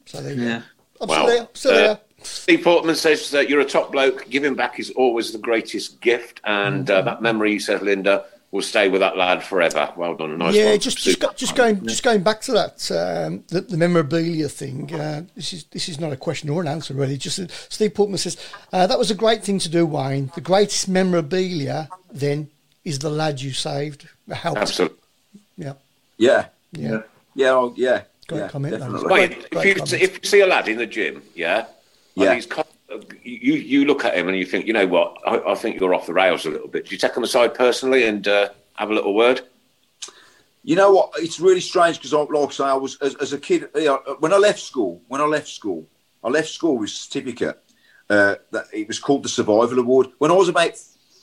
So 0.06 0.20
there 0.20 0.34
you 0.34 0.42
Yeah. 0.42 0.58
go. 0.58 0.64
I'm 1.02 1.08
Wow. 1.08 1.14
still 1.14 1.26
there. 1.26 1.48
Still 1.54 1.72
Uh, 1.72 1.74
there. 1.76 2.00
Steve 2.22 2.62
Portman 2.64 2.96
says 2.96 3.30
that 3.30 3.48
you're 3.48 3.60
a 3.60 3.64
top 3.64 3.92
bloke. 3.92 4.28
Giving 4.28 4.54
back 4.54 4.78
is 4.78 4.90
always 4.90 5.32
the 5.32 5.38
greatest 5.38 6.00
gift, 6.02 6.40
and 6.44 6.90
uh, 6.90 7.00
that 7.02 7.22
memory, 7.22 7.58
says 7.58 7.80
Linda, 7.80 8.24
will 8.52 8.62
stay 8.62 8.88
with 8.88 9.00
that 9.00 9.16
lad 9.16 9.42
forever. 9.44 9.92
Well 9.96 10.14
done, 10.14 10.32
a 10.32 10.36
nice 10.36 10.54
yeah, 10.54 10.70
one. 10.70 10.80
just 10.80 10.98
just, 10.98 11.20
go, 11.20 11.30
just 11.36 11.54
going 11.54 11.86
just 11.86 12.02
going 12.02 12.22
back 12.22 12.40
to 12.42 12.52
that 12.52 12.90
um, 12.90 13.44
the, 13.48 13.60
the 13.60 13.76
memorabilia 13.76 14.48
thing. 14.48 14.92
Uh, 14.94 15.22
this 15.36 15.52
is 15.52 15.64
this 15.64 15.88
is 15.88 16.00
not 16.00 16.12
a 16.12 16.16
question 16.16 16.50
or 16.50 16.60
an 16.60 16.68
answer 16.68 16.94
really. 16.94 17.16
Just 17.16 17.38
uh, 17.38 17.46
Steve 17.68 17.94
Portman 17.94 18.18
says 18.18 18.36
uh, 18.72 18.86
that 18.86 18.98
was 18.98 19.10
a 19.10 19.14
great 19.14 19.44
thing 19.44 19.58
to 19.60 19.68
do, 19.68 19.86
Wayne. 19.86 20.30
The 20.34 20.40
greatest 20.40 20.88
memorabilia 20.88 21.88
then 22.12 22.48
is 22.84 22.98
the 22.98 23.10
lad 23.10 23.40
you 23.40 23.52
saved. 23.52 24.08
Helped. 24.30 24.58
Absolutely. 24.60 24.96
Yeah, 25.56 25.74
Yeah. 26.16 26.46
yeah. 26.72 27.02
Yeah. 27.34 27.50
Oh, 27.50 27.74
yeah. 27.76 28.02
Great 28.26 28.38
yeah, 28.40 28.48
comment, 28.48 28.72
that 28.72 28.78
Definitely. 28.80 29.10
Wait, 29.12 29.30
Great- 29.30 29.42
if 29.42 29.52
you 29.66 29.74
comments. 29.74 29.92
if 29.92 30.12
you 30.22 30.28
see 30.28 30.40
a 30.40 30.46
lad 30.46 30.68
in 30.68 30.78
the 30.78 30.86
gym, 30.86 31.22
yeah, 31.34 31.66
Yeah. 32.14 32.26
and 32.26 32.34
he's 32.36 32.46
co- 32.46 32.64
you 33.22 33.54
you 33.54 33.84
look 33.84 34.04
at 34.04 34.16
him 34.16 34.28
and 34.28 34.36
you 34.36 34.44
think, 34.44 34.66
you 34.66 34.72
know 34.72 34.86
what, 34.86 35.18
I, 35.26 35.52
I 35.52 35.54
think 35.54 35.80
you're 35.80 35.94
off 35.94 36.06
the 36.06 36.12
rails 36.12 36.46
a 36.46 36.50
little 36.50 36.68
bit. 36.68 36.86
Do 36.86 36.90
you 36.94 36.98
take 36.98 37.16
him 37.16 37.22
aside 37.22 37.54
personally 37.54 38.06
and 38.06 38.26
uh, 38.26 38.48
have 38.74 38.90
a 38.90 38.94
little 38.94 39.14
word? 39.14 39.42
You 40.62 40.76
know 40.76 40.92
what? 40.92 41.12
It's 41.16 41.40
really 41.40 41.60
strange 41.60 41.96
because, 41.96 42.12
like 42.12 42.48
I 42.48 42.52
say, 42.52 42.64
I 42.64 42.74
was 42.74 42.98
as, 43.00 43.14
as 43.16 43.32
a 43.32 43.38
kid. 43.38 43.68
You 43.74 43.84
know, 43.84 44.16
when 44.18 44.32
I 44.32 44.36
left 44.36 44.60
school, 44.60 45.00
when 45.08 45.20
I 45.20 45.24
left 45.24 45.48
school, 45.48 45.86
I 46.22 46.28
left 46.28 46.48
school 46.48 46.76
with 46.78 46.90
a 46.90 46.92
certificate. 46.92 47.58
Uh, 48.10 48.34
that 48.50 48.64
it 48.72 48.88
was 48.88 48.98
called 48.98 49.22
the 49.22 49.28
Survival 49.28 49.78
Award. 49.78 50.08
When 50.18 50.32
I 50.32 50.34
was 50.34 50.48
about 50.48 50.72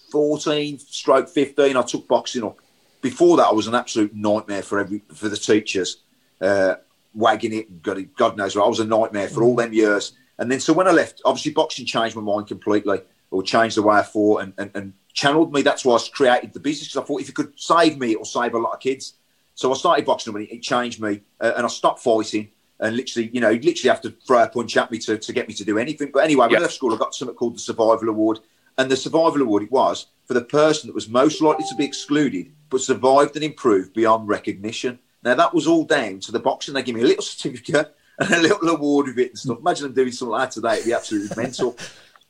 fourteen, 0.09 0.79
stroke 0.79 1.27
fifteen, 1.27 1.75
I 1.75 1.81
took 1.81 2.07
boxing 2.07 2.45
up. 2.45 2.57
Before 3.01 3.35
that, 3.37 3.47
I 3.47 3.51
was 3.51 3.67
an 3.67 3.75
absolute 3.75 4.15
nightmare 4.15 4.63
for 4.63 4.79
every 4.79 5.01
for 5.13 5.27
the 5.27 5.35
teachers, 5.35 5.97
uh, 6.39 6.75
wagging 7.13 7.53
it. 7.53 7.83
God, 7.83 8.07
God 8.15 8.37
knows 8.37 8.55
what. 8.55 8.65
I 8.65 8.69
was 8.69 8.79
a 8.79 8.85
nightmare 8.85 9.27
for 9.27 9.43
all 9.43 9.55
them 9.55 9.73
years. 9.73 10.13
And 10.39 10.51
then, 10.51 10.59
so 10.59 10.73
when 10.73 10.87
I 10.87 10.91
left, 10.91 11.21
obviously, 11.25 11.51
boxing 11.51 11.85
changed 11.85 12.15
my 12.15 12.21
mind 12.21 12.47
completely, 12.47 13.01
or 13.31 13.43
changed 13.43 13.77
the 13.77 13.81
way 13.81 13.97
I 13.97 14.03
thought, 14.03 14.43
and, 14.43 14.53
and, 14.57 14.71
and 14.75 14.93
channeled 15.13 15.51
me. 15.51 15.61
That's 15.61 15.83
why 15.83 15.95
I 15.95 15.99
created 16.13 16.53
the 16.53 16.59
business 16.59 16.89
because 16.89 17.03
I 17.03 17.05
thought 17.05 17.21
if 17.21 17.27
you 17.27 17.33
could 17.33 17.59
save 17.59 17.97
me, 17.97 18.11
it'll 18.11 18.25
save 18.25 18.53
a 18.53 18.59
lot 18.59 18.73
of 18.73 18.79
kids. 18.79 19.13
So 19.55 19.71
I 19.71 19.75
started 19.75 20.05
boxing 20.05 20.35
and 20.35 20.43
it, 20.43 20.55
it 20.55 20.61
changed 20.61 21.01
me, 21.01 21.21
uh, 21.41 21.53
and 21.57 21.65
I 21.65 21.69
stopped 21.69 21.99
fighting. 21.99 22.49
And 22.79 22.95
literally, 22.95 23.31
you 23.33 23.41
know, 23.41 23.49
literally 23.51 23.89
have 23.89 24.01
to 24.01 24.11
throw 24.11 24.43
a 24.43 24.47
punch 24.47 24.77
at 24.77 24.91
me 24.91 24.99
to, 24.99 25.17
to 25.17 25.33
get 25.33 25.47
me 25.47 25.55
to 25.55 25.65
do 25.65 25.79
anything. 25.79 26.11
But 26.13 26.23
anyway, 26.23 26.45
when 26.45 26.51
Yeah. 26.51 26.57
I 26.59 26.61
left 26.61 26.75
school, 26.75 26.93
I 26.93 26.97
got 26.97 27.15
something 27.15 27.35
called 27.35 27.55
the 27.55 27.59
Survival 27.59 28.07
Award. 28.07 28.39
And 28.77 28.91
the 28.91 28.95
Survival 28.95 29.41
Award, 29.41 29.63
it 29.63 29.71
was 29.71 30.05
for 30.25 30.35
the 30.35 30.43
person 30.43 30.87
that 30.87 30.93
was 30.93 31.09
most 31.09 31.41
likely 31.41 31.65
to 31.69 31.75
be 31.75 31.83
excluded, 31.85 32.51
but 32.69 32.81
survived 32.81 33.35
and 33.35 33.43
improved 33.43 33.93
beyond 33.93 34.27
recognition. 34.27 34.99
Now, 35.23 35.33
that 35.33 35.55
was 35.55 35.65
all 35.65 35.85
down 35.85 36.19
to 36.19 36.31
the 36.31 36.39
boxing. 36.39 36.75
They 36.75 36.83
gave 36.83 36.93
me 36.93 37.01
a 37.01 37.05
little 37.07 37.23
certificate 37.23 37.95
and 38.19 38.33
a 38.33 38.39
little 38.41 38.69
award 38.69 39.07
with 39.07 39.19
it 39.19 39.29
and 39.31 39.39
stuff. 39.39 39.59
Imagine 39.59 39.83
them 39.85 39.93
doing 39.93 40.11
something 40.11 40.31
like 40.31 40.49
that 40.49 40.51
today. 40.53 40.73
It'd 40.75 40.85
be 40.85 40.93
absolutely 40.93 41.35
mental. 41.41 41.77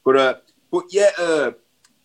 But, 0.04 0.16
uh, 0.18 0.36
but 0.72 0.86
yeah, 0.92 1.10
uh, 1.18 1.52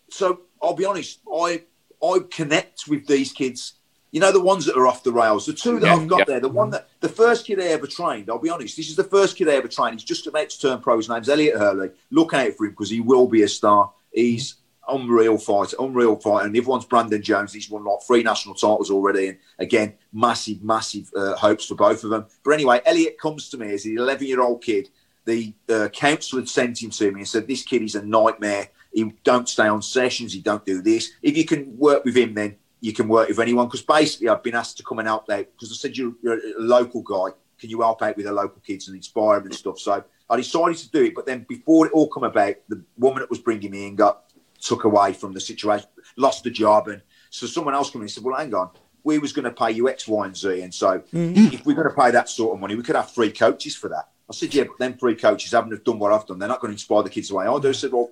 so 0.09 0.41
I'll 0.61 0.73
be 0.75 0.85
honest, 0.85 1.19
I 1.33 1.63
I 2.03 2.19
connect 2.29 2.87
with 2.87 3.07
these 3.07 3.31
kids. 3.31 3.73
You 4.11 4.19
know, 4.19 4.31
the 4.31 4.41
ones 4.41 4.65
that 4.65 4.77
are 4.77 4.85
off 4.85 5.03
the 5.03 5.11
rails. 5.11 5.45
The 5.47 5.53
two 5.53 5.79
that 5.79 5.89
I've 5.89 6.07
got 6.07 6.19
Yeah. 6.19 6.25
there, 6.27 6.39
the 6.39 6.49
one 6.49 6.69
that 6.69 6.87
the 6.99 7.09
first 7.09 7.47
kid 7.47 7.59
I 7.59 7.63
ever 7.67 7.87
trained, 7.87 8.29
I'll 8.29 8.37
be 8.37 8.49
honest, 8.49 8.77
this 8.77 8.89
is 8.89 8.95
the 8.95 9.03
first 9.03 9.35
kid 9.35 9.49
I 9.49 9.53
ever 9.53 9.67
trained. 9.67 9.93
He's 9.95 10.03
just 10.03 10.27
about 10.27 10.49
to 10.51 10.59
turn 10.59 10.81
pro. 10.81 10.97
His 10.97 11.09
name's 11.09 11.29
Elliot 11.29 11.57
Hurley. 11.57 11.89
Look 12.11 12.33
out 12.33 12.53
for 12.53 12.65
him 12.65 12.71
because 12.73 12.91
he 12.91 12.99
will 12.99 13.27
be 13.27 13.41
a 13.41 13.47
star. 13.47 13.91
He's 14.11 14.55
unreal 14.87 15.37
fighter, 15.37 15.75
unreal 15.79 16.15
fighter. 16.15 16.47
And 16.47 16.55
everyone's 16.55 16.85
Brandon 16.85 17.21
Jones. 17.21 17.53
He's 17.53 17.69
won 17.69 17.83
like 17.83 18.01
three 18.05 18.23
national 18.23 18.55
titles 18.55 18.91
already. 18.91 19.29
And 19.29 19.37
again, 19.59 19.93
massive, 20.11 20.63
massive 20.63 21.11
uh, 21.15 21.35
hopes 21.35 21.65
for 21.65 21.75
both 21.75 22.03
of 22.03 22.09
them. 22.09 22.25
But 22.43 22.51
anyway, 22.51 22.81
Elliot 22.85 23.17
comes 23.19 23.49
to 23.49 23.57
me 23.57 23.73
as 23.73 23.85
an 23.85 23.97
11 23.97 24.27
year 24.27 24.41
old 24.41 24.63
kid. 24.63 24.89
The 25.25 25.53
uh, 25.69 25.87
counsellor 25.89 26.41
had 26.41 26.49
sent 26.49 26.83
him 26.83 26.89
to 26.91 27.11
me 27.11 27.21
and 27.21 27.27
said, 27.27 27.47
This 27.47 27.63
kid 27.63 27.81
is 27.81 27.95
a 27.95 28.05
nightmare. 28.05 28.69
He 28.93 29.11
don't 29.23 29.47
stay 29.47 29.67
on 29.67 29.81
sessions. 29.81 30.33
He 30.33 30.41
don't 30.41 30.65
do 30.65 30.81
this. 30.81 31.11
If 31.21 31.37
you 31.37 31.45
can 31.45 31.77
work 31.77 32.05
with 32.05 32.15
him, 32.15 32.33
then 32.33 32.57
you 32.81 32.93
can 32.93 33.07
work 33.07 33.29
with 33.29 33.39
anyone. 33.39 33.67
Because 33.67 33.81
basically, 33.81 34.29
I've 34.29 34.43
been 34.43 34.55
asked 34.55 34.77
to 34.77 34.83
come 34.83 34.99
and 34.99 35.07
help 35.07 35.29
out 35.29 35.47
because 35.53 35.71
I 35.71 35.75
said, 35.75 35.97
you're, 35.97 36.13
you're 36.21 36.37
a 36.37 36.59
local 36.59 37.01
guy. 37.01 37.35
Can 37.57 37.69
you 37.69 37.81
help 37.81 38.01
out 38.01 38.17
with 38.17 38.25
the 38.25 38.33
local 38.33 38.61
kids 38.61 38.89
and 38.89 38.97
inspire 38.97 39.39
them 39.39 39.45
and 39.45 39.55
stuff? 39.55 39.79
So 39.79 40.03
I 40.29 40.35
decided 40.35 40.77
to 40.77 40.89
do 40.89 41.03
it. 41.03 41.15
But 41.15 41.25
then 41.25 41.45
before 41.47 41.87
it 41.87 41.93
all 41.93 42.09
come 42.09 42.23
about, 42.23 42.55
the 42.67 42.83
woman 42.97 43.21
that 43.21 43.29
was 43.29 43.39
bringing 43.39 43.71
me 43.71 43.87
in 43.87 43.95
got 43.95 44.23
took 44.63 44.83
away 44.83 45.13
from 45.13 45.33
the 45.33 45.41
situation, 45.41 45.87
lost 46.15 46.43
the 46.43 46.49
job. 46.51 46.87
And 46.87 47.01
so 47.29 47.47
someone 47.47 47.73
else 47.73 47.89
came 47.89 48.01
in 48.01 48.03
and 48.03 48.11
said, 48.11 48.23
well, 48.23 48.37
hang 48.37 48.53
on. 48.53 48.71
We 49.03 49.19
was 49.19 49.33
going 49.33 49.45
to 49.45 49.51
pay 49.51 49.71
you 49.71 49.89
X, 49.89 50.07
Y, 50.07 50.25
and 50.25 50.35
Z. 50.35 50.61
And 50.61 50.73
so 50.73 50.99
mm. 51.13 51.53
if 51.53 51.65
we're 51.65 51.75
going 51.75 51.89
to 51.89 51.95
pay 51.95 52.11
that 52.11 52.29
sort 52.29 52.55
of 52.55 52.61
money, 52.61 52.75
we 52.75 52.83
could 52.83 52.95
have 52.95 53.11
three 53.11 53.31
coaches 53.31 53.75
for 53.75 53.89
that. 53.89 54.09
I 54.29 54.33
said, 54.33 54.53
yeah, 54.53 54.63
but 54.63 54.77
them 54.77 54.93
three 54.93 55.15
coaches 55.15 55.51
haven't 55.51 55.71
have 55.71 55.83
done 55.83 55.99
what 55.99 56.13
I've 56.13 56.25
done. 56.25 56.39
They're 56.39 56.47
not 56.47 56.61
going 56.61 56.69
to 56.69 56.75
inspire 56.75 57.03
the 57.03 57.09
kids 57.09 57.27
the 57.27 57.35
way 57.35 57.45
I 57.45 57.59
do. 57.59 57.69
I 57.69 57.73
said, 57.73 57.91
well, 57.91 58.11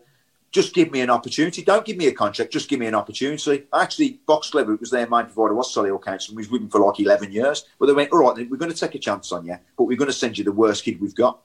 just 0.51 0.73
give 0.73 0.91
me 0.91 0.99
an 0.99 1.09
opportunity. 1.09 1.63
Don't 1.63 1.85
give 1.85 1.95
me 1.95 2.07
a 2.07 2.11
contract. 2.11 2.51
Just 2.51 2.67
give 2.67 2.79
me 2.79 2.85
an 2.85 2.95
opportunity. 2.95 3.63
Actually, 3.73 4.19
Box 4.27 4.49
Clever, 4.49 4.73
it 4.73 4.81
was 4.81 4.91
their 4.91 5.09
main 5.09 5.25
provider, 5.25 5.53
was 5.53 5.73
Solihull 5.73 6.03
Council. 6.03 6.31
And 6.31 6.37
we 6.37 6.41
was 6.41 6.51
with 6.51 6.61
them 6.61 6.69
for 6.69 6.81
like 6.81 6.99
11 6.99 7.31
years. 7.31 7.65
But 7.79 7.85
they 7.85 7.93
went, 7.93 8.11
all 8.11 8.19
right, 8.19 8.35
then 8.35 8.49
we're 8.49 8.57
going 8.57 8.71
to 8.71 8.77
take 8.77 8.95
a 8.95 8.99
chance 8.99 9.31
on 9.31 9.45
you, 9.45 9.57
but 9.77 9.85
we're 9.85 9.97
going 9.97 10.09
to 10.09 10.13
send 10.13 10.37
you 10.37 10.43
the 10.43 10.51
worst 10.51 10.83
kid 10.83 10.99
we've 10.99 11.15
got. 11.15 11.39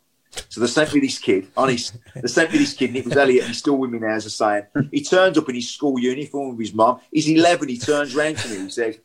So 0.49 0.61
they 0.61 0.67
sent 0.67 0.93
me 0.93 1.01
this 1.01 1.19
kid, 1.19 1.49
honest. 1.57 1.97
They 2.15 2.29
sent 2.29 2.53
me 2.53 2.59
this 2.59 2.75
kid, 2.75 2.91
and 2.91 2.99
it 2.99 3.05
was 3.07 3.17
Elliot, 3.17 3.45
and 3.45 3.49
he's 3.49 3.59
still 3.59 3.77
with 3.77 3.91
me 3.91 3.99
now, 3.99 4.15
as 4.15 4.27
I 4.27 4.63
say. 4.73 4.83
He 4.91 5.03
turns 5.03 5.39
up 5.39 5.49
in 5.49 5.55
his 5.55 5.71
school 5.71 5.99
uniform 5.99 6.51
with 6.51 6.67
his 6.67 6.75
mum. 6.75 7.01
He's 7.11 7.29
11. 7.29 7.69
He 7.69 7.79
turns 7.79 8.15
round 8.15 8.37
to 8.39 8.49
me. 8.49 8.65
He 8.65 8.71
says, 8.71 8.99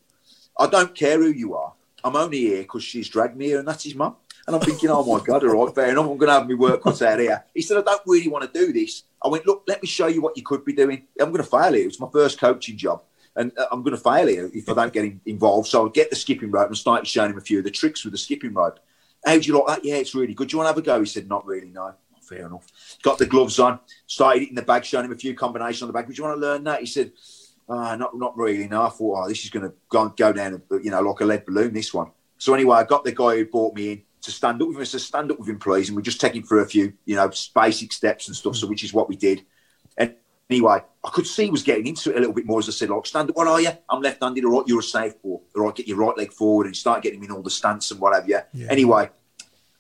I 0.58 0.68
don't 0.68 0.94
care 0.94 1.18
who 1.20 1.30
you 1.30 1.56
are. 1.56 1.74
I'm 2.04 2.16
only 2.16 2.40
here 2.40 2.62
because 2.64 2.84
she's 2.84 3.08
dragged 3.08 3.38
me 3.38 3.46
here, 3.48 3.60
and 3.60 3.68
that's 3.68 3.84
his 3.84 3.96
mum. 3.96 4.16
And 4.48 4.56
I'm 4.56 4.62
thinking, 4.62 4.90
oh 4.90 5.04
my 5.06 5.24
God, 5.24 5.44
all 5.44 5.66
right, 5.66 5.76
fair 5.76 5.90
enough. 5.92 6.06
I'm 6.06 6.18
going 6.18 6.30
to 6.30 6.34
have 6.34 6.50
my 6.50 6.56
work 6.56 6.82
cut 6.84 7.02
out 7.02 7.20
here. 7.20 7.44
He 7.54 7.62
said, 7.62 7.78
I 7.78 7.82
don't 7.82 8.02
really 8.06 8.28
want 8.28 8.52
to 8.52 8.60
do 8.60 8.74
this. 8.74 9.04
I 9.24 9.28
went, 9.28 9.46
look, 9.46 9.64
let 9.68 9.82
me 9.82 9.88
show 9.88 10.08
you 10.08 10.22
what 10.22 10.36
you 10.36 10.44
could 10.44 10.66
be 10.66 10.74
doing. 10.74 11.06
I'm 11.20 11.32
going 11.32 11.44
to 11.44 11.50
fail 11.50 11.74
here. 11.74 11.88
It's 11.88 12.00
my 12.00 12.10
first 12.12 12.40
coaching 12.40 12.76
job. 12.76 13.04
And 13.36 13.52
uh, 13.58 13.68
I'm 13.72 13.84
going 13.84 13.96
to 13.96 14.02
fail 14.02 14.28
here 14.28 14.50
if 14.54 14.68
I 14.68 14.74
don't 14.74 14.92
get 14.92 15.06
in- 15.06 15.22
involved. 15.26 15.68
So 15.68 15.84
I'll 15.84 15.90
get 15.90 16.10
the 16.10 16.16
skipping 16.16 16.52
rope 16.52 16.68
and 16.68 16.78
start 16.78 17.06
showing 17.06 17.32
him 17.32 17.38
a 17.38 17.42
few 17.42 17.60
of 17.60 17.64
the 17.64 17.72
tricks 17.72 18.04
with 18.04 18.14
the 18.14 18.18
skipping 18.18 18.54
rope. 18.54 18.80
How 19.26 19.38
do 19.38 19.42
you 19.42 19.58
like 19.58 19.68
that? 19.68 19.86
Yeah, 19.86 19.96
it's 19.96 20.16
really 20.16 20.34
good. 20.34 20.50
Do 20.50 20.54
you 20.54 20.58
want 20.60 20.68
to 20.68 20.72
have 20.74 20.78
a 20.78 20.82
go? 20.82 21.00
He 21.00 21.06
said, 21.06 21.28
not 21.28 21.46
really, 21.46 21.70
no. 21.70 21.94
Fair 22.22 22.46
enough. 22.46 22.66
Got 23.04 23.18
the 23.18 23.26
gloves 23.26 23.60
on, 23.60 23.80
started 24.08 24.40
hitting 24.40 24.56
the 24.56 24.62
bag, 24.62 24.86
showing 24.86 25.06
him 25.06 25.12
a 25.12 25.18
few 25.18 25.36
combinations 25.36 25.82
on 25.82 25.88
the 25.88 25.94
bag. 25.94 26.08
Would 26.08 26.18
you 26.18 26.24
want 26.24 26.38
to 26.38 26.42
learn 26.42 26.64
that? 26.64 26.80
He 26.80 26.86
said, 26.86 27.12
ah, 27.68 27.96
not 27.96 28.16
not 28.16 28.38
really. 28.38 28.68
No, 28.68 28.84
I 28.84 28.90
thought, 28.90 29.26
oh, 29.26 29.28
this 29.28 29.44
is 29.44 29.50
going 29.50 29.70
to 29.70 29.74
go, 29.90 30.08
go 30.10 30.32
down, 30.32 30.62
you 30.82 30.92
know, 30.92 31.02
like 31.02 31.20
a 31.20 31.26
lead 31.26 31.46
balloon, 31.46 31.74
this 31.74 31.94
one. 31.94 32.12
So 32.38 32.54
anyway, 32.54 32.78
I 32.78 32.84
got 32.86 33.04
the 33.04 33.12
guy 33.12 33.36
who 33.36 33.46
brought 33.46 33.76
me 33.76 33.92
in 33.92 34.02
to 34.22 34.32
stand 34.32 34.62
up 34.62 34.68
with 34.70 34.78
him. 34.78 34.86
Said, 34.86 35.02
stand 35.02 35.32
up 35.32 35.40
with 35.40 35.50
him, 35.50 35.60
please. 35.60 35.90
And 35.90 35.96
we 35.96 36.04
just 36.04 36.22
take 36.22 36.36
him 36.36 36.44
through 36.44 36.62
a 36.62 36.66
few, 36.66 36.94
you 37.06 37.16
know, 37.16 37.30
basic 37.54 37.92
steps 37.92 38.28
and 38.28 38.36
stuff. 38.36 38.56
So 38.56 38.68
which 38.68 38.84
is 38.84 38.94
what 38.94 39.10
we 39.10 39.16
did. 39.18 39.46
Anyway, 40.52 40.84
I 41.04 41.10
could 41.12 41.26
see 41.26 41.46
he 41.46 41.50
was 41.50 41.64
getting 41.64 41.88
into 41.88 42.12
it 42.12 42.18
a 42.18 42.20
little 42.20 42.34
bit 42.34 42.46
more 42.46 42.60
as 42.60 42.68
I 42.68 42.74
said, 42.74 42.90
like, 42.90 43.06
stand 43.06 43.30
up, 43.30 43.38
what 43.38 43.48
are 43.48 43.62
you? 43.62 43.70
I'm 43.90 44.02
left-handed, 44.02 44.44
all 44.44 44.60
right, 44.60 44.68
you're 44.68 44.82
a 44.82 44.84
southpaw. 44.84 45.30
All 45.30 45.44
right, 45.56 45.74
get 45.74 45.88
your 45.88 45.98
right 45.98 46.18
leg 46.18 46.34
forward 46.34 46.68
and 46.68 46.76
start 46.76 47.02
getting 47.04 47.20
him 47.20 47.26
in 47.26 47.32
all 47.32 47.42
the 47.42 47.50
stance 47.50 47.90
and 47.92 48.02
whatever. 48.02 48.28
Yeah. 48.28 48.68
Anyway, 48.70 49.10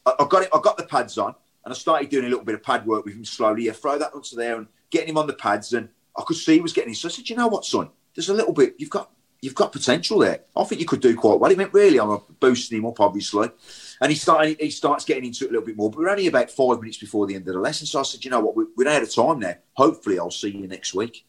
I, 0.05 0.13
I 0.17 0.25
got 0.29 0.43
it, 0.43 0.49
I 0.53 0.61
got 0.61 0.77
the 0.77 0.85
pads 0.85 1.17
on. 1.17 1.35
And 1.63 1.71
I 1.71 1.75
started 1.75 2.09
doing 2.09 2.25
a 2.25 2.29
little 2.29 2.45
bit 2.45 2.55
of 2.55 2.63
pad 2.63 2.87
work 2.87 3.05
with 3.05 3.15
him 3.15 3.25
slowly. 3.25 3.65
Yeah, 3.65 3.73
throw 3.73 3.99
that 3.99 4.13
onto 4.15 4.35
there 4.35 4.57
and 4.57 4.67
getting 4.89 5.09
him 5.09 5.17
on 5.17 5.27
the 5.27 5.33
pads. 5.33 5.73
And 5.73 5.89
I 6.17 6.23
could 6.25 6.37
see 6.37 6.53
he 6.53 6.61
was 6.61 6.73
getting 6.73 6.91
it. 6.91 6.95
So 6.95 7.07
I 7.07 7.11
said, 7.11 7.29
you 7.29 7.35
know 7.35 7.47
what, 7.47 7.65
son? 7.65 7.89
There's 8.15 8.29
a 8.29 8.33
little 8.33 8.53
bit. 8.53 8.75
You've 8.79 8.89
got 8.89 9.11
you've 9.41 9.55
got 9.55 9.71
potential 9.71 10.19
there. 10.19 10.41
I 10.55 10.63
think 10.63 10.81
you 10.81 10.87
could 10.87 11.01
do 11.01 11.15
quite 11.15 11.39
well. 11.39 11.51
He 11.51 11.57
went, 11.57 11.73
really? 11.73 11.99
I'm 11.99 12.19
boosting 12.39 12.79
him 12.79 12.85
up, 12.85 12.99
obviously. 12.99 13.49
And 14.01 14.11
he 14.11 14.17
started, 14.17 14.59
he 14.59 14.71
starts 14.71 15.05
getting 15.05 15.25
into 15.25 15.45
it 15.45 15.49
a 15.49 15.51
little 15.51 15.65
bit 15.65 15.77
more. 15.77 15.91
But 15.91 15.99
we're 15.99 16.09
only 16.09 16.27
about 16.27 16.49
five 16.49 16.79
minutes 16.79 16.97
before 16.97 17.27
the 17.27 17.35
end 17.35 17.47
of 17.47 17.53
the 17.53 17.59
lesson. 17.59 17.85
So 17.85 17.99
I 17.99 18.03
said, 18.03 18.25
you 18.25 18.31
know 18.31 18.39
what, 18.39 18.55
we're, 18.55 18.65
we're 18.75 18.89
out 18.89 19.03
of 19.03 19.13
time 19.13 19.39
now. 19.39 19.53
Hopefully, 19.73 20.17
I'll 20.17 20.31
see 20.31 20.49
you 20.49 20.67
next 20.67 20.95
week. 20.95 21.25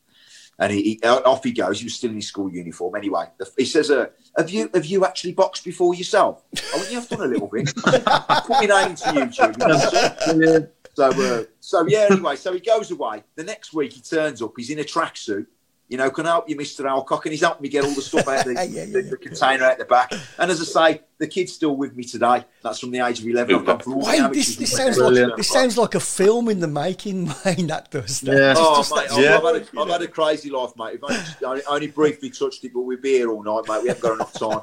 And 0.59 0.73
he, 0.73 0.83
he 0.83 1.01
off 1.03 1.45
he 1.45 1.53
goes. 1.53 1.81
He 1.81 1.87
was 1.87 1.95
still 1.95 2.11
in 2.11 2.16
his 2.16 2.29
school 2.29 2.51
uniform 2.51 2.95
anyway. 2.95 3.25
He 3.57 3.64
says, 3.64 3.91
uh, 3.91 4.07
"Have 4.37 4.51
you 4.51 4.70
have 4.75 4.85
you 4.85 5.05
actually 5.05 5.33
boxed 5.33 5.64
before 5.64 5.95
yourself?" 5.95 6.45
I 6.55 6.77
went, 6.77 6.93
"Yeah, 6.93 6.99
I've 6.99 7.09
done 7.09 7.23
a 7.23 7.27
little 7.27 7.49
bit. 7.49 7.75
Put 7.85 8.49
my 8.49 8.66
name 8.66 8.91
into 8.91 9.05
YouTube." 9.05 10.68
So, 10.95 11.11
uh, 11.11 11.45
so 11.61 11.87
yeah. 11.89 12.09
Anyway, 12.11 12.37
so 12.37 12.53
he 12.53 12.61
goes 12.61 12.91
away. 12.91 13.25
The 13.35 13.45
next 13.45 13.73
week, 13.73 13.95
he 13.95 14.03
turns 14.03 14.43
up. 14.43 14.53
He's 14.57 14.70
in 14.70 14.79
a 14.79 14.85
tracksuit. 14.85 15.47
You 15.93 15.99
know, 15.99 16.11
can 16.11 16.24
I 16.24 16.30
help 16.30 16.49
you, 16.49 16.57
Mister 16.57 16.84
Elcock? 16.84 17.24
And 17.26 17.32
he's 17.32 17.43
helping 17.43 17.61
me 17.64 17.68
get 17.68 17.84
all 17.84 17.90
the 17.95 18.01
stuff 18.01 18.26
out 18.26 18.47
of 18.47 18.55
the, 18.55 18.55
Yeah, 18.55 18.62
yeah, 18.62 18.84
the, 18.86 19.03
yeah. 19.03 19.11
the 19.11 19.16
container 19.18 19.64
out 19.64 19.76
the 19.76 19.84
back. 19.84 20.11
And 20.38 20.51
as 20.51 20.59
I 20.59 20.64
say, 20.95 21.03
the 21.18 21.26
kid's 21.26 21.53
still 21.53 21.76
with 21.76 21.95
me 21.95 22.03
today. 22.03 22.47
That's 22.62 22.78
from 22.78 22.93
the 22.93 23.01
age 23.07 23.20
of 23.20 23.26
eleven. 23.28 23.57
I've 23.57 23.66
gone 23.66 23.78
through 23.78 23.95
all 23.97 24.01
the 24.01 24.07
Wayne, 24.07 24.32
this, 24.32 24.57
this 24.57 24.72
sounds 24.74 24.97
Brilliant. 24.97 25.28
like 25.32 25.36
this 25.36 25.51
sounds 25.51 25.76
like 25.76 25.95
a 25.95 26.01
film 26.01 26.49
in 26.49 26.61
the 26.61 26.66
making, 26.66 27.26
Wayne. 27.45 27.66
That 27.66 27.90
does. 27.90 28.22
That. 28.22 28.34
Yeah. 28.34 28.55
Oh, 28.57 28.76
Just- 28.78 28.95
mate, 28.95 29.03
just 29.03 29.18
I've, 29.18 29.22
Yeah. 29.22 29.36
I've, 29.36 29.43
had 29.43 29.57
a, 29.57 29.80
I've 29.82 29.88
had 29.90 30.01
a 30.01 30.09
crazy 30.09 30.49
life, 30.49 30.70
mate. 30.78 30.95
I've 30.95 31.05
only, 31.05 31.22
only, 31.45 31.62
only 31.68 31.86
briefly 31.88 32.30
touched 32.30 32.64
it, 32.64 32.72
but 32.72 32.80
we'll 32.80 32.97
be 32.99 33.11
here 33.18 33.30
all 33.30 33.43
night, 33.43 33.68
mate. 33.68 33.82
We 33.82 33.88
haven't 33.88 34.03
got 34.03 34.14
enough 34.14 34.32
time. 34.32 34.62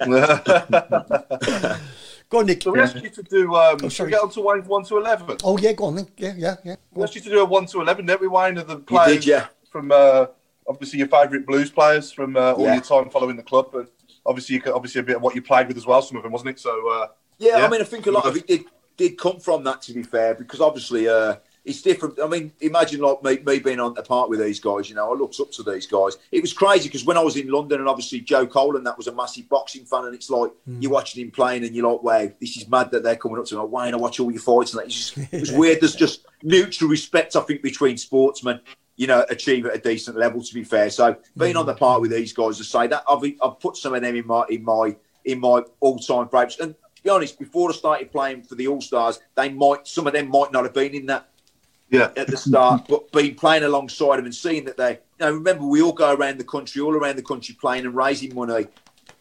Go 2.30 2.38
on, 2.38 2.46
Nick. 2.46 2.62
So 2.62 2.70
we 2.72 2.80
asked 2.80 2.94
you 3.02 3.10
to 3.10 3.22
do. 3.24 3.54
Um, 3.56 3.78
Oh, 3.82 3.88
sorry. 3.88 4.06
we 4.06 4.12
get 4.12 4.22
on 4.22 4.30
to 4.30 4.40
Wayne's 4.40 4.68
one 4.68 4.84
to 4.84 4.98
eleven? 4.98 5.36
Oh 5.42 5.58
yeah, 5.58 5.72
go 5.72 5.86
on 5.86 5.96
then. 5.96 6.06
Yeah, 6.16 6.34
yeah, 6.36 6.56
yeah. 6.64 6.74
Go 6.76 6.80
We 6.94 7.02
on. 7.02 7.08
asked 7.08 7.16
you 7.16 7.20
to 7.22 7.28
do 7.30 7.40
a 7.40 7.44
one 7.44 7.66
to 7.66 7.80
eleven, 7.80 8.06
didn't 8.06 8.20
we, 8.20 8.28
Wayne? 8.28 8.56
Of 8.56 8.68
the 8.68 8.76
players 8.78 9.16
did, 9.16 9.26
yeah. 9.26 9.46
from 9.70 9.90
uh, 9.92 10.26
obviously 10.68 10.98
your 10.98 11.08
favourite 11.08 11.46
blues 11.46 11.70
players 11.70 12.10
from 12.12 12.36
uh, 12.36 12.52
all 12.52 12.64
Yeah. 12.64 12.74
your 12.74 12.82
time 12.82 13.10
following 13.10 13.36
the 13.36 13.42
club, 13.42 13.74
and 13.74 13.88
obviously 14.26 14.54
you 14.56 14.60
could, 14.62 14.72
obviously 14.72 15.00
a 15.00 15.04
bit 15.04 15.16
of 15.16 15.22
what 15.22 15.34
you 15.34 15.42
played 15.42 15.68
with 15.68 15.76
as 15.76 15.86
well. 15.86 16.02
Some 16.02 16.16
of 16.16 16.22
them, 16.22 16.32
wasn't 16.32 16.50
it? 16.50 16.58
So 16.60 16.88
uh, 16.90 17.08
Yeah, 17.38 17.58
Yeah. 17.58 17.66
I 17.66 17.70
mean, 17.70 17.80
I 17.80 17.84
think 17.84 18.06
a 18.06 18.10
lot 18.10 18.26
of 18.26 18.36
it 18.36 18.46
did 18.46 18.64
did 18.96 19.18
come 19.18 19.40
from 19.40 19.64
that. 19.64 19.82
To 19.82 19.92
be 19.92 20.02
fair, 20.02 20.34
because 20.34 20.60
obviously 20.60 21.08
uh, 21.08 21.36
it's 21.64 21.82
different. 21.82 22.18
I 22.22 22.26
mean, 22.28 22.52
imagine 22.60 23.00
like 23.00 23.22
me, 23.24 23.38
me 23.44 23.58
being 23.58 23.80
on 23.80 23.94
the 23.94 24.02
part 24.02 24.30
with 24.30 24.38
these 24.38 24.60
guys. 24.60 24.88
You 24.88 24.94
know, 24.96 25.12
I 25.12 25.16
looked 25.16 25.40
up 25.40 25.50
to 25.52 25.62
these 25.64 25.86
guys. 25.86 26.16
It 26.30 26.40
was 26.42 26.52
crazy 26.52 26.88
because 26.88 27.04
when 27.04 27.16
I 27.16 27.22
was 27.22 27.36
in 27.36 27.48
London, 27.48 27.80
and 27.80 27.88
obviously 27.88 28.20
Joe 28.20 28.46
Cole, 28.46 28.76
and 28.76 28.86
that 28.86 28.96
was 28.96 29.06
a 29.08 29.12
massive 29.14 29.48
boxing 29.48 29.84
fan, 29.84 30.04
and 30.04 30.14
it's 30.14 30.30
like 30.30 30.52
you're 30.78 30.92
watching 30.92 31.24
him 31.24 31.30
playing, 31.32 31.64
and 31.64 31.74
you're 31.74 31.90
like, 31.90 32.02
wow, 32.02 32.28
this 32.40 32.56
is 32.56 32.68
mad 32.68 32.90
that 32.92 33.02
they're 33.02 33.16
coming 33.16 33.38
up 33.38 33.46
to 33.46 33.54
me. 33.56 33.60
Like, 33.62 33.70
Wayne, 33.70 33.94
I 33.94 33.96
watch 33.96 34.20
all 34.20 34.30
your 34.30 34.40
fights, 34.42 34.72
and 34.74 34.80
that. 34.80 34.86
It's 34.86 35.10
just, 35.10 35.32
it 35.32 35.40
was 35.40 35.52
weird. 35.60 35.80
There's 35.80 35.96
just 35.96 36.26
mutual 36.42 36.88
respect, 36.88 37.34
I 37.34 37.40
think, 37.40 37.62
between 37.62 37.96
sportsmen. 37.96 38.60
You 38.96 39.08
know, 39.08 39.24
achieve 39.28 39.66
at 39.66 39.74
a 39.74 39.78
decent 39.78 40.16
level. 40.16 40.42
To 40.42 40.54
be 40.54 40.62
fair, 40.64 40.88
so 40.90 41.16
being 41.36 41.56
on 41.56 41.66
the 41.66 41.74
part 41.74 42.00
with 42.00 42.12
these 42.12 42.32
guys, 42.32 42.58
to 42.58 42.64
say 42.64 42.86
that 42.86 43.02
I've, 43.08 43.22
I've 43.42 43.58
put 43.58 43.76
some 43.76 43.94
of 43.94 44.02
them 44.02 44.14
in 44.14 44.26
my 44.26 44.44
in 44.48 44.64
my 44.64 44.96
in 45.24 45.40
my 45.40 45.62
all 45.80 45.98
time 45.98 46.28
favourites. 46.28 46.58
And 46.60 46.74
to 46.96 47.02
be 47.02 47.10
honest, 47.10 47.38
before 47.38 47.70
I 47.70 47.72
started 47.74 48.12
playing 48.12 48.42
for 48.42 48.54
the 48.54 48.68
All 48.68 48.80
Stars, 48.80 49.18
they 49.34 49.48
might 49.48 49.88
some 49.88 50.06
of 50.06 50.12
them 50.12 50.28
might 50.28 50.52
not 50.52 50.64
have 50.64 50.74
been 50.74 50.94
in 50.94 51.06
that 51.06 51.28
yeah, 51.90 52.10
at 52.16 52.28
the 52.28 52.36
start, 52.36 52.86
but 52.88 53.10
being 53.12 53.34
playing 53.34 53.62
alongside 53.62 54.16
them 54.16 54.24
and 54.24 54.34
seeing 54.34 54.64
that 54.64 54.76
they, 54.76 54.92
you 54.92 54.98
know, 55.20 55.32
remember 55.32 55.64
we 55.64 55.82
all 55.82 55.92
go 55.92 56.14
around 56.14 56.38
the 56.38 56.44
country, 56.44 56.80
all 56.80 56.94
around 56.94 57.16
the 57.16 57.22
country 57.22 57.56
playing 57.60 57.84
and 57.84 57.94
raising 57.94 58.34
money 58.34 58.66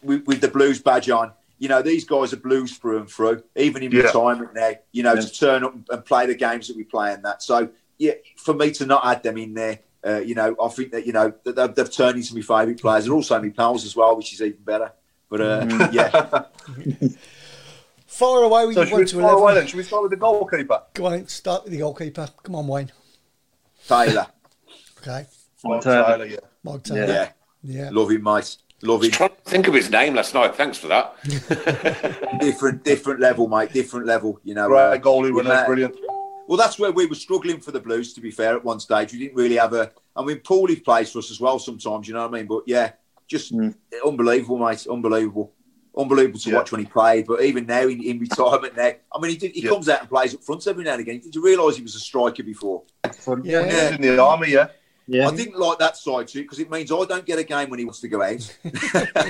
with, 0.02 0.26
with 0.26 0.42
the 0.42 0.48
Blues 0.48 0.82
badge 0.82 1.10
on. 1.10 1.32
You 1.60 1.70
know, 1.70 1.82
these 1.82 2.04
guys 2.06 2.34
are 2.34 2.38
Blues 2.38 2.78
through 2.78 3.00
and 3.00 3.10
through, 3.10 3.44
even 3.56 3.84
in 3.84 3.92
Yeah. 3.92 4.04
retirement 4.04 4.54
now, 4.56 4.72
you 4.92 5.04
know, 5.04 5.14
Yeah. 5.14 5.22
to 5.22 5.32
turn 5.34 5.64
up 5.64 5.76
and 5.90 6.06
play 6.06 6.26
the 6.26 6.36
games 6.36 6.68
that 6.68 6.78
we 6.78 6.84
play 6.84 7.14
and 7.14 7.24
that. 7.26 7.44
So, 7.44 7.70
yeah, 7.98 8.14
for 8.38 8.54
me 8.54 8.72
to 8.72 8.86
not 8.86 9.06
add 9.06 9.24
them 9.24 9.38
in 9.38 9.54
there, 9.54 9.80
uh, 10.06 10.18
you 10.20 10.36
know, 10.36 10.56
I 10.62 10.68
think 10.70 10.92
that, 10.92 11.06
you 11.06 11.14
know, 11.14 11.34
that 11.46 11.56
they've, 11.56 11.76
they've 11.76 11.92
turned 11.92 12.18
into 12.18 12.36
my 12.36 12.42
favourite 12.42 12.80
players 12.82 13.06
and 13.06 13.14
also 13.14 13.42
my 13.42 13.50
pals 13.50 13.86
as 13.86 13.96
well, 13.96 14.16
which 14.18 14.34
is 14.34 14.42
even 14.42 14.62
better. 14.64 14.92
But, 15.30 15.42
uh, 15.42 15.90
yeah, 15.92 16.44
Far 18.06 18.44
away 18.44 18.68
we 18.68 18.74
So 18.76 18.82
your 18.82 18.88
should 18.88 18.94
one 18.94 19.02
we 19.02 19.08
to 19.08 19.22
far 19.22 19.32
away 19.34 19.42
eleven. 19.42 19.56
then? 19.56 19.68
Should 19.68 19.78
we 19.78 19.84
start 19.84 20.04
with 20.04 20.12
the 20.12 20.18
goalkeeper? 20.18 20.84
Go 20.94 21.06
on, 21.08 21.28
start 21.28 21.64
with 21.64 21.72
the 21.74 21.80
goalkeeper. 21.80 22.28
Come 22.44 22.56
on, 22.56 22.68
Wayne. 22.68 22.92
Taylor, 23.88 24.28
Okay, 25.02 25.26
Mark 25.64 25.84
Taylor. 25.84 26.06
Taylor, 26.06 26.26
yeah. 26.26 26.38
Mark 26.64 26.88
Yeah. 26.88 26.94
Taylor. 26.96 27.14
yeah, 27.14 27.30
Yeah. 27.64 27.90
love 27.92 28.12
him, 28.12 28.24
mate. 28.24 28.58
Love 28.84 29.04
him. 29.04 29.12
trying 29.12 29.30
to 29.30 29.36
think 29.50 29.68
of 29.68 29.74
his 29.74 29.90
name 29.90 30.14
last 30.16 30.34
night. 30.34 30.56
Thanks 30.56 30.78
for 30.78 30.88
that. 30.90 31.16
different 32.40 32.84
different 32.84 33.20
level, 33.20 33.48
mate. 33.48 33.74
Different 33.74 34.06
level. 34.06 34.40
You 34.44 34.54
know, 34.56 34.70
Right, 34.70 34.94
uh, 34.94 35.02
goalie 35.02 35.28
you 35.30 35.36
winner, 35.36 35.50
know, 35.50 35.66
brilliant. 35.66 35.96
Well, 36.48 36.58
that's 36.58 36.78
where 36.78 36.92
we 36.92 37.06
were 37.06 37.16
struggling 37.16 37.60
for 37.60 37.72
the 37.72 37.80
Blues. 37.80 38.14
To 38.14 38.22
be 38.22 38.32
fair, 38.32 38.56
at 38.56 38.64
one 38.66 38.80
stage, 38.80 39.14
we 39.14 39.20
didn't 39.20 39.36
really 39.36 39.56
have 39.58 39.74
a. 39.74 39.92
I 40.16 40.24
mean, 40.24 40.38
Paulie 40.40 40.84
plays 40.84 41.12
for 41.12 41.20
us 41.20 41.32
as 41.32 41.40
well 41.40 41.58
sometimes. 41.60 42.08
You 42.08 42.14
know 42.16 42.22
what 42.28 42.34
I 42.36 42.38
mean? 42.40 42.48
But 42.48 42.64
yeah, 42.68 42.92
just 43.28 43.54
Mm. 43.54 43.76
unbelievable, 44.06 44.58
mate. 44.60 44.86
Unbelievable. 44.90 45.54
Unbelievable 45.96 46.40
to 46.40 46.50
Yeah. 46.50 46.56
watch 46.58 46.72
when 46.72 46.82
he 46.82 46.88
played, 46.88 47.28
but 47.28 47.44
even 47.44 47.66
now 47.68 47.82
in, 47.88 48.02
in 48.04 48.20
retirement, 48.20 48.76
now 48.76 48.92
I 49.16 49.20
mean, 49.22 49.32
he, 49.32 49.38
did, 49.38 49.52
he 49.52 49.62
Yeah. 49.62 49.70
comes 49.70 49.88
out 49.88 50.02
and 50.02 50.10
plays 50.10 50.34
up 50.34 50.44
front 50.44 50.66
every 50.68 50.84
now 50.84 50.94
and 50.94 51.02
again. 51.02 51.20
Did 51.20 51.36
you 51.36 51.44
realise 51.44 51.76
he 51.78 51.84
was 51.84 51.94
a 51.96 52.00
striker 52.00 52.42
before? 52.44 52.82
Fun. 53.14 53.42
Yeah. 53.46 53.62
He 53.62 53.76
was 53.76 53.92
in 53.92 54.02
the 54.02 54.20
army, 54.22 54.52
yeah. 54.52 54.68
Yeah. 55.08 55.28
I 55.28 55.36
didn't 55.36 55.60
like 55.60 55.78
that 55.80 55.96
side 55.98 56.28
to 56.30 56.40
it 56.40 56.44
because 56.44 56.60
it 56.60 56.72
means 56.72 56.92
I 56.92 57.06
don't 57.06 57.26
get 57.26 57.38
a 57.38 57.44
game 57.44 57.70
when 57.70 57.78
he 57.78 57.86
wants 57.86 58.00
to 58.02 58.08
go 58.08 58.22
out. 58.24 58.58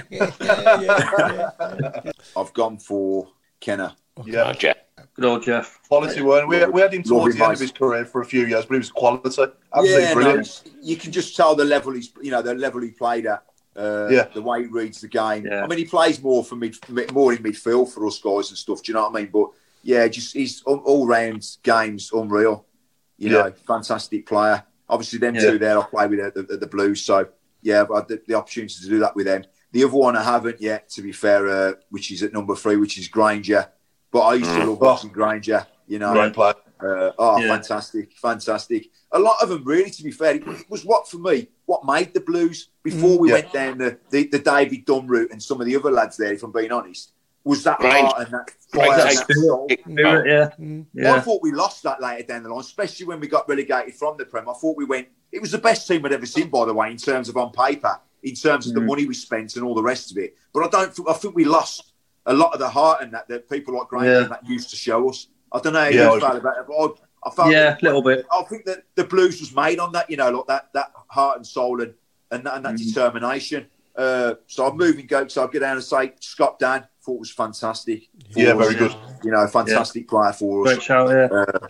yeah, 0.10 0.32
yeah, 0.40 0.80
yeah. 0.82 2.12
I've 2.38 2.54
gone 2.54 2.78
for 2.78 3.28
Kenna. 3.60 3.96
Yeah, 4.26 4.44
Oh, 4.50 4.54
Jeff. 4.54 4.78
Good 5.16 5.26
old 5.26 5.44
Jeff. 5.44 5.80
quality 5.88 6.22
one. 6.22 6.48
We, 6.48 6.66
we 6.66 6.82
had 6.82 6.94
him 6.94 7.04
towards 7.04 7.36
Love 7.36 7.38
the 7.38 7.38
him, 7.38 7.44
end 7.52 7.54
of 7.54 7.60
his 7.60 7.72
career 7.72 8.06
for 8.06 8.22
a 8.22 8.26
few 8.26 8.46
years, 8.48 8.66
but 8.66 8.74
he 8.74 8.80
was 8.80 8.92
quality. 8.92 9.44
Absolutely 9.76 10.04
yeah, 10.04 10.14
no, 10.16 10.44
you 10.82 10.96
can 10.98 11.12
just 11.12 11.36
tell 11.36 11.56
the 11.56 11.64
level 11.66 11.94
he's, 11.94 12.12
you 12.22 12.32
know, 12.32 12.42
the 12.42 12.56
level 12.56 12.82
he 12.82 12.90
played 12.90 13.28
at. 13.28 13.44
Uh, 13.76 14.08
Yeah. 14.12 14.28
the 14.34 14.42
way 14.42 14.62
he 14.62 14.68
reads 14.68 15.02
the 15.02 15.08
game. 15.08 15.46
Yeah. 15.46 15.64
I 15.64 15.68
mean, 15.68 15.80
he 15.80 15.86
plays 15.86 16.22
more 16.22 16.44
for 16.44 16.56
mid, 16.56 16.76
more 17.12 17.34
in 17.34 17.40
midfield 17.44 17.92
for 17.92 18.06
us 18.08 18.20
guys 18.20 18.50
and 18.50 18.58
stuff. 18.58 18.84
Do 18.84 18.92
you 18.92 18.94
know 18.96 19.04
what 19.04 19.16
I 19.16 19.22
mean? 19.22 19.30
But 19.34 19.50
yeah, 19.84 20.08
just 20.08 20.34
he's 20.34 20.62
all, 20.64 20.78
all 20.78 21.08
round 21.08 21.48
games 21.64 22.12
unreal. 22.14 22.66
You 23.18 23.30
Yeah. 23.30 23.42
know, 23.44 23.52
fantastic 23.68 24.26
player. 24.28 24.64
Obviously, 24.90 25.20
them 25.20 25.36
Yeah. 25.36 25.42
two 25.42 25.58
there, 25.60 25.80
I 25.80 25.84
play 25.86 26.08
with 26.08 26.20
at 26.20 26.34
the, 26.36 26.54
at 26.54 26.60
the 26.60 26.68
Blues. 26.68 27.04
So 27.04 27.28
yeah, 27.62 27.82
I've 27.84 27.96
had 27.96 28.08
the, 28.08 28.22
the 28.28 28.34
opportunity 28.36 28.76
to 28.82 28.90
do 28.90 29.00
that 29.00 29.16
with 29.16 29.26
them. 29.26 29.44
The 29.72 29.84
other 29.84 29.96
one 29.96 30.16
I 30.16 30.24
haven't 30.24 30.62
yet, 30.62 30.90
to 30.90 31.02
be 31.02 31.12
fair, 31.12 31.48
uh, 31.48 31.74
which 31.90 32.12
is 32.12 32.22
at 32.22 32.32
number 32.34 32.56
three, 32.56 32.78
which 32.78 32.98
is 33.00 33.08
Grainger. 33.08 33.70
But 34.14 34.20
I 34.22 34.34
used 34.36 34.52
to 34.52 34.64
love 34.66 34.80
watching 34.80 35.10
Grainger. 35.10 35.66
You 35.88 36.00
know, 36.00 36.14
Great 36.14 36.34
player. 36.34 36.54
uh, 36.82 37.12
oh, 37.18 37.38
Yeah. 37.40 37.48
fantastic, 37.48 38.14
fantastic. 38.14 38.90
A 39.12 39.20
lot 39.20 39.36
of 39.42 39.50
them, 39.50 39.64
really, 39.66 39.90
to 39.90 40.04
be 40.04 40.12
fair, 40.12 40.36
it 40.36 40.70
was 40.70 40.86
what 40.86 41.10
for 41.10 41.18
me, 41.18 41.50
what 41.66 41.84
made 41.86 42.14
the 42.14 42.22
Blues 42.22 42.70
before 42.84 43.18
we 43.20 43.30
Yeah. 43.30 43.36
went 43.36 43.52
down 43.52 43.78
the, 43.80 43.98
the, 44.12 44.28
the 44.28 44.40
David 44.40 44.86
Dunn 44.86 45.08
route 45.08 45.32
and 45.32 45.42
some 45.44 45.60
of 45.60 45.66
the 45.68 45.76
other 45.76 45.92
lads 45.92 46.16
there, 46.18 46.32
if 46.32 46.42
I'm 46.44 46.52
being 46.54 46.72
honest, 46.72 47.12
was 47.44 47.64
that 47.64 47.80
Great. 47.80 48.02
heart 48.02 48.20
and 48.20 48.28
that 48.34 48.50
Great 48.72 48.88
fire. 48.88 49.08
and 49.08 49.18
that 49.18 49.28
soul. 49.34 49.68
Spirit, 49.70 50.28
yeah. 50.28 50.66
Mm. 50.66 50.86
I 51.06 51.20
thought 51.20 51.42
we 51.42 51.52
lost 51.52 51.84
that 51.84 52.02
later 52.02 52.24
down 52.28 52.44
the 52.44 52.50
line, 52.50 52.62
especially 52.62 53.06
when 53.08 53.20
we 53.20 53.28
got 53.28 53.48
relegated 53.50 53.96
from 53.96 54.16
the 54.18 54.26
Prem. 54.26 54.48
I 54.48 54.54
thought 54.54 54.78
we 54.78 54.86
went. 54.86 55.08
It 55.32 55.42
was 55.42 55.52
the 55.52 55.58
best 55.58 55.88
team 55.88 56.06
I'd 56.06 56.14
ever 56.14 56.26
seen, 56.26 56.50
by 56.50 56.66
the 56.66 56.74
way, 56.74 56.90
in 56.92 56.98
terms 56.98 57.28
of 57.30 57.36
on 57.38 57.52
paper, 57.52 58.00
in 58.24 58.36
terms 58.36 58.68
of 58.68 58.74
the 58.76 58.80
Mm. 58.80 58.86
money 58.88 59.06
we 59.06 59.14
spent 59.16 59.56
and 59.58 59.66
all 59.66 59.76
the 59.76 59.84
rest 59.84 60.12
of 60.12 60.18
it. 60.18 60.36
But 60.54 60.64
I 60.64 60.70
don't. 60.70 60.96
think- 60.96 61.10
I 61.10 61.14
think 61.14 61.36
we 61.36 61.44
lost 61.44 61.93
a 62.26 62.34
lot 62.34 62.54
of 62.54 62.60
the 62.60 62.70
heart 62.70 63.02
and 63.02 63.14
that 63.14 63.28
that 63.28 63.50
people 63.50 63.78
like 63.78 63.88
Grainger 63.88 64.22
Yeah. 64.22 64.28
that 64.28 64.48
used 64.48 64.70
to 64.70 64.76
show 64.76 65.10
us. 65.10 65.28
I 65.52 65.60
don't 65.60 65.74
know 65.74 65.80
how 65.82 65.88
Yeah, 65.88 66.14
you 66.14 66.20
felt 66.20 66.38
about 66.38 66.58
it, 66.58 66.66
but 66.68 66.76
I, 66.76 67.30
I 67.30 67.32
felt 67.32 67.52
Yeah, 67.52 67.78
a 67.82 67.84
little 67.84 68.02
bit. 68.02 68.26
I 68.32 68.44
think 68.44 68.66
that 68.66 68.84
the 68.96 69.04
blues 69.04 69.40
was 69.40 69.56
made 69.56 69.80
on 69.80 69.92
that, 69.94 70.10
you 70.10 70.18
know, 70.18 70.30
like 70.30 70.48
that 70.48 70.70
that 70.74 70.92
heart 71.08 71.38
and 71.38 71.46
soul 71.48 71.82
and 71.82 71.94
and 72.32 72.44
that, 72.46 72.56
and 72.56 72.66
that 72.66 72.74
Mhm. 72.76 72.88
determination. 72.88 73.68
Uh, 73.96 74.34
so 74.48 74.66
I'm 74.68 74.76
moving 74.78 75.06
go. 75.06 75.28
So 75.28 75.42
I'll 75.44 75.48
get 75.48 75.60
down 75.60 75.76
and 75.76 75.84
say 75.84 76.14
Scott 76.20 76.58
Dann 76.58 76.88
thought 77.04 77.20
was 77.20 77.30
fantastic. 77.30 78.10
Yeah, 78.36 78.54
very 78.54 78.74
us. 78.74 78.80
good. 78.80 78.96
You 79.24 79.32
know, 79.32 79.46
fantastic 79.48 80.08
player 80.08 80.34
for 80.34 80.66
us. 80.66 80.74
Great 80.74 80.82
shout, 80.84 81.10
yeah. 81.12 81.26
Uh, 81.32 81.68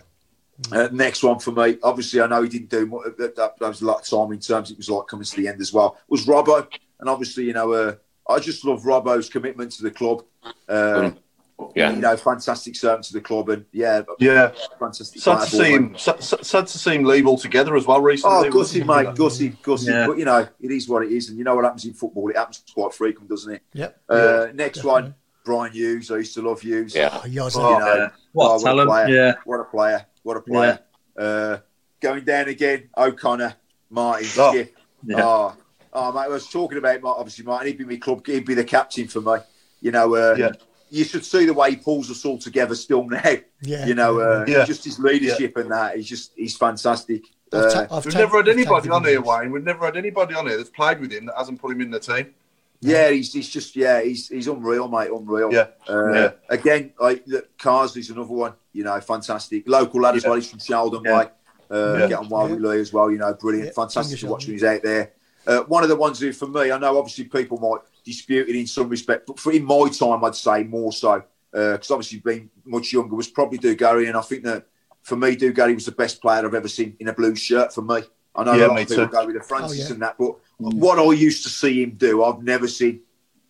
uh, 0.72 0.88
next 0.92 1.22
one 1.22 1.38
for 1.38 1.50
me, 1.52 1.76
obviously, 1.82 2.20
I 2.22 2.26
know 2.28 2.40
he 2.42 2.48
didn't 2.48 2.70
do 2.70 2.86
much. 2.86 3.02
That, 3.18 3.36
that, 3.36 3.58
that 3.58 3.68
was 3.68 3.82
a 3.82 3.86
lot 3.86 4.00
of 4.00 4.06
time 4.08 4.32
in 4.32 4.40
terms. 4.40 4.70
It 4.70 4.78
was 4.78 4.88
like 4.88 5.06
coming 5.08 5.24
to 5.26 5.36
the 5.36 5.48
end 5.48 5.60
as 5.60 5.72
well. 5.72 5.98
Was 6.08 6.26
Robbo, 6.26 6.66
and 7.00 7.10
obviously, 7.10 7.44
you 7.44 7.52
know, 7.52 7.72
uh, 7.72 7.94
I 8.28 8.38
just 8.38 8.64
love 8.64 8.82
Robbo's 8.82 9.28
commitment 9.28 9.72
to 9.72 9.82
the 9.82 9.90
club. 9.90 10.24
Uh, 10.68 11.10
Yeah. 11.76 11.92
you 11.92 12.00
know, 12.00 12.16
fantastic 12.16 12.74
servant 12.74 13.04
to 13.04 13.12
the 13.12 13.20
club, 13.20 13.48
and 13.48 13.64
yeah, 13.70 14.02
Yeah, 14.18 14.50
fantastic. 14.78 15.22
sad 15.22 15.40
to 15.44 15.46
for 15.50 15.56
see 15.64 15.70
him. 15.72 15.96
Sad, 15.96 16.22
sad 16.22 16.66
to 16.66 16.78
see 16.78 16.94
him 16.96 17.04
leave 17.04 17.26
altogether 17.28 17.76
as 17.76 17.86
well 17.86 18.00
recently. 18.00 18.48
Oh, 18.48 18.50
gutty, 18.50 18.82
mate, 18.82 19.14
Gussie, 19.14 19.50
Gussie. 19.62 19.90
Yeah. 19.92 20.06
But 20.08 20.18
you 20.18 20.24
know, 20.24 20.48
it 20.60 20.70
is 20.72 20.88
what 20.88 21.04
it 21.04 21.12
is, 21.12 21.28
and 21.28 21.38
you 21.38 21.44
know 21.44 21.54
what 21.54 21.64
happens 21.64 21.84
in 21.84 21.94
football. 21.94 22.28
It 22.28 22.36
happens 22.36 22.62
quite 22.74 22.92
frequent, 22.92 23.28
doesn't 23.30 23.52
it? 23.54 23.62
Yep. 23.72 24.00
Uh, 24.08 24.46
next 24.52 24.78
definitely. 24.78 24.90
one, 24.90 25.14
Brian 25.44 25.72
Hughes. 25.72 26.10
I 26.10 26.16
used 26.16 26.34
to 26.34 26.42
love 26.42 26.60
Hughes. 26.60 26.92
Yeah. 26.94 27.10
Oh, 27.12 27.26
Yoza. 27.28 27.56
You 27.56 27.78
know, 27.78 27.94
Yeah. 27.94 28.08
What 28.32 28.50
oh, 28.50 28.56
a 28.56 28.60
talent, 28.64 28.88
player. 28.90 29.08
yeah. 29.08 29.34
What 29.44 29.60
a 29.60 29.64
player. 29.64 30.06
What 30.24 30.36
a 30.36 30.40
player. 30.40 30.78
Uh, 31.16 31.58
going 32.00 32.24
down 32.24 32.48
again, 32.48 32.88
O'Connor, 32.96 33.54
Martin, 33.90 34.26
Oh. 34.38 34.50
Skip. 34.50 34.76
Yeah. 35.06 35.22
Oh, 35.24 35.54
oh, 35.94 36.12
mate, 36.12 36.20
I 36.22 36.28
was 36.28 36.48
talking 36.48 36.78
about, 36.78 37.00
Martin, 37.02 37.20
obviously, 37.20 37.44
Martin. 37.44 37.68
He'd 37.68 37.78
be 37.78 37.84
my 37.84 37.96
club, 37.96 38.26
he'd 38.26 38.44
be 38.44 38.54
the 38.54 38.64
captain 38.64 39.06
for 39.08 39.20
me. 39.20 39.36
You 39.80 39.90
know, 39.92 40.14
uh, 40.14 40.34
Yeah. 40.38 40.52
you 40.90 41.04
should 41.04 41.24
see 41.24 41.44
the 41.44 41.54
way 41.54 41.70
he 41.70 41.76
pulls 41.76 42.10
us 42.10 42.24
all 42.24 42.38
together 42.38 42.74
still 42.74 43.04
now. 43.08 43.22
Yeah. 43.62 43.86
You 43.86 43.94
know, 43.94 44.20
uh, 44.20 44.44
Yeah. 44.48 44.64
just 44.64 44.84
his 44.84 44.98
leadership 44.98 45.56
and 45.56 45.70
that. 45.70 45.96
He's 45.96 46.08
just 46.08 46.32
he's 46.36 46.56
fantastic. 46.56 47.22
I've 47.52 47.60
Uh, 47.62 47.70
ta- 47.86 47.96
I've 47.96 48.04
We've 48.04 48.14
ta- 48.14 48.20
never 48.20 48.36
had 48.38 48.48
anybody 48.48 48.88
tagged 48.88 48.92
on 48.92 49.04
here. 49.04 49.20
Wayne. 49.20 49.50
We've 49.52 49.62
never 49.64 49.84
had 49.84 49.96
anybody 49.96 50.34
on 50.34 50.46
here 50.46 50.56
that's 50.56 50.70
played 50.70 51.00
with 51.00 51.12
him 51.12 51.26
that 51.26 51.34
hasn't 51.36 51.60
put 51.60 51.70
him 51.72 51.80
in 51.80 51.90
the 51.90 52.00
team. 52.00 52.34
yeah, 52.80 53.08
he's, 53.10 53.32
he's 53.32 53.48
just 53.48 53.74
yeah, 53.76 54.02
he's 54.02 54.28
he's 54.28 54.46
unreal, 54.48 54.88
mate, 54.88 55.10
unreal. 55.10 55.52
Yeah. 55.52 55.66
Uh, 55.88 56.12
Yeah. 56.12 56.30
Again, 56.50 56.92
like 57.00 57.24
the 57.24 57.44
Carsley's 57.58 58.10
another 58.10 58.32
one. 58.32 58.52
You 58.72 58.84
know, 58.84 59.00
fantastic 59.00 59.68
local 59.68 60.00
lad 60.02 60.16
as 60.16 60.24
well. 60.24 60.34
He's 60.34 60.50
from 60.50 60.58
Sheldon, 60.58 61.02
Yeah. 61.04 61.18
way. 61.18 61.28
Uh, 61.70 61.96
Yeah. 62.00 62.06
Get 62.08 62.18
on 62.18 62.28
well 62.28 62.48
with 62.48 62.60
Lee 62.60 62.80
as 62.80 62.92
well. 62.92 63.10
You 63.10 63.18
know, 63.18 63.32
brilliant, 63.34 63.68
Yeah, 63.68 63.72
fantastic 63.72 64.18
to 64.18 64.26
English 64.26 64.30
watch 64.30 64.46
when 64.46 64.52
he's 64.54 64.64
out 64.64 64.82
there. 64.82 65.12
Uh, 65.46 65.60
one 65.64 65.82
of 65.82 65.88
the 65.88 65.96
ones 65.96 66.18
who, 66.20 66.32
for 66.32 66.46
me, 66.46 66.70
I 66.72 66.78
know 66.78 66.96
obviously 66.98 67.24
people 67.24 67.58
might 67.58 67.80
dispute 68.04 68.48
it 68.48 68.56
in 68.56 68.66
some 68.66 68.88
respect, 68.88 69.26
but 69.26 69.38
for 69.38 69.52
in 69.52 69.64
my 69.64 69.88
time, 69.88 70.24
I'd 70.24 70.34
say 70.34 70.64
more 70.64 70.92
so 70.92 71.22
because 71.52 71.90
obviously 71.92 72.18
being 72.18 72.50
much 72.64 72.92
younger 72.92 73.14
was 73.14 73.28
probably 73.28 73.58
Dugarry, 73.58 74.08
and 74.08 74.16
I 74.16 74.22
think 74.22 74.42
that 74.44 74.66
for 75.02 75.16
me, 75.16 75.36
Dugarry 75.36 75.74
was 75.74 75.84
the 75.86 75.92
best 75.92 76.20
player 76.20 76.44
I've 76.44 76.54
ever 76.54 76.66
seen 76.68 76.96
in 76.98 77.08
a 77.08 77.12
blue 77.12 77.36
shirt. 77.36 77.72
For 77.72 77.82
me, 77.82 78.00
I 78.34 78.42
know 78.44 78.54
Yeah, 78.54 78.66
a 78.66 78.68
lot 78.68 78.80
of 78.80 78.88
people 78.88 79.06
too. 79.06 79.12
go 79.12 79.26
with 79.26 79.36
the 79.36 79.42
Francis 79.42 79.80
Oh, 79.82 79.84
yeah. 79.88 79.92
and 79.92 80.02
that, 80.02 80.16
but 80.18 80.34
what 80.58 80.98
I 80.98 81.12
used 81.12 81.44
to 81.44 81.48
see 81.50 81.82
him 81.82 81.90
do, 81.96 82.24
I've 82.24 82.42
never 82.42 82.66
seen. 82.66 83.02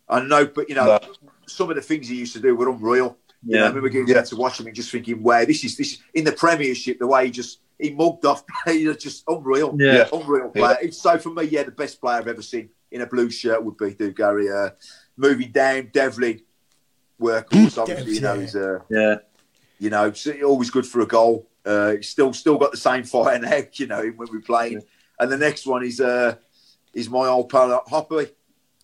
I 0.08 0.20
know, 0.20 0.44
but 0.46 0.68
you 0.68 0.74
know, 0.74 0.84
No. 0.86 0.98
some 1.46 1.70
of 1.70 1.76
the 1.76 1.82
things 1.82 2.08
he 2.08 2.16
used 2.16 2.34
to 2.34 2.40
do 2.40 2.54
were 2.54 2.68
unreal. 2.68 3.16
You 3.46 3.52
know, 3.56 3.56
I 3.56 3.62
Yeah. 3.62 3.68
remember 3.68 3.88
getting 3.88 4.08
Yeah. 4.08 4.22
to 4.22 4.36
watch 4.36 4.60
him 4.60 4.66
and 4.66 4.76
just 4.76 4.90
thinking, 4.90 5.22
"Wow, 5.22 5.44
this 5.46 5.64
is 5.64 5.76
this 5.78 5.98
in 6.12 6.24
the 6.24 6.32
Premiership." 6.32 6.98
The 6.98 7.06
way 7.06 7.26
he 7.26 7.30
just 7.30 7.60
he 7.78 7.90
mugged 7.90 8.24
off 8.24 8.44
players, 8.64 8.96
just 8.98 9.24
unreal, 9.28 9.76
Yeah. 9.78 10.08
unreal 10.12 10.50
player. 10.50 10.76
It's 10.82 10.98
So 11.00 11.18
for 11.18 11.30
me, 11.30 11.44
yeah, 11.44 11.64
the 11.64 11.70
best 11.70 12.00
player 12.00 12.18
I've 12.18 12.28
ever 12.28 12.42
seen 12.42 12.70
in 12.90 13.00
a 13.00 13.06
blue 13.06 13.30
shirt 13.30 13.62
would 13.64 13.76
be 13.76 13.92
Dugarry. 13.94 14.48
Uh, 14.54 14.70
moving 15.16 15.50
down, 15.52 15.90
Devlin, 15.92 16.40
workhorse, 17.20 17.78
obviously, 17.82 18.14
you 18.14 18.20
know, 18.20 18.34
yeah. 18.34 18.40
he's 18.40 18.56
uh, 18.56 18.78
Yeah. 18.90 19.14
you 19.78 19.90
know, 19.90 20.12
always 20.44 20.70
good 20.70 20.86
for 20.86 21.00
a 21.00 21.06
goal. 21.06 21.48
Uh, 21.64 21.92
he's 21.92 22.08
still 22.10 22.32
still 22.32 22.58
got 22.58 22.70
the 22.70 22.76
same 22.76 23.04
fire 23.14 23.34
and 23.34 23.44
heck, 23.44 23.78
you 23.78 23.86
know, 23.86 24.02
when 24.16 24.28
we're 24.30 24.40
playing. 24.40 24.82
And 25.18 25.30
the 25.30 25.38
next 25.38 25.66
one 25.66 25.84
is 25.84 26.00
uh, 26.00 26.36
is 26.92 27.08
my 27.08 27.26
old 27.26 27.48
pal 27.48 27.82
Hoppy. 27.88 28.28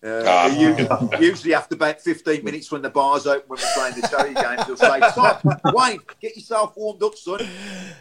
Uh, 0.03 0.23
Ah. 0.25 0.49
he 0.49 0.61
u- 0.63 1.09
usually 1.29 1.53
after 1.53 1.75
about 1.75 2.01
15 2.01 2.43
minutes 2.43 2.71
when 2.71 2.81
the 2.81 2.89
bar's 2.89 3.27
open 3.27 3.43
when 3.47 3.59
we're 3.59 3.73
playing 3.75 4.01
the 4.01 4.07
charity 4.07 4.33
games, 4.33 4.65
he'll 4.65 4.75
say, 4.77 4.99
Tom, 5.11 5.37
Wayne, 5.75 5.99
get 6.19 6.35
yourself 6.35 6.73
warmed 6.75 7.03
up, 7.03 7.15
son. 7.15 7.39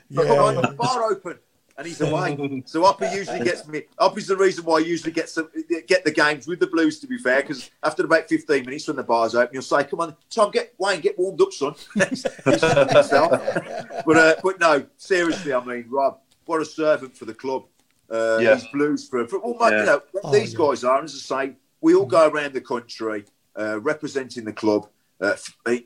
Yeah. 0.09 0.23
Come 0.25 0.39
on, 0.39 0.55
the 0.57 0.73
bar 0.79 1.05
open. 1.11 1.39
And 1.77 1.87
he's 1.87 2.01
away. 2.03 2.63
So 2.67 2.83
Hoppy 2.83 3.07
usually 3.15 3.41
gets 3.43 3.67
me. 3.67 3.85
Hoppy's 3.99 4.27
the 4.27 4.37
reason 4.37 4.65
why 4.65 4.77
I 4.77 4.81
usually 4.81 5.13
get 5.13 5.31
some, 5.31 5.49
get 5.87 6.05
the 6.05 6.11
games 6.11 6.47
with 6.47 6.61
the 6.61 6.67
Blues, 6.67 7.01
to 7.01 7.07
be 7.07 7.17
fair, 7.17 7.41
because 7.41 7.71
after 7.83 8.05
about 8.05 8.29
15 8.29 8.67
minutes 8.67 8.87
when 8.87 8.97
the 8.97 9.03
bar's 9.03 9.35
open, 9.35 9.49
he'll 9.55 9.63
say, 9.63 9.85
Come 9.85 10.01
on, 10.01 10.15
Tom, 10.29 10.51
get 10.51 10.75
Wayne, 10.79 11.01
get 11.01 11.19
warmed 11.19 11.41
up, 11.41 11.53
son. 11.53 11.75
He's- 11.95 12.23
he's 12.45 12.61
but, 12.61 14.17
uh, 14.17 14.35
but 14.43 14.61
no, 14.61 14.85
seriously, 14.97 15.53
I 15.53 15.65
mean, 15.65 15.87
Rob, 15.89 16.19
what 16.45 16.61
a 16.61 16.65
servant 16.65 17.17
for 17.17 17.25
the 17.25 17.35
club. 17.35 17.65
Uh, 18.11 18.39
Yeah. 18.43 18.57
He's 18.57 18.67
Blues 18.73 19.09
for, 19.09 19.27
for 19.29 19.39
well, 19.39 19.57
mate, 19.61 19.77
Yeah. 19.77 19.81
you 19.81 19.87
know, 19.87 20.03
Oh, 20.25 20.33
these 20.33 20.53
yeah. 20.53 20.59
guys 20.59 20.85
are, 20.85 21.03
as 21.03 21.15
I 21.31 21.47
say, 21.47 21.57
we 21.81 21.95
all 21.95 22.07
go 22.07 22.29
around 22.29 22.53
the 22.55 22.61
country 22.61 23.25
uh, 23.59 23.81
representing 23.81 24.45
the 24.45 24.53
club. 24.53 24.89
Uh, 25.21 25.37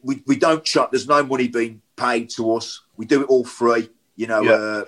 we, 0.02 0.22
we 0.26 0.36
don't 0.36 0.64
chuck, 0.64 0.90
there's 0.92 1.08
no 1.08 1.22
money 1.24 1.48
being 1.48 1.80
paid 1.96 2.30
to 2.30 2.52
us. 2.54 2.82
We 2.96 3.04
do 3.06 3.22
it 3.22 3.26
all 3.28 3.44
free. 3.44 3.88
You 4.16 4.26
know, 4.28 4.42
Yeah. 4.42 4.52
uh, 4.52 4.84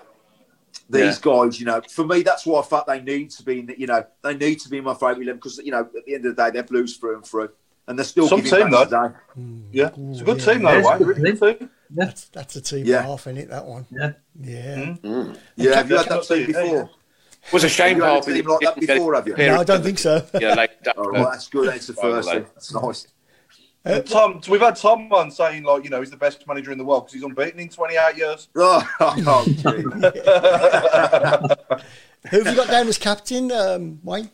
these 0.88 1.18
guys, 1.18 1.58
you 1.58 1.66
know, 1.66 1.80
for 1.90 2.06
me, 2.06 2.22
that's 2.22 2.46
why 2.46 2.60
I 2.60 2.62
thought 2.62 2.86
they 2.86 3.00
need 3.00 3.30
to 3.32 3.42
be 3.42 3.58
in 3.60 3.66
the, 3.66 3.80
you 3.80 3.86
know, 3.88 4.04
they 4.22 4.36
need 4.36 4.60
to 4.60 4.68
be 4.68 4.78
in 4.78 4.84
my 4.84 4.94
favourite 4.94 5.22
11 5.22 5.36
because, 5.36 5.58
you 5.58 5.72
know, 5.72 5.80
at 5.80 6.04
the 6.06 6.14
end 6.14 6.26
of 6.26 6.36
the 6.36 6.44
day, 6.44 6.50
they're 6.52 6.62
Blues 6.62 6.96
through 6.96 7.16
and 7.16 7.26
through. 7.26 7.50
And 7.88 7.98
they're 7.98 8.04
still 8.04 8.28
Some 8.28 8.40
giving 8.40 8.60
team, 8.62 8.70
though. 8.70 8.84
today. 8.84 9.14
Yeah, 9.72 9.90
it's 10.10 10.20
a 10.20 10.24
good 10.24 10.38
Yeah. 10.38 10.52
team, 10.52 10.62
though, 10.62 10.70
Yeah, 10.70 10.78
it's 10.78 10.86
a 10.86 10.90
Wayne. 10.90 10.98
good 10.98 11.18
Really 11.18 11.56
team. 11.58 11.70
That's, 11.90 12.24
that's 12.28 12.56
a 12.56 12.60
team 12.60 12.86
Yeah. 12.86 12.96
and 12.98 13.06
a 13.06 13.08
half 13.10 13.26
in 13.26 13.36
it, 13.36 13.48
that 13.50 13.64
one. 13.64 13.86
Yeah. 13.90 14.12
Yeah. 14.40 14.94
Yeah, 15.56 15.74
have 15.74 15.90
you 15.90 15.96
had 15.96 16.06
that 16.08 16.08
Definitely, 16.08 16.46
team 16.46 16.54
yeah, 16.54 16.62
before? 16.62 16.90
It 17.46 17.52
was 17.52 17.64
a 17.64 17.68
shame, 17.68 17.98
You 17.98 18.02
had 18.02 18.26
a 18.26 18.42
like 18.42 18.60
that 18.60 18.80
before, 18.80 19.14
have 19.14 19.28
you? 19.28 19.36
No, 19.36 19.60
I 19.60 19.64
don't 19.64 19.82
think 19.82 19.98
so. 19.98 20.26
Yeah, 20.40 20.54
like 20.54 20.82
that. 20.82 20.94
Oh, 20.98 21.12
well, 21.12 21.30
that's 21.30 21.48
good. 21.48 21.68
That's 21.68 21.86
the 21.86 21.92
first 21.94 22.28
thing. 22.28 22.44
That's 22.54 22.74
nice. 22.74 23.06
And 23.84 24.04
Tom, 24.04 24.40
we've 24.48 24.60
had 24.60 24.74
Tom 24.74 25.12
on 25.12 25.30
saying 25.30 25.62
like 25.62 25.84
you 25.84 25.90
know 25.90 26.00
he's 26.00 26.10
the 26.10 26.16
best 26.16 26.44
manager 26.48 26.72
in 26.72 26.78
the 26.78 26.84
world 26.84 27.04
because 27.04 27.14
he's 27.14 27.22
unbeaten 27.22 27.60
in 27.60 27.68
28 27.68 28.16
years. 28.16 28.48
Oh, 28.56 28.82
oh. 29.00 29.44
Who 32.30 32.38
have 32.38 32.46
you 32.48 32.56
got 32.56 32.68
down 32.68 32.88
as 32.88 32.98
captain, 32.98 33.52
um, 33.52 34.00
Wayne? 34.02 34.30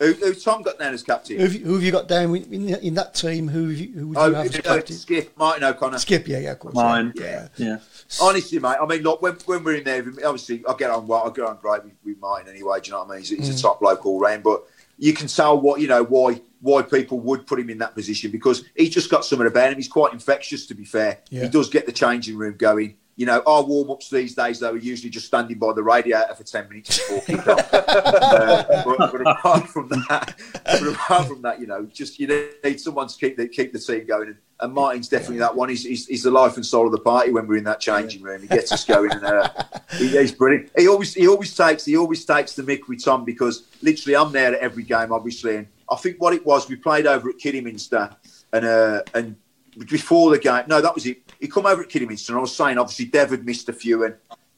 Who, 0.00 0.14
who 0.14 0.34
Tom 0.34 0.62
got 0.62 0.78
down 0.78 0.94
as 0.94 1.02
captain? 1.02 1.36
Who 1.36 1.42
have 1.42 1.54
you, 1.54 1.64
who 1.64 1.74
have 1.74 1.82
you 1.82 1.92
got 1.92 2.08
down 2.08 2.34
in, 2.34 2.68
in 2.70 2.94
that 2.94 3.14
team? 3.14 3.46
Who, 3.48 3.68
have 3.68 3.78
you, 3.78 3.92
who 3.92 4.08
would 4.08 4.16
you 4.16 4.22
Oh, 4.22 4.32
have 4.34 4.46
as 4.46 4.56
uh, 4.56 4.62
captain? 4.62 4.96
Skip, 4.96 5.36
Martin 5.36 5.62
O'Connor. 5.62 5.98
Skip, 5.98 6.26
yeah, 6.26 6.38
yeah, 6.38 6.52
of 6.52 6.58
course. 6.58 6.74
Mine. 6.74 7.12
Yeah. 7.14 7.48
Yeah. 7.58 7.78
Honestly, 8.20 8.58
mate, 8.58 8.78
I 8.80 8.86
mean, 8.86 9.02
look, 9.02 9.20
when, 9.20 9.34
when 9.44 9.62
we're 9.62 9.76
in 9.76 9.84
there, 9.84 9.98
obviously, 10.24 10.64
I 10.66 10.74
get 10.78 10.90
on 10.90 11.06
well, 11.06 11.28
I 11.28 11.32
get 11.34 11.44
on 11.44 11.58
great 11.60 11.84
with, 11.84 11.92
with 12.02 12.18
Martin 12.18 12.48
anyway. 12.48 12.80
Do 12.80 12.88
you 12.88 12.92
know 12.92 13.04
what 13.04 13.10
I 13.10 13.12
mean? 13.12 13.18
He's, 13.20 13.28
he's 13.28 13.58
a 13.60 13.62
top 13.62 13.80
bloke 13.80 14.06
all 14.06 14.18
round, 14.18 14.42
but 14.42 14.64
you 14.96 15.12
can 15.12 15.28
tell 15.28 15.60
what 15.60 15.80
you 15.80 15.88
know 15.88 16.02
why 16.04 16.40
why 16.62 16.80
people 16.82 17.20
would 17.20 17.46
put 17.46 17.60
him 17.60 17.68
in 17.70 17.78
that 17.78 17.94
position 17.94 18.30
because 18.30 18.64
he's 18.76 18.90
just 18.90 19.10
got 19.10 19.24
something 19.24 19.46
about 19.46 19.70
him. 19.70 19.76
He's 19.76 19.88
quite 19.88 20.12
infectious, 20.14 20.66
to 20.66 20.74
be 20.74 20.84
fair. 20.84 21.18
Yeah. 21.28 21.42
He 21.42 21.48
does 21.50 21.68
get 21.68 21.84
the 21.86 21.92
changing 21.92 22.36
room 22.36 22.56
going. 22.56 22.96
You 23.20 23.26
know, 23.26 23.42
our 23.46 23.62
warm 23.62 23.90
ups 23.90 24.08
these 24.08 24.34
days, 24.34 24.60
though, 24.60 24.72
are 24.72 24.78
usually 24.78 25.10
just 25.10 25.26
standing 25.26 25.58
by 25.58 25.74
the 25.74 25.82
radiator 25.82 26.34
for 26.34 26.42
10 26.42 26.70
minutes 26.70 26.96
before 26.96 27.20
kick 27.20 27.46
off. 27.46 27.74
uh, 27.74 28.82
but, 28.82 29.12
but 29.12 29.20
apart 29.20 29.68
from 29.68 29.90
that, 29.90 30.34
but 30.64 30.86
apart 30.86 31.28
from 31.28 31.42
that, 31.42 31.60
you 31.60 31.66
know, 31.66 31.84
just 31.92 32.18
you 32.18 32.26
need 32.64 32.80
someone 32.80 33.08
to 33.08 33.18
keep 33.18 33.36
the, 33.36 33.46
keep 33.46 33.74
the 33.74 33.78
team 33.78 34.06
going. 34.06 34.28
And, 34.28 34.36
and 34.60 34.72
Martin's 34.72 35.06
definitely 35.06 35.36
that 35.40 35.54
one. 35.54 35.68
He's, 35.68 35.84
he's, 35.84 36.06
he's 36.06 36.22
the 36.22 36.30
life 36.30 36.56
and 36.56 36.64
soul 36.64 36.86
of 36.86 36.92
the 36.92 36.98
party 37.00 37.30
when 37.30 37.46
we're 37.46 37.58
in 37.58 37.64
that 37.64 37.78
changing 37.78 38.22
room. 38.22 38.40
He 38.40 38.48
gets 38.48 38.72
us 38.72 38.86
going, 38.86 39.10
and 39.10 39.22
uh, 39.22 39.50
he, 39.98 40.08
he's 40.18 40.32
brilliant. 40.32 40.70
He 40.74 40.88
always 40.88 41.12
he 41.12 41.28
always 41.28 41.54
takes 41.54 41.84
he 41.84 41.98
always 41.98 42.24
takes 42.24 42.54
the 42.54 42.62
mick 42.62 42.88
with 42.88 43.04
Tom 43.04 43.26
because 43.26 43.64
literally 43.82 44.16
I'm 44.16 44.32
there 44.32 44.54
at 44.54 44.60
every 44.60 44.82
game, 44.82 45.12
obviously. 45.12 45.56
And 45.56 45.66
I 45.90 45.96
think 45.96 46.22
what 46.22 46.32
it 46.32 46.46
was, 46.46 46.70
we 46.70 46.76
played 46.76 47.06
over 47.06 47.28
at 47.28 47.36
Kidderminster, 47.36 48.16
and 48.54 48.64
uh, 48.64 49.02
and 49.12 49.36
before 49.78 50.30
the 50.30 50.38
game, 50.38 50.64
no, 50.66 50.80
that 50.80 50.94
was 50.94 51.06
it. 51.06 51.22
He 51.40 51.48
come 51.48 51.66
over 51.66 51.82
at 51.82 51.88
Kidderminster, 51.88 52.32
and 52.32 52.38
I 52.38 52.40
was 52.42 52.54
saying, 52.54 52.78
obviously, 52.78 53.06
Dev 53.06 53.30
had 53.30 53.44
missed 53.46 53.68
a 53.68 53.72
few, 53.72 54.04
and 54.04 54.14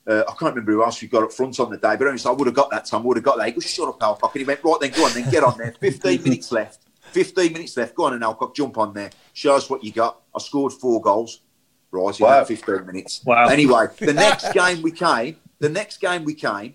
uh, 0.06 0.22
I 0.28 0.32
can't 0.32 0.54
remember 0.54 0.72
who 0.72 0.82
else 0.82 1.00
we 1.00 1.08
got 1.08 1.22
up 1.22 1.32
front 1.32 1.60
on 1.60 1.70
the 1.70 1.76
day, 1.76 1.96
but 1.96 2.02
anyway, 2.02 2.16
so 2.16 2.30
I 2.32 2.34
would 2.34 2.46
have 2.46 2.56
got 2.56 2.70
that 2.70 2.86
time, 2.86 3.04
would 3.04 3.16
have 3.16 3.24
got 3.24 3.38
that. 3.38 3.46
He 3.46 3.52
goes, 3.52 3.70
shut 3.70 3.88
up, 3.88 4.00
Elcock. 4.00 4.32
And 4.32 4.40
he 4.40 4.44
went, 4.44 4.60
right 4.64 4.78
then, 4.80 4.90
go 4.90 5.04
on 5.04 5.12
then, 5.14 5.30
get 5.30 5.44
on 5.44 5.56
there. 5.58 5.74
15 5.80 6.22
minutes 6.22 6.50
left. 6.50 6.80
15 7.12 7.52
minutes 7.52 7.76
left. 7.76 7.94
Go 7.94 8.04
on 8.06 8.14
and 8.14 8.22
Elcock, 8.22 8.54
jump 8.54 8.78
on 8.78 8.94
there. 8.94 9.10
Show 9.32 9.54
us 9.54 9.68
what 9.70 9.84
you 9.84 9.92
got. 9.92 10.20
I 10.34 10.38
scored 10.40 10.72
four 10.72 11.00
goals. 11.00 11.40
Right, 11.90 12.18
in 12.18 12.24
Wow. 12.24 12.44
15 12.44 12.86
minutes. 12.86 13.22
Wow. 13.24 13.48
Anyway, 13.48 13.86
the 13.98 14.14
next 14.14 14.52
game 14.54 14.80
we 14.80 14.92
came, 14.92 15.36
the 15.58 15.68
next 15.68 16.00
game 16.00 16.24
we 16.24 16.32
came, 16.34 16.74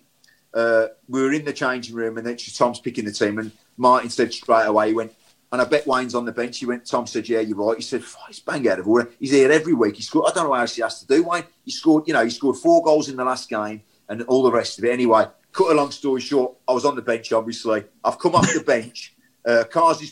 uh, 0.53 0.87
we 1.09 1.21
were 1.21 1.33
in 1.33 1.43
the 1.43 1.53
changing 1.53 1.95
room, 1.95 2.17
and 2.17 2.25
then 2.27 2.37
Tom's 2.37 2.79
picking 2.79 3.03
the 3.05 3.11
team, 3.11 3.39
and 3.39 3.51
Martin 3.77 4.09
said 4.11 4.31
straight 4.31 4.65
away, 4.65 4.89
he 4.89 4.93
went, 4.93 5.11
and 5.57 5.65
I 5.65 5.67
bet 5.67 5.87
Wayne's 5.87 6.13
on 6.13 6.23
the 6.23 6.31
bench. 6.31 6.59
He 6.59 6.67
went, 6.67 6.85
Tom 6.85 7.07
said, 7.07 7.27
Yeah, 7.27 7.39
you're 7.39 7.57
right. 7.57 7.77
He 7.77 7.81
said, 7.81 8.03
He's 8.27 8.39
bang 8.39 8.69
out 8.69 8.77
of 8.77 8.87
order. 8.87 9.09
He's 9.19 9.31
here 9.31 9.51
every 9.51 9.73
week. 9.73 9.95
He 9.95 10.03
scored, 10.03 10.29
I 10.29 10.35
don't 10.35 10.43
know 10.43 10.51
what 10.51 10.59
else 10.59 10.75
he 10.75 10.83
has 10.83 10.99
to 10.99 11.07
do, 11.07 11.23
Wayne. 11.23 11.45
He 11.65 11.71
scored, 11.71 12.07
you 12.07 12.13
know, 12.13 12.23
he 12.23 12.29
scored 12.29 12.57
four 12.57 12.83
goals 12.83 13.09
in 13.09 13.15
the 13.15 13.25
last 13.25 13.49
game 13.49 13.81
and 14.07 14.21
all 14.23 14.43
the 14.43 14.51
rest 14.51 14.77
of 14.77 14.85
it. 14.85 14.91
Anyway, 14.91 15.25
cut 15.51 15.71
a 15.71 15.73
long 15.73 15.89
story 15.89 16.21
short, 16.21 16.57
I 16.67 16.73
was 16.73 16.85
on 16.85 16.95
the 16.95 17.01
bench, 17.01 17.33
obviously. 17.33 17.85
I've 18.03 18.19
come 18.19 18.35
off 18.35 18.53
the 18.53 18.61
bench. 18.67 19.15
Uh, 19.43 19.63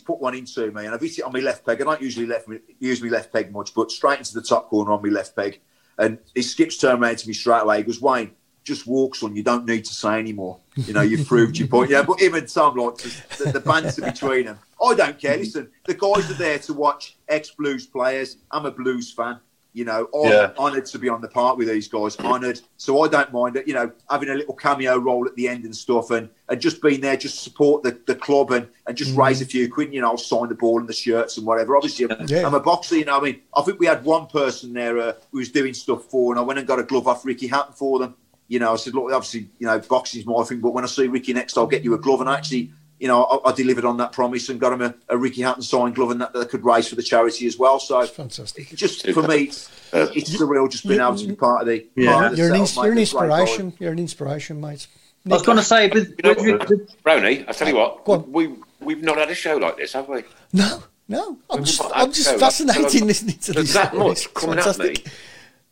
put 0.03 0.19
one 0.19 0.33
into 0.33 0.71
me, 0.71 0.85
and 0.85 0.95
I've 0.95 1.01
hit 1.01 1.19
it 1.19 1.23
on 1.23 1.31
my 1.31 1.41
left 1.41 1.63
peg. 1.63 1.79
I 1.79 1.83
don't 1.83 2.01
usually 2.01 2.25
left 2.25 2.47
me, 2.47 2.57
use 2.79 3.03
my 3.03 3.09
left 3.09 3.31
peg 3.31 3.51
much, 3.51 3.75
but 3.75 3.91
straight 3.91 4.17
into 4.17 4.33
the 4.33 4.41
top 4.41 4.69
corner 4.69 4.93
on 4.93 5.03
my 5.03 5.09
left 5.09 5.35
peg. 5.35 5.59
And 5.99 6.17
he 6.33 6.41
skips 6.41 6.77
turned 6.77 7.03
around 7.03 7.19
to 7.19 7.27
me 7.27 7.33
straight 7.35 7.61
away. 7.61 7.77
He 7.77 7.83
goes, 7.83 8.01
Wayne, 8.01 8.31
just 8.65 8.85
walk, 8.87 9.15
son. 9.15 9.35
You 9.35 9.43
don't 9.43 9.65
need 9.65 9.85
to 9.85 9.93
say 9.93 10.19
anymore. 10.19 10.57
You 10.75 10.93
know, 10.93 11.01
you've 11.01 11.27
proved 11.27 11.57
your 11.57 11.67
point. 11.69 11.89
Yeah, 11.91 12.03
but 12.03 12.19
him 12.19 12.33
and 12.35 12.47
Tom, 12.47 12.75
like 12.75 12.97
the, 12.97 13.51
the 13.53 13.59
banter 13.61 14.01
between 14.01 14.45
them. 14.45 14.59
I 14.83 14.93
don't 14.95 15.17
care. 15.17 15.37
Listen, 15.37 15.69
the 15.85 15.93
guys 15.93 16.29
are 16.29 16.33
there 16.33 16.59
to 16.59 16.73
watch 16.73 17.15
ex 17.29 17.51
Blues 17.51 17.85
players. 17.85 18.37
I'm 18.51 18.65
a 18.65 18.71
Blues 18.71 19.11
fan. 19.13 19.39
You 19.73 19.83
know, 19.83 20.07
I'm 20.15 20.31
Yeah. 20.31 20.51
honoured 20.57 20.85
to 20.85 20.99
be 20.99 21.09
on 21.09 21.19
the 21.19 21.27
part 21.27 21.57
with 21.57 21.67
these 21.67 21.89
guys. 21.89 22.15
Honoured, 22.17 22.61
so 22.77 23.01
I 23.01 23.09
don't 23.09 23.33
mind 23.33 23.57
it. 23.57 23.67
You 23.67 23.73
know, 23.73 23.91
having 24.09 24.29
a 24.29 24.33
little 24.33 24.53
cameo 24.55 24.97
role 24.97 25.27
at 25.27 25.35
the 25.35 25.49
end 25.49 25.65
and 25.65 25.75
stuff, 25.75 26.11
and, 26.11 26.29
and 26.47 26.61
just 26.61 26.81
being 26.81 27.01
there, 27.01 27.17
just 27.17 27.43
support 27.43 27.83
the, 27.83 27.99
the 28.07 28.15
club 28.15 28.51
and, 28.51 28.69
and 28.87 28.95
just 28.95 29.13
raise 29.17 29.41
a 29.41 29.45
few 29.45 29.69
quid. 29.69 29.93
You 29.93 29.99
know, 29.99 30.11
I'll 30.11 30.17
sign 30.17 30.47
the 30.47 30.55
ball 30.55 30.79
and 30.79 30.87
the 30.87 30.93
shirts 30.93 31.37
and 31.37 31.45
whatever. 31.45 31.75
Obviously, 31.75 32.09
I'm, 32.09 32.25
Yeah. 32.27 32.47
I'm 32.47 32.53
a 32.53 32.59
boxer. 32.61 32.95
You 32.95 33.03
know, 33.03 33.17
I 33.17 33.21
mean, 33.21 33.41
I 33.53 33.61
think 33.63 33.79
we 33.81 33.85
had 33.85 34.05
one 34.05 34.27
person 34.27 34.71
there 34.71 34.97
uh, 34.97 35.13
who 35.33 35.39
was 35.39 35.49
doing 35.51 35.73
stuff 35.73 36.05
for, 36.05 36.31
and 36.31 36.39
I 36.39 36.43
went 36.43 36.57
and 36.57 36.65
got 36.67 36.79
a 36.79 36.83
glove 36.83 37.07
off 37.09 37.25
Ricky 37.25 37.47
Hatton 37.47 37.73
for 37.73 37.99
them. 37.99 38.15
You 38.47 38.59
know, 38.59 38.73
I 38.73 38.75
said, 38.75 38.93
look, 38.93 39.11
obviously, 39.11 39.49
you 39.59 39.67
know, 39.67 39.79
boxing's 39.79 40.25
my 40.25 40.43
thing, 40.43 40.59
but 40.59 40.71
when 40.71 40.83
I 40.83 40.87
see 40.87 41.07
Ricky 41.07 41.33
next, 41.33 41.57
I'll 41.57 41.65
get 41.67 41.83
you 41.83 41.93
a 41.95 41.97
glove. 41.97 42.21
And 42.21 42.29
I 42.29 42.35
actually, 42.37 42.71
you 42.99 43.07
know, 43.07 43.23
I, 43.23 43.49
I 43.49 43.51
delivered 43.53 43.85
on 43.85 43.97
that 43.97 44.11
promise 44.11 44.49
and 44.49 44.59
got 44.59 44.73
him 44.73 44.81
a, 44.81 44.93
a 45.09 45.17
Ricky 45.17 45.41
Hatton 45.41 45.63
signed 45.63 45.95
glove, 45.95 46.11
and 46.11 46.21
that, 46.21 46.31
that 46.33 46.49
could 46.49 46.63
raise 46.63 46.87
for 46.87 46.95
the 46.95 47.03
charity 47.03 47.47
as 47.47 47.57
well. 47.57 47.79
So, 47.79 48.05
Fantastic. 48.05 48.69
just 48.75 49.09
for 49.11 49.23
me, 49.23 49.45
it's, 49.45 49.69
Uh, 49.93 50.07
it's 50.15 50.29
surreal 50.35 50.69
just 50.69 50.87
being 50.87 50.99
able 50.99 51.15
to 51.15 51.27
be 51.27 51.35
part 51.35 51.61
of 51.61 51.67
the. 51.67 51.85
Yeah. 51.95 52.11
part 52.13 52.25
of 52.25 52.31
the 52.33 52.37
You're 52.37 52.53
an, 52.53 52.59
ins- 52.61 52.75
you're 52.75 52.91
an 52.91 52.97
inspiration. 52.99 53.73
You're 53.79 53.91
an 53.93 53.99
inspiration, 53.99 54.61
mate. 54.61 54.87
I 55.27 55.33
was 55.33 55.41
going 55.41 55.57
to 55.57 55.63
say, 55.63 55.89
with, 55.89 56.15
You 56.23 56.33
know, 56.35 56.57
with, 56.59 56.69
with, 56.69 57.03
Brownie, 57.03 57.45
I 57.47 57.51
tell 57.51 57.67
you 57.67 57.75
what, 57.75 58.27
we 58.29 58.53
we've 58.79 59.01
not 59.01 59.17
had 59.17 59.29
a 59.31 59.35
show 59.35 59.57
like 59.57 59.77
this, 59.77 59.93
have 59.93 60.07
we? 60.07 60.23
No, 60.53 60.83
No, 61.07 61.39
I'm 61.49 61.63
just, 61.63 61.79
Well, 61.79 61.91
I'm 61.95 62.11
just 62.11 62.35
fascinated 62.39 62.91
so 62.91 63.05
listening 63.11 63.37
to 63.39 63.53
this. 63.53 63.73
that 63.73 63.95
much 63.95 64.31
coming 64.35 64.57
fantastic. 64.57 64.99
at 64.99 65.05
me. 65.05 65.11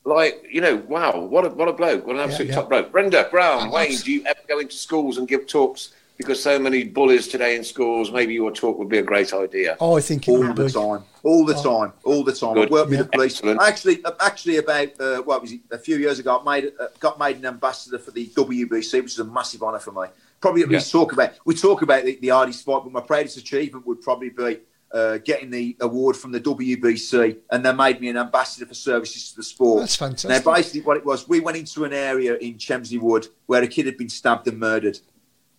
Like, 0.06 0.45
you 0.51 0.60
know, 0.60 0.78
wow, 0.88 1.18
what 1.20 1.45
a 1.45 1.49
what 1.49 1.70
a 1.70 1.74
bloke, 1.74 2.06
what 2.06 2.18
an 2.18 2.22
absolute 2.22 2.49
yeah. 2.49 2.56
top 2.56 2.70
bloke. 2.70 2.91
Brenda 2.91 3.28
Brown, 3.32 3.70
Oh, 3.70 3.72
Wayne, 3.74 3.91
abs- 3.93 4.04
do 4.04 4.12
you 4.12 4.24
ever 4.26 4.39
go 4.47 4.60
into 4.60 4.76
schools 4.76 5.18
and 5.18 5.28
give 5.28 5.47
talks 5.47 5.93
because 6.18 6.43
so 6.43 6.60
many 6.60 6.84
bullies 6.84 7.30
today 7.30 7.56
in 7.56 7.64
schools? 7.64 8.12
Maybe 8.12 8.34
your 8.34 8.51
talk 8.51 8.78
would 8.80 8.89
be 8.89 8.97
a 8.97 9.04
great 9.04 9.34
idea. 9.34 9.78
Oh, 9.80 9.95
I 9.95 10.01
think 10.01 10.28
it 10.28 10.32
all 10.32 10.43
the 10.54 10.66
be. 10.66 10.70
time, 10.72 11.04
all 11.24 11.45
the 11.45 11.54
time, 11.54 11.93
all 12.04 12.24
the 12.26 12.34
time. 12.34 12.56
Good. 12.56 12.68
I 12.68 12.72
worked 12.72 12.89
with 12.89 12.99
the 12.99 13.06
police. 13.06 13.36
Excellent. 13.36 13.62
Actually, 13.62 14.04
actually, 14.20 14.58
about 14.58 14.99
uh, 14.99 15.22
what 15.22 15.41
was 15.41 15.54
it? 15.54 15.62
A 15.72 15.78
few 15.78 15.95
years 15.95 16.20
ago, 16.20 16.38
I 16.45 16.60
made 16.60 16.74
uh, 16.78 16.88
got 16.99 17.18
made 17.18 17.38
an 17.38 17.45
ambassador 17.45 17.97
for 17.97 18.12
the 18.12 18.28
WBC, 18.28 19.04
which 19.04 19.14
is 19.14 19.20
a 19.20 19.24
massive 19.24 19.64
honour 19.64 19.80
for 19.80 19.93
me. 19.93 20.08
Probably 20.41 20.64
at 20.64 20.70
Yeah. 20.70 20.80
talk 20.80 21.14
about 21.14 21.32
we 21.45 21.56
talk 21.56 21.82
about 21.82 22.04
the, 22.04 22.18
the 22.18 22.28
hardest 22.28 22.66
fight, 22.66 22.82
but 22.84 22.91
my 22.91 22.99
proudest 22.99 23.38
achievement 23.38 23.88
would 23.88 24.01
probably 24.01 24.32
be 24.32 24.58
uh, 24.94 25.18
getting 25.20 25.50
the 25.50 25.76
award 25.82 26.16
from 26.16 26.32
the 26.32 26.39
WBC, 26.39 27.38
and 27.52 27.66
they 27.66 27.74
made 27.74 28.00
me 28.00 28.10
an 28.10 28.18
ambassador 28.18 28.66
for 28.66 28.74
services 28.76 29.32
to 29.32 29.38
the 29.38 29.44
sport. 29.44 29.80
That's 29.82 29.96
fantastic. 29.96 30.30
Now, 30.46 30.54
basically, 30.54 30.82
what 30.82 30.98
it 30.98 31.06
was, 31.06 31.28
we 31.28 31.39
went 31.39 31.58
into 31.58 31.84
an 31.84 31.94
area 31.94 32.36
in 32.38 32.58
Chelmsley 32.58 33.00
Wood 33.00 33.28
where 33.48 33.64
a 33.64 33.68
kid 33.68 33.86
had 33.88 33.98
been 33.98 34.10
stabbed 34.10 34.48
and 34.48 34.60
murdered. 34.60 35.00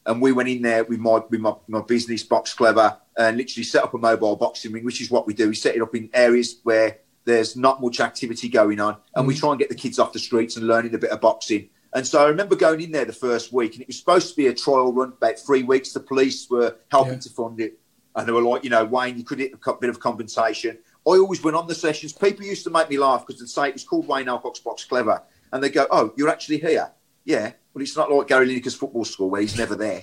And 0.07 0.21
we 0.21 0.33
went 0.33 0.51
in 0.51 0.61
there 0.61 0.85
with 0.85 0.99
my 0.99 1.23
with 1.31 1.41
my, 1.41 1.55
my 1.67 1.81
business 1.81 2.23
box 2.23 2.53
clever 2.53 2.99
and 3.17 3.39
literally 3.39 3.65
set 3.65 3.83
up 3.83 3.95
a 3.95 3.99
mobile 3.99 4.37
boxing 4.37 4.71
ring, 4.73 4.85
which 4.85 5.01
is 5.01 5.11
what 5.11 5.27
we 5.27 5.33
do. 5.33 5.49
We 5.49 5.55
set 5.55 5.75
it 5.77 5.81
up 5.83 5.95
in 5.95 6.11
areas 6.13 6.61
where 6.63 6.99
there's 7.25 7.57
not 7.57 7.81
much 7.81 8.01
activity 8.01 8.51
going 8.51 8.81
on, 8.81 8.99
and 9.17 9.27
we 9.27 9.35
try 9.35 9.51
and 9.51 9.59
get 9.59 9.71
the 9.71 9.75
kids 9.75 9.99
off 9.99 10.13
the 10.13 10.19
streets 10.19 10.57
and 10.59 10.67
learning 10.67 10.95
a 10.95 10.99
bit 10.99 11.11
of 11.11 11.23
boxing. 11.23 11.71
And 11.95 12.07
so 12.07 12.23
I 12.23 12.29
remember 12.29 12.55
going 12.55 12.83
in 12.83 12.93
there 12.93 13.07
the 13.07 13.15
first 13.15 13.51
week, 13.53 13.73
and 13.75 13.81
it 13.83 13.87
was 13.87 13.99
supposed 13.99 14.29
to 14.29 14.37
be 14.37 14.49
a 14.49 14.55
trial 14.55 14.93
run, 14.93 15.15
about 15.17 15.39
three 15.39 15.63
weeks. 15.63 15.93
The 15.93 16.01
police 16.01 16.51
were 16.51 16.77
helping 16.91 17.15
Yeah. 17.15 17.19
to 17.21 17.31
fund 17.31 17.61
it, 17.61 17.79
and 18.17 18.29
they 18.29 18.33
were 18.33 18.43
like, 18.43 18.65
you 18.65 18.71
know, 18.71 18.85
Wayne, 18.85 19.19
you 19.19 19.25
could 19.25 19.39
get 19.39 19.53
a 19.67 19.73
bit 19.75 19.91
of 19.91 19.99
compensation. 20.01 20.79
I 21.07 21.11
always 21.11 21.43
went 21.43 21.57
on 21.57 21.67
the 21.67 21.75
sessions. 21.75 22.13
People 22.13 22.45
used 22.45 22.65
to 22.65 22.71
make 22.71 22.89
me 22.89 22.99
laugh 22.99 23.27
because 23.27 23.41
they'd 23.41 23.49
say 23.49 23.69
it 23.69 23.75
was 23.75 23.85
called 23.85 24.07
Wayne 24.07 24.27
Elcock's 24.27 24.61
Box 24.61 24.85
Clever, 24.85 25.23
and 25.53 25.63
they 25.63 25.69
go, 25.69 25.87
"Oh, 25.91 26.13
you're 26.17 26.29
actually 26.29 26.59
here." 26.59 26.91
Yeah, 27.25 27.53
well, 27.73 27.83
it's 27.83 27.97
not 27.97 28.11
like 28.13 28.29
Gary 28.29 28.47
Lineker's 28.49 28.75
football 28.75 29.05
school 29.05 29.31
where 29.31 29.41
he's 29.41 29.57
never 29.59 29.75
there. 29.75 30.03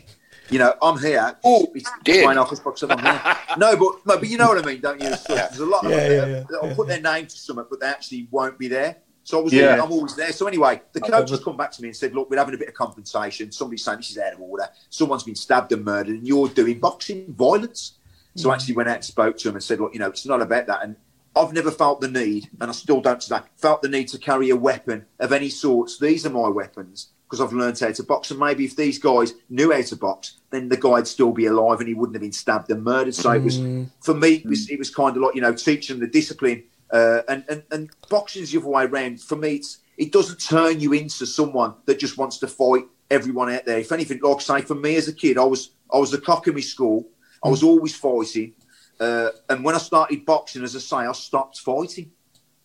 You 0.50 0.60
know, 0.60 0.74
I'm 0.82 1.00
here. 1.00 1.38
Oh, 1.46 1.68
it's 1.74 1.90
Did. 2.04 2.28
Wayne 2.28 2.36
Elcock's 2.38 2.60
Box 2.60 2.82
Clever. 2.82 3.02
I'm 3.02 3.16
here. 3.24 3.38
no, 3.58 3.76
but 3.78 4.06
no, 4.06 4.18
but 4.20 4.28
you 4.28 4.38
know 4.38 4.48
what 4.50 4.64
I 4.64 4.68
mean, 4.68 4.82
don't 4.82 5.00
you? 5.02 5.08
As 5.08 5.24
such, 5.24 5.50
There's 5.50 5.60
a 5.60 5.66
lot 5.66 5.86
of 5.86 5.92
Yeah, 5.92 5.98
them 5.98 6.12
yeah, 6.12 6.20
that- 6.20 6.30
yeah, 6.30 6.44
that'll 6.50 6.70
yeah, 6.70 6.76
put 6.76 6.88
their 6.88 7.02
name 7.02 7.26
to 7.28 7.38
something, 7.38 7.66
but 7.70 7.80
they 7.80 7.88
actually 7.88 8.28
won't 8.32 8.60
be 8.60 8.68
there. 8.68 8.98
So 9.24 9.40
I 9.40 9.42
was, 9.44 9.54
Yeah. 9.54 9.82
I'm 9.82 9.92
always 9.92 10.16
there. 10.16 10.32
So 10.34 10.48
anyway, 10.48 10.82
the 10.94 11.00
coach 11.02 11.30
has 11.30 11.40
come 11.44 11.56
back 11.56 11.72
to 11.74 11.82
me 11.82 11.90
and 11.90 11.96
said, 11.96 12.14
"Look, 12.14 12.30
we're 12.30 12.38
having 12.38 12.56
a 12.56 12.58
bit 12.58 12.68
of 12.68 12.74
compensation. 12.74 13.52
Somebody's 13.52 13.84
saying 13.84 13.98
this 14.00 14.10
is 14.12 14.18
out 14.18 14.34
of 14.34 14.42
order. 14.42 14.68
Someone's 14.90 15.24
been 15.24 15.36
stabbed 15.36 15.72
and 15.72 15.86
murdered, 15.86 16.16
and 16.16 16.28
you're 16.28 16.48
doing 16.50 16.80
boxing 16.80 17.34
violence." 17.34 17.94
So 18.36 18.50
I 18.50 18.56
actually 18.56 18.76
went 18.76 18.90
out 18.90 18.96
and 18.96 19.06
spoke 19.06 19.38
to 19.38 19.50
him 19.50 19.56
and 19.56 19.64
said, 19.64 19.80
"Look, 19.80 19.94
you 19.94 20.00
know, 20.00 20.10
it's 20.10 20.26
not 20.26 20.42
about 20.42 20.68
that." 20.68 20.84
And 20.84 20.96
I've 21.36 21.54
never 21.54 21.72
felt 21.72 22.02
the 22.02 22.08
need, 22.08 22.50
and 22.60 22.70
I 22.70 22.74
still 22.74 23.02
don't 23.02 23.20
today, 23.20 23.40
felt 23.58 23.82
the 23.82 23.90
need 23.90 24.08
to 24.10 24.18
carry 24.18 24.50
a 24.50 24.56
weapon 24.56 25.06
of 25.20 25.32
any 25.32 25.50
sorts. 25.50 26.00
These 26.00 26.26
are 26.26 26.30
my 26.30 26.50
weapons 26.50 27.10
because 27.32 27.40
I've 27.40 27.54
learned 27.54 27.80
how 27.80 27.92
to 27.92 28.04
box. 28.04 28.30
And 28.30 28.40
maybe 28.40 28.66
if 28.66 28.76
these 28.76 29.00
guys 29.00 29.34
knew 29.50 29.72
how 29.72 29.82
to 29.82 29.96
box, 29.96 30.40
then 30.50 30.68
the 30.68 30.76
guy'd 30.76 31.08
still 31.08 31.32
be 31.32 31.46
alive 31.46 31.80
and 31.80 31.88
he 31.88 31.94
wouldn't 31.94 32.16
have 32.16 32.22
been 32.22 32.34
stabbed 32.34 32.70
and 32.70 32.84
murdered. 32.84 33.16
So 33.16 33.32
it 33.32 33.42
was, 33.42 33.58
mm. 33.58 33.90
for 34.02 34.14
me, 34.14 34.34
it 34.34 34.46
was, 34.46 34.68
mm. 34.68 34.72
it 34.72 34.80
was 34.80 34.94
kind 34.94 35.16
of 35.16 35.24
like, 35.24 35.36
you 35.36 35.40
know, 35.40 35.54
teaching 35.54 36.02
the 36.02 36.08
discipline. 36.08 36.64
Uh, 36.92 37.22
and, 37.30 37.46
and, 37.48 37.64
and 37.72 37.90
boxing's 38.10 38.52
the 38.52 38.60
other 38.60 38.68
way 38.68 38.84
around. 38.84 39.22
For 39.22 39.38
me, 39.38 39.56
it's, 39.56 39.78
it 39.98 40.12
doesn't 40.12 40.42
turn 40.42 40.82
you 40.82 40.92
into 40.92 41.26
someone 41.26 41.74
that 41.86 42.00
just 42.00 42.18
wants 42.18 42.38
to 42.40 42.48
fight 42.48 42.84
everyone 43.10 43.50
out 43.50 43.66
there. 43.66 43.80
If 43.80 43.94
anything, 43.94 44.20
like 44.22 44.38
I 44.38 44.40
say, 44.40 44.62
for 44.62 44.76
me 44.76 44.98
as 44.98 45.08
a 45.08 45.14
kid, 45.14 45.38
I 45.38 45.46
was 45.46 45.72
I 45.94 45.98
was 46.00 46.12
the 46.12 46.20
cock 46.20 46.48
in 46.48 46.56
my 46.56 46.62
school. 46.62 47.08
I 47.44 47.50
was 47.50 47.64
always 47.64 47.96
fighting. 47.96 48.54
Uh, 49.00 49.30
and 49.50 49.64
when 49.64 49.76
I 49.76 49.80
started 49.80 50.26
boxing, 50.26 50.64
as 50.64 50.76
I 50.76 50.80
say, 50.80 50.98
I 50.98 51.12
stopped 51.14 51.60
fighting. 51.60 52.12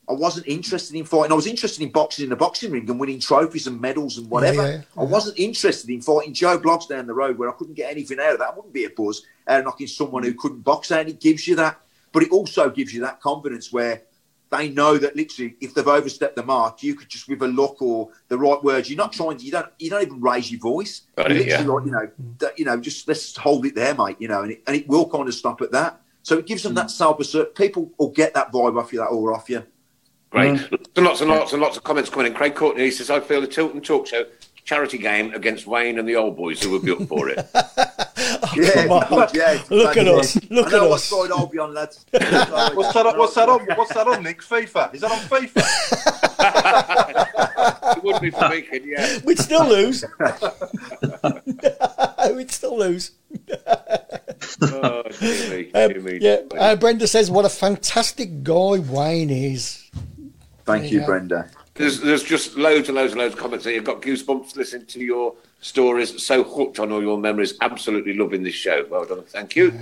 I 0.08 0.12
wasn't 0.12 0.46
interested 0.46 0.94
in 0.96 1.04
fighting. 1.04 1.32
I 1.32 1.34
was 1.34 1.46
interested 1.46 1.82
in 1.82 1.90
boxing 1.90 2.24
in 2.24 2.30
the 2.30 2.36
boxing 2.36 2.70
ring 2.70 2.88
and 2.88 3.00
winning 3.00 3.18
trophies 3.18 3.66
and 3.66 3.80
medals 3.80 4.18
and 4.18 4.30
whatever. 4.30 4.62
Yeah, 4.62 4.76
yeah, 4.76 4.82
I 4.96 5.04
wasn't 5.04 5.38
interested 5.38 5.90
in 5.90 6.00
fighting 6.00 6.32
Joe 6.32 6.58
Bloggs 6.58 6.88
down 6.88 7.06
the 7.06 7.14
road 7.14 7.38
where 7.38 7.48
I 7.48 7.52
couldn't 7.52 7.74
get 7.74 7.90
anything 7.90 8.20
out 8.20 8.34
of 8.34 8.38
that. 8.38 8.50
I 8.52 8.54
wouldn't 8.54 8.72
be 8.72 8.84
a 8.84 8.90
buzz 8.90 9.22
out 9.48 9.60
of 9.60 9.64
knocking 9.64 9.88
someone 9.88 10.22
who 10.22 10.34
couldn't 10.34 10.60
box 10.60 10.92
out. 10.92 11.00
And 11.00 11.08
it 11.08 11.20
gives 11.20 11.48
you 11.48 11.56
that. 11.56 11.80
But 12.12 12.22
it 12.22 12.30
also 12.30 12.70
gives 12.70 12.94
you 12.94 13.00
that 13.00 13.20
confidence 13.20 13.72
where 13.72 14.02
they 14.50 14.68
know 14.68 14.96
that 14.98 15.16
literally 15.16 15.56
if 15.60 15.74
they've 15.74 15.86
overstepped 15.86 16.36
the 16.36 16.44
mark, 16.44 16.82
you 16.82 16.94
could 16.94 17.08
just 17.08 17.28
with 17.28 17.42
a 17.42 17.48
look 17.48 17.82
or 17.82 18.10
the 18.28 18.38
right 18.38 18.62
words, 18.62 18.88
you're 18.88 18.96
not 18.96 19.12
trying 19.12 19.36
to, 19.36 19.44
you 19.44 19.50
don't, 19.50 19.68
you 19.78 19.90
don't 19.90 20.02
even 20.02 20.20
raise 20.20 20.50
your 20.50 20.60
voice. 20.60 21.02
Got 21.16 21.30
You 21.30 21.36
it, 21.36 21.46
literally 21.46 21.64
yeah. 21.64 21.72
like, 21.72 21.84
you 21.84 21.90
know, 21.90 22.10
that, 22.38 22.58
you 22.58 22.64
know, 22.64 22.76
just 22.80 23.08
let's 23.08 23.36
hold 23.36 23.66
it 23.66 23.74
there, 23.74 23.94
mate. 23.94 24.16
You 24.18 24.28
know, 24.28 24.42
and 24.42 24.52
it, 24.52 24.62
and 24.66 24.76
it 24.76 24.86
will 24.88 25.08
kind 25.08 25.28
of 25.28 25.34
stop 25.34 25.60
at 25.62 25.72
that. 25.72 26.00
So 26.22 26.38
it 26.38 26.46
gives 26.46 26.62
them 26.62 26.72
mm. 26.72 26.76
that 26.76 26.90
self 26.90 27.20
assert. 27.20 27.54
People 27.54 27.92
will 27.98 28.10
get 28.10 28.34
that 28.34 28.52
vibe 28.52 28.80
off 28.80 28.92
you, 28.92 29.00
that 29.00 29.06
aura 29.06 29.34
off 29.34 29.50
you. 29.50 29.64
Great. 30.30 30.60
And 30.96 31.04
lots 31.04 31.20
and 31.20 31.30
lots 31.30 31.52
and 31.52 31.62
lots 31.62 31.76
of 31.76 31.84
comments 31.84 32.10
coming 32.10 32.26
in. 32.26 32.34
Craig 32.34 32.54
Courtney 32.54 32.90
says, 32.90 33.10
I 33.10 33.20
feel 33.20 33.40
the 33.40 33.46
Tilton 33.46 33.80
Talk 33.80 34.06
Show 34.06 34.24
charity 34.66 34.98
game 34.98 35.32
against 35.32 35.66
Wayne 35.66 35.98
and 35.98 36.06
the 36.06 36.16
old 36.16 36.36
boys 36.36 36.62
who 36.62 36.70
were 36.72 36.80
built 36.80 37.08
for 37.08 37.30
it. 37.30 37.38
Yeah, 38.54 38.86
Come 38.86 38.92
on. 38.92 39.28
yeah. 39.34 39.62
Look 39.70 39.96
at 39.98 40.06
us. 40.08 40.36
Look 40.50 40.68
I 40.68 40.78
know 40.78 40.86
at 40.86 40.92
us. 40.92 41.04
side 41.04 41.30
I'll 41.30 41.46
be 41.46 41.58
on, 41.58 41.74
lads. 41.74 42.06
What's 42.10 42.22
that? 42.94 43.06
on- 43.06 43.18
What's 43.18 43.34
that 43.34 43.48
on? 43.50 43.66
What's 43.76 43.92
that 43.94 44.06
on, 44.08 44.22
Nick? 44.22 44.40
FIFA? 44.40 44.94
Is 44.94 45.00
that 45.02 45.10
on 45.10 45.18
FIFA? 45.18 45.56
it 47.96 48.02
would 48.04 48.20
be 48.22 48.30
for 48.30 48.48
weekend, 48.48 48.84
yeah. 48.86 49.18
We'd 49.24 49.38
still 49.38 49.66
lose. 49.68 50.04
We'd 52.34 52.50
still 52.50 52.78
lose. 52.78 53.10
Oh, 54.62 55.02
dear 55.20 55.50
me, 55.50 55.72
Um, 55.72 56.04
me, 56.04 56.18
yeah, 56.20 56.36
uh, 56.56 56.76
Brenda 56.76 57.06
says, 57.06 57.30
"What 57.30 57.44
a 57.44 57.48
fantastic 57.50 58.42
guy 58.42 58.78
Wayne 58.78 59.30
is." 59.30 59.82
Thank 60.64 60.90
you, 60.90 61.00
Yeah. 61.00 61.06
Brenda. 61.06 61.50
There's, 61.76 62.00
there's 62.00 62.22
just 62.22 62.56
loads 62.56 62.88
and 62.88 62.96
loads 62.96 63.12
and 63.12 63.20
loads 63.20 63.34
of 63.34 63.40
comments 63.40 63.64
there. 63.64 63.74
You've 63.74 63.84
got 63.84 64.00
goosebumps 64.02 64.56
listening 64.56 64.86
to 64.86 65.00
your 65.00 65.34
stories. 65.60 66.22
So 66.24 66.42
hooked 66.42 66.78
on 66.78 66.90
all 66.92 67.02
your 67.02 67.18
memories. 67.18 67.54
Absolutely 67.60 68.14
loving 68.14 68.42
this 68.42 68.54
show. 68.54 68.86
Well 68.88 69.04
done. 69.04 69.22
Thank 69.24 69.56
you. 69.56 69.72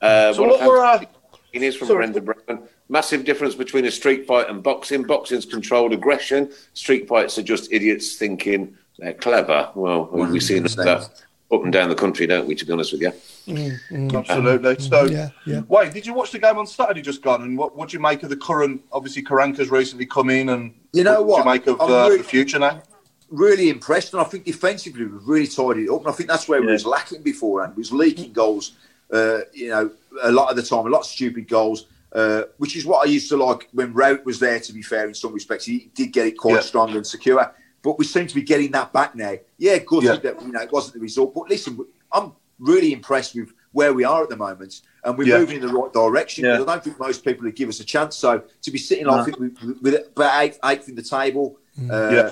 Uh, 0.00 0.32
So 0.32 0.42
what 0.46 0.60
were 0.64 0.84
uh, 0.84 0.98
fantastic- 0.98 1.08
It 1.52 1.62
is 1.62 1.76
from 1.76 1.88
Sorry. 1.88 2.06
Brenda 2.06 2.20
Brown. 2.20 2.62
Massive 2.88 3.24
difference 3.24 3.54
between 3.54 3.84
a 3.86 3.90
street 3.90 4.26
fight 4.26 4.48
and 4.48 4.62
boxing. 4.62 5.02
Boxing's 5.04 5.46
controlled 5.46 5.92
aggression. 5.92 6.52
Street 6.74 7.08
fights 7.08 7.38
are 7.38 7.42
just 7.42 7.72
idiots 7.72 8.16
thinking 8.16 8.76
they're 8.98 9.14
clever. 9.14 9.70
Well, 9.74 10.06
we've 10.12 10.42
seen 10.42 10.62
that 10.64 11.10
up 11.50 11.64
and 11.64 11.72
down 11.72 11.88
the 11.88 11.94
country, 11.94 12.26
don't 12.26 12.46
we? 12.46 12.54
To 12.54 12.64
be 12.64 12.72
honest 12.72 12.92
with 12.92 13.00
you. 13.00 13.12
Absolutely. 13.48 14.78
So, 14.78 15.04
Yeah, 15.04 15.30
yeah. 15.46 15.60
Wayne, 15.68 15.92
did 15.92 16.06
you 16.06 16.14
watch 16.14 16.30
the 16.32 16.38
game 16.38 16.56
on 16.58 16.66
Saturday 16.66 17.02
just 17.02 17.22
gone? 17.22 17.42
And 17.42 17.56
what 17.58 17.76
would 17.76 17.92
you 17.92 18.00
make 18.00 18.22
of 18.22 18.30
the 18.30 18.36
current? 18.36 18.82
Obviously, 18.92 19.22
Karanka's 19.22 19.70
recently 19.70 20.06
come 20.06 20.30
in, 20.30 20.48
and 20.50 20.74
You 20.92 21.04
know 21.04 21.22
what? 21.22 21.26
what? 21.26 21.38
you 21.38 21.44
make 21.52 21.66
of 21.66 21.80
uh, 21.80 21.86
really- 22.08 22.18
the 22.18 22.24
future 22.24 22.58
now? 22.58 22.82
really 23.30 23.68
impressed, 23.68 24.12
and 24.12 24.20
I 24.20 24.24
think 24.24 24.44
defensively 24.44 25.06
we've 25.06 25.26
really 25.26 25.46
tied 25.48 25.78
it 25.78 25.88
up. 25.90 26.00
And 26.00 26.08
I 26.08 26.12
think 26.12 26.28
that's 26.28 26.46
where 26.46 26.60
we 26.60 26.68
was 26.70 26.86
lacking 26.86 27.22
beforehand. 27.22 27.74
We 27.74 27.80
was 27.80 27.90
leaking 27.92 28.32
goals, 28.32 28.72
uh, 29.12 29.38
you 29.52 29.70
know, 29.70 29.90
a 30.22 30.30
lot 30.30 30.50
of 30.50 30.56
the 30.56 30.62
time, 30.62 30.86
a 30.86 30.90
lot 30.90 31.00
of 31.00 31.06
stupid 31.06 31.48
goals. 31.48 31.86
Uh, 32.12 32.44
which 32.58 32.76
is 32.76 32.86
what 32.86 33.04
I 33.04 33.10
used 33.10 33.28
to 33.30 33.36
like 33.36 33.68
when 33.72 33.92
Rowett 33.92 34.24
was 34.24 34.38
there. 34.38 34.60
To 34.60 34.72
be 34.72 34.82
fair, 34.82 35.08
in 35.08 35.14
some 35.14 35.32
respects, 35.34 35.64
he 35.64 35.90
did 35.96 36.12
get 36.12 36.28
it 36.28 36.38
quite 36.38 36.54
Yeah. 36.54 36.60
strong 36.60 36.94
and 36.94 37.04
secure. 37.04 37.52
But 37.82 37.98
we 37.98 38.04
seem 38.04 38.28
to 38.28 38.34
be 38.36 38.42
getting 38.42 38.70
that 38.70 38.92
back 38.92 39.16
now. 39.16 39.34
Yeah, 39.58 39.78
good. 39.78 40.04
Yeah. 40.04 40.16
That, 40.16 40.40
you 40.40 40.52
know, 40.52 40.60
it 40.60 40.70
wasn't 40.70 40.94
the 40.94 41.00
result. 41.00 41.34
But 41.34 41.48
listen, 41.50 41.76
I'm 42.12 42.30
really 42.58 42.92
impressed 42.92 43.34
with 43.34 43.52
where 43.72 43.92
we 43.92 44.04
are 44.04 44.22
at 44.22 44.28
the 44.28 44.36
moment, 44.36 44.82
and 45.02 45.18
we're 45.18 45.26
Yeah. 45.26 45.38
moving 45.38 45.56
in 45.60 45.66
the 45.66 45.72
right 45.72 45.92
direction. 45.92 46.44
Yeah. 46.44 46.62
I 46.62 46.64
don't 46.64 46.84
think 46.84 46.98
most 47.00 47.24
people 47.24 47.44
would 47.44 47.56
give 47.56 47.68
us 47.68 47.80
a 47.80 47.84
chance. 47.84 48.14
So 48.16 48.42
to 48.62 48.70
be 48.70 48.78
sitting, 48.78 49.08
I 49.08 49.16
No. 49.18 49.24
think, 49.24 49.38
with, 49.40 49.78
with 49.82 49.94
about 50.16 50.42
eighth, 50.44 50.58
eighth 50.64 50.88
in 50.88 50.94
the 50.94 51.02
table. 51.02 51.58
Uh, 51.90 52.10
Yeah. 52.10 52.30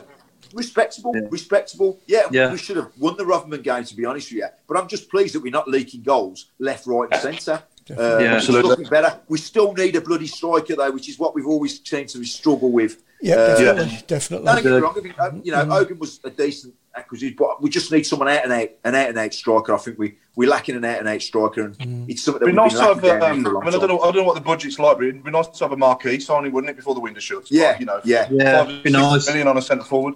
Respectable, 0.55 1.13
Yeah. 1.15 1.23
respectable. 1.31 1.99
Yeah, 2.07 2.29
Yeah. 2.31 2.53
we 2.53 2.59
should 2.59 2.77
have 2.77 2.91
won 2.99 3.17
the 3.17 3.25
Rotherham 3.25 3.61
game, 3.63 3.85
to 3.85 3.97
be 3.97 4.05
honest 4.05 4.31
with 4.31 4.39
you. 4.39 4.47
But 4.69 4.77
I'm 4.77 4.87
just 4.87 5.09
pleased 5.11 5.35
that 5.35 5.41
we're 5.41 5.51
not 5.51 5.67
leaking 5.69 6.03
goals 6.03 6.51
left, 6.59 6.87
right, 6.87 7.09
and 7.11 7.21
centre. 7.23 7.63
Uh, 7.91 8.19
Yeah. 8.21 8.35
Absolutely. 8.35 8.69
looking 8.71 8.87
better. 8.89 9.19
We 9.29 9.39
still 9.39 9.73
need 9.73 9.97
a 9.97 10.01
bloody 10.01 10.27
striker, 10.29 10.77
though, 10.77 10.91
which 10.93 11.09
is 11.09 11.19
what 11.19 11.35
we've 11.35 11.47
always 11.47 11.81
seemed 11.85 12.11
to 12.11 12.23
struggle 12.25 12.71
with. 12.71 13.03
Yeah, 13.21 13.37
Uh, 13.37 13.59
definitely, 13.59 14.03
definitely. 14.07 14.47
Don't 14.47 14.63
get 14.63 14.73
me 14.73 14.79
wrong. 14.81 14.95
I 14.97 15.01
mean, 15.01 15.15
uh, 15.19 15.31
you 15.43 15.53
know, 15.53 15.65
Hogan 15.65 15.99
was 15.99 16.21
a 16.23 16.31
decent 16.31 16.75
acquisition, 16.95 17.37
but 17.39 17.63
we 17.63 17.71
just 17.71 17.91
need 17.93 18.05
someone 18.05 18.29
out 18.29 18.45
and 18.45 18.53
out, 18.53 18.69
an 18.85 18.95
out 18.95 19.09
and 19.09 19.19
out 19.19 19.33
striker. 19.35 19.75
I 19.75 19.79
think 19.79 19.99
we 19.99 20.17
we're 20.37 20.49
lacking 20.49 20.77
an 20.77 20.85
out 20.85 20.99
and 20.99 21.09
out 21.09 21.23
striker, 21.23 21.63
and 21.65 22.11
it's 22.11 22.23
something 22.23 22.41
that 22.41 22.47
It'd 22.49 22.57
be 22.57 22.61
we've 22.61 22.73
nice 22.73 22.73
been 22.73 22.81
to 22.83 22.89
lacking 22.89 23.11
have. 23.11 23.21
down 23.21 23.31
Um, 23.31 23.37
here 23.37 23.45
for 23.45 23.55
a 23.57 23.61
I 23.61 23.65
mean, 23.65 23.75
I 23.75 23.79
don't 23.79 23.89
know. 23.89 24.01
I 24.01 24.05
don't 24.07 24.17
know 24.17 24.23
what 24.25 24.35
the 24.35 24.41
budget's 24.41 24.79
like, 24.79 24.97
but 24.99 25.07
it'd 25.07 25.25
be 25.25 25.31
nice 25.31 25.49
to 25.49 25.65
have 25.65 25.73
a 25.73 25.77
marquee 25.77 26.21
signing, 26.21 26.53
wouldn't 26.53 26.71
it, 26.71 26.77
before 26.77 26.95
the 26.95 27.01
window 27.01 27.21
shuts? 27.21 27.51
Yeah, 27.51 27.71
Like, 27.71 27.81
you 27.81 27.87
know, 27.87 28.01
yeah. 28.05 28.29
Yeah, 28.31 28.65
five, 28.65 28.83
be 28.85 28.91
nice. 28.91 29.27
million 29.27 29.49
on 29.49 29.57
a 29.59 29.63
centre 29.63 29.85
forward. 29.85 30.15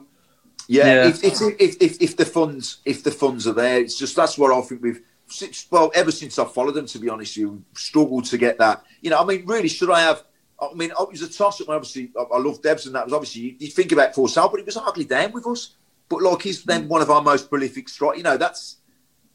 Yeah, 0.68 0.86
Yeah. 0.86 1.08
If, 1.08 1.24
if, 1.24 1.40
if, 1.60 1.76
if, 1.80 2.02
if 2.02 2.16
the 2.16 2.24
funds 2.26 2.78
if 2.84 3.02
the 3.04 3.10
funds 3.12 3.46
are 3.46 3.52
there, 3.52 3.78
it's 3.80 3.96
just 3.98 4.16
that's 4.16 4.36
what 4.36 4.52
I 4.52 4.60
think 4.62 4.82
we've 4.82 5.00
since, 5.28 5.66
well 5.70 5.90
ever 5.94 6.10
since 6.12 6.38
I've 6.38 6.52
followed 6.52 6.72
them. 6.74 6.86
To 6.86 6.98
be 6.98 7.08
honest, 7.08 7.36
with 7.36 7.42
you 7.42 7.64
struggled 7.74 8.24
to 8.26 8.38
get 8.38 8.58
that. 8.58 8.82
You 9.00 9.10
know, 9.10 9.20
I 9.20 9.24
mean, 9.24 9.46
really, 9.46 9.68
should 9.68 9.90
I 9.90 10.00
have? 10.00 10.22
I 10.60 10.72
mean, 10.74 10.90
it 10.90 11.08
was 11.10 11.22
a 11.22 11.28
toss 11.32 11.60
up. 11.60 11.68
Obviously, 11.68 12.10
I, 12.18 12.22
I 12.22 12.38
love 12.38 12.62
Debs, 12.62 12.86
and 12.86 12.94
that 12.94 13.04
was 13.04 13.12
obviously 13.12 13.42
you, 13.42 13.56
you 13.58 13.68
think 13.68 13.92
about 13.92 14.14
Forssell, 14.14 14.50
but 14.50 14.58
he 14.58 14.64
was 14.64 14.74
hardly 14.76 15.04
down 15.04 15.32
with 15.32 15.46
us. 15.46 15.74
But 16.08 16.22
like 16.22 16.42
he's 16.42 16.62
then 16.64 16.88
one 16.88 17.02
of 17.02 17.10
our 17.10 17.22
most 17.22 17.50
prolific 17.50 17.88
strike. 17.88 18.16
You 18.16 18.22
know, 18.22 18.36
that's 18.36 18.76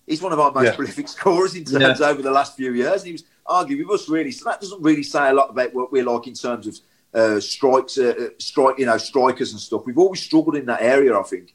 he's 0.07 0.21
one 0.21 0.31
of 0.33 0.39
our 0.39 0.51
most 0.51 0.65
Yeah. 0.65 0.75
prolific 0.75 1.07
scorers 1.17 1.55
in 1.55 1.65
terms 1.65 2.01
over 2.01 2.21
the 2.21 2.31
last 2.31 2.55
few 2.55 2.73
years. 2.73 3.01
And 3.01 3.07
he 3.07 3.11
was 3.13 3.23
argue 3.45 3.85
with 3.85 3.99
us 4.01 4.07
really. 4.09 4.31
So 4.31 4.45
that 4.49 4.61
doesn't 4.61 4.81
really 4.81 5.03
say 5.03 5.29
a 5.29 5.33
lot 5.33 5.49
about 5.49 5.73
what 5.73 5.91
we're 5.91 6.05
like 6.05 6.27
in 6.27 6.33
terms 6.33 6.67
of 6.67 6.77
uh, 7.13 7.39
strikes, 7.41 7.97
uh, 7.97 8.13
uh, 8.17 8.29
strike, 8.37 8.79
you 8.79 8.85
know, 8.85 8.97
strikers 8.97 9.51
and 9.51 9.59
stuff. 9.59 9.81
We've 9.85 9.97
always 9.97 10.21
struggled 10.21 10.55
in 10.55 10.65
that 10.67 10.81
area, 10.81 11.17
I 11.17 11.23
think. 11.23 11.53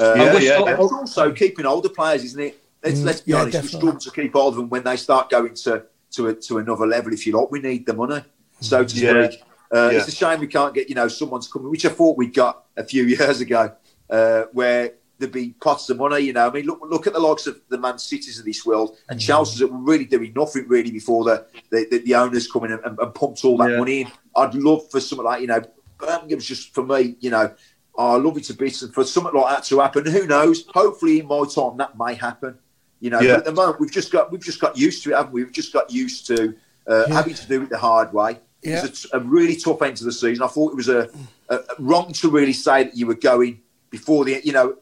Uh, 0.00 0.14
Yeah, 0.16 0.34
and 0.36 0.42
yeah, 0.44 0.60
it's 0.80 0.92
also 0.92 1.32
keeping 1.32 1.66
older 1.66 1.88
players, 1.88 2.22
isn't 2.24 2.40
it? 2.40 2.58
Let's, 2.84 3.02
let's 3.02 3.20
be 3.20 3.32
yeah, 3.32 3.38
honest, 3.38 3.52
definitely. 3.54 3.76
we 3.76 3.80
struggle 3.80 4.00
to 4.00 4.10
keep 4.10 4.32
hold 4.32 4.54
of 4.54 4.58
them 4.58 4.68
when 4.68 4.84
they 4.84 4.96
start 4.96 5.28
going 5.30 5.54
to 5.54 5.84
to, 6.12 6.28
a, 6.28 6.34
to 6.34 6.58
another 6.58 6.86
level. 6.86 7.12
If 7.12 7.26
you 7.26 7.32
like, 7.38 7.50
we 7.50 7.60
need 7.60 7.86
the 7.86 7.94
money, 7.94 8.22
so 8.60 8.84
to 8.84 8.96
Yeah. 8.96 9.28
speak. 9.28 9.40
Uh, 9.74 9.88
Yeah. 9.90 9.98
It's 9.98 10.08
a 10.08 10.10
shame 10.12 10.40
we 10.40 10.46
can't 10.46 10.74
get, 10.74 10.88
you 10.88 10.94
know, 10.94 11.08
someone's 11.08 11.48
coming, 11.48 11.70
which 11.70 11.86
I 11.86 11.88
thought 11.88 12.16
we 12.18 12.26
got 12.26 12.64
a 12.76 12.84
few 12.84 13.04
years 13.16 13.40
ago, 13.40 13.72
uh, 14.12 14.44
where 14.52 14.92
there'd 15.18 15.32
be 15.32 15.54
pots 15.60 15.88
of 15.90 15.96
money. 15.98 16.20
You 16.20 16.32
know, 16.32 16.46
I 16.48 16.52
mean, 16.52 16.66
look 16.66 16.80
look 16.82 17.06
at 17.08 17.12
the 17.14 17.20
likes 17.20 17.46
of 17.46 17.60
the 17.68 17.78
Man 17.78 17.98
Cities 17.98 18.38
of 18.38 18.44
this 18.44 18.64
world 18.64 18.96
and 19.08 19.20
Chelsea's 19.20 19.58
that 19.60 19.72
were 19.72 19.78
really 19.78 20.04
doing 20.04 20.32
nothing 20.36 20.68
really 20.68 20.90
before 20.90 21.24
the 21.24 21.46
the, 21.70 21.86
the, 21.90 21.98
the 21.98 22.14
owners 22.14 22.50
come 22.50 22.64
in 22.64 22.72
and, 22.72 22.98
and 22.98 23.14
pumped 23.14 23.44
all 23.44 23.56
that 23.58 23.70
Yeah. 23.70 23.78
money 23.78 24.00
in. 24.02 24.12
I'd 24.36 24.54
love 24.54 24.90
for 24.90 25.00
something 25.00 25.24
like 25.24 25.40
you 25.40 25.46
know, 25.48 25.62
Birmingham's 25.98 26.46
just 26.46 26.72
for 26.74 26.84
me, 26.84 27.16
you 27.20 27.30
know. 27.30 27.54
I 27.98 28.16
love 28.16 28.38
it 28.38 28.44
to 28.44 28.54
bits, 28.54 28.80
and 28.80 28.92
for 28.94 29.04
something 29.04 29.34
like 29.38 29.54
that 29.54 29.64
to 29.64 29.80
happen, 29.80 30.06
who 30.06 30.26
knows? 30.26 30.64
Hopefully, 30.74 31.20
in 31.20 31.26
my 31.26 31.44
time, 31.44 31.76
that 31.76 31.98
may 31.98 32.14
happen. 32.14 32.58
You 33.00 33.10
know, 33.10 33.20
Yeah. 33.20 33.32
but 33.32 33.38
at 33.40 33.44
the 33.44 33.52
moment, 33.52 33.80
we've 33.80 33.90
just 33.92 34.10
got 34.10 34.32
we've 34.32 34.40
just 34.42 34.60
got 34.60 34.78
used 34.78 35.02
to 35.04 35.10
it, 35.10 35.16
haven't 35.16 35.32
we? 35.32 35.44
We've 35.44 35.52
just 35.52 35.72
got 35.74 35.92
used 35.92 36.26
to 36.28 36.54
uh, 36.88 37.04
Yeah. 37.08 37.14
having 37.14 37.34
to 37.34 37.46
do 37.46 37.62
it 37.64 37.68
the 37.70 37.76
hard 37.78 38.12
way. 38.14 38.38
Yeah. 38.62 38.78
It 38.84 38.90
was 38.90 39.06
a, 39.12 39.18
a 39.18 39.20
really 39.20 39.56
tough 39.56 39.82
end 39.82 39.98
to 39.98 40.04
the 40.04 40.12
season. 40.12 40.42
I 40.42 40.46
thought 40.48 40.70
it 40.72 40.76
was 40.76 40.88
a, 40.88 41.10
a 41.50 41.58
wrong 41.78 42.12
to 42.14 42.30
really 42.30 42.52
say 42.54 42.84
that 42.84 42.96
you 42.96 43.06
were 43.06 43.14
going 43.14 43.60
before 43.92 44.24
the 44.24 44.40
you 44.42 44.52
know 44.52 44.74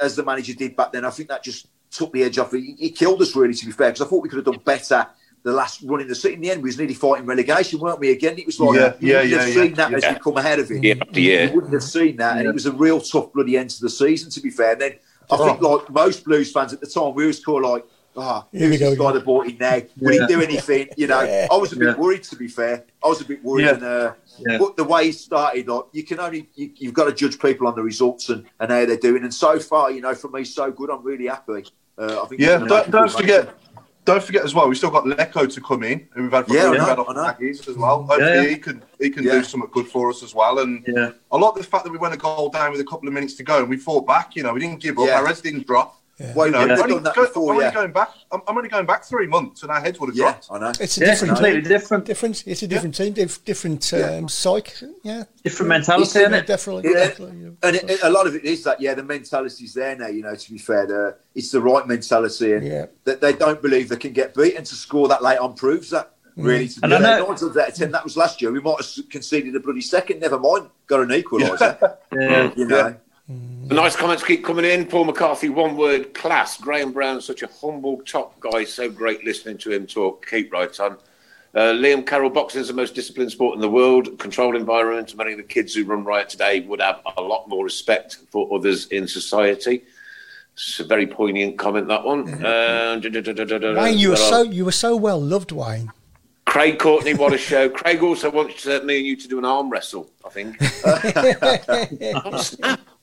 as 0.00 0.14
the 0.14 0.22
manager 0.22 0.54
did 0.54 0.76
back 0.76 0.92
then. 0.92 1.04
I 1.04 1.10
think 1.10 1.28
that 1.30 1.42
just 1.42 1.66
took 1.90 2.12
the 2.12 2.22
edge 2.22 2.38
off. 2.38 2.52
He, 2.52 2.76
it 2.78 2.90
killed 2.90 3.20
us 3.22 3.34
really, 3.34 3.54
to 3.54 3.66
be 3.66 3.72
fair, 3.72 3.88
because 3.90 4.02
I 4.02 4.08
thought 4.08 4.22
we 4.22 4.28
could 4.28 4.36
have 4.36 4.44
done 4.54 4.62
better. 4.64 5.06
The 5.44 5.52
last 5.52 5.82
run 5.82 6.00
in 6.00 6.08
the 6.08 6.14
city. 6.16 6.34
in 6.34 6.40
the 6.40 6.50
end, 6.50 6.62
we 6.62 6.68
was 6.68 6.76
nearly 6.78 6.94
fighting 6.94 7.24
relegation, 7.24 7.78
weren't 7.78 8.00
we? 8.00 8.10
Again, 8.10 8.36
it 8.38 8.44
was 8.44 8.58
like 8.60 8.74
Yeah, 8.76 8.94
you 8.98 9.08
yeah, 9.08 9.20
wouldn't 9.22 9.32
have 9.40 9.48
yeah, 9.48 9.54
seen 9.54 9.70
yeah, 9.70 9.76
that 9.76 9.94
as 9.94 10.02
yeah. 10.02 10.12
we 10.14 10.18
come 10.18 10.36
ahead 10.36 10.58
of 10.58 10.70
it. 10.70 10.82
Yeah, 10.84 10.94
yeah. 11.12 11.44
You 11.44 11.54
wouldn't 11.54 11.72
have 11.72 11.82
seen 11.84 12.16
that, 12.16 12.38
and 12.38 12.46
it 12.46 12.52
was 12.52 12.66
a 12.66 12.72
real 12.72 13.00
tough 13.00 13.32
bloody 13.32 13.56
end 13.56 13.70
to 13.70 13.80
the 13.80 13.88
season. 13.90 14.30
To 14.30 14.40
be 14.40 14.50
fair, 14.50 14.72
and 14.72 14.80
then 14.80 14.92
I 15.30 15.36
Oh. 15.36 15.46
think 15.46 15.60
like 15.62 15.90
most 15.90 16.24
Blues 16.24 16.52
fans 16.52 16.72
at 16.72 16.80
the 16.80 16.86
time, 16.86 17.14
we 17.14 17.26
was 17.26 17.42
called 17.42 17.62
like, 17.62 17.84
"Ah, 18.18 18.46
Here 18.52 18.62
we 18.62 18.66
who's 18.76 18.78
go 18.80 18.90
this 18.90 18.98
guy 18.98 19.12
that 19.12 19.24
bought 19.24 19.46
in 19.46 19.56
now? 19.58 19.80
Would 20.00 20.14
Yeah. 20.14 20.20
he 20.22 20.26
do 20.34 20.40
anything?" 20.42 20.88
You 20.96 21.06
know, 21.06 21.22
Yeah. 21.22 21.46
I 21.50 21.56
was 21.56 21.72
a 21.72 21.76
bit 21.76 21.88
Yeah. 21.88 21.96
worried. 21.96 22.24
To 22.24 22.36
be 22.36 22.48
fair, 22.48 22.84
I 23.04 23.08
was 23.08 23.20
a 23.20 23.24
bit 23.24 23.42
worried, 23.44 23.64
Yeah. 23.66 23.74
and 23.74 23.82
uh, 23.84 24.12
Yeah. 24.38 24.58
but 24.58 24.76
the 24.76 24.84
way 24.84 25.06
he 25.06 25.12
started, 25.12 25.68
like 25.68 25.84
you 25.92 26.02
can 26.04 26.20
only 26.20 26.48
you, 26.54 26.70
you've 26.76 26.94
got 26.94 27.04
to 27.04 27.12
judge 27.12 27.38
people 27.38 27.66
on 27.68 27.74
the 27.76 27.82
results 27.82 28.28
and, 28.28 28.44
and 28.60 28.70
how 28.70 28.84
they're 28.84 28.96
doing. 28.96 29.22
And 29.22 29.32
so 29.32 29.58
far, 29.58 29.90
you 29.90 30.00
know, 30.00 30.14
for 30.14 30.28
me, 30.28 30.44
so 30.44 30.70
good. 30.70 30.90
I'm 30.90 31.02
really 31.02 31.26
happy. 31.26 31.64
Uh, 31.96 32.22
I 32.22 32.26
think 32.26 32.40
Yeah, 32.40 32.58
don't, 32.58 32.68
don't 32.68 32.90
good 32.90 33.10
forget. 33.12 33.44
manager. 33.46 33.54
Don't 34.04 34.22
forget 34.22 34.42
as 34.42 34.54
well. 34.54 34.66
We've 34.66 34.78
still 34.78 34.90
got 34.90 35.04
Leko 35.04 35.52
to 35.52 35.60
come 35.60 35.82
in, 35.82 36.08
who 36.14 36.22
we've 36.22 36.32
had 36.32 36.46
from 36.46 36.56
Yeah, 36.56 36.68
I 36.68 36.70
we've 36.70 36.80
know, 36.80 36.86
had 36.86 36.98
off 36.98 37.08
I 37.10 37.12
know. 37.12 37.24
Aggies 37.24 37.68
as 37.68 37.76
well. 37.76 38.04
Hopefully 38.04 38.22
Yeah. 38.32 38.42
he 38.44 38.56
can 38.56 38.82
he 38.98 39.10
can 39.10 39.22
Yeah. 39.24 39.32
do 39.32 39.44
something 39.44 39.68
good 39.72 39.86
for 39.86 40.08
us 40.08 40.22
as 40.22 40.34
well. 40.34 40.60
And 40.60 40.82
Yeah. 40.86 41.10
I 41.30 41.36
like 41.36 41.54
the 41.56 41.62
fact 41.62 41.84
that 41.84 41.90
we 41.92 41.98
went 41.98 42.14
a 42.14 42.16
goal 42.16 42.48
down 42.48 42.72
with 42.72 42.80
a 42.80 42.84
couple 42.84 43.06
of 43.06 43.12
minutes 43.12 43.34
to 43.34 43.42
go 43.42 43.58
and 43.58 43.68
we 43.68 43.76
fought 43.76 44.06
back. 44.06 44.34
You 44.34 44.44
know, 44.44 44.54
we 44.54 44.60
didn't 44.60 44.80
give 44.80 44.98
up. 44.98 45.06
Yeah. 45.08 45.18
Our 45.20 45.26
heads 45.26 45.42
didn't 45.42 45.66
drop. 45.66 46.00
Well, 46.34 46.46
You 46.46 46.52
know, 46.52 46.66
they've 46.66 46.78
only, 46.80 46.98
that 46.98 47.14
go- 47.14 47.22
before, 47.26 47.52
I'm 47.52 47.56
only 47.58 47.64
yeah. 47.66 47.74
going 47.74 47.92
back. 47.92 48.10
I'm, 48.32 48.40
I'm 48.48 48.56
only 48.56 48.68
going 48.68 48.86
back 48.86 49.04
three 49.04 49.26
months, 49.28 49.62
and 49.62 49.70
our 49.70 49.80
heads 49.80 50.00
would 50.00 50.08
have 50.08 50.16
Yeah, 50.16 50.24
dropped. 50.32 50.48
I 50.50 50.58
know. 50.58 50.72
It's 50.80 50.96
a 50.96 51.00
Yeah, 51.00 51.06
different 51.12 51.34
completely 51.34 51.60
team. 51.62 51.68
different. 51.68 52.04
Different. 52.06 52.44
It's 52.46 52.62
a 52.62 52.66
different 52.66 52.94
team. 52.96 53.12
Diff, 53.12 53.44
different 53.44 53.92
um, 53.94 54.28
psych. 54.28 54.74
Yeah. 55.04 55.24
Different 55.44 55.68
mentality, 55.68 56.18
isn't 56.18 56.34
it? 56.34 56.46
Definitely. 56.46 56.90
Yeah. 56.90 56.98
definitely, 57.06 57.38
yeah. 57.44 57.50
And 57.62 57.76
it, 57.76 57.90
it- 57.90 58.00
a 58.02 58.10
lot 58.10 58.26
of 58.26 58.34
it 58.34 58.44
is 58.44 58.64
that, 58.64 58.80
yeah, 58.80 58.94
the 58.94 59.02
mentality's 59.04 59.74
there 59.74 59.94
now. 59.96 60.08
You 60.08 60.22
know, 60.22 60.34
to 60.34 60.50
be 60.52 60.58
fair, 60.58 60.86
the, 60.86 61.16
it's 61.36 61.52
the 61.52 61.60
right 61.60 61.86
mentality, 61.86 62.52
and 62.54 62.66
Yeah. 62.66 62.86
that 63.04 63.20
they 63.20 63.32
don't 63.32 63.62
believe 63.62 63.88
they 63.88 63.96
can 63.96 64.12
get 64.12 64.34
beaten 64.34 64.64
to 64.64 64.74
score 64.74 65.06
that 65.08 65.22
late 65.22 65.38
on 65.38 65.54
proves 65.54 65.90
that. 65.90 66.14
Really, 66.36 66.68
to 66.68 66.80
And 66.84 66.90
do 66.90 66.96
I 66.96 67.00
that. 67.00 67.18
know- 67.20 67.26
Nine 67.28 67.36
times 67.36 67.56
out 67.56 67.68
of 67.68 67.74
ten, 67.74 67.90
that 67.90 68.04
was 68.04 68.16
last 68.16 68.40
year. 68.40 68.52
We 68.52 68.60
might 68.60 68.76
have 68.78 69.08
conceded 69.08 69.56
a 69.56 69.60
bloody 69.60 69.80
second. 69.80 70.20
Never 70.20 70.38
mind, 70.38 70.68
got 70.86 71.00
an 71.00 71.08
equaliser. 71.08 71.96
Yeah. 72.12 72.50
You 72.56 72.66
know, 72.66 72.96
The 73.28 73.74
nice 73.74 73.94
comments 73.94 74.24
keep 74.24 74.42
coming 74.42 74.64
in. 74.64 74.86
Paul 74.86 75.04
McCarthy, 75.04 75.50
one 75.50 75.76
word, 75.76 76.14
class. 76.14 76.56
Graham 76.56 76.92
Brown, 76.92 77.20
such 77.20 77.42
a 77.42 77.48
humble 77.60 78.00
top 78.06 78.40
guy. 78.40 78.64
So 78.64 78.88
great 78.88 79.22
listening 79.22 79.58
to 79.58 79.70
him 79.70 79.86
talk. 79.86 80.26
Keep 80.26 80.50
right 80.50 80.80
on. 80.80 80.96
Uh, 81.54 81.72
Liam 81.72 82.06
Carroll, 82.06 82.30
boxing 82.30 82.62
is 82.62 82.68
the 82.68 82.74
most 82.74 82.94
disciplined 82.94 83.30
sport 83.30 83.54
in 83.54 83.60
the 83.60 83.68
world. 83.68 84.18
Controlled 84.18 84.56
environment. 84.56 85.14
Many 85.14 85.32
of 85.32 85.36
the 85.36 85.44
kids 85.44 85.74
who 85.74 85.84
run 85.84 86.04
riot 86.04 86.30
today 86.30 86.60
would 86.60 86.80
have 86.80 87.02
a 87.18 87.20
lot 87.20 87.48
more 87.48 87.64
respect 87.64 88.16
for 88.30 88.48
others 88.54 88.86
in 88.86 89.06
society. 89.06 89.82
It's 90.54 90.80
a 90.80 90.84
very 90.84 91.06
poignant 91.06 91.58
comment, 91.58 91.88
that 91.88 92.04
one. 92.04 92.42
Uh, 92.42 92.96
da- 92.96 93.10
da- 93.10 93.82
Wayne, 93.82 93.98
you 93.98 94.10
were 94.10 94.16
so 94.16 94.42
you 94.42 94.64
were 94.64 94.72
so 94.72 94.96
well 94.96 95.20
loved, 95.20 95.52
Wayne. 95.52 95.92
Craig 96.46 96.78
Courtney, 96.78 97.12
what 97.12 97.34
a 97.34 97.38
show. 97.38 97.68
Craig 97.68 98.02
also 98.02 98.30
wants 98.30 98.66
uh, 98.66 98.80
me 98.82 98.96
and 98.96 99.06
you 99.06 99.16
to 99.16 99.28
do 99.28 99.38
an 99.38 99.44
arm 99.44 99.68
wrestle, 99.68 100.10
I 100.24 100.30
think. 100.30 100.58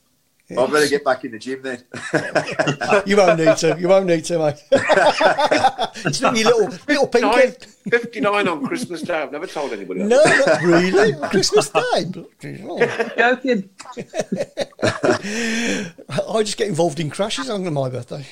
Oh, 0.52 0.54
snap. 0.54 0.70
I 0.70 0.72
better 0.74 0.88
get 0.88 1.04
back 1.04 1.26
in 1.26 1.32
the 1.32 1.40
gym 1.40 1.64
then. 1.64 1.84
You 3.08 3.18
won't 3.18 3.40
need 3.40 3.58
to. 3.58 3.76
You 3.80 3.88
won't 3.88 4.06
need 4.06 4.26
to, 4.26 4.38
mate. 4.38 4.64
it's 4.72 6.22
not 6.22 6.36
your 6.36 6.46
little 6.46 6.78
little 6.88 7.08
pinky. 7.08 7.66
59 7.90 8.48
on 8.48 8.68
Christmas 8.68 9.02
Day. 9.02 9.22
I've 9.22 9.32
never 9.32 9.48
told 9.48 9.74
anybody. 9.74 10.04
No, 10.04 10.24
not 10.24 10.62
really. 10.62 11.14
Christmas 11.30 11.70
Day. 11.70 12.06
Bloody. 12.06 12.64
Joking. 13.18 13.70
I 14.84 16.44
just 16.44 16.58
get 16.58 16.68
involved 16.68 17.00
in 17.00 17.10
crashes 17.10 17.50
on 17.50 17.72
my 17.74 17.90
birthday. 17.90 18.26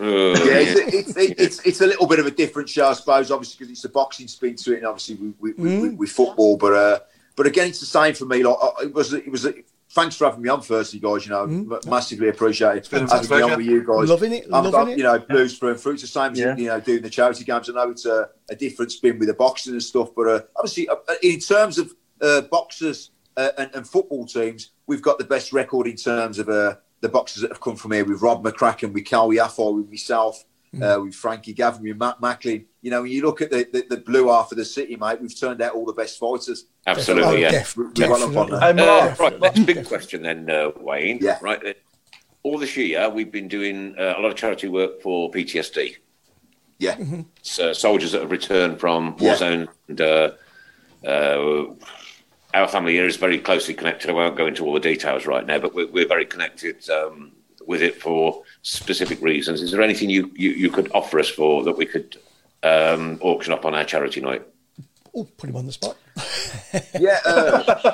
Uh, 0.00 0.04
yeah, 0.04 0.34
it's, 0.36 0.94
it's, 0.94 1.16
it's, 1.16 1.40
it's, 1.40 1.66
it's 1.66 1.80
a 1.80 1.86
little 1.86 2.06
bit 2.06 2.20
of 2.20 2.26
a 2.26 2.30
different 2.30 2.68
show, 2.68 2.88
I 2.88 2.92
suppose, 2.92 3.30
obviously, 3.32 3.56
because 3.58 3.72
it's 3.72 3.84
a 3.84 3.88
boxing 3.88 4.28
spin 4.28 4.54
to 4.54 4.74
it, 4.74 4.78
and 4.78 4.86
obviously 4.86 5.16
we, 5.16 5.32
we, 5.40 5.52
we, 5.52 5.78
we, 5.80 5.88
we 5.90 6.06
football. 6.06 6.56
But 6.56 6.72
uh, 6.72 7.00
but 7.36 7.46
again, 7.46 7.68
it's 7.68 7.80
the 7.80 7.86
same 7.86 8.14
for 8.14 8.24
me. 8.24 8.42
Like 8.42 8.56
uh, 8.60 8.70
it 8.82 8.94
was, 8.94 9.12
it 9.12 9.30
was. 9.30 9.46
Thanks 9.98 10.14
for 10.14 10.26
having 10.26 10.42
me 10.42 10.48
on, 10.48 10.62
firstly, 10.62 11.00
guys. 11.00 11.26
You 11.26 11.32
know, 11.32 11.42
m- 11.42 11.80
massively 11.88 12.28
appreciate 12.28 12.76
it. 12.76 12.88
been 12.88 13.02
a 13.02 13.10
having 13.10 13.36
me 13.36 13.42
on 13.42 13.56
with 13.56 13.66
you 13.66 13.84
guys. 13.84 14.08
Loving 14.08 14.32
it, 14.32 14.44
I'm, 14.44 14.62
loving 14.62 14.74
I'm, 14.76 14.88
it. 14.90 14.98
You 14.98 15.02
know, 15.02 15.18
blues 15.18 15.58
for 15.58 15.72
and 15.72 15.80
fruits. 15.80 16.02
The 16.02 16.06
same 16.06 16.32
as 16.32 16.38
Yeah. 16.38 16.56
you 16.56 16.66
know, 16.66 16.78
doing 16.78 17.02
the 17.02 17.10
charity 17.10 17.42
games. 17.42 17.68
I 17.68 17.72
know 17.72 17.90
it's 17.90 18.06
a, 18.06 18.28
a 18.48 18.54
different 18.54 18.92
spin 18.92 19.18
with 19.18 19.26
the 19.26 19.34
boxing 19.34 19.72
and 19.72 19.82
stuff, 19.82 20.10
but 20.14 20.28
uh, 20.28 20.40
obviously, 20.54 20.88
uh, 20.88 20.94
in 21.20 21.40
terms 21.40 21.78
of 21.78 21.92
uh, 22.20 22.42
boxers 22.42 23.10
uh, 23.36 23.50
and, 23.58 23.70
and 23.74 23.88
football 23.88 24.24
teams, 24.24 24.70
we've 24.86 25.02
got 25.02 25.18
the 25.18 25.24
best 25.24 25.52
record 25.52 25.88
in 25.88 25.96
terms 25.96 26.38
of 26.38 26.48
uh, 26.48 26.76
the 27.00 27.08
boxers 27.08 27.42
that 27.42 27.50
have 27.50 27.60
come 27.60 27.74
from 27.74 27.90
here. 27.90 28.04
With 28.04 28.22
Rob 28.22 28.44
McCracken, 28.44 28.92
with 28.92 29.04
Kal 29.04 29.30
Yafai, 29.30 29.74
with 29.74 29.90
myself, 29.90 30.44
uh, 30.80 31.00
with 31.02 31.16
Frankie 31.16 31.54
Gavin, 31.54 31.82
with 31.82 31.96
Matt 31.96 32.20
Macklin. 32.20 32.66
You 32.82 32.92
know, 32.92 33.02
when 33.02 33.10
you 33.10 33.22
look 33.22 33.42
at 33.42 33.50
the, 33.50 33.68
the, 33.72 33.96
the 33.96 33.96
blue 33.96 34.28
half 34.28 34.52
of 34.52 34.58
the 34.58 34.64
city, 34.64 34.94
mate, 34.94 35.20
we've 35.20 35.36
turned 35.36 35.60
out 35.60 35.74
all 35.74 35.84
the 35.84 35.92
best 35.92 36.20
fighters. 36.20 36.66
Absolutely, 36.88 37.24
Oh, 37.24 37.36
yeah. 37.36 37.50
def- 37.50 37.76
We're 37.76 37.90
well 37.96 38.14
up 38.14 38.36
on 38.36 38.48
definitely. 38.50 38.58
that. 38.60 38.88
Uh, 38.88 39.04
Mark, 39.06 39.18
right, 39.20 39.40
next 39.40 39.60
big 39.66 39.84
question 39.92 40.22
then, 40.22 40.50
uh, 40.50 40.70
Wayne. 40.80 41.18
Yeah. 41.20 41.38
Right. 41.42 41.64
uh, 41.66 41.72
All 42.42 42.58
this 42.58 42.76
year, 42.76 43.08
we've 43.10 43.30
been 43.30 43.48
doing 43.48 43.94
uh, 43.98 44.14
a 44.16 44.20
lot 44.20 44.26
of 44.30 44.36
charity 44.36 44.68
work 44.68 45.02
for 45.02 45.30
PTSD. 45.30 45.96
Yeah. 46.78 46.96
It's, 47.40 47.58
uh, 47.58 47.74
soldiers 47.74 48.12
that 48.12 48.22
have 48.22 48.30
returned 48.30 48.80
from 48.80 49.16
war 49.18 49.30
Yeah. 49.30 49.36
zone. 49.36 49.68
And 49.88 50.00
uh, 50.00 50.30
uh, 51.06 51.64
our 52.54 52.68
family 52.68 52.92
here 52.94 53.06
is 53.06 53.16
very 53.16 53.38
closely 53.38 53.74
connected. 53.74 54.08
I 54.08 54.14
won't 54.14 54.36
go 54.36 54.46
into 54.46 54.64
all 54.64 54.72
the 54.72 54.80
details 54.80 55.26
right 55.26 55.44
now, 55.44 55.58
but 55.58 55.74
we're, 55.74 55.88
we're 55.88 56.08
very 56.08 56.24
connected 56.24 56.88
um, 56.88 57.32
with 57.66 57.82
it 57.82 58.00
for 58.00 58.42
specific 58.62 59.20
reasons. 59.20 59.60
Is 59.60 59.72
there 59.72 59.82
anything 59.82 60.08
you, 60.08 60.30
you, 60.34 60.50
you 60.52 60.70
could 60.70 60.90
offer 60.94 61.18
us 61.20 61.28
for 61.28 61.64
that 61.64 61.76
we 61.76 61.84
could 61.84 62.16
um, 62.62 63.18
auction 63.20 63.52
up 63.52 63.66
on 63.66 63.74
our 63.74 63.84
charity 63.84 64.20
night? 64.22 64.46
Oh, 65.14 65.24
put 65.36 65.50
him 65.50 65.56
on 65.56 65.66
the 65.66 65.72
spot. 65.72 65.96
Yeah. 67.00 67.18
Uh, 67.24 67.92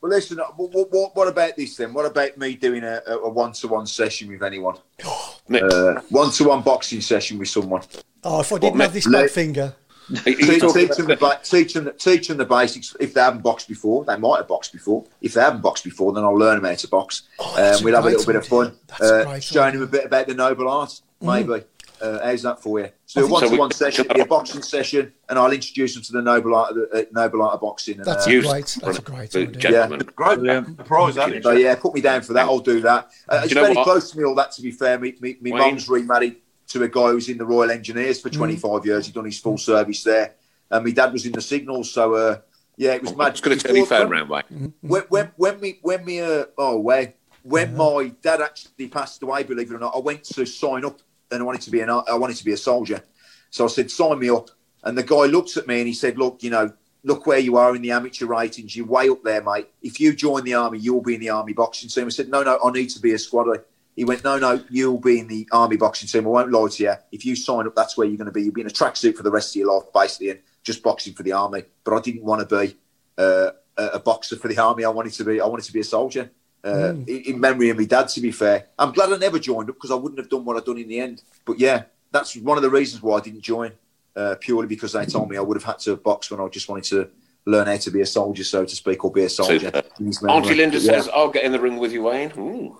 well, 0.00 0.10
listen. 0.10 0.38
What, 0.56 0.90
what, 0.92 1.14
what 1.16 1.28
about 1.28 1.56
this 1.56 1.76
then? 1.76 1.92
What 1.94 2.06
about 2.06 2.36
me 2.38 2.54
doing 2.54 2.82
a, 2.84 3.02
a 3.06 3.28
one-to-one 3.28 3.86
session 3.86 4.28
with 4.28 4.42
anyone? 4.42 4.76
Nick, 5.48 5.62
Uh, 5.62 6.00
one-to-one 6.10 6.62
boxing 6.62 7.00
session 7.00 7.38
with 7.38 7.48
someone. 7.48 7.82
Oh, 8.24 8.40
if 8.40 8.52
I 8.52 8.58
didn't 8.58 8.74
What, 8.74 8.82
have 8.82 8.92
this 8.92 9.06
let- 9.06 9.22
bad 9.24 9.30
finger. 9.30 9.62
are 10.10 10.22
Teach, 10.24 10.38
teach, 10.38 10.60
them 10.96 11.06
the, 11.06 11.38
teach, 11.44 11.74
them, 11.74 11.90
teach 11.98 12.28
them 12.28 12.38
the 12.38 12.44
basics. 12.46 12.96
If 12.98 13.12
they 13.12 13.20
haven't 13.20 13.42
boxed 13.42 13.68
before, 13.68 14.04
they 14.06 14.16
might 14.16 14.38
have 14.38 14.48
boxed 14.48 14.72
before. 14.72 15.04
If 15.20 15.34
they 15.34 15.42
haven't 15.42 15.60
boxed 15.60 15.84
before, 15.84 16.14
then 16.14 16.24
I'll 16.24 16.32
learn 16.38 16.56
them 16.56 16.64
how 16.64 16.74
to 16.76 16.88
box. 16.88 17.24
Oh, 17.38 17.76
um, 17.76 17.84
we'll 17.84 17.94
have 17.94 18.04
a 18.06 18.08
great 18.08 18.16
little 18.18 18.32
bit 18.32 18.36
of 18.36 18.46
fun. 18.46 18.72
That's 18.86 19.02
Uh, 19.02 19.38
showing 19.40 19.66
idea. 19.68 19.80
them 19.80 19.88
a 19.88 19.92
bit 19.92 20.04
about 20.06 20.26
the 20.26 20.32
noble 20.34 20.66
art, 20.68 20.98
maybe. 21.20 21.62
Uh, 22.00 22.24
how's 22.24 22.42
that 22.42 22.62
for 22.62 22.80
you? 22.80 22.90
So 23.06 23.24
a 23.24 23.28
one-to-one 23.28 23.70
session, 23.72 24.06
be 24.12 24.20
a 24.20 24.26
boxing 24.26 24.62
session, 24.62 25.12
and 25.28 25.38
I'll 25.38 25.50
introduce 25.52 25.94
them 25.94 26.02
to 26.04 26.12
the 26.12 26.22
noble 26.22 26.54
art 26.54 26.70
of 26.70 26.76
the 26.76 27.02
uh, 27.02 27.04
noble 27.12 27.42
art 27.42 27.54
of 27.54 27.60
boxing. 27.60 27.96
And, 27.96 28.04
That's 28.04 28.26
uh, 28.26 28.30
great. 28.30 28.78
That's 28.82 28.98
a 28.98 29.02
great 29.02 29.32
for 29.32 29.38
idea. 29.38 29.56
gentlemen. 29.56 30.00
Great. 30.14 30.38
Brilliant. 30.38 30.76
Surprise, 30.76 31.14
that 31.16 31.32
is. 31.32 31.42
So 31.42 31.52
yeah, 31.52 31.74
put 31.74 31.94
me 31.94 32.00
down 32.00 32.22
for 32.22 32.32
that. 32.34 32.46
I'll 32.46 32.60
do 32.60 32.80
that. 32.80 33.10
Uh, 33.28 33.40
it's 33.44 33.52
very 33.52 33.74
what? 33.74 33.84
close 33.84 34.10
to 34.10 34.18
me. 34.18 34.24
All 34.24 34.34
that, 34.36 34.52
to 34.52 34.62
be 34.62 34.70
fair, 34.70 34.98
me, 34.98 35.14
me, 35.20 35.36
me 35.40 35.52
mum's 35.52 35.88
remarried 35.88 36.36
to 36.68 36.82
a 36.82 36.88
guy 36.88 37.08
who's 37.08 37.28
in 37.28 37.38
the 37.38 37.46
Royal 37.46 37.70
Engineers 37.70 38.20
for 38.20 38.30
25 38.30 38.84
years. 38.86 39.06
He'd 39.06 39.14
done 39.14 39.24
his 39.24 39.40
full 39.40 39.58
service 39.58 40.04
there, 40.04 40.34
and 40.70 40.84
my 40.84 40.90
dad 40.90 41.12
was 41.12 41.26
in 41.26 41.32
the 41.32 41.42
Signals. 41.42 41.90
So 41.90 42.14
uh, 42.14 42.38
yeah, 42.76 42.94
it 42.94 43.02
was 43.02 43.12
I'm 43.12 43.18
mad. 43.18 43.30
just 43.30 43.42
going 43.42 43.58
to 43.58 43.66
turn 43.66 43.76
your 43.76 43.86
phone 43.86 44.10
round, 44.10 44.30
Wayne. 44.30 44.74
when 44.80 45.02
when 45.08 45.32
when 45.36 45.60
me 45.60 45.78
when 45.82 46.04
me 46.04 46.20
uh, 46.20 46.44
oh 46.56 46.78
when 46.78 47.12
when 47.42 47.76
my 47.76 48.12
dad 48.22 48.40
actually 48.40 48.88
passed 48.88 49.22
away, 49.22 49.42
believe 49.42 49.70
it 49.70 49.74
or 49.74 49.78
not, 49.78 49.94
I 49.94 50.00
went 50.00 50.24
to 50.24 50.44
sign 50.44 50.84
up 50.84 51.00
and 51.30 51.42
I 51.42 51.44
wanted 51.44 51.62
to 51.62 51.70
be 51.70 51.80
an 51.80 51.90
I 51.90 52.14
wanted 52.14 52.36
to 52.36 52.44
be 52.44 52.52
a 52.52 52.56
soldier. 52.56 53.02
So 53.50 53.64
I 53.64 53.68
said, 53.68 53.90
sign 53.90 54.18
me 54.18 54.30
up. 54.30 54.50
And 54.84 54.96
the 54.96 55.02
guy 55.02 55.24
looked 55.24 55.56
at 55.56 55.66
me 55.66 55.78
and 55.78 55.88
he 55.88 55.94
said, 55.94 56.18
"Look, 56.18 56.42
you 56.42 56.50
know, 56.50 56.72
look 57.02 57.26
where 57.26 57.38
you 57.38 57.56
are 57.56 57.74
in 57.74 57.82
the 57.82 57.90
amateur 57.90 58.26
ratings. 58.26 58.76
You're 58.76 58.86
way 58.86 59.08
up 59.08 59.22
there, 59.22 59.42
mate. 59.42 59.68
If 59.82 60.00
you 60.00 60.14
join 60.14 60.44
the 60.44 60.54
army, 60.54 60.78
you'll 60.78 61.02
be 61.02 61.14
in 61.14 61.20
the 61.20 61.30
army 61.30 61.52
boxing 61.52 61.88
team." 61.88 62.06
I 62.06 62.10
said, 62.10 62.28
"No, 62.28 62.42
no, 62.42 62.58
I 62.64 62.70
need 62.70 62.90
to 62.90 63.00
be 63.00 63.12
a 63.12 63.16
squaddy." 63.16 63.62
He 63.96 64.04
went, 64.04 64.22
"No, 64.22 64.38
no, 64.38 64.62
you'll 64.70 65.00
be 65.00 65.18
in 65.18 65.26
the 65.26 65.48
army 65.50 65.76
boxing 65.76 66.08
team. 66.08 66.26
I 66.26 66.30
won't 66.30 66.52
lie 66.52 66.68
to 66.68 66.82
you. 66.82 66.94
If 67.10 67.26
you 67.26 67.34
sign 67.34 67.66
up, 67.66 67.74
that's 67.74 67.96
where 67.96 68.06
you're 68.06 68.16
going 68.16 68.26
to 68.26 68.32
be. 68.32 68.42
You'll 68.42 68.54
be 68.54 68.60
in 68.60 68.68
a 68.68 68.70
tracksuit 68.70 69.16
for 69.16 69.24
the 69.24 69.30
rest 69.30 69.50
of 69.52 69.56
your 69.56 69.74
life, 69.74 69.88
basically, 69.92 70.30
and 70.30 70.40
just 70.62 70.82
boxing 70.82 71.14
for 71.14 71.24
the 71.24 71.32
army." 71.32 71.64
But 71.82 71.94
I 71.94 72.00
didn't 72.00 72.24
want 72.24 72.48
to 72.48 72.58
be 72.58 72.76
uh, 73.16 73.50
a 73.76 73.98
boxer 73.98 74.36
for 74.36 74.46
the 74.46 74.58
army. 74.58 74.84
I 74.84 74.90
wanted 74.90 75.12
to 75.14 75.24
be. 75.24 75.40
I 75.40 75.46
wanted 75.46 75.64
to 75.66 75.72
be 75.72 75.80
a 75.80 75.84
soldier. 75.84 76.30
Uh, 76.64 76.92
in, 77.06 77.22
in 77.26 77.40
memory 77.40 77.70
of 77.70 77.76
my 77.78 77.84
dad, 77.84 78.08
to 78.08 78.20
be 78.20 78.32
fair, 78.32 78.66
I'm 78.78 78.92
glad 78.92 79.12
I 79.12 79.16
never 79.16 79.38
joined 79.38 79.70
up 79.70 79.76
because 79.76 79.90
I 79.90 79.94
wouldn't 79.94 80.18
have 80.18 80.28
done 80.28 80.44
what 80.44 80.56
I've 80.56 80.64
done 80.64 80.78
in 80.78 80.88
the 80.88 81.00
end. 81.00 81.22
But 81.44 81.58
yeah, 81.58 81.84
that's 82.10 82.36
one 82.36 82.56
of 82.58 82.62
the 82.62 82.70
reasons 82.70 83.02
why 83.02 83.18
I 83.18 83.20
didn't 83.20 83.42
join. 83.42 83.72
Uh, 84.16 84.34
purely 84.40 84.66
because 84.66 84.92
they 84.92 85.06
told 85.06 85.30
me 85.30 85.36
I 85.36 85.40
would 85.40 85.56
have 85.56 85.62
had 85.64 85.78
to 85.80 85.94
box 85.96 86.28
when 86.30 86.40
I 86.40 86.48
just 86.48 86.68
wanted 86.68 86.84
to 86.84 87.08
learn 87.46 87.68
how 87.68 87.76
to 87.76 87.90
be 87.92 88.00
a 88.00 88.06
soldier, 88.06 88.42
so 88.42 88.64
to 88.64 88.74
speak, 88.74 89.04
or 89.04 89.12
be 89.12 89.22
a 89.22 89.28
soldier. 89.28 89.60
Super. 89.60 89.82
In. 90.00 90.28
Auntie 90.28 90.54
Linda 90.56 90.78
Yeah. 90.78 90.92
says, 90.92 91.08
"I'll 91.14 91.30
get 91.30 91.44
in 91.44 91.52
the 91.52 91.60
ring 91.60 91.76
with 91.78 91.92
you, 91.92 92.02
Wayne." 92.02 92.32
Ooh. 92.36 92.76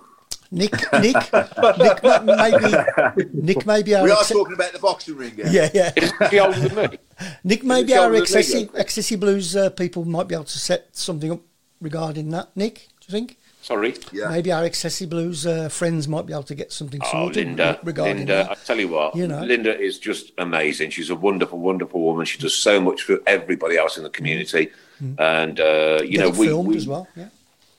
Nick, 0.51 0.71
Nick, 0.93 1.15
Nick, 1.15 2.03
maybe, 2.03 3.29
Nick, 3.33 3.65
maybe 3.67 3.95
our 3.95 4.03
we 4.03 4.09
are 4.09 4.17
ex- 4.19 4.29
talking 4.29 4.53
about 4.55 4.73
the 4.73 4.79
boxing 4.79 5.15
ring. 5.15 5.33
Yeah. 5.37 5.51
yeah, 5.51 5.69
yeah. 5.73 5.91
Is 5.95 6.11
she 6.29 6.39
older 6.39 6.59
than 6.59 6.91
me? 6.91 6.97
Nick, 7.43 7.63
maybe 7.63 7.93
our 7.93 8.05
older 8.05 8.15
than 8.15 8.23
excessive, 8.23 8.69
excessive 8.73 9.19
blues 9.19 9.55
uh, 9.55 9.69
people 9.69 10.05
might 10.05 10.27
be 10.27 10.33
able 10.33 10.45
to 10.45 10.59
set 10.59 10.87
something 10.91 11.31
up 11.31 11.39
regarding 11.79 12.31
that. 12.31 12.49
Nick, 12.57 12.87
do 12.99 13.05
you 13.07 13.11
think? 13.11 13.37
Sorry. 13.69 13.93
Yeah. 14.11 14.29
Maybe 14.29 14.51
our 14.51 14.65
excessive 14.65 15.11
blues 15.11 15.45
uh, 15.45 15.69
friends 15.69 16.07
might 16.07 16.25
be 16.25 16.33
able 16.33 16.41
to 16.41 16.55
get 16.55 16.71
something 16.71 16.99
Oh, 17.03 17.11
sorted 17.11 17.45
Linda, 17.45 17.79
regarding 17.83 18.17
Linda, 18.25 18.47
I 18.49 18.55
tell 18.55 18.79
you 18.79 18.87
what, 18.87 19.15
You 19.15 19.27
know. 19.27 19.41
Linda 19.41 19.79
is 19.79 19.99
just 19.99 20.31
amazing. 20.39 20.89
She's 20.89 21.11
a 21.11 21.15
wonderful, 21.15 21.59
wonderful 21.59 22.01
woman. 22.01 22.25
She 22.25 22.39
does 22.39 22.55
so 22.57 22.81
much 22.81 23.03
for 23.03 23.19
everybody 23.27 23.77
else 23.77 23.95
in 23.95 24.01
the 24.01 24.09
community, 24.09 24.71
and 25.19 25.59
uh, 25.59 25.99
you 26.03 26.17
Get 26.17 26.19
know, 26.21 26.29
we, 26.31 26.47
filmed 26.47 26.69
we 26.69 26.77
as 26.77 26.87
well. 26.87 27.07
Yeah. 27.15 27.27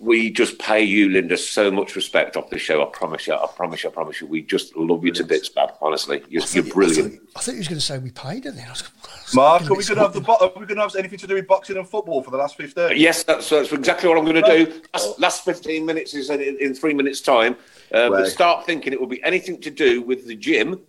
We 0.01 0.31
just 0.31 0.59
pay 0.59 0.83
you, 0.83 1.11
Linda, 1.11 1.37
so 1.37 1.71
much 1.71 1.95
respect 1.95 2.35
off 2.35 2.49
the 2.49 2.59
show. 2.59 2.83
I 2.83 2.87
promise 2.87 3.27
you, 3.27 3.35
I 3.35 3.47
promise 3.55 3.85
you, 3.85 3.91
I 3.91 3.93
promise 3.93 4.19
you. 4.19 4.27
We 4.27 4.41
just 4.41 4.75
love 4.75 5.05
you 5.05 5.13
to 5.13 5.23
bits, 5.23 5.51
Bab. 5.51 5.75
Honestly, 5.83 6.23
you're, 6.31 6.43
you're 6.53 6.65
brilliant. 6.65 7.21
I 7.37 7.41
thought 7.41 7.53
he 7.53 7.59
was 7.59 7.69
going 7.69 7.79
to 7.79 7.85
say 7.85 7.99
we 7.99 8.11
paid 8.11 8.45
her 8.45 8.51
then. 8.51 8.67
I 8.67 8.71
was, 8.71 8.91
Mark, 9.35 9.71
are 9.71 9.75
we 9.75 9.85
going 9.85 9.97
to 9.97 10.03
have 10.03 10.15
the 10.15 10.23
bo- 10.23 10.39
are 10.41 10.53
we 10.57 10.65
going 10.65 10.77
to 10.77 10.83
have 10.83 10.97
anything 10.97 11.19
to 11.19 11.27
do 11.27 11.35
with 11.35 11.47
boxing 11.47 11.77
and 11.77 11.87
football 11.87 12.23
for 12.23 12.31
the 12.31 12.39
last 12.39 12.57
fifteen? 12.57 12.93
Yes, 12.97 13.25
that's, 13.25 13.51
that's 13.51 13.73
exactly 13.73 14.09
what 14.09 14.17
I'm 14.17 14.25
going 14.25 14.43
to 14.43 14.65
do. 14.65 14.83
Last, 14.95 15.21
last 15.21 15.45
15 15.45 15.85
minutes 15.85 16.15
is 16.15 16.31
in, 16.31 16.41
in 16.41 16.75
three 16.75 16.95
minutes' 16.95 17.21
time. 17.21 17.57
Uh, 17.93 18.09
but 18.09 18.27
start 18.27 18.65
thinking 18.65 18.95
it 18.95 19.01
will 19.01 19.07
be 19.07 19.23
anything 19.23 19.61
to 19.61 19.71
do 19.71 20.01
with 20.01 20.27
the 20.27 20.35
gym 20.35 20.81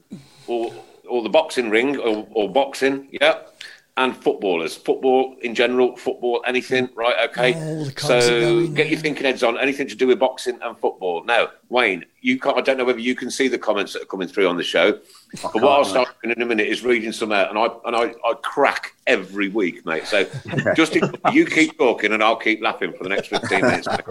or 0.48 0.74
or 1.10 1.22
the 1.22 1.30
boxing 1.30 1.70
ring 1.70 1.98
or, 1.98 2.26
or 2.32 2.50
boxing, 2.50 3.10
yeah, 3.12 3.42
and 3.98 4.16
footballers. 4.16 4.76
Football 4.76 5.36
in 5.42 5.54
general, 5.54 5.96
football, 5.96 6.42
anything, 6.48 6.90
right? 6.96 7.30
Okay. 7.30 7.54
Oh, 7.56 7.84
the 7.86 7.92
colours 7.92 8.26
are 8.26 8.42
so 8.42 8.68
get 8.68 8.90
your 8.90 9.00
thinking 9.00 9.26
heads 9.26 9.44
on. 9.44 9.60
Anything 9.60 9.88
to 9.88 9.96
do 9.96 10.08
with 10.08 10.20
boxing 10.20 10.60
and 10.62 10.78
football. 10.78 11.24
Now, 11.24 11.50
Wayne, 11.70 12.06
you 12.22 12.40
can't, 12.40 12.58
I 12.58 12.62
don't 12.62 12.78
know 12.78 12.86
whether 12.86 13.00
you 13.00 13.16
can 13.16 13.30
see 13.32 13.48
the 13.48 13.58
comments 13.58 13.94
that 13.94 14.04
are 14.04 14.06
coming 14.06 14.28
through 14.28 14.48
on 14.48 14.58
the 14.58 14.64
show. 14.64 15.00
But 15.42 15.56
what 15.56 15.66
I'll 15.72 15.86
start 15.86 16.10
doing 16.22 16.36
in 16.36 16.42
a 16.42 16.46
minute 16.46 16.68
is 16.68 16.84
reading 16.84 17.12
some 17.12 17.32
out, 17.32 17.50
and 17.50 17.58
I 17.58 17.68
and 17.86 17.96
I, 17.96 18.14
I 18.28 18.34
crack 18.42 18.94
every 19.08 19.48
week, 19.48 19.86
mate. 19.86 20.06
So 20.06 20.26
just 20.76 20.96
you 21.32 21.46
keep 21.46 21.78
talking, 21.78 22.12
and 22.12 22.22
I'll 22.22 22.36
keep 22.36 22.62
laughing 22.62 22.94
for 22.94 23.04
the 23.04 23.10
next 23.10 23.28
fifteen 23.28 23.62
minutes. 23.62 23.88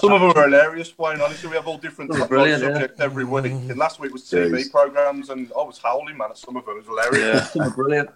Some 0.00 0.12
of 0.12 0.20
them 0.20 0.32
are 0.36 0.44
hilarious, 0.44 0.96
Wayne. 0.98 1.20
Honestly, 1.20 1.48
we 1.48 1.56
have 1.56 1.66
all 1.66 1.78
different 1.78 2.10
Oh, 2.14 2.26
brilliant, 2.26 2.62
subjects 2.62 3.00
every 3.00 3.24
week. 3.24 3.46
And 3.46 3.76
last 3.78 4.00
week 4.00 4.12
was 4.12 4.22
TV 4.24 4.50
Jeez. 4.50 4.70
programs, 4.70 5.30
and 5.30 5.50
oh, 5.56 5.62
I 5.62 5.66
was 5.66 5.78
howling, 5.78 6.16
man, 6.18 6.30
at 6.30 6.38
some 6.38 6.56
of 6.56 6.66
them. 6.66 6.76
It 6.76 6.86
was 6.86 7.04
hilarious. 7.10 7.56
Oh, 7.58 7.70
brilliant. 7.74 8.10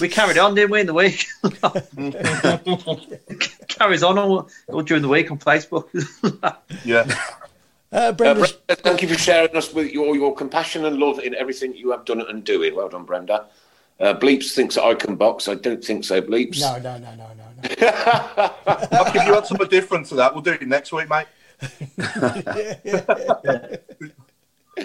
We 0.00 0.08
carried 0.08 0.38
on, 0.38 0.54
didn't 0.54 0.70
we, 0.70 0.80
in 0.80 0.86
the 0.86 0.94
week? 0.94 1.26
Carries 3.68 4.02
on 4.02 4.18
all, 4.18 4.48
all 4.68 4.82
during 4.82 5.02
the 5.02 5.08
week 5.08 5.30
on 5.30 5.38
Facebook. 5.38 5.88
Yeah. 6.84 7.04
Uh, 7.08 7.14
Uh, 7.92 8.10
Brenda, 8.12 8.46
thank 8.68 9.00
you 9.00 9.06
for 9.08 9.16
sharing 9.16 9.54
us 9.56 9.72
with 9.72 9.90
your, 9.92 10.14
your 10.16 10.34
compassion 10.34 10.84
and 10.84 10.98
love 10.98 11.20
in 11.20 11.34
everything 11.36 11.72
you 11.74 11.92
have 11.92 12.04
done 12.04 12.20
and 12.20 12.42
doing. 12.44 12.74
Well 12.74 12.88
done, 12.88 13.04
Brenda. 13.04 13.46
Uh, 14.00 14.12
Bleeps 14.12 14.52
thinks 14.54 14.76
I 14.76 14.92
can 14.94 15.14
box. 15.16 15.46
I 15.48 15.54
don't 15.54 15.82
think 15.82 16.04
so, 16.04 16.20
Bleeps. 16.20 16.60
no, 16.60 16.78
no, 16.78 16.98
no, 16.98 17.14
no, 17.14 17.28
no, 17.34 17.44
no. 17.62 18.50
I'll 18.92 19.12
give 19.12 19.22
you 19.24 19.32
had 19.34 19.46
something 19.46 19.68
different 19.68 20.06
to 20.08 20.16
that. 20.16 20.34
We'll 20.34 20.42
do 20.42 20.52
it 20.52 20.66
next 20.66 20.92
week, 20.92 21.08
mate. 21.08 21.26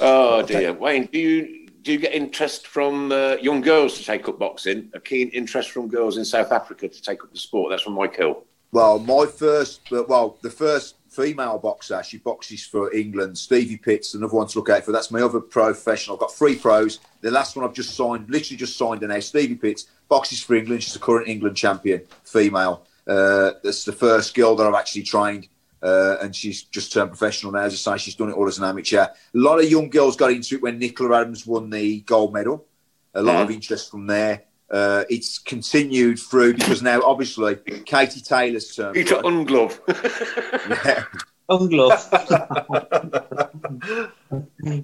Oh 0.00 0.42
dear, 0.42 0.72
Wayne. 0.72 1.06
Do 1.06 1.18
you 1.18 1.63
do 1.84 1.92
you 1.92 1.98
get 1.98 2.14
interest 2.14 2.66
from 2.66 3.12
uh, 3.12 3.36
young 3.40 3.60
girls 3.60 3.98
to 3.98 4.04
take 4.04 4.26
up 4.26 4.38
boxing? 4.38 4.90
A 4.94 5.00
keen 5.00 5.28
interest 5.28 5.70
from 5.70 5.86
girls 5.88 6.16
in 6.16 6.24
South 6.24 6.50
Africa 6.50 6.88
to 6.88 7.02
take 7.02 7.22
up 7.22 7.30
the 7.30 7.38
sport. 7.38 7.70
That's 7.70 7.82
from 7.82 7.92
Mike 7.92 8.16
Hill. 8.16 8.44
Well, 8.72 8.98
my 8.98 9.26
first, 9.26 9.92
uh, 9.92 10.02
well, 10.08 10.38
the 10.42 10.50
first 10.50 10.96
female 11.08 11.58
boxer, 11.58 12.02
she 12.02 12.18
boxes 12.18 12.64
for 12.66 12.92
England. 12.92 13.38
Stevie 13.38 13.76
Pitts, 13.76 14.14
another 14.14 14.34
one 14.34 14.48
to 14.48 14.58
look 14.58 14.70
out 14.70 14.84
for. 14.84 14.92
That's 14.92 15.10
my 15.10 15.20
other 15.20 15.40
professional. 15.40 16.16
I've 16.16 16.20
got 16.20 16.32
three 16.32 16.56
pros. 16.56 17.00
The 17.20 17.30
last 17.30 17.54
one 17.54 17.64
I've 17.64 17.74
just 17.74 17.94
signed, 17.94 18.28
literally 18.30 18.56
just 18.56 18.76
signed 18.76 19.02
now. 19.02 19.20
Stevie 19.20 19.54
Pitts 19.54 19.86
boxes 20.08 20.42
for 20.42 20.54
England. 20.54 20.82
She's 20.82 20.94
the 20.94 20.98
current 20.98 21.28
England 21.28 21.56
champion, 21.56 22.02
female. 22.24 22.86
Uh, 23.06 23.52
that's 23.62 23.84
the 23.84 23.92
first 23.92 24.34
girl 24.34 24.56
that 24.56 24.66
I've 24.66 24.74
actually 24.74 25.02
trained. 25.02 25.48
Uh, 25.84 26.16
and 26.22 26.34
she's 26.34 26.62
just 26.62 26.92
turned 26.92 27.10
professional 27.10 27.52
now. 27.52 27.60
As 27.60 27.74
I 27.74 27.96
say, 27.96 28.02
she's 28.02 28.14
done 28.14 28.30
it 28.30 28.32
all 28.32 28.48
as 28.48 28.56
an 28.56 28.64
amateur. 28.64 29.02
A 29.02 29.12
lot 29.34 29.58
of 29.58 29.70
young 29.70 29.90
girls 29.90 30.16
got 30.16 30.30
into 30.30 30.54
it 30.54 30.62
when 30.62 30.78
Nicola 30.78 31.20
Adams 31.20 31.46
won 31.46 31.68
the 31.68 32.00
gold 32.00 32.32
medal. 32.32 32.64
A 33.12 33.22
lot 33.22 33.42
of 33.42 33.50
interest 33.50 33.90
from 33.90 34.06
there. 34.06 34.44
Uh, 34.70 35.04
it's 35.10 35.38
continued 35.38 36.18
through 36.18 36.54
because 36.54 36.80
now, 36.82 37.02
obviously, 37.02 37.56
Katie 37.84 38.22
Taylor's 38.22 38.74
turned. 38.74 38.94
Peter 38.94 39.16
pro. 39.16 39.30
Unglove. 39.30 39.78
Yeah. 40.84 41.04
Unglove. 41.50 42.00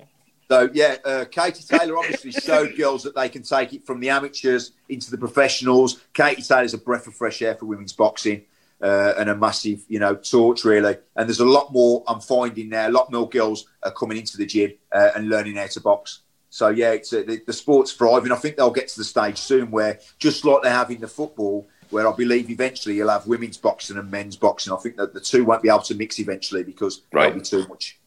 So 0.51 0.69
yeah, 0.73 0.97
uh, 1.05 1.27
Katie 1.31 1.63
Taylor 1.63 1.97
obviously 1.97 2.33
showed 2.33 2.77
girls 2.77 3.05
that 3.05 3.15
they 3.15 3.29
can 3.29 3.45
take 3.45 3.73
it 3.73 3.87
from 3.87 4.01
the 4.01 4.09
amateurs 4.09 4.73
into 4.89 5.13
the 5.13 5.17
professionals. 5.17 6.01
Katie 6.13 6.43
Taylor's 6.43 6.75
a 6.75 6.79
breath 6.79 7.07
of 7.07 7.15
fresh 7.15 7.41
air 7.41 7.55
for 7.55 7.67
women's 7.67 7.93
boxing 7.93 8.43
uh, 8.83 9.15
and 9.19 9.29
a 9.31 9.37
massive, 9.37 9.83
you 9.89 9.99
know, 9.99 10.15
torch 10.15 10.65
really. 10.65 10.97
And 11.17 11.29
there's 11.29 11.41
a 11.41 11.45
lot 11.45 11.73
more 11.73 12.03
I'm 12.07 12.21
finding 12.21 12.71
there. 12.71 12.89
A 12.89 12.93
lot 12.93 13.11
more 13.13 13.29
girls 13.29 13.67
are 13.83 13.93
coming 13.93 14.19
into 14.19 14.37
the 14.37 14.47
gym 14.47 14.73
uh, 14.93 15.11
and 15.15 15.29
learning 15.29 15.57
how 15.57 15.67
to 15.67 15.81
box. 15.81 16.21
So 16.51 16.69
yeah, 16.69 16.91
it's 16.93 17.13
uh, 17.13 17.23
the, 17.27 17.41
the 17.47 17.53
sport's 17.53 17.93
thriving. 17.93 18.33
I 18.33 18.37
think 18.37 18.57
they'll 18.57 18.71
get 18.71 18.89
to 18.89 18.99
the 18.99 19.05
stage 19.05 19.39
soon 19.39 19.71
where, 19.71 20.01
just 20.19 20.45
like 20.45 20.63
they 20.63 20.71
have 20.71 20.91
in 20.91 21.01
the 21.01 21.07
football, 21.09 21.69
where 21.91 22.09
I 22.09 22.13
believe 22.17 22.51
eventually 22.51 22.97
you'll 22.97 23.09
have 23.11 23.27
women's 23.27 23.57
boxing 23.57 23.97
and 23.99 24.11
men's 24.11 24.37
boxing. 24.37 24.73
I 24.73 24.77
think 24.77 24.97
that 24.97 25.13
the 25.15 25.21
two 25.21 25.45
won't 25.45 25.63
be 25.63 25.69
able 25.69 25.81
to 25.83 25.95
mix 25.95 26.19
eventually 26.19 26.63
because 26.65 27.03
Right. 27.13 27.27
there'll 27.27 27.39
be 27.41 27.45
too 27.45 27.67
much. 27.69 27.99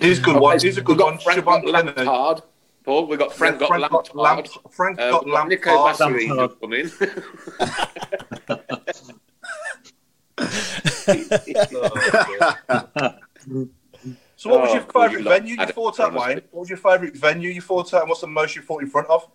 He's 0.00 0.18
a 0.18 0.22
good 0.22 0.36
one. 0.40 0.58
He's 0.58 0.76
a 0.76 0.80
We've 0.80 0.84
good 0.84 0.98
got 0.98 1.06
one. 1.12 1.18
Frank 1.18 1.44
got 1.44 1.62
Siobhan 1.62 1.72
Kennedy. 1.72 2.04
Lampard. 2.04 2.42
Paul, 2.84 3.06
we've 3.06 3.18
got 3.18 3.32
Frank 3.32 3.58
got 3.60 3.68
Frank 3.68 3.82
got 3.90 4.14
Lampard. 4.14 4.48
Lamp- 4.54 4.72
Frank 4.72 4.98
Uh, 5.00 5.10
got 5.12 5.24
we've 5.24 5.34
got 5.34 5.48
Nico 5.48 5.84
Lampard. 5.84 5.96
Bassiri 5.96 6.28
Lampard. 6.28 6.60
come 6.60 6.72
in. 6.74 6.90
So, 14.36 14.48
what 14.48 14.60
was 14.62 14.70
Oh, 14.70 14.74
your 14.74 14.82
God, 14.84 15.08
favourite 15.10 15.18
you 15.22 15.28
venue 15.28 15.50
you 15.54 15.56
had 15.60 15.74
fought 15.74 16.00
at. 16.00 16.12
Wayne? 16.14 16.40
What 16.50 16.60
was 16.60 16.68
your 16.70 16.78
favourite 16.78 17.14
venue 17.16 17.50
you 17.50 17.60
fought 17.60 17.92
at, 17.92 18.00
and 18.00 18.08
what's 18.08 18.22
the 18.22 18.26
most 18.26 18.56
you 18.56 18.62
fought 18.62 18.82
in 18.82 18.88
front 18.88 19.08
of? 19.10 19.28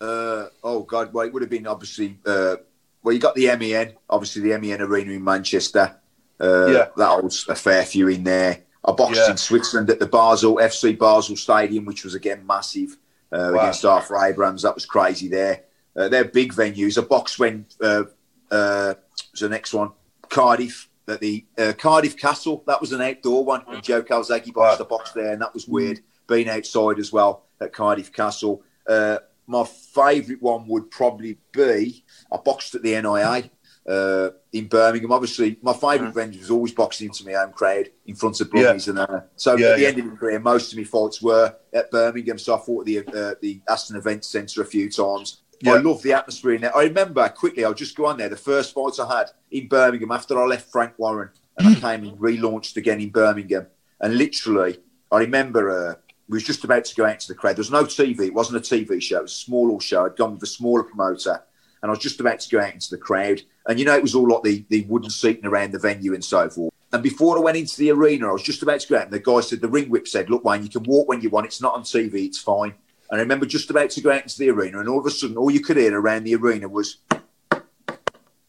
Uh, 0.00 0.46
oh 0.62 0.82
God, 0.82 1.12
well, 1.14 1.26
it 1.26 1.32
would 1.32 1.42
have 1.42 1.50
been 1.50 1.66
obviously. 1.66 2.18
Uh, 2.26 2.56
well, 3.02 3.14
you 3.14 3.20
got 3.20 3.34
the 3.34 3.46
MEN, 3.56 3.94
obviously 4.10 4.42
the 4.42 4.58
MEN 4.58 4.80
Arena 4.82 5.12
in 5.12 5.24
Manchester. 5.24 5.96
Uh, 6.40 6.66
Yeah. 6.66 6.88
that 6.96 7.22
was 7.24 7.46
a 7.48 7.54
fair 7.54 7.84
few 7.84 8.08
in 8.08 8.24
there. 8.24 8.60
I 8.84 8.92
boxed 8.92 9.20
Yeah. 9.20 9.30
in 9.30 9.36
Switzerland 9.38 9.88
at 9.90 9.98
the 9.98 10.06
Basel 10.06 10.56
FC 10.56 10.92
Basel 10.98 11.36
Stadium, 11.36 11.84
which 11.86 12.04
was 12.04 12.14
again 12.14 12.46
massive 12.46 12.96
uh, 13.32 13.50
Wow. 13.54 13.60
against 13.60 13.84
Arthur 13.84 14.22
Abraham. 14.22 14.56
That 14.58 14.74
was 14.74 14.84
crazy 14.84 15.28
there. 15.28 15.62
Uh, 15.96 16.08
they're 16.08 16.24
big 16.24 16.52
venues. 16.52 16.98
I 17.02 17.06
boxed 17.06 17.38
when 17.38 17.64
uh, 17.80 18.04
uh, 18.50 18.94
was 19.32 19.40
the 19.40 19.48
next 19.48 19.72
one 19.72 19.92
Cardiff 20.34 20.88
at 21.06 21.20
the 21.20 21.44
uh, 21.58 21.72
Cardiff 21.78 22.16
Castle. 22.16 22.64
That 22.66 22.80
was 22.80 22.92
an 22.92 23.00
outdoor 23.00 23.44
one. 23.44 23.62
And 23.68 23.82
Joe 23.82 24.02
Calzaghe 24.02 24.52
boxed. 24.52 24.80
Wow. 24.80 24.86
I 24.86 24.88
boxed 24.88 25.14
there, 25.14 25.32
and 25.32 25.42
that 25.42 25.54
was 25.54 25.68
weird. 25.68 26.00
Being 26.26 26.48
outside 26.48 26.98
as 26.98 27.12
well 27.12 27.44
at 27.60 27.72
Cardiff 27.72 28.12
Castle. 28.12 28.62
Uh, 28.88 29.18
my 29.46 29.64
favourite 29.64 30.40
one 30.40 30.66
would 30.68 30.90
probably 30.90 31.38
be 31.52 32.04
I 32.32 32.38
boxed 32.38 32.74
at 32.74 32.82
the 32.82 33.00
NIA 33.00 33.50
uh, 33.86 34.30
in 34.52 34.66
Birmingham. 34.68 35.12
Obviously, 35.12 35.58
my 35.62 35.74
favourite 35.74 36.14
venue 36.14 36.38
was 36.38 36.50
always 36.50 36.72
boxing 36.72 37.08
into 37.08 37.26
my 37.26 37.32
home 37.32 37.52
crowd 37.52 37.90
in 38.06 38.14
front 38.14 38.40
of 38.40 38.50
Yeah. 38.54 38.70
And 38.70 38.98
uh, 38.98 39.20
so 39.36 39.56
Yeah, 39.56 39.68
at 39.68 39.76
the 39.76 39.82
yeah. 39.82 39.88
end 39.88 39.98
of 39.98 40.06
my 40.06 40.16
career, 40.16 40.40
most 40.40 40.72
of 40.72 40.78
my 40.78 40.84
fights 40.84 41.20
were 41.20 41.54
at 41.72 41.90
Birmingham. 41.90 42.38
So 42.38 42.56
I 42.56 42.58
fought 42.58 42.80
at 42.80 42.86
the 42.86 42.98
uh, 43.00 43.34
the 43.40 43.60
Aston 43.68 43.96
Event 43.96 44.24
Centre 44.24 44.62
a 44.62 44.66
few 44.66 44.90
times. 44.90 45.42
I 45.66 45.76
love 45.78 46.02
the 46.02 46.12
atmosphere 46.12 46.54
in 46.54 46.62
there. 46.62 46.76
I 46.76 46.84
remember 46.84 47.28
quickly. 47.28 47.64
I'll 47.64 47.74
just 47.74 47.96
go 47.96 48.06
on 48.06 48.18
there. 48.18 48.28
The 48.28 48.36
first 48.36 48.74
fight 48.74 48.98
I 49.00 49.18
had 49.18 49.30
in 49.50 49.68
Birmingham 49.68 50.10
after 50.10 50.40
I 50.40 50.46
left 50.46 50.70
Frank 50.70 50.98
Warren 50.98 51.30
and 51.58 51.68
I 51.68 51.74
came 51.74 52.08
and 52.08 52.18
relaunched 52.18 52.76
again 52.76 53.00
in 53.00 53.10
Birmingham. 53.10 53.66
And 54.00 54.18
literally, 54.18 54.78
I 55.10 55.20
remember 55.20 55.70
uh, 55.70 55.94
we 56.28 56.36
was 56.36 56.44
just 56.44 56.64
about 56.64 56.84
to 56.86 56.94
go 56.94 57.04
out 57.04 57.20
to 57.20 57.28
the 57.28 57.34
crowd. 57.34 57.56
There 57.56 57.60
was 57.60 57.70
no 57.70 57.84
TV. 57.84 58.26
It 58.26 58.34
wasn't 58.34 58.66
a 58.66 58.74
TV 58.74 59.00
show. 59.00 59.18
It 59.18 59.22
was 59.22 59.32
a 59.32 59.36
small 59.36 59.78
show. 59.80 60.06
I'd 60.06 60.16
gone 60.16 60.34
with 60.34 60.42
a 60.42 60.46
smaller 60.46 60.82
promoter, 60.82 61.42
and 61.82 61.90
I 61.90 61.92
was 61.92 61.98
just 61.98 62.20
about 62.20 62.40
to 62.40 62.50
go 62.50 62.60
out 62.60 62.74
into 62.74 62.90
the 62.90 62.98
crowd. 62.98 63.42
And 63.66 63.78
you 63.78 63.84
know, 63.84 63.94
it 63.94 64.02
was 64.02 64.14
all 64.14 64.28
like 64.28 64.42
the, 64.42 64.64
the 64.68 64.82
wooden 64.82 65.10
seating 65.10 65.46
around 65.46 65.72
the 65.72 65.78
venue 65.78 66.14
and 66.14 66.24
so 66.24 66.48
forth. 66.48 66.72
And 66.92 67.02
before 67.02 67.36
I 67.36 67.40
went 67.40 67.56
into 67.56 67.76
the 67.78 67.90
arena, 67.90 68.28
I 68.28 68.32
was 68.32 68.42
just 68.42 68.62
about 68.62 68.80
to 68.80 68.88
go 68.88 68.96
out, 68.96 69.04
and 69.04 69.12
the 69.12 69.18
guy 69.18 69.40
said, 69.40 69.60
the 69.60 69.68
ring 69.68 69.90
whip 69.90 70.08
said, 70.08 70.30
"Look, 70.30 70.44
Wayne, 70.44 70.62
you 70.62 70.68
can 70.68 70.84
walk 70.84 71.08
when 71.08 71.20
you 71.20 71.30
want. 71.30 71.46
It's 71.46 71.60
not 71.60 71.74
on 71.74 71.82
TV. 71.82 72.26
It's 72.26 72.38
fine." 72.38 72.74
And 73.14 73.20
I 73.20 73.22
remember 73.22 73.46
just 73.46 73.70
about 73.70 73.90
to 73.90 74.00
go 74.00 74.10
out 74.10 74.22
into 74.22 74.36
the 74.40 74.50
arena, 74.50 74.80
and 74.80 74.88
all 74.88 74.98
of 74.98 75.06
a 75.06 75.10
sudden, 75.12 75.36
all 75.36 75.48
you 75.48 75.60
could 75.60 75.76
hear 75.76 75.96
around 75.96 76.24
the 76.24 76.34
arena 76.34 76.68
was, 76.68 76.96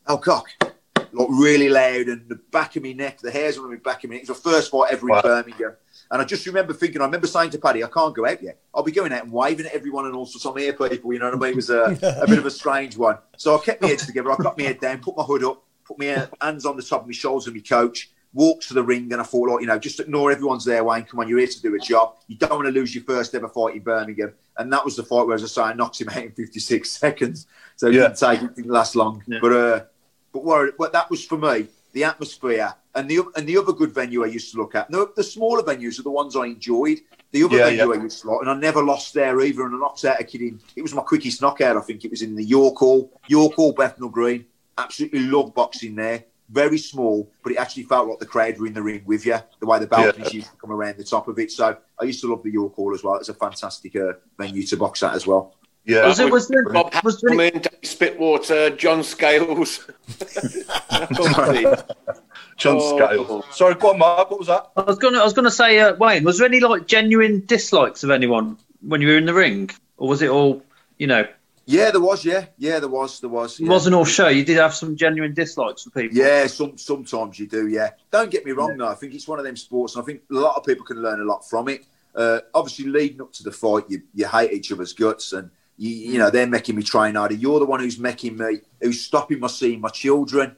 "Oh 0.08 0.18
cock!" 0.18 0.48
Like 1.12 1.28
really 1.30 1.70
loud, 1.70 2.08
and 2.08 2.28
the 2.28 2.40
back 2.50 2.76
of 2.76 2.82
my 2.82 2.94
neck, 2.94 3.20
the 3.20 3.30
hairs 3.30 3.60
on 3.60 3.70
my 3.70 3.76
back 3.76 4.04
of 4.04 4.10
my 4.10 4.16
neck. 4.16 4.24
It 4.24 4.30
was 4.30 4.42
the 4.42 4.50
first 4.50 4.72
fight 4.72 4.92
ever 4.92 5.08
in 5.08 5.14
Wow. 5.14 5.22
Birmingham. 5.22 5.76
And 6.10 6.20
I 6.20 6.26
just 6.26 6.48
remember 6.48 6.74
thinking, 6.74 7.00
I 7.00 7.06
remember 7.06 7.28
saying 7.28 7.52
to 7.52 7.60
Paddy, 7.60 7.84
I 7.84 7.88
can't 7.88 8.16
go 8.16 8.26
out 8.28 8.42
yet. 8.42 8.60
I'll 8.74 8.82
be 8.82 8.92
going 8.92 9.14
out 9.14 9.22
and 9.24 9.32
waving 9.32 9.68
at 9.68 9.74
everyone 9.74 10.08
and 10.08 10.16
all 10.16 10.26
sorts 10.26 10.48
of 10.48 10.58
here 10.58 10.74
people, 10.74 11.14
you 11.14 11.20
know 11.20 11.26
what 11.30 11.36
I 11.36 11.40
mean? 11.40 11.50
It 11.52 11.56
was 11.58 11.70
a, 11.70 11.84
a 12.22 12.28
bit 12.28 12.40
of 12.40 12.48
a 12.48 12.52
strange 12.52 12.98
one. 12.98 13.20
So 13.38 13.56
I 13.56 13.64
kept 13.64 13.84
my 13.84 13.90
head 13.90 14.00
together. 14.00 14.32
I 14.32 14.36
got 14.38 14.58
my 14.58 14.64
head 14.64 14.80
down, 14.80 14.98
put 15.00 15.16
my 15.16 15.24
hood 15.24 15.44
up, 15.44 15.64
put 15.86 16.00
my 16.00 16.28
hands 16.42 16.66
on 16.66 16.76
the 16.76 16.82
top 16.84 17.02
of 17.02 17.08
my 17.08 17.14
shoulders 17.14 17.48
of 17.48 17.54
my 17.54 17.60
coach, 17.62 18.10
walked 18.34 18.68
to 18.68 18.74
the 18.74 18.84
ring, 18.84 19.12
and 19.14 19.22
I 19.22 19.24
thought, 19.24 19.50
like, 19.50 19.62
you 19.62 19.68
know, 19.68 19.80
just 19.80 20.00
ignore 20.00 20.32
everyone's 20.32 20.66
there, 20.66 20.84
Wayne. 20.84 21.04
Come 21.04 21.22
on, 21.22 21.28
you're 21.30 21.40
here 21.40 21.48
to 21.48 21.62
do 21.62 21.74
a 21.76 21.80
job. 21.80 22.18
You 22.28 22.36
don't 22.36 22.52
want 22.52 22.66
to 22.66 22.72
lose 22.72 22.94
your 22.94 23.04
first 23.06 23.34
ever 23.36 23.48
fight 23.48 23.76
in 23.76 23.82
Birmingham. 23.82 24.34
And 24.58 24.72
that 24.72 24.84
was 24.86 24.96
the 24.96 25.04
fight 25.04 25.26
where, 25.28 25.36
as 25.36 25.44
I 25.44 25.48
say, 25.48 25.62
I 25.62 25.74
knocked 25.74 26.00
him 26.02 26.10
out 26.10 26.18
in 26.18 26.32
56 26.32 26.90
seconds. 27.00 27.48
So 27.76 27.88
it 27.88 27.94
Yeah. 27.96 28.04
didn't 28.04 28.18
take, 28.18 28.42
it 28.42 28.56
didn't 28.56 28.72
last 28.72 28.96
long. 28.96 29.24
Yeah. 29.28 29.40
But, 29.42 29.52
uh, 29.54 29.84
but 30.32 30.44
what, 30.44 30.74
what 30.78 30.94
that 30.94 31.10
was 31.10 31.24
for 31.26 31.38
me, 31.38 31.68
the 31.94 32.04
atmosphere 32.04 32.74
and 32.94 33.10
the 33.10 33.20
and 33.38 33.48
the 33.48 33.58
other 33.58 33.72
good 33.74 33.92
venue 33.94 34.24
I 34.24 34.28
used 34.28 34.52
to 34.54 34.58
look 34.58 34.76
at. 34.76 34.90
The, 34.92 35.10
the 35.16 35.24
smaller 35.24 35.64
venues 35.64 35.98
are 36.00 36.04
the 36.04 36.12
ones 36.12 36.36
I 36.36 36.46
enjoyed. 36.46 37.00
The 37.32 37.44
other 37.44 37.58
Yeah, 37.58 37.66
venue 37.66 37.94
yeah. 37.94 38.00
I 38.00 38.04
used 38.04 38.22
to 38.22 38.32
like, 38.32 38.42
and 38.42 38.50
I 38.50 38.54
never 38.56 38.84
lost 38.84 39.14
there 39.14 39.40
either. 39.42 39.66
And 39.66 39.76
I 39.76 39.80
knocked 39.80 40.04
out 40.06 40.20
a 40.20 40.24
kid 40.24 40.42
in. 40.42 40.60
It 40.76 40.82
was 40.82 40.94
my 40.94 41.02
quickest 41.02 41.42
knockout. 41.42 41.78
I 41.78 41.82
think 41.82 42.04
it 42.06 42.12
was 42.12 42.22
in 42.22 42.36
the 42.36 42.44
York 42.44 42.76
Hall, 42.78 43.12
York 43.28 43.54
Hall, 43.54 43.72
Bethnal 43.74 44.10
Green. 44.10 44.46
Absolutely 44.78 45.20
love 45.22 45.54
boxing 45.54 45.96
there. 45.96 46.26
Very 46.50 46.78
small, 46.78 47.32
but 47.44 47.54
it 47.54 47.58
actually 47.58 47.84
felt 47.84 48.08
like 48.08 48.20
the 48.20 48.26
crowd 48.26 48.60
were 48.60 48.68
in 48.68 48.74
the 48.74 48.82
ring 48.84 49.02
with 49.06 49.26
you. 49.26 49.38
The 49.60 49.66
way 49.66 49.80
the 49.80 49.88
balconies 49.88 50.32
used 50.34 50.52
to 50.52 50.56
come 50.58 50.72
around 50.72 50.98
the 50.98 51.04
top 51.04 51.28
of 51.28 51.40
it. 51.40 51.52
So 51.52 51.76
I 52.00 52.04
used 52.04 52.22
to 52.22 52.28
love 52.30 52.44
the 52.44 52.52
York 52.52 52.76
Hall 52.76 52.94
as 52.94 53.04
well. 53.04 53.16
It's 53.16 53.30
a 53.30 53.34
fantastic 53.34 53.96
uh, 53.96 54.14
venue 54.38 54.64
to 54.68 54.78
box 54.78 55.02
at 55.02 55.16
as 55.16 55.26
well. 55.26 55.56
Yeah. 55.86 56.06
Was 56.08 56.20
it? 56.20 56.32
Was 56.32 56.48
there? 56.48 56.68
Bob 56.70 56.94
Was 57.04 57.22
there? 57.22 57.32
Hasselman, 57.36 57.62
Dave 57.62 57.82
Spitwater, 57.82 58.76
John 58.78 59.04
Scales. 59.04 59.86
John 62.58 62.78
Oh. 62.80 62.98
Scales. 62.98 63.46
Sorry, 63.52 63.76
go 63.76 63.92
on, 63.92 64.00
Mark. 64.00 64.30
What 64.32 64.40
was 64.40 64.48
that? 64.48 64.72
I 64.78 64.82
was 64.82 64.98
gonna. 64.98 65.20
I 65.20 65.24
was 65.24 65.34
gonna 65.34 65.52
say, 65.52 65.80
uh, 65.80 65.96
Wayne. 65.96 66.24
Was 66.24 66.38
there 66.40 66.48
any 66.48 66.60
like 66.60 66.88
genuine 66.88 67.44
dislikes 67.46 68.04
of 68.04 68.10
anyone 68.12 68.58
when 68.82 69.02
you 69.02 69.08
were 69.10 69.18
in 69.18 69.26
the 69.26 69.34
ring, 69.34 69.70
or 69.98 70.08
was 70.08 70.22
it 70.22 70.30
all? 70.30 70.64
You 70.98 71.08
know, 71.08 71.28
Yeah, 71.68 71.90
there 71.92 72.02
was. 72.02 72.24
Yeah, 72.24 72.46
yeah, 72.58 72.80
there 72.80 72.90
was. 72.90 73.20
There 73.20 73.30
was. 73.30 73.60
it 73.60 73.68
wasn't 73.68 73.96
all 73.96 74.06
show. 74.06 74.28
You 74.28 74.46
did 74.46 74.58
have 74.58 74.74
some 74.74 74.96
genuine 74.96 75.34
dislikes 75.34 75.84
for 75.84 75.90
people. 75.90 76.16
Yeah, 76.16 76.46
some 76.48 76.78
sometimes 76.78 77.40
you 77.40 77.48
do. 77.48 77.68
Yeah, 77.68 77.92
don't 78.12 78.30
get 78.30 78.46
me 78.46 78.52
wrong. 78.52 78.78
though. 78.78 78.88
I 78.88 78.94
think 78.94 79.16
it's 79.16 79.28
one 79.28 79.40
of 79.40 79.46
them 79.46 79.56
sports, 79.56 79.96
and 79.96 80.04
I 80.04 80.06
think 80.06 80.22
a 80.30 80.36
lot 80.36 80.56
of 80.58 80.64
people 80.64 80.86
can 80.86 81.02
learn 81.02 81.20
a 81.20 81.24
lot 81.24 81.48
from 81.48 81.68
it. 81.70 81.86
Uh, 82.14 82.40
obviously, 82.54 82.86
leading 82.86 83.22
up 83.22 83.34
to 83.34 83.44
the 83.44 83.52
fight, 83.52 83.86
you, 83.90 84.04
you 84.14 84.28
hate 84.28 84.52
each 84.54 84.72
other's 84.72 84.94
guts, 84.94 85.34
and 85.34 85.50
you, 85.78 85.90
you 85.90 86.20
know 86.20 86.30
they're 86.30 86.48
making 86.48 86.76
me 86.76 86.84
train 86.84 87.16
harder. 87.16 87.34
You're 87.34 87.60
the 87.60 87.66
one 87.66 87.80
who's 87.80 87.98
making 87.98 88.38
me, 88.38 88.62
who's 88.80 89.02
stopping 89.02 89.40
my 89.40 89.48
seeing 89.48 89.82
my 89.82 89.90
children, 89.90 90.56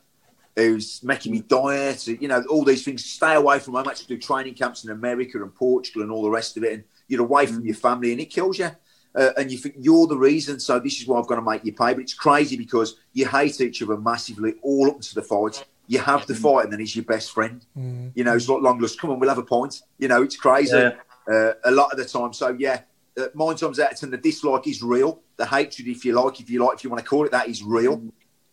who's 0.57 1.01
making 1.03 1.31
me 1.31 1.39
diet. 1.39 2.05
You 2.05 2.27
know 2.27 2.43
all 2.49 2.65
these 2.65 2.83
things. 2.83 3.05
Stay 3.05 3.33
away 3.35 3.59
from. 3.59 3.77
I'm 3.77 3.87
actually 3.87 4.17
do 4.17 4.21
training 4.21 4.55
camps 4.55 4.83
in 4.83 4.91
America 4.91 5.41
and 5.41 5.55
Portugal 5.55 6.01
and 6.01 6.11
all 6.11 6.23
the 6.23 6.29
rest 6.29 6.57
of 6.57 6.65
it, 6.65 6.73
and 6.73 6.83
you're 7.07 7.21
away 7.21 7.45
from 7.45 7.65
your 7.65 7.75
family, 7.75 8.11
and 8.11 8.19
it 8.19 8.29
kills 8.29 8.59
you. 8.59 8.71
Uh, 9.15 9.31
and 9.37 9.51
you 9.51 9.57
think 9.57 9.75
you're 9.79 10.05
the 10.07 10.17
reason, 10.17 10.59
so 10.59 10.79
this 10.79 10.99
is 11.01 11.07
why 11.07 11.19
I've 11.19 11.27
got 11.27 11.35
to 11.35 11.41
make 11.41 11.65
you 11.65 11.73
pay. 11.73 11.93
But 11.93 12.01
it's 12.01 12.13
crazy 12.13 12.55
because 12.57 12.97
you 13.13 13.25
hate 13.27 13.59
each 13.61 13.81
other 13.81 13.97
massively 13.97 14.55
all 14.61 14.89
up 14.91 15.01
to 15.01 15.15
the 15.15 15.21
fight. 15.23 15.65
You 15.87 15.99
have 15.99 16.27
the 16.27 16.35
fight, 16.35 16.65
and 16.65 16.73
then 16.73 16.79
he's 16.81 16.95
your 16.95 17.05
best 17.05 17.31
friend. 17.31 17.65
You 17.75 18.23
know, 18.23 18.35
it's 18.35 18.47
like 18.49 18.61
long 18.61 18.79
list. 18.79 18.99
Come 18.99 19.09
on, 19.09 19.19
we'll 19.19 19.29
have 19.29 19.37
a 19.37 19.43
point. 19.43 19.81
You 19.97 20.07
know, 20.09 20.21
it's 20.21 20.35
crazy 20.35 20.75
Yeah. 20.77 20.91
uh, 21.31 21.53
a 21.65 21.71
lot 21.71 21.91
of 21.91 21.97
the 21.97 22.05
time. 22.05 22.33
So 22.33 22.49
yeah, 22.59 22.81
uh, 23.17 23.27
nine 23.33 23.55
times 23.55 23.79
out 23.79 23.93
of 23.93 23.99
ten, 23.99 24.11
the 24.11 24.17
dislike 24.17 24.67
is 24.67 24.83
real. 24.83 25.21
The 25.37 25.45
hatred, 25.45 25.87
if 25.87 26.03
you 26.05 26.13
like, 26.13 26.39
if 26.39 26.49
you 26.49 26.63
like, 26.63 26.77
if 26.77 26.83
you 26.83 26.89
want 26.89 27.01
to 27.03 27.09
call 27.09 27.25
it 27.25 27.31
that, 27.31 27.47
is 27.47 27.63
real. 27.63 28.03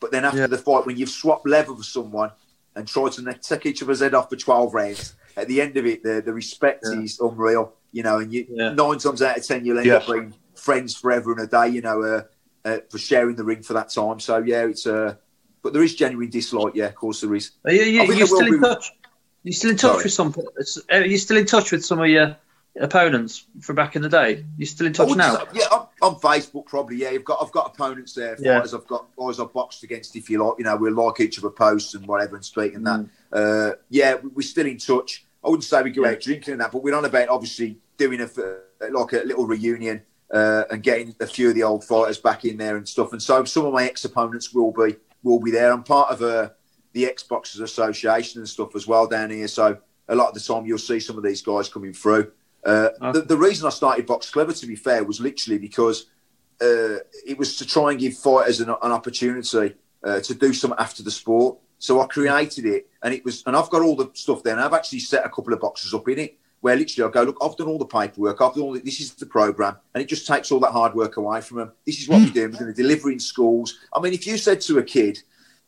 But 0.00 0.12
then 0.12 0.24
after 0.24 0.38
Yeah. 0.40 0.46
the 0.46 0.58
fight, 0.58 0.86
when 0.86 0.96
you've 0.96 1.08
swapped 1.10 1.46
level 1.46 1.74
with 1.74 1.86
someone 1.86 2.30
and 2.76 2.86
tried 2.86 3.12
to 3.12 3.32
take 3.34 3.66
each 3.66 3.82
other's 3.82 4.00
head 4.00 4.14
off 4.14 4.30
for 4.30 4.36
twelve 4.36 4.72
rounds, 4.72 5.14
at 5.36 5.48
the 5.48 5.60
end 5.60 5.76
of 5.76 5.84
it, 5.86 6.02
the 6.04 6.22
the 6.24 6.32
respect 6.32 6.84
Yeah. 6.90 7.00
is 7.00 7.18
unreal. 7.20 7.74
You 7.92 8.02
know, 8.04 8.18
and 8.18 8.32
you 8.32 8.46
Yeah. 8.48 8.72
nine 8.74 8.98
times 8.98 9.22
out 9.22 9.36
of 9.38 9.44
ten, 9.46 9.64
you'll 9.64 9.78
end 9.78 9.86
Yeah. 9.86 9.96
up 9.96 10.06
being 10.06 10.34
friends 10.64 10.96
forever 10.96 11.32
and 11.32 11.40
a 11.40 11.46
day. 11.46 11.68
You 11.68 11.82
know, 11.82 12.02
uh, 12.02 12.22
uh, 12.68 12.78
for 12.90 12.98
sharing 12.98 13.36
the 13.36 13.44
ring 13.44 13.62
for 13.62 13.74
that 13.74 13.90
time. 13.90 14.18
So 14.20 14.38
yeah, 14.38 14.64
it's 14.66 14.86
uh, 14.86 15.14
but 15.62 15.72
there 15.72 15.82
is 15.82 15.94
genuine 15.94 16.30
dislike. 16.30 16.74
Yeah, 16.74 16.86
of 16.86 16.94
course 16.94 17.20
there 17.20 17.34
is. 17.34 17.52
Are 17.64 17.72
you, 17.72 17.82
you, 17.82 18.02
you 18.14 18.26
still 18.26 18.46
in 18.46 18.60
touch? 18.60 18.92
You 19.42 19.52
still 19.52 19.70
in 19.70 19.76
touch 19.76 19.92
Sorry. 19.92 20.04
with 20.04 20.12
some? 20.12 20.34
you 21.10 21.18
still 21.18 21.36
in 21.36 21.46
touch 21.46 21.70
with 21.72 21.84
some 21.84 22.00
of 22.00 22.08
your 22.08 22.36
opponents 22.80 23.46
from 23.60 23.76
back 23.76 23.94
in 23.94 24.02
the 24.02 24.08
day? 24.08 24.44
You 24.56 24.66
still 24.66 24.86
in 24.86 24.94
touch 24.94 25.08
would 25.10 25.18
now? 25.18 25.46
yeah, 25.52 25.66
on, 25.70 25.86
on 26.00 26.14
Facebook 26.16 26.64
probably. 26.66 26.96
Yeah, 26.96 27.10
I've 27.10 27.24
got 27.24 27.38
I've 27.42 27.52
got 27.52 27.74
opponents 27.74 28.14
there, 28.14 28.36
Yeah. 28.40 28.56
fighters 28.56 28.72
I've 28.74 28.86
got 28.86 29.06
guys 29.18 29.38
I've 29.38 29.52
boxed 29.52 29.82
against. 29.84 30.16
If 30.16 30.30
you 30.30 30.42
like, 30.44 30.54
you 30.58 30.64
know, 30.64 30.76
we 30.76 30.90
like 30.90 31.20
each 31.20 31.38
other 31.38 31.50
posts 31.50 31.94
and 31.94 32.06
whatever 32.06 32.36
and 32.36 32.44
speaking 32.44 32.76
and 32.76 32.86
Mm. 32.86 33.08
that. 33.30 33.38
Uh, 33.38 33.74
yeah, 33.90 34.14
we- 34.16 34.30
we're 34.30 34.42
still 34.42 34.66
in 34.66 34.78
touch. 34.78 35.26
I 35.44 35.48
wouldn't 35.48 35.64
say 35.64 35.82
we 35.82 35.90
go 35.90 36.06
out 36.06 36.20
drinking 36.20 36.52
and 36.52 36.60
that, 36.62 36.72
but 36.72 36.82
we're 36.82 36.94
on 36.94 37.04
about 37.04 37.28
obviously 37.28 37.78
doing 37.98 38.20
a 38.22 38.28
like 38.90 39.12
a 39.12 39.18
little 39.26 39.46
reunion 39.46 40.02
uh, 40.34 40.64
and 40.70 40.82
getting 40.82 41.14
a 41.20 41.26
few 41.26 41.48
of 41.48 41.54
the 41.54 41.62
old 41.62 41.84
fighters 41.84 42.18
back 42.18 42.44
in 42.44 42.56
there 42.56 42.76
and 42.76 42.86
stuff. 42.86 43.12
And 43.12 43.22
so 43.22 43.44
some 43.44 43.64
of 43.64 43.72
my 43.72 43.84
ex 43.84 44.04
opponents 44.04 44.52
will 44.52 44.72
be 44.72 44.96
will 45.22 45.40
be 45.40 45.52
there. 45.52 45.72
I'm 45.72 45.84
part 45.84 46.10
of 46.10 46.20
uh, 46.20 46.50
the 46.92 47.04
Xboxers 47.04 47.62
Association 47.62 48.40
and 48.40 48.48
stuff 48.48 48.74
as 48.76 48.86
well 48.86 49.06
down 49.06 49.30
here. 49.30 49.48
So 49.48 49.78
a 50.08 50.14
lot 50.14 50.28
of 50.28 50.34
the 50.34 50.40
time 50.40 50.66
you'll 50.66 50.78
see 50.78 51.00
some 51.00 51.16
of 51.16 51.24
these 51.24 51.40
guys 51.40 51.68
coming 51.68 51.94
through. 51.94 52.32
Uh, 52.64 52.90
the, 53.12 53.22
the 53.22 53.36
reason 53.36 53.66
I 53.66 53.70
started 53.70 54.06
Box 54.06 54.30
Clever, 54.30 54.52
to 54.52 54.66
be 54.66 54.76
fair, 54.76 55.04
was 55.04 55.20
literally 55.20 55.58
because 55.58 56.06
uh, 56.60 56.98
it 57.26 57.38
was 57.38 57.56
to 57.56 57.66
try 57.66 57.90
and 57.90 58.00
give 58.00 58.16
fighters 58.16 58.60
an, 58.60 58.68
an 58.68 58.92
opportunity 58.92 59.74
uh, 60.02 60.20
to 60.20 60.34
do 60.34 60.52
something 60.52 60.78
after 60.78 61.02
the 61.02 61.10
sport. 61.10 61.58
So 61.78 62.00
I 62.00 62.06
created 62.06 62.66
it, 62.66 62.88
and 63.02 63.14
it 63.14 63.24
was, 63.24 63.42
and 63.46 63.54
I've 63.54 63.70
got 63.70 63.82
all 63.82 63.96
the 63.96 64.10
stuff 64.14 64.42
there. 64.42 64.54
And 64.54 64.62
I've 64.62 64.72
actually 64.72 65.00
set 65.00 65.24
a 65.24 65.28
couple 65.28 65.52
of 65.52 65.60
boxes 65.60 65.94
up 65.94 66.08
in 66.08 66.18
it 66.18 66.38
where 66.64 66.76
literally 66.76 67.06
I 67.06 67.12
go, 67.12 67.24
look, 67.24 67.36
I've 67.42 67.58
done 67.58 67.66
all 67.66 67.76
the 67.76 67.84
paperwork, 67.84 68.40
I've 68.40 68.54
done 68.54 68.62
all 68.62 68.72
the, 68.72 68.80
this 68.80 68.98
is 68.98 69.12
the 69.12 69.26
program, 69.26 69.76
and 69.92 70.00
it 70.02 70.08
just 70.08 70.26
takes 70.26 70.50
all 70.50 70.60
that 70.60 70.72
hard 70.72 70.94
work 70.94 71.18
away 71.18 71.42
from 71.42 71.58
them. 71.58 71.72
This 71.84 72.00
is 72.00 72.08
what 72.08 72.20
we're 72.20 72.28
hmm. 72.28 72.32
doing. 72.32 72.52
We're 72.52 72.60
going 72.60 72.74
to 72.74 72.82
deliver 72.82 73.10
in 73.10 73.20
schools. 73.20 73.78
I 73.94 74.00
mean, 74.00 74.14
if 74.14 74.26
you 74.26 74.38
said 74.38 74.62
to 74.62 74.78
a 74.78 74.82
kid, 74.82 75.18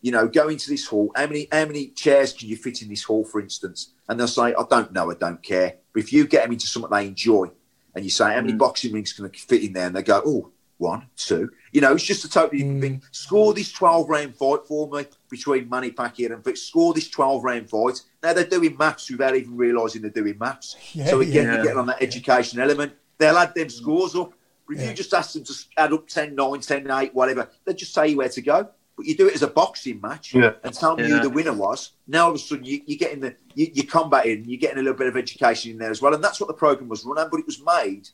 you 0.01 0.10
know, 0.10 0.27
go 0.27 0.48
into 0.48 0.70
this 0.70 0.86
hall. 0.86 1.12
How 1.14 1.27
many 1.27 1.48
how 1.52 1.66
many 1.66 1.89
chairs 1.89 2.32
can 2.32 2.48
you 2.48 2.56
fit 2.56 2.81
in 2.81 2.89
this 2.89 3.02
hall, 3.02 3.27
for 3.27 3.43
instance? 3.43 3.93
And 4.09 4.18
they'll 4.18 4.27
say, 4.27 4.55
I 4.55 4.64
don't 4.70 4.90
know, 4.90 5.10
I 5.10 5.14
don't 5.16 5.43
care. 5.43 5.74
But 5.93 6.02
if 6.02 6.14
you 6.14 6.27
get 6.27 6.44
them 6.44 6.52
into 6.52 6.66
something 6.66 6.90
they 6.90 7.09
enjoy, 7.09 7.51
and 7.94 8.02
you 8.02 8.10
say, 8.10 8.32
how 8.32 8.40
many 8.40 8.52
hmm. 8.52 8.59
boxing 8.59 8.94
rings 8.94 9.12
can 9.12 9.27
I 9.27 9.28
fit 9.36 9.64
in 9.64 9.74
there? 9.74 9.89
And 9.89 9.97
they 9.97 10.02
go, 10.02 10.23
oh, 10.24 10.51
one, 10.78 11.09
two. 11.18 11.51
You 11.73 11.82
know, 11.82 11.93
it's 11.93 12.05
just 12.05 12.24
a 12.24 12.31
totally 12.31 12.62
different 12.62 12.81
thing. 12.81 12.94
Hmm. 12.94 13.06
Score 13.10 13.52
this 13.52 13.70
12 13.70 14.09
round 14.09 14.35
fight 14.35 14.60
for 14.66 14.89
me 14.89 15.05
between 15.28 15.69
Manny 15.69 15.90
Pacquiao 15.90 16.32
and 16.35 16.44
Vic. 16.44 16.57
Score 16.57 16.94
this 16.94 17.09
12 17.11 17.44
round 17.44 17.69
fight. 17.70 18.01
Now 18.23 18.32
they're 18.32 18.44
doing 18.44 18.77
maths 18.77 19.11
without 19.11 19.36
even 19.36 19.57
realising 19.57 20.03
they're 20.03 20.11
doing 20.11 20.36
maths. 20.39 20.77
Yeah, 20.93 21.07
so 21.09 21.20
again, 21.20 21.44
yeah. 21.47 21.55
you're 21.55 21.62
getting 21.65 21.78
on 21.78 21.86
that 21.86 22.03
education 22.03 22.61
element. 22.61 22.93
They'll 23.19 23.36
add 23.39 23.55
them 23.55 23.69
scores 23.69 24.15
up. 24.15 24.32
But 24.66 24.77
if 24.77 24.82
Yeah. 24.82 24.89
you 24.90 24.94
just 24.97 25.15
ask 25.15 25.32
them 25.35 25.44
to 25.44 25.55
add 25.77 25.93
up 25.93 26.07
10, 26.09 26.35
9, 26.35 26.61
10, 26.61 26.90
8, 26.90 27.15
whatever, 27.15 27.48
they'll 27.65 27.74
just 27.77 27.94
tell 27.94 28.07
you 28.07 28.16
where 28.19 28.28
to 28.28 28.43
go. 28.43 28.69
But 28.97 29.07
you 29.07 29.15
do 29.16 29.28
it 29.28 29.35
as 29.35 29.43
a 29.43 29.47
boxing 29.48 30.01
match 30.01 30.35
Yeah. 30.35 30.53
and 30.65 30.73
tell 30.74 30.97
me 30.97 31.03
Yeah. 31.05 31.16
who 31.19 31.23
the 31.23 31.31
winner 31.31 31.53
was. 31.53 31.93
Now 32.07 32.24
all 32.24 32.31
of 32.31 32.36
a 32.36 32.39
sudden 32.39 32.65
you, 32.65 32.81
you're 32.86 32.98
getting 32.98 33.20
the 33.20 33.35
you, 33.55 33.70
you're 33.74 33.86
combating, 33.86 34.44
you're 34.47 34.59
getting 34.59 34.78
a 34.78 34.82
little 34.82 34.97
bit 34.98 35.07
of 35.07 35.16
education 35.16 35.73
in 35.73 35.78
there 35.78 35.90
as 35.90 36.01
well, 36.03 36.15
and 36.15 36.24
that's 36.24 36.40
what 36.40 36.47
the 36.47 36.55
program 36.55 36.89
was 36.89 37.05
run 37.05 37.19
on. 37.19 37.28
But 37.31 37.40
it 37.40 37.47
was 37.47 37.61
made 37.62 38.09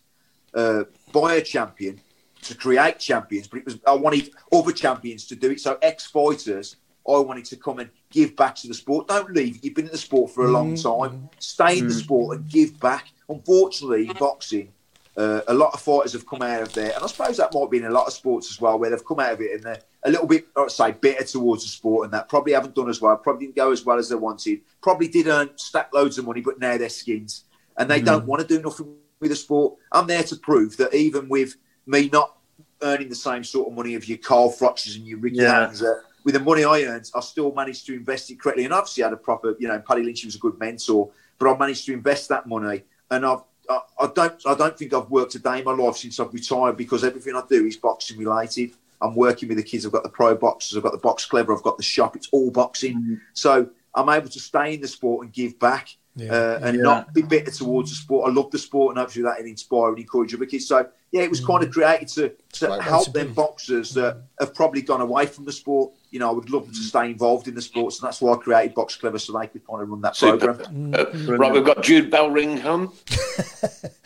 uh, 0.54 0.84
by 1.12 1.34
a 1.34 1.40
champion 1.42 2.00
to 2.42 2.54
create 2.56 2.98
champions. 2.98 3.46
But 3.48 3.60
it 3.60 3.64
was 3.64 3.78
I 3.86 3.92
wanted 3.94 4.30
other 4.52 4.72
champions 4.72 5.26
to 5.28 5.36
do 5.36 5.52
it. 5.52 5.60
So 5.60 5.78
ex 5.82 6.06
fighters, 6.06 6.76
I 7.08 7.18
wanted 7.18 7.44
to 7.46 7.56
come 7.56 7.80
and 7.80 7.90
give 8.10 8.36
back 8.36 8.54
to 8.56 8.68
the 8.68 8.74
sport. 8.74 9.08
Don't 9.08 9.32
leave. 9.32 9.58
You've 9.62 9.74
been 9.74 9.86
in 9.86 9.92
the 9.92 9.98
sport 9.98 10.30
for 10.30 10.44
a 10.44 10.50
long 10.50 10.76
time. 10.76 11.28
Stay 11.38 11.78
in 11.78 11.88
the 11.88 11.94
sport 11.94 12.38
and 12.38 12.48
give 12.48 12.78
back. 12.78 13.08
Unfortunately, 13.28 14.10
boxing. 14.18 14.72
Uh, 15.14 15.42
a 15.48 15.52
lot 15.52 15.74
of 15.74 15.80
fighters 15.80 16.14
have 16.14 16.26
come 16.26 16.40
out 16.40 16.62
of 16.62 16.72
there, 16.72 16.92
and 16.94 17.04
I 17.04 17.06
suppose 17.06 17.36
that 17.36 17.52
might 17.52 17.70
be 17.70 17.76
in 17.76 17.84
a 17.84 17.90
lot 17.90 18.06
of 18.06 18.14
sports 18.14 18.50
as 18.50 18.58
well, 18.60 18.78
where 18.78 18.88
they've 18.88 19.04
come 19.04 19.20
out 19.20 19.32
of 19.32 19.40
it 19.42 19.52
and 19.52 19.62
they're 19.62 19.82
a 20.04 20.10
little 20.10 20.26
bit, 20.26 20.46
I'd 20.56 20.70
say, 20.70 20.92
bitter 20.92 21.24
towards 21.24 21.64
the 21.64 21.68
sport, 21.68 22.04
and 22.04 22.14
that 22.14 22.30
probably 22.30 22.54
haven't 22.54 22.74
done 22.74 22.88
as 22.88 23.00
well, 23.02 23.14
probably 23.18 23.46
didn't 23.46 23.56
go 23.56 23.72
as 23.72 23.84
well 23.84 23.98
as 23.98 24.08
they 24.08 24.14
wanted, 24.14 24.62
probably 24.80 25.08
did 25.08 25.26
earn 25.26 25.50
stack 25.56 25.92
loads 25.92 26.16
of 26.16 26.24
money, 26.24 26.40
but 26.40 26.58
now 26.58 26.78
they're 26.78 26.88
skins, 26.88 27.44
and 27.76 27.90
they 27.90 28.00
don't 28.00 28.24
want 28.26 28.40
to 28.40 28.48
do 28.48 28.62
nothing 28.62 28.94
with 29.20 29.30
the 29.30 29.36
sport. 29.36 29.74
I'm 29.92 30.06
there 30.06 30.22
to 30.22 30.36
prove 30.36 30.78
that 30.78 30.94
even 30.94 31.28
with 31.28 31.56
me 31.84 32.08
not 32.10 32.38
earning 32.80 33.10
the 33.10 33.14
same 33.14 33.44
sort 33.44 33.68
of 33.68 33.74
money 33.74 33.94
of 33.94 34.08
your 34.08 34.16
Carl 34.18 34.50
Froches 34.50 34.96
and 34.96 35.06
your 35.06 35.18
Ricky 35.18 35.36
Yeah. 35.36 35.60
Hattons, 35.60 35.82
uh, 35.82 36.00
with 36.24 36.34
the 36.34 36.40
money 36.40 36.64
I 36.64 36.82
earned, 36.82 37.10
I 37.14 37.20
still 37.20 37.52
managed 37.52 37.86
to 37.86 37.94
invest 37.94 38.30
it 38.30 38.40
correctly, 38.40 38.64
and 38.64 38.72
obviously 38.72 39.02
I 39.02 39.06
had 39.06 39.14
a 39.14 39.16
proper, 39.16 39.56
you 39.58 39.68
know, 39.68 39.78
Paddy 39.80 40.02
Lynch 40.02 40.24
was 40.24 40.36
a 40.36 40.38
good 40.38 40.58
mentor, 40.58 41.10
but 41.38 41.52
I 41.52 41.58
managed 41.58 41.86
to 41.86 41.92
invest 41.92 42.28
that 42.28 42.46
money, 42.46 42.84
and 43.10 43.26
I've 43.26 43.42
I, 43.68 43.80
I 44.00 44.10
don't 44.14 44.42
I 44.46 44.54
don't 44.54 44.76
think 44.76 44.92
I've 44.92 45.10
worked 45.10 45.34
a 45.34 45.38
day 45.38 45.60
in 45.60 45.64
my 45.64 45.72
life 45.72 45.96
since 45.96 46.18
I've 46.18 46.32
retired 46.32 46.76
because 46.76 47.04
everything 47.04 47.36
I 47.36 47.42
do 47.48 47.64
is 47.64 47.76
boxing 47.76 48.18
related. 48.18 48.72
I'm 49.00 49.14
working 49.16 49.48
with 49.48 49.58
the 49.58 49.64
kids. 49.64 49.84
I've 49.84 49.92
got 49.92 50.04
the 50.04 50.08
pro 50.08 50.34
boxers. 50.36 50.76
I've 50.76 50.82
got 50.82 50.92
the 50.92 50.98
box 50.98 51.26
clever. 51.26 51.54
I've 51.54 51.62
got 51.62 51.76
the 51.76 51.82
shop. 51.82 52.14
It's 52.14 52.28
all 52.30 52.50
boxing. 52.50 53.00
Mm. 53.00 53.20
So 53.32 53.68
I'm 53.94 54.08
able 54.08 54.28
to 54.28 54.40
stay 54.40 54.74
in 54.74 54.80
the 54.80 54.88
sport 54.88 55.24
and 55.24 55.32
give 55.32 55.58
back. 55.58 55.96
Uh, 56.20 56.58
and 56.62 56.76
Yeah. 56.76 56.82
not 56.82 57.14
be 57.14 57.22
bitter 57.22 57.50
towards 57.50 57.90
the 57.90 57.96
sport. 57.96 58.28
I 58.28 58.32
love 58.32 58.50
the 58.50 58.58
sport, 58.58 58.90
and 58.90 58.98
hopefully 58.98 59.22
that 59.24 59.38
will 59.38 59.46
inspire 59.46 59.88
and 59.88 59.98
encourage 59.98 60.34
other 60.34 60.44
kids. 60.44 60.66
So 60.68 60.86
yeah, 61.10 61.22
it 61.22 61.30
was 61.30 61.44
kind 61.44 61.62
of 61.62 61.70
created 61.70 62.08
to, 62.08 62.32
to 62.58 62.66
Great 62.66 62.82
help 62.82 63.12
them 63.12 63.32
boxers 63.34 63.92
that 63.94 64.22
have 64.40 64.54
probably 64.54 64.82
gone 64.82 65.00
away 65.00 65.26
from 65.26 65.44
the 65.44 65.52
sport. 65.52 65.92
You 66.10 66.18
know, 66.18 66.28
I 66.28 66.32
would 66.32 66.50
love 66.50 66.64
them 66.66 66.74
to 66.74 66.80
stay 66.80 67.06
involved 67.10 67.48
in 67.48 67.54
the 67.54 67.62
sports, 67.62 67.98
and 68.00 68.06
that's 68.06 68.20
why 68.20 68.32
I 68.32 68.36
created 68.36 68.74
Box 68.74 68.96
Clever 68.96 69.18
so 69.18 69.38
they 69.38 69.46
could 69.46 69.66
kind 69.66 69.82
of 69.82 69.88
run 69.88 70.02
that 70.02 70.16
Super. 70.16 70.52
program. 70.54 70.94
Uh, 70.94 71.36
right, 71.36 71.52
we've 71.52 71.64
got 71.64 71.82
Jude 71.82 72.10
Belringham. 72.10 72.92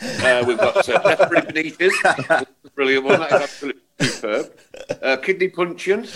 uh, 0.24 0.45
we've 0.47 0.59
got 0.59 0.77
uh, 0.77 0.83
Jeffrey 0.83 1.41
Benitez. 1.41 2.47
Brilliant 2.74 3.05
one. 3.05 3.20
That 3.20 3.33
is 3.33 3.43
absolutely 3.43 3.83
superb. 4.01 4.53
Uh, 5.03 5.16
Kidney 5.16 5.49
Puncheon. 5.49 6.01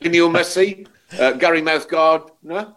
Lionel 0.00 0.30
Messi. 0.30 0.86
Uh, 1.18 1.32
Gary 1.32 1.62
Mouthguard. 1.62 2.30
No? 2.42 2.74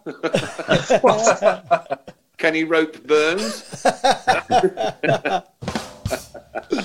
Kenny 2.38 2.64
Rope 2.64 3.02
Burns. 3.06 3.84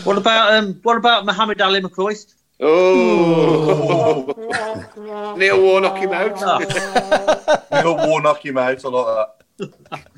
What 0.03 0.17
about 0.17 0.53
um? 0.53 0.80
What 0.84 0.97
about 0.97 1.25
Muhammad 1.25 1.61
Ali 1.61 1.80
McCoist? 1.81 2.35
Oh. 2.59 4.25
Neil 5.38 5.61
Warnock 5.61 5.97
him 5.97 6.11
out. 6.13 6.39
Neil 7.71 7.95
Warnock 8.07 8.45
him 8.45 8.57
out. 8.57 8.84
I 8.84 8.88
like 8.89 9.07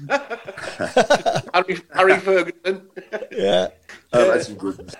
that. 0.07 1.45
Harry, 1.53 1.81
Harry 1.93 2.17
Ferguson. 2.19 2.89
Yeah. 3.31 3.67
Oh, 4.13 4.31
that's 4.31 4.47
some 4.47 4.57
good. 4.57 4.95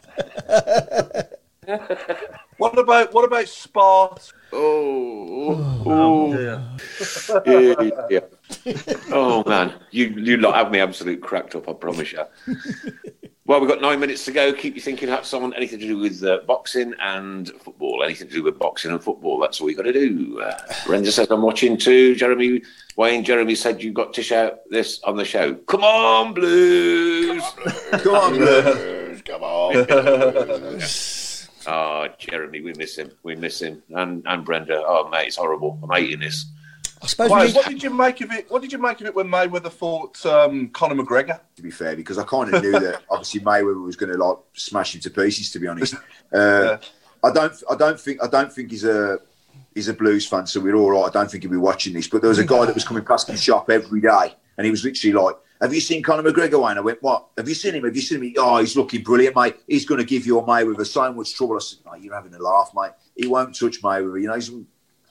Ones. 2.60 2.76
What 2.76 2.80
about 2.80 3.14
what 3.14 3.26
about 3.26 3.46
Spart? 3.46 4.32
Oh, 4.54 5.82
Oh, 5.86 6.34
oh, 6.34 6.34
dear. 6.36 7.76
yeah, 8.10 8.20
yeah. 8.66 8.94
oh 9.12 9.44
man, 9.48 9.74
you 9.92 10.08
you 10.08 10.38
lot 10.38 10.56
have 10.56 10.72
me 10.72 10.80
absolute 10.80 11.22
cracked 11.22 11.56
up. 11.56 11.68
I 11.70 11.74
promise 11.74 12.14
you. 12.14 12.24
Well, 13.48 13.60
we've 13.60 13.70
got 13.70 13.80
nine 13.80 14.00
minutes 14.00 14.26
to 14.26 14.32
go. 14.32 14.52
Keep 14.54 14.74
you 14.74 14.82
thinking, 14.82 15.08
have 15.08 15.24
someone 15.24 15.54
anything 15.54 15.78
to 15.80 15.86
do 15.86 15.98
with 16.00 16.24
uh, 16.24 16.40
boxing 16.48 16.96
and 17.00 17.50
football. 17.62 18.02
Anything 18.04 18.28
to 18.30 18.34
do 18.34 18.42
with 18.44 18.58
boxing 18.58 18.90
and 18.90 19.04
football. 19.04 19.40
That's 19.40 19.62
all 19.62 19.70
you 19.70 19.76
got 19.76 19.84
to 19.84 19.94
do. 19.94 20.40
Uh, 20.42 20.58
Renza 20.88 21.12
says 21.12 21.30
I'm 21.30 21.44
watching 21.44 21.78
too. 21.78 22.16
Jeremy 22.16 22.64
Wayne. 22.96 23.24
Jeremy 23.24 23.54
said 23.54 23.84
you've 23.84 23.94
got 23.94 24.14
to 24.16 24.24
shout 24.24 24.62
this 24.72 25.00
on 25.04 25.16
the 25.16 25.26
show. 25.26 25.54
Come 25.54 25.84
on, 25.84 26.34
Blues! 26.34 27.44
Come 27.92 28.16
on, 28.16 28.34
Blue. 28.34 28.62
Blues, 28.64 29.22
Come 29.22 29.44
on. 29.44 30.80
Oh, 31.68 32.08
Jeremy, 32.18 32.62
we 32.62 32.74
miss 32.74 32.98
him. 32.98 33.12
We 33.24 33.36
miss 33.36 33.62
him. 33.62 33.82
And 33.90 34.24
and 34.26 34.46
Brenda. 34.46 34.84
Oh, 34.86 35.10
mate, 35.10 35.28
it's 35.28 35.38
horrible. 35.38 35.80
I'm 35.84 35.90
hating 35.90 36.20
this. 36.20 36.46
I 37.02 37.08
suppose 37.08 37.30
we 37.30 37.54
what 37.54 37.68
did 37.68 37.84
you 37.84 37.90
make 37.90 38.22
of 38.22 38.32
it? 38.32 38.50
What 38.50 38.62
did 38.62 38.72
you 38.72 38.78
make 38.78 39.02
of 39.02 39.08
it 39.08 39.16
when 39.16 39.28
Mayweather 39.28 39.72
fought 39.72 40.26
um, 40.26 40.70
Conor 40.70 40.96
McGregor? 40.96 41.40
to 41.56 41.62
be 41.62 41.70
fair, 41.70 41.96
because 41.96 42.18
I 42.18 42.24
kind 42.24 42.54
of 42.54 42.64
knew 42.64 42.72
that 42.72 43.04
obviously 43.10 43.42
Mayweather 43.42 43.84
was 43.84 43.96
going 43.96 44.12
to 44.12 44.18
like 44.18 44.38
smash 44.54 44.96
him 44.96 45.02
to 45.02 45.10
pieces. 45.10 45.52
To 45.52 45.60
be 45.60 45.68
honest, 45.68 45.96
uh, 46.34 46.78
I 47.24 47.32
don't, 47.32 47.64
I 47.70 47.76
don't 47.76 48.00
think, 48.00 48.24
I 48.24 48.28
don't 48.28 48.52
think 48.52 48.72
he's 48.72 48.86
a 48.86 49.20
he's 49.74 49.88
a 49.88 49.94
Blues 49.94 50.26
fan, 50.26 50.48
so 50.48 50.60
we're 50.60 50.76
all 50.76 50.92
right. 50.92 51.08
I 51.08 51.12
don't 51.12 51.30
think 51.30 51.44
he'll 51.44 51.52
be 51.52 51.58
watching 51.58 51.94
this. 51.94 52.08
But 52.08 52.22
there 52.22 52.30
was 52.30 52.40
a 52.40 52.46
guy 52.46 52.66
that 52.66 52.74
was 52.74 52.86
coming 52.86 53.04
past 53.04 53.28
the 53.28 53.38
shop 53.38 53.70
every 53.70 54.02
day, 54.02 54.36
and 54.58 54.66
he 54.66 54.72
was 54.72 54.84
literally 54.84 55.14
like, 55.14 55.36
"Have 55.62 55.74
you 55.74 55.82
seen 55.82 56.04
Conor 56.04 56.30
McGregor?" 56.30 56.62
Wayne? 56.62 56.78
I 56.78 56.82
went, 56.82 57.02
"What? 57.02 57.28
Have 57.38 57.48
you 57.48 57.56
seen 57.56 57.76
him? 57.76 57.84
Have 57.86 57.96
you 57.96 58.02
seen 58.02 58.24
him? 58.24 58.34
Oh, 58.38 58.58
he's 58.58 58.76
looking 58.76 59.04
brilliant, 59.04 59.36
mate. 59.36 59.58
He's 59.68 59.86
going 59.86 60.00
to 60.00 60.06
give 60.06 60.26
your 60.26 60.46
Mayweather 60.46 60.86
so 60.86 61.12
much 61.14 61.34
trouble." 61.36 61.58
I 61.58 61.60
said, 61.60 61.80
"No, 61.86 61.96
you're 61.96 62.16
having 62.16 62.34
a 62.34 62.40
laugh, 62.40 62.72
mate. 62.76 62.92
He 63.16 63.28
won't 63.28 63.58
touch 63.58 63.82
Mayweather. 63.82 64.22
You 64.22 64.28
know, 64.28 64.36
he's 64.36 64.52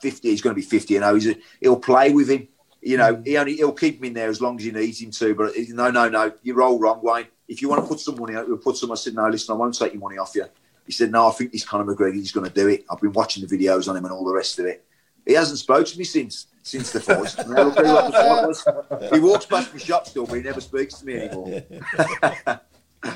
50. 0.01 0.29
He's 0.29 0.41
going 0.41 0.55
to 0.55 0.61
be 0.61 0.65
50. 0.65 0.93
You 0.93 0.99
know, 0.99 1.13
he's 1.15 1.27
a, 1.27 1.35
he'll 1.61 1.79
play 1.79 2.11
with 2.11 2.29
him." 2.29 2.47
You 2.81 2.97
know, 2.97 3.15
mm. 3.15 3.25
he 3.25 3.37
only 3.37 3.55
he'll 3.55 3.71
keep 3.71 3.97
him 3.97 4.05
in 4.05 4.13
there 4.13 4.29
as 4.29 4.41
long 4.41 4.57
as 4.59 4.63
he 4.63 4.71
needs 4.71 5.01
him 5.01 5.11
to. 5.11 5.33
But 5.33 5.53
no, 5.69 5.89
no, 5.89 6.07
no, 6.07 6.31
you're 6.43 6.61
all 6.61 6.77
wrong, 6.77 6.99
Wayne. 7.01 7.27
If 7.47 7.61
you 7.61 7.69
want 7.69 7.83
to 7.83 7.87
put 7.87 7.99
some 7.99 8.19
money 8.19 8.35
out, 8.35 8.47
we'll 8.47 8.57
put 8.57 8.77
some. 8.77 8.91
I 8.91 8.95
said, 8.95 9.15
no, 9.15 9.27
listen, 9.27 9.53
I 9.53 9.57
won't 9.57 9.77
take 9.77 9.93
your 9.93 10.01
money 10.01 10.17
off 10.17 10.35
you. 10.35 10.45
He 10.85 10.91
said, 10.91 11.11
no, 11.11 11.27
I 11.27 11.31
think 11.31 11.51
this 11.51 11.65
Conor 11.65 11.95
McGregor, 11.95 12.13
he's 12.13 12.31
going 12.31 12.47
to 12.47 12.53
do 12.53 12.67
it. 12.67 12.85
I've 12.89 13.01
been 13.01 13.13
watching 13.13 13.45
the 13.45 13.57
videos 13.57 13.89
on 13.89 13.97
him 13.97 14.05
and 14.05 14.13
all 14.13 14.23
the 14.23 14.33
rest 14.33 14.59
of 14.59 14.65
it. 14.65 14.85
He 15.25 15.33
hasn't 15.33 15.59
spoken 15.59 15.85
to 15.85 15.97
me 15.97 16.03
since 16.03 16.47
since 16.61 16.91
the 16.91 16.99
fight. 16.99 17.37
And 17.39 17.57
I'll 17.57 17.71
tell 17.71 17.85
you 17.85 17.93
what 17.93 18.05
the 18.05 18.11
fight 18.11 18.99
was. 19.01 19.11
He 19.13 19.19
walks 19.19 19.45
past 19.45 19.73
my 19.73 19.79
shop 19.79 20.07
still, 20.07 20.25
but 20.25 20.35
he 20.35 20.41
never 20.41 20.61
speaks 20.61 20.95
to 20.99 21.05
me 21.05 21.15
anymore. 21.17 21.61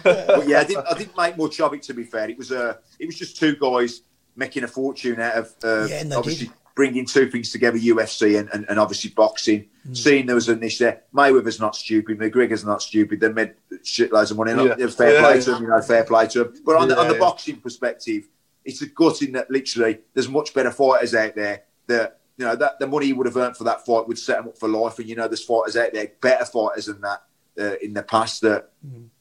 but 0.04 0.48
yeah, 0.48 0.60
I 0.60 0.64
didn't, 0.64 0.86
I 0.90 0.98
didn't 0.98 1.18
make 1.18 1.38
much 1.38 1.60
of 1.60 1.74
it. 1.74 1.82
To 1.84 1.94
be 1.94 2.04
fair, 2.04 2.30
it 2.30 2.38
was 2.38 2.52
uh, 2.52 2.76
it 3.00 3.06
was 3.06 3.16
just 3.18 3.38
two 3.38 3.56
guys 3.56 4.02
making 4.36 4.64
a 4.64 4.68
fortune 4.68 5.20
out 5.20 5.36
of 5.36 5.54
uh, 5.64 5.88
Yeah, 5.90 6.04
obviously 6.16 6.48
did. 6.48 6.56
bringing 6.76 7.06
two 7.06 7.30
things 7.30 7.52
together: 7.52 7.78
UFC 7.78 8.40
and, 8.40 8.50
and, 8.54 8.66
and 8.70 8.80
obviously 8.80 9.12
boxing. 9.12 9.68
Seeing 9.94 10.28
there 10.28 10.36
was 10.36 10.48
a 10.50 10.56
niche 10.56 10.78
there. 10.78 11.02
Mayweather's 11.16 11.60
not 11.60 11.76
stupid. 11.76 12.20
McGregor's 12.20 12.64
not 12.64 12.84
stupid. 12.84 13.20
They 13.20 13.30
made 13.34 13.56
shitloads 13.84 14.30
of 14.30 14.38
money. 14.38 14.52
Yeah. 14.52 14.76
Yeah. 14.78 14.88
Fair 14.88 15.14
Yeah. 15.14 15.22
play 15.22 15.42
to 15.42 15.52
them, 15.52 15.64
you 15.64 15.70
know. 15.70 15.82
Fair 15.82 16.04
play 16.04 16.28
to 16.28 16.44
them. 16.44 16.54
But 16.64 16.76
on 16.76 16.88
the 16.88 17.00
on 17.00 17.08
Yeah, 17.08 17.14
the 17.14 17.20
boxing 17.20 17.56
perspective, 17.58 18.28
it's 18.64 18.84
a 18.84 18.86
gutting 18.86 19.32
that 19.32 19.50
literally 19.50 20.00
there's 20.14 20.30
much 20.30 20.54
better 20.54 20.70
fighters 20.70 21.16
out 21.16 21.34
there 21.34 21.64
that 21.90 22.20
you 22.38 22.46
know 22.46 22.56
that 22.56 22.80
the 22.80 22.88
money 22.88 23.08
he 23.08 23.14
would 23.14 23.28
have 23.28 23.38
earned 23.38 23.58
for 23.58 23.66
that 23.66 23.86
fight 23.86 24.08
would 24.08 24.18
set 24.18 24.40
him 24.40 24.48
up 24.48 24.58
for 24.58 24.70
life. 24.70 24.98
And 25.00 25.10
you 25.10 25.16
know, 25.16 25.28
there's 25.28 25.44
fighters 25.44 25.76
out 25.76 25.94
there, 25.94 26.12
better 26.22 26.46
fighters 26.46 26.86
than 26.86 27.02
that 27.02 27.24
uh, 27.60 27.76
in 27.82 27.94
the 27.94 28.04
past 28.04 28.42
that 28.42 28.70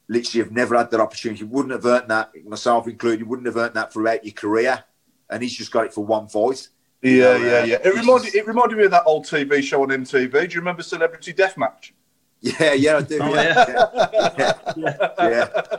literally 0.07 0.43
have 0.43 0.53
never 0.53 0.77
had 0.77 0.89
that 0.91 0.99
opportunity. 0.99 1.43
Wouldn't 1.43 1.73
have 1.73 1.85
earned 1.85 2.09
that, 2.09 2.31
myself 2.45 2.87
included. 2.87 3.19
You 3.19 3.25
wouldn't 3.25 3.47
have 3.47 3.57
earned 3.57 3.75
that 3.75 3.91
throughout 3.91 4.23
your 4.23 4.33
career, 4.33 4.83
and 5.29 5.43
he's 5.43 5.55
just 5.55 5.71
got 5.71 5.85
it 5.85 5.93
for 5.93 6.05
one 6.05 6.27
fight. 6.27 6.69
Yeah, 7.01 7.11
You 7.11 7.21
know, 7.21 7.35
yeah, 7.35 7.59
uh, 7.59 7.65
yeah. 7.65 7.77
It 7.83 7.95
reminded 7.95 8.35
it 8.35 8.47
reminded 8.47 8.77
me 8.77 8.85
of 8.85 8.91
that 8.91 9.03
old 9.05 9.25
TV 9.25 9.61
show 9.61 9.83
on 9.83 9.89
MTV. 9.89 10.31
Do 10.31 10.53
you 10.53 10.61
remember 10.61 10.83
Celebrity 10.83 11.33
Deathmatch? 11.33 11.91
Yeah, 12.41 12.73
yeah, 12.73 12.97
I 12.97 13.01
do. 13.01 13.19
Oh, 13.21 13.33
yeah. 13.33 14.53
yeah. 14.77 15.09
yeah. 15.19 15.47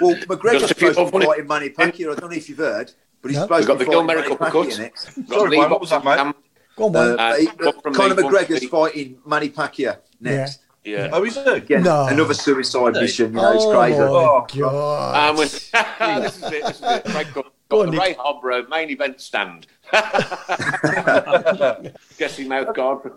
Well, 0.00 0.14
McGregor's 0.16 0.60
Just 0.60 0.72
a 0.72 0.74
few 0.74 0.88
supposed 0.92 1.12
to 1.12 1.18
be 1.18 1.24
fighting 1.24 1.46
Manny 1.46 1.70
Pacquiao. 1.70 2.12
I 2.12 2.20
don't 2.20 2.30
know 2.30 2.36
if 2.36 2.48
you've 2.48 2.58
heard, 2.58 2.92
but 3.22 3.30
he's 3.30 3.38
No. 3.38 3.42
supposed 3.44 3.60
We've 3.60 3.66
got 3.68 3.72
to 3.74 3.78
the 3.78 3.84
be 3.84 3.90
Gil 3.90 4.06
fighting 4.06 4.06
Miracle 4.06 4.36
Manny 4.40 4.52
cut. 4.52 5.28
Sorry, 5.28 5.50
Lee 5.50 5.60
mate, 5.60 5.70
what 5.70 5.80
was 5.80 5.90
that, 5.90 6.04
mate? 6.04 6.34
go 6.76 6.84
on, 6.86 6.96
Uh, 6.96 7.00
Wayne. 7.00 7.18
Uh, 7.18 7.34
he- 7.36 7.46
one 7.46 7.80
from 7.80 7.94
Conor 7.94 8.14
Lee, 8.14 8.22
one 8.22 8.32
McGregor's 8.34 8.60
from 8.60 8.68
fighting 8.70 9.18
Manny 9.26 9.48
Pacquiao 9.50 9.96
next. 10.20 10.60
Yeah. 10.84 11.10
Oh, 11.12 11.24
is 11.24 11.36
it? 11.36 11.46
Again, 11.46 11.82
No. 11.82 12.06
another 12.06 12.34
suicide 12.34 12.94
No. 12.94 13.00
mission. 13.00 13.26
You 13.26 13.32
know, 13.42 13.52
it's 13.52 13.64
oh 13.64 13.78
crazy. 13.78 13.98
my 13.98 14.04
Oh, 14.06 14.46
god! 14.56 15.30
Um, 15.30 15.36
with, 15.36 15.70
this 15.72 16.36
is 16.36 16.42
it. 16.44 16.50
This 16.64 16.76
is 16.76 16.82
it. 16.82 17.08
Ray 17.14 17.24
Cook. 17.24 17.52
Go 17.68 17.70
Got 17.76 17.80
on, 17.80 17.86
the 17.86 17.92
Nick. 17.92 18.00
Ray 18.00 18.14
Hobro 18.14 18.68
main 18.70 18.88
event 18.88 19.20
stand. 19.20 19.66
Guessing 22.18 22.48
mouth 22.48 22.74
guard. 22.74 23.12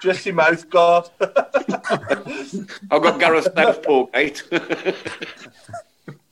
Jesse 0.00 0.32
Mouthguard. 0.32 1.10
I've 2.90 3.02
got 3.02 3.18
Gareth 3.20 3.48
Southpaw 3.56 4.06
gate. 4.06 4.42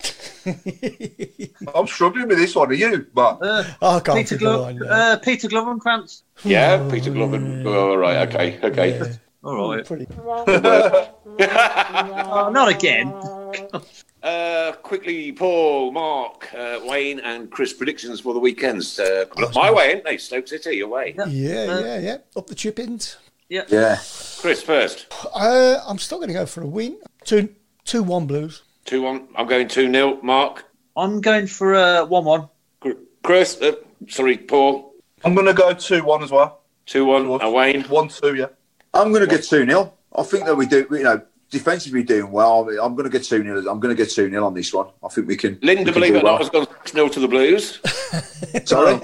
I'm 1.74 1.86
struggling 1.86 2.28
with 2.28 2.38
this 2.38 2.54
one. 2.54 2.70
Are 2.70 2.74
you, 2.74 3.06
Mark? 3.14 3.40
Uh, 3.42 3.64
I 3.82 4.00
can't 4.00 4.16
Peter 4.18 4.38
think 4.38 4.42
of 4.42 4.78
Glove, 4.78 4.90
uh, 4.90 5.18
Peter 5.18 5.48
Glovencrantz. 5.48 6.22
yeah, 6.44 6.88
Peter 6.90 7.10
Glover. 7.10 7.36
Oh, 7.66 7.90
all 7.90 7.98
right, 7.98 8.26
okay, 8.28 8.58
okay. 8.62 8.98
Yeah, 8.98 9.12
All 9.44 9.74
right. 9.76 9.84
pretty. 9.86 10.06
Oh, 11.38 12.50
not 12.52 12.68
again. 12.68 13.12
Uh, 14.22 14.72
quickly, 14.82 15.32
Paul, 15.32 15.92
Mark, 15.92 16.52
uh, 16.54 16.80
Wayne, 16.84 17.20
and 17.20 17.50
Chris 17.50 17.72
predictions 17.72 18.20
for 18.20 18.34
the 18.34 18.40
weekends. 18.40 18.98
Uh, 18.98 19.24
coming 19.30 19.48
up 19.48 19.54
my 19.54 19.70
way, 19.70 19.92
ain't 19.92 20.04
they? 20.04 20.16
Stoke 20.18 20.48
City, 20.48 20.80
away. 20.80 21.14
Yeah. 21.16 21.26
Yeah, 21.26 21.72
Uh, 21.72 21.80
yeah, 21.80 21.98
yeah. 21.98 22.16
Up 22.36 22.46
the 22.46 22.54
chip 22.54 22.78
ins. 22.78 23.16
Yeah. 23.48 23.62
Yeah. 23.68 23.96
Chris 24.38 24.62
first. 24.62 25.06
Uh, 25.34 25.82
I'm 25.86 25.98
still 25.98 26.18
going 26.18 26.28
to 26.28 26.34
go 26.34 26.46
for 26.46 26.62
a 26.62 26.66
win. 26.66 26.98
Two, 27.24 27.48
two, 27.84 28.02
one 28.02 28.26
Blues. 28.26 28.62
2 28.90 29.02
1. 29.02 29.28
I'm 29.36 29.46
going 29.46 29.68
2 29.68 29.92
0. 29.92 30.18
Mark. 30.20 30.64
I'm 30.96 31.20
going 31.20 31.46
for 31.46 31.74
a 31.74 32.04
one-one. 32.04 32.48
Chris. 33.22 33.56
Uh, 33.62 33.74
sorry, 34.08 34.36
Paul. 34.36 34.94
I'm 35.22 35.32
going 35.36 35.46
to 35.46 35.54
go 35.54 35.72
2 35.72 36.02
1 36.02 36.24
as 36.24 36.32
well. 36.32 36.62
2 36.86 37.04
1. 37.04 37.40
Uh, 37.40 37.50
Wayne. 37.50 37.82
1 37.84 38.08
2, 38.08 38.34
yeah. 38.34 38.46
I'm 38.92 39.10
going 39.12 39.20
to 39.20 39.28
get 39.28 39.44
2 39.44 39.64
0. 39.64 39.92
I 40.16 40.22
think 40.24 40.44
that 40.46 40.56
we 40.56 40.66
do, 40.66 40.88
you 40.90 41.04
know, 41.04 41.22
defensively 41.50 42.02
doing 42.02 42.32
well. 42.32 42.68
I'm 42.68 42.96
going 42.96 43.08
to 43.08 43.16
get 43.16 43.22
2 43.22 43.44
0. 43.44 43.58
I'm 43.70 43.78
going 43.78 43.94
to 43.94 44.02
get 44.02 44.10
2 44.10 44.28
0 44.28 44.44
on 44.44 44.54
this 44.54 44.74
one. 44.74 44.88
I 45.04 45.08
think 45.08 45.28
we 45.28 45.36
can. 45.36 45.56
Linda, 45.62 45.82
we 45.82 45.84
can 45.84 45.94
believe 45.94 46.12
do 46.14 46.18
it 46.18 46.22
or 46.22 46.24
well. 46.24 46.32
not, 46.32 46.40
has 46.40 46.50
gone 46.50 46.66
6 46.66 46.90
0 46.90 47.08
to 47.10 47.20
the 47.20 47.28
Blues. 47.28 47.78
Sorry. 48.64 48.94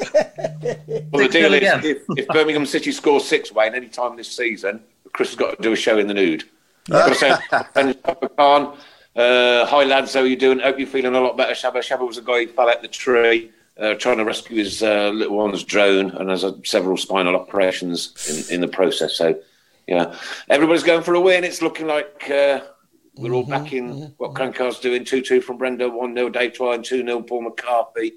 Well, 1.12 1.22
the 1.22 1.28
deal 1.30 1.54
is 1.54 1.84
if, 1.84 2.02
if 2.16 2.26
Birmingham 2.26 2.66
City 2.66 2.90
scores 2.90 3.24
six, 3.24 3.52
Wayne, 3.52 3.76
any 3.76 3.86
time 3.86 4.16
this 4.16 4.36
season, 4.36 4.80
Chris 5.12 5.28
has 5.28 5.36
got 5.36 5.56
to 5.56 5.62
do 5.62 5.72
a 5.72 5.76
show 5.76 5.96
in 5.96 6.08
the 6.08 6.14
nude. 6.14 6.42
Got 6.88 7.08
to 7.10 7.14
say, 7.14 7.32
and 7.76 8.02
Papa 8.02 8.28
Khan, 8.30 8.76
uh, 9.16 9.64
hi 9.66 9.84
lads, 9.84 10.14
how 10.14 10.20
are 10.20 10.26
you 10.26 10.36
doing? 10.36 10.58
Hope 10.58 10.78
you're 10.78 10.86
feeling 10.86 11.14
a 11.14 11.20
lot 11.20 11.36
better. 11.36 11.52
Shabba 11.54 11.78
Shabba 11.78 12.06
was 12.06 12.18
a 12.18 12.22
guy 12.22 12.44
who 12.44 12.48
fell 12.48 12.68
out 12.68 12.82
the 12.82 12.88
tree. 12.88 13.50
Uh, 13.78 13.92
trying 13.94 14.16
to 14.16 14.24
rescue 14.24 14.56
his 14.56 14.82
uh, 14.82 15.10
little 15.10 15.36
one's 15.36 15.62
drone 15.62 16.10
and 16.12 16.30
has 16.30 16.44
uh, 16.44 16.52
several 16.64 16.96
spinal 16.96 17.36
operations 17.36 18.48
in, 18.48 18.54
in 18.54 18.60
the 18.62 18.68
process. 18.68 19.12
So, 19.12 19.38
yeah, 19.86 20.16
everybody's 20.48 20.82
going 20.82 21.02
for 21.02 21.12
a 21.12 21.20
win. 21.20 21.44
It's 21.44 21.60
looking 21.60 21.86
like 21.86 22.30
uh, 22.30 22.62
We're 23.16 23.34
all 23.34 23.44
back 23.44 23.74
in 23.74 24.14
what 24.16 24.32
Karanka's 24.32 24.78
doing 24.80 25.04
2 25.04 25.20
2 25.20 25.42
from 25.42 25.58
Brenda, 25.58 25.90
1 25.90 26.14
0 26.14 26.30
Dave 26.30 26.54
Twine, 26.54 26.82
2 26.82 27.04
0 27.04 27.20
Paul 27.22 27.42
McCarthy. 27.42 28.14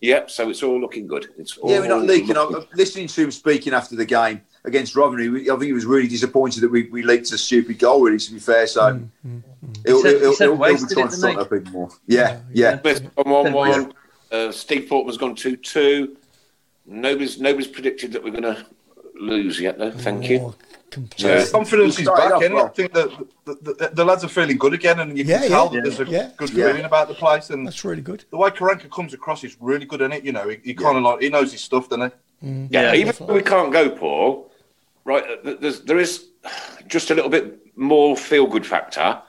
Yep, 0.00 0.30
so 0.30 0.48
it's 0.48 0.62
all 0.62 0.80
looking 0.80 1.06
good. 1.06 1.28
It's 1.36 1.58
all 1.58 1.70
Yeah, 1.70 1.80
we're 1.80 1.88
not 1.88 2.04
leaking. 2.04 2.34
Looking- 2.34 2.56
I'm 2.56 2.66
listening 2.74 3.08
to 3.08 3.24
him 3.24 3.30
speaking 3.30 3.74
after 3.74 3.94
the 3.94 4.06
game 4.06 4.40
against 4.64 4.94
Rotherham. 4.94 5.34
I 5.36 5.44
think 5.44 5.62
he 5.62 5.72
was 5.72 5.84
really 5.86 6.08
disappointed 6.08 6.60
that 6.62 6.70
we, 6.70 6.84
we 6.84 7.02
leaked 7.02 7.32
a 7.32 7.38
stupid 7.38 7.78
goal, 7.78 8.02
really, 8.02 8.18
to 8.18 8.32
be 8.32 8.38
fair. 8.38 8.66
So 8.66 8.80
mm, 8.82 9.08
mm, 9.26 9.42
mm. 9.66 9.86
he'll, 9.86 9.96
He 9.96 10.02
said- 10.02 10.20
he'll, 10.20 10.32
he 10.32 10.36
he'll, 10.36 10.56
he'll, 10.56 10.56
he'll 10.56 10.56
be 10.56 10.58
trying 10.58 10.76
to 10.88 10.94
didn't 10.94 11.10
sort 11.12 11.36
that 11.36 11.46
a 11.46 11.60
bit 11.60 11.70
more. 11.72 11.88
Yeah, 12.06 12.40
yeah. 12.52 12.80
Smith 12.80 13.10
on 13.16 13.30
1 13.30 13.46
Yeah. 13.46 13.52
1. 13.52 13.94
Uh, 14.30 14.52
Steve 14.52 14.88
Portman's 14.88 15.18
gone 15.18 15.34
2 15.34 15.56
2. 15.56 16.16
Nobody's, 16.86 17.40
nobody's 17.40 17.68
predicted 17.68 18.12
that 18.12 18.22
we're 18.24 18.30
going 18.30 18.42
to 18.42 18.66
lose 19.14 19.60
yet, 19.60 19.78
though. 19.78 19.90
Thank 19.92 20.28
you. 20.28 20.38
Oh, 20.40 20.54
completely. 20.90 21.30
Yeah. 21.30 21.44
Confidence 21.50 21.98
is 21.98 22.06
back, 22.06 22.32
off 22.32 22.42
isn't 22.42 22.52
it? 22.52 22.54
well. 22.56 22.66
I 22.66 22.68
think 22.70 22.92
that 22.94 23.10
the, 23.44 23.54
the, 23.54 23.90
the 23.94 24.04
lads 24.04 24.24
are 24.24 24.28
feeling 24.28 24.56
good 24.58 24.72
again, 24.74 24.98
and 25.00 25.16
you 25.16 25.24
Yeah, 25.24 25.40
can 25.40 25.48
tell 25.48 25.66
yeah. 25.66 25.80
that 25.80 25.82
there's 25.96 26.08
a 26.08 26.10
Yeah. 26.10 26.30
good 26.36 26.50
Yeah. 26.50 26.68
feeling 26.68 26.84
about 26.86 27.08
the 27.08 27.14
place. 27.14 27.50
And 27.50 27.66
That's 27.66 27.84
really 27.84 28.02
good. 28.02 28.24
the 28.30 28.36
way 28.36 28.50
Karanka 28.50 28.90
comes 28.90 29.14
across 29.14 29.44
is 29.44 29.56
really 29.60 29.84
good, 29.86 30.00
isn't 30.00 30.12
it? 30.12 30.24
You 30.24 30.32
know, 30.32 30.48
he, 30.48 30.58
he 30.64 30.74
kind 30.74 30.96
of 30.96 31.02
like 31.04 31.20
he 31.20 31.28
knows 31.28 31.52
his 31.52 31.60
stuff, 31.62 31.88
doesn't 31.88 32.12
he? 32.42 32.48
Yeah, 32.70 32.92
Yeah. 32.92 32.94
even 32.94 33.08
if 33.10 33.20
we 33.20 33.42
can't 33.42 33.72
go, 33.72 33.90
Paul, 33.90 34.50
right, 35.04 35.24
uh, 35.44 35.54
there's, 35.60 35.80
there 35.82 35.98
is 35.98 36.26
just 36.86 37.10
a 37.10 37.14
little 37.14 37.30
bit 37.30 37.58
more 37.76 38.16
feel 38.16 38.46
good 38.46 38.66
factor. 38.66 39.20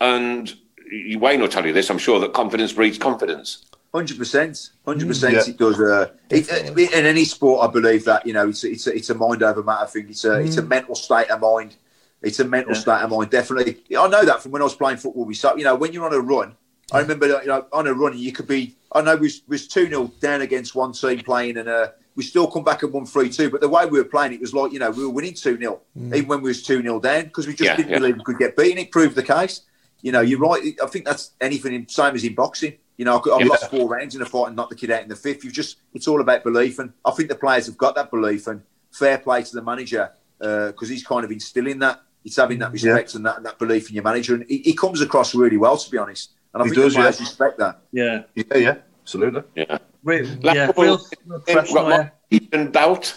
And 0.00 0.52
you- 0.90 1.18
Wayne 1.18 1.40
will 1.40 1.48
tell 1.48 1.66
you 1.66 1.72
this, 1.72 1.90
I'm 1.90 1.98
sure, 1.98 2.20
that 2.20 2.32
confidence 2.32 2.72
breeds 2.72 2.98
confidence. 2.98 3.64
Hundred 3.94 4.18
percent, 4.18 4.68
hundred 4.84 5.08
percent. 5.08 5.34
Yeah. 5.34 5.48
It 5.48 5.56
does. 5.56 5.80
Uh, 5.80 6.10
it, 6.28 6.52
uh, 6.52 6.74
in 6.74 7.06
any 7.06 7.24
sport, 7.24 7.66
I 7.66 7.72
believe 7.72 8.04
that 8.04 8.26
you 8.26 8.34
know 8.34 8.50
it's 8.50 8.62
it's 8.62 8.86
a, 8.86 8.94
it's 8.94 9.08
a 9.08 9.14
mind 9.14 9.42
over 9.42 9.62
matter 9.62 9.86
thing. 9.86 10.08
It's 10.10 10.26
a 10.26 10.34
it's 10.40 10.58
a 10.58 10.62
mental 10.62 10.94
state 10.94 11.30
of 11.30 11.40
mind. 11.40 11.74
It's 12.20 12.38
a 12.38 12.44
mental 12.44 12.74
Yeah. 12.74 12.80
state 12.80 13.00
of 13.02 13.10
mind. 13.10 13.30
Definitely, 13.30 13.78
Yeah, 13.88 14.02
I 14.02 14.08
know 14.08 14.26
that 14.26 14.42
from 14.42 14.52
when 14.52 14.60
I 14.60 14.66
was 14.66 14.74
playing 14.74 14.98
football. 14.98 15.24
We 15.24 15.32
start, 15.34 15.56
you 15.56 15.64
know, 15.64 15.74
when 15.74 15.94
you're 15.94 16.04
on 16.04 16.12
a 16.12 16.20
run. 16.20 16.54
I 16.92 17.00
remember, 17.00 17.26
you 17.28 17.46
know, 17.46 17.64
on 17.72 17.86
a 17.86 17.94
run, 17.94 18.16
you 18.18 18.30
could 18.30 18.46
be. 18.46 18.76
I 18.92 19.00
know 19.00 19.14
we 19.16 19.22
was, 19.28 19.40
was 19.48 19.66
two 19.66 19.86
0 19.88 20.12
down 20.20 20.42
against 20.42 20.74
one 20.74 20.92
team 20.92 21.20
playing, 21.20 21.56
and 21.56 21.68
uh, 21.70 21.88
we 22.18 22.24
still 22.24 22.48
come 22.48 22.64
back 22.64 22.82
and 22.82 22.92
won 22.92 23.06
three 23.06 23.30
two. 23.30 23.48
But 23.48 23.60
the 23.60 23.68
way 23.68 23.86
we 23.86 23.96
were 23.96 24.04
playing, 24.04 24.32
it 24.32 24.40
was 24.40 24.52
like 24.52 24.72
you 24.72 24.80
know 24.80 24.90
we 24.90 25.04
were 25.04 25.10
winning 25.10 25.34
two 25.34 25.56
0 25.56 25.80
mm. 25.96 26.14
even 26.16 26.26
when 26.28 26.42
we 26.42 26.50
was 26.50 26.64
two 26.64 26.82
0 26.82 26.98
down 26.98 27.24
because 27.24 27.46
we 27.46 27.54
just 27.54 27.62
Yeah, 27.70 27.76
didn't 27.76 27.90
yeah. 27.92 27.98
believe 28.00 28.16
we 28.16 28.24
could 28.24 28.38
get 28.38 28.56
beaten. 28.56 28.76
It 28.78 28.90
proved 28.90 29.14
the 29.14 29.22
case. 29.22 29.60
You 30.02 30.10
know, 30.10 30.20
you're 30.20 30.40
right. 30.40 30.60
I 30.82 30.86
think 30.86 31.04
that's 31.04 31.30
anything 31.40 31.74
in, 31.74 31.88
same 31.88 32.16
as 32.16 32.24
in 32.24 32.34
boxing. 32.34 32.74
You 32.96 33.04
know, 33.04 33.18
I've, 33.18 33.32
I've 33.32 33.40
Yeah. 33.42 33.46
lost 33.46 33.70
four 33.70 33.88
rounds 33.88 34.16
in 34.16 34.22
a 34.22 34.26
fight 34.26 34.48
and 34.48 34.56
knocked 34.56 34.70
the 34.70 34.76
kid 34.76 34.90
out 34.90 35.02
in 35.04 35.08
the 35.08 35.14
fifth. 35.16 35.44
You 35.44 35.52
just, 35.52 35.76
it's 35.94 36.08
all 36.08 36.20
about 36.20 36.42
belief, 36.42 36.80
and 36.80 36.92
I 37.04 37.12
think 37.12 37.28
the 37.28 37.36
players 37.36 37.66
have 37.66 37.78
got 37.78 37.94
that 37.94 38.10
belief. 38.10 38.48
And 38.48 38.62
fair 38.90 39.18
play 39.18 39.42
to 39.44 39.54
the 39.54 39.62
manager 39.62 40.10
uh, 40.40 40.68
because 40.68 40.88
he's 40.88 41.04
kind 41.04 41.24
of 41.24 41.30
instilling 41.30 41.78
that. 41.80 42.02
It's 42.24 42.36
having 42.36 42.58
that 42.58 42.70
mm, 42.70 42.72
respect 42.72 43.14
and 43.14 43.24
that, 43.26 43.44
that 43.44 43.58
belief 43.60 43.88
in 43.90 43.94
your 43.94 44.04
manager, 44.04 44.34
and 44.34 44.44
he, 44.48 44.58
he 44.58 44.74
comes 44.74 45.00
across 45.00 45.34
really 45.36 45.56
well, 45.56 45.76
to 45.76 45.90
be 45.90 45.98
honest. 45.98 46.32
And 46.52 46.62
I 46.62 46.66
He 46.66 46.70
think 46.70 46.82
does, 46.82 46.94
the 46.94 47.00
players 47.00 47.20
yeah. 47.20 47.26
respect 47.26 47.58
that. 47.58 47.80
Yeah. 47.92 48.22
Yeah, 48.34 48.56
yeah, 48.56 48.74
absolutely. 49.02 49.42
Yeah. 49.54 49.78
Re- 50.08 50.34
Blackpool, 50.36 50.84
yeah, 50.84 50.90
real, 50.90 51.00
real 51.26 51.40
professional, 51.40 51.88
yeah. 51.90 52.64
Bout. 52.66 53.14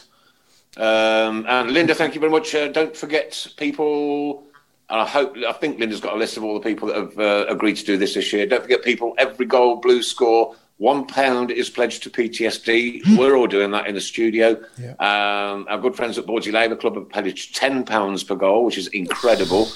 Um, 0.78 1.46
and 1.48 1.72
Linda, 1.72 1.94
thank 1.96 2.14
you 2.16 2.20
very 2.20 2.32
much. 2.32 2.54
Uh, 2.56 2.68
don't 2.70 2.96
forget 2.96 3.48
people. 3.58 4.44
And 4.90 5.00
I 5.02 5.08
hope, 5.08 5.36
I 5.48 5.54
think 5.54 5.80
Linda's 5.80 6.02
got 6.02 6.14
a 6.16 6.18
list 6.18 6.36
of 6.38 6.44
all 6.44 6.54
the 6.54 6.60
people 6.70 6.88
that 6.90 6.98
have 6.98 7.20
uh, 7.20 7.46
agreed 7.48 7.76
to 7.78 7.86
do 7.86 7.98
this 7.98 8.14
this 8.14 8.32
year. 8.34 8.46
Don't 8.46 8.62
forget, 8.62 8.84
people, 8.84 9.14
every 9.18 9.46
goal, 9.46 9.78
blue 9.78 10.04
score, 10.04 10.54
one 10.78 11.06
pound 11.06 11.50
is 11.52 11.70
pledged 11.70 12.04
to 12.04 12.10
PTSD. 12.10 13.18
We're 13.18 13.36
all 13.38 13.48
doing 13.48 13.72
that 13.72 13.88
in 13.88 13.96
the 13.96 14.02
studio. 14.02 14.62
Yeah. 14.78 14.92
Um, 15.00 15.66
our 15.70 15.78
good 15.78 15.96
friends 15.96 16.18
at 16.18 16.26
Bawdsey 16.26 16.52
Labour 16.52 16.76
Club 16.76 16.96
have 16.96 17.10
pledged 17.10 17.56
ten 17.56 17.86
pounds 17.86 18.24
per 18.24 18.36
goal, 18.36 18.66
which 18.66 18.78
is 18.78 18.88
incredible. 18.88 19.68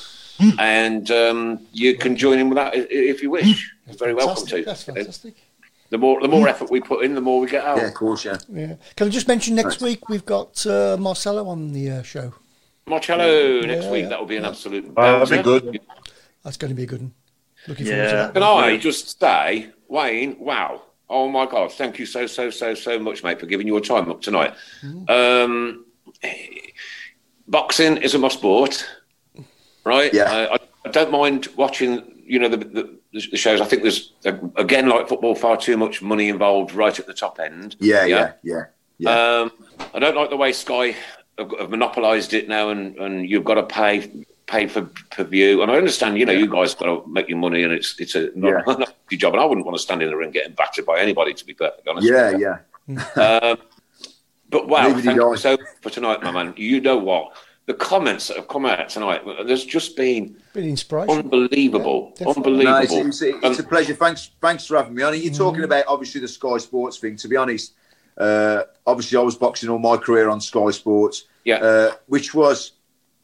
and 0.60 1.10
um, 1.12 1.60
you 1.72 1.96
can 1.96 2.18
join 2.18 2.40
in 2.40 2.50
with 2.50 2.58
that 2.58 2.74
i- 2.74 2.80
i- 2.80 2.88
if 2.90 3.22
you 3.24 3.30
wish. 3.30 3.72
You're 3.88 3.96
very 3.96 4.14
welcome 4.14 4.46
to. 4.48 4.64
That's 4.66 4.84
fantastic. 4.84 5.36
The 5.90 5.98
more, 5.99 6.20
the 6.22 6.28
more 6.28 6.48
effort 6.48 6.72
we 6.72 6.82
put 6.82 7.06
in, 7.06 7.14
the 7.14 7.22
more 7.22 7.40
we 7.40 7.48
get 7.48 7.64
out. 7.64 7.78
Yeah, 7.78 7.88
of 7.88 7.94
course, 7.94 8.26
yeah. 8.26 8.38
Yeah. 8.52 8.76
Can 8.95 9.07
I 9.07 9.10
just 9.12 9.28
mention 9.28 9.56
next 9.56 9.82
week 9.82 10.10
we've 10.10 10.26
got 10.26 10.66
uh, 10.66 10.98
Marcelo 10.99 11.48
on 11.48 11.74
the 11.74 11.90
uh, 11.91 12.02
show. 12.03 12.34
Marcello 12.88 13.62
next 13.62 13.86
Yeah, 13.86 13.91
week. 13.91 14.03
yeah. 14.03 14.10
That 14.10 14.20
will 14.20 14.26
be 14.28 14.38
an 14.38 14.45
absolute. 14.45 14.86
Uh, 14.98 15.26
that'll 15.26 15.38
be 15.38 15.44
good. 15.44 15.80
That's 16.44 16.57
going 16.57 16.70
to 16.70 16.76
be 16.76 16.84
a 16.84 16.88
good 16.88 17.02
one. 17.02 17.14
Looking 17.68 17.86
forward 17.86 18.10
to 18.10 18.16
that. 18.16 18.34
Can 18.34 18.44
I 18.44 18.78
just 18.78 19.20
say, 19.20 19.70
Wayne? 19.88 20.38
Wow! 20.40 20.82
Oh 21.10 21.28
my 21.30 21.45
God! 21.45 21.72
Thank 21.72 21.98
you 21.99 22.06
so 22.06 22.28
so 22.28 22.49
so 22.52 22.74
so 22.76 22.99
much, 22.99 23.24
mate, 23.24 23.40
for 23.40 23.45
giving 23.48 23.66
your 23.68 23.80
time 23.82 24.10
up 24.12 24.22
tonight. 24.22 24.53
Um, 25.07 25.86
boxing 27.48 27.98
is 27.98 28.14
a 28.14 28.20
must 28.20 28.38
sport, 28.38 28.86
right? 29.84 30.14
Yeah. 30.14 30.32
I, 30.32 30.56
I, 30.56 30.57
I 30.86 30.90
don't 30.91 31.12
mind 31.12 31.48
watching. 31.56 32.15
You 32.26 32.39
know 32.39 32.49
the, 32.49 32.57
the 32.57 32.99
the 33.14 33.38
shows. 33.38 33.61
I 33.61 33.65
think 33.65 33.84
there's 33.84 34.14
again 34.56 34.89
like 34.89 35.07
football, 35.07 35.35
far 35.35 35.57
too 35.57 35.77
much 35.77 36.02
money 36.02 36.30
involved 36.30 36.73
right 36.73 36.97
at 36.97 37.07
the 37.07 37.14
top 37.14 37.39
end. 37.39 37.76
Yeah, 37.80 38.06
yeah, 38.06 38.34
yeah. 38.43 38.64
yeah. 38.97 39.10
Um, 39.10 39.52
I 39.93 39.99
don't 39.99 40.15
like 40.15 40.30
the 40.30 40.38
way 40.38 40.52
Sky 40.52 40.95
have, 41.38 41.52
have 41.60 41.69
monopolised 41.69 42.34
it 42.34 42.47
now, 42.47 42.69
and, 42.69 42.95
and 42.97 43.30
you've 43.30 43.43
got 43.43 43.56
to 43.56 43.64
pay 43.64 44.26
pay 44.47 44.68
for 44.68 44.84
per 45.11 45.23
view. 45.23 45.61
And 45.61 45.72
I 45.72 45.76
understand, 45.76 46.18
you 46.18 46.26
know, 46.26 46.34
you 46.34 46.47
guys 46.49 46.76
got 46.76 46.85
to 46.85 47.07
make 47.10 47.30
your 47.30 47.38
money, 47.38 47.64
and 47.64 47.73
it's 47.73 47.99
it's 47.99 48.15
a 48.15 48.31
not, 48.35 48.65
Yeah. 48.68 48.73
not 48.80 48.95
job. 49.11 49.34
And 49.34 49.41
I 49.41 49.45
wouldn't 49.45 49.65
want 49.65 49.77
to 49.77 49.84
stand 49.84 50.02
in 50.02 50.10
the 50.10 50.18
ring 50.18 50.31
getting 50.31 50.53
battered 50.53 50.85
by 50.85 50.99
anybody, 50.99 51.34
to 51.34 51.45
be 51.45 51.53
perfectly 51.53 51.91
honest. 51.91 52.07
yeah, 52.07 52.38
yeah. 52.38 53.22
Um, 53.22 53.57
but 54.49 54.68
wow, 54.68 54.91
thank 54.93 55.18
you 55.18 55.38
so 55.38 55.57
for 55.81 55.89
tonight, 55.89 56.22
my 56.22 56.31
man. 56.31 56.53
You 56.57 56.81
know 56.81 56.97
what? 56.97 57.35
The 57.68 57.74
comments 57.74 58.28
that 58.28 58.38
have 58.38 58.48
come 58.48 58.66
out 58.66 58.90
tonight, 58.90 59.24
there's 59.48 59.66
just 59.66 59.96
been 59.96 60.38
Bit 60.54 60.88
of 60.92 61.10
unbelievable, 61.10 62.14
Yeah, 62.20 62.28
unbelievable. 62.28 62.64
No, 62.64 62.78
it's, 63.08 63.22
it's, 63.22 63.44
it's 63.44 63.60
a 63.60 63.64
Um, 63.64 63.70
pleasure. 63.70 63.96
Thanks, 63.96 64.30
thanks 64.40 64.68
for 64.68 64.78
having 64.78 64.94
me 64.94 65.02
on. 65.02 65.20
You're 65.20 65.34
talking 65.34 65.64
about 65.64 65.86
obviously 65.88 66.22
the 66.22 66.28
Sky 66.28 66.58
Sports 66.58 66.98
thing. 67.00 67.16
To 67.18 67.28
be 67.28 67.36
honest, 67.36 67.74
uh, 68.18 68.64
obviously 68.86 69.18
I 69.18 69.22
was 69.22 69.36
boxing 69.36 69.70
all 69.70 69.80
my 69.80 69.98
career 69.98 70.30
on 70.30 70.40
Sky 70.42 70.70
Sports, 70.70 71.24
yeah, 71.44 71.56
uh, 71.56 71.92
which 72.06 72.36
was, 72.36 72.74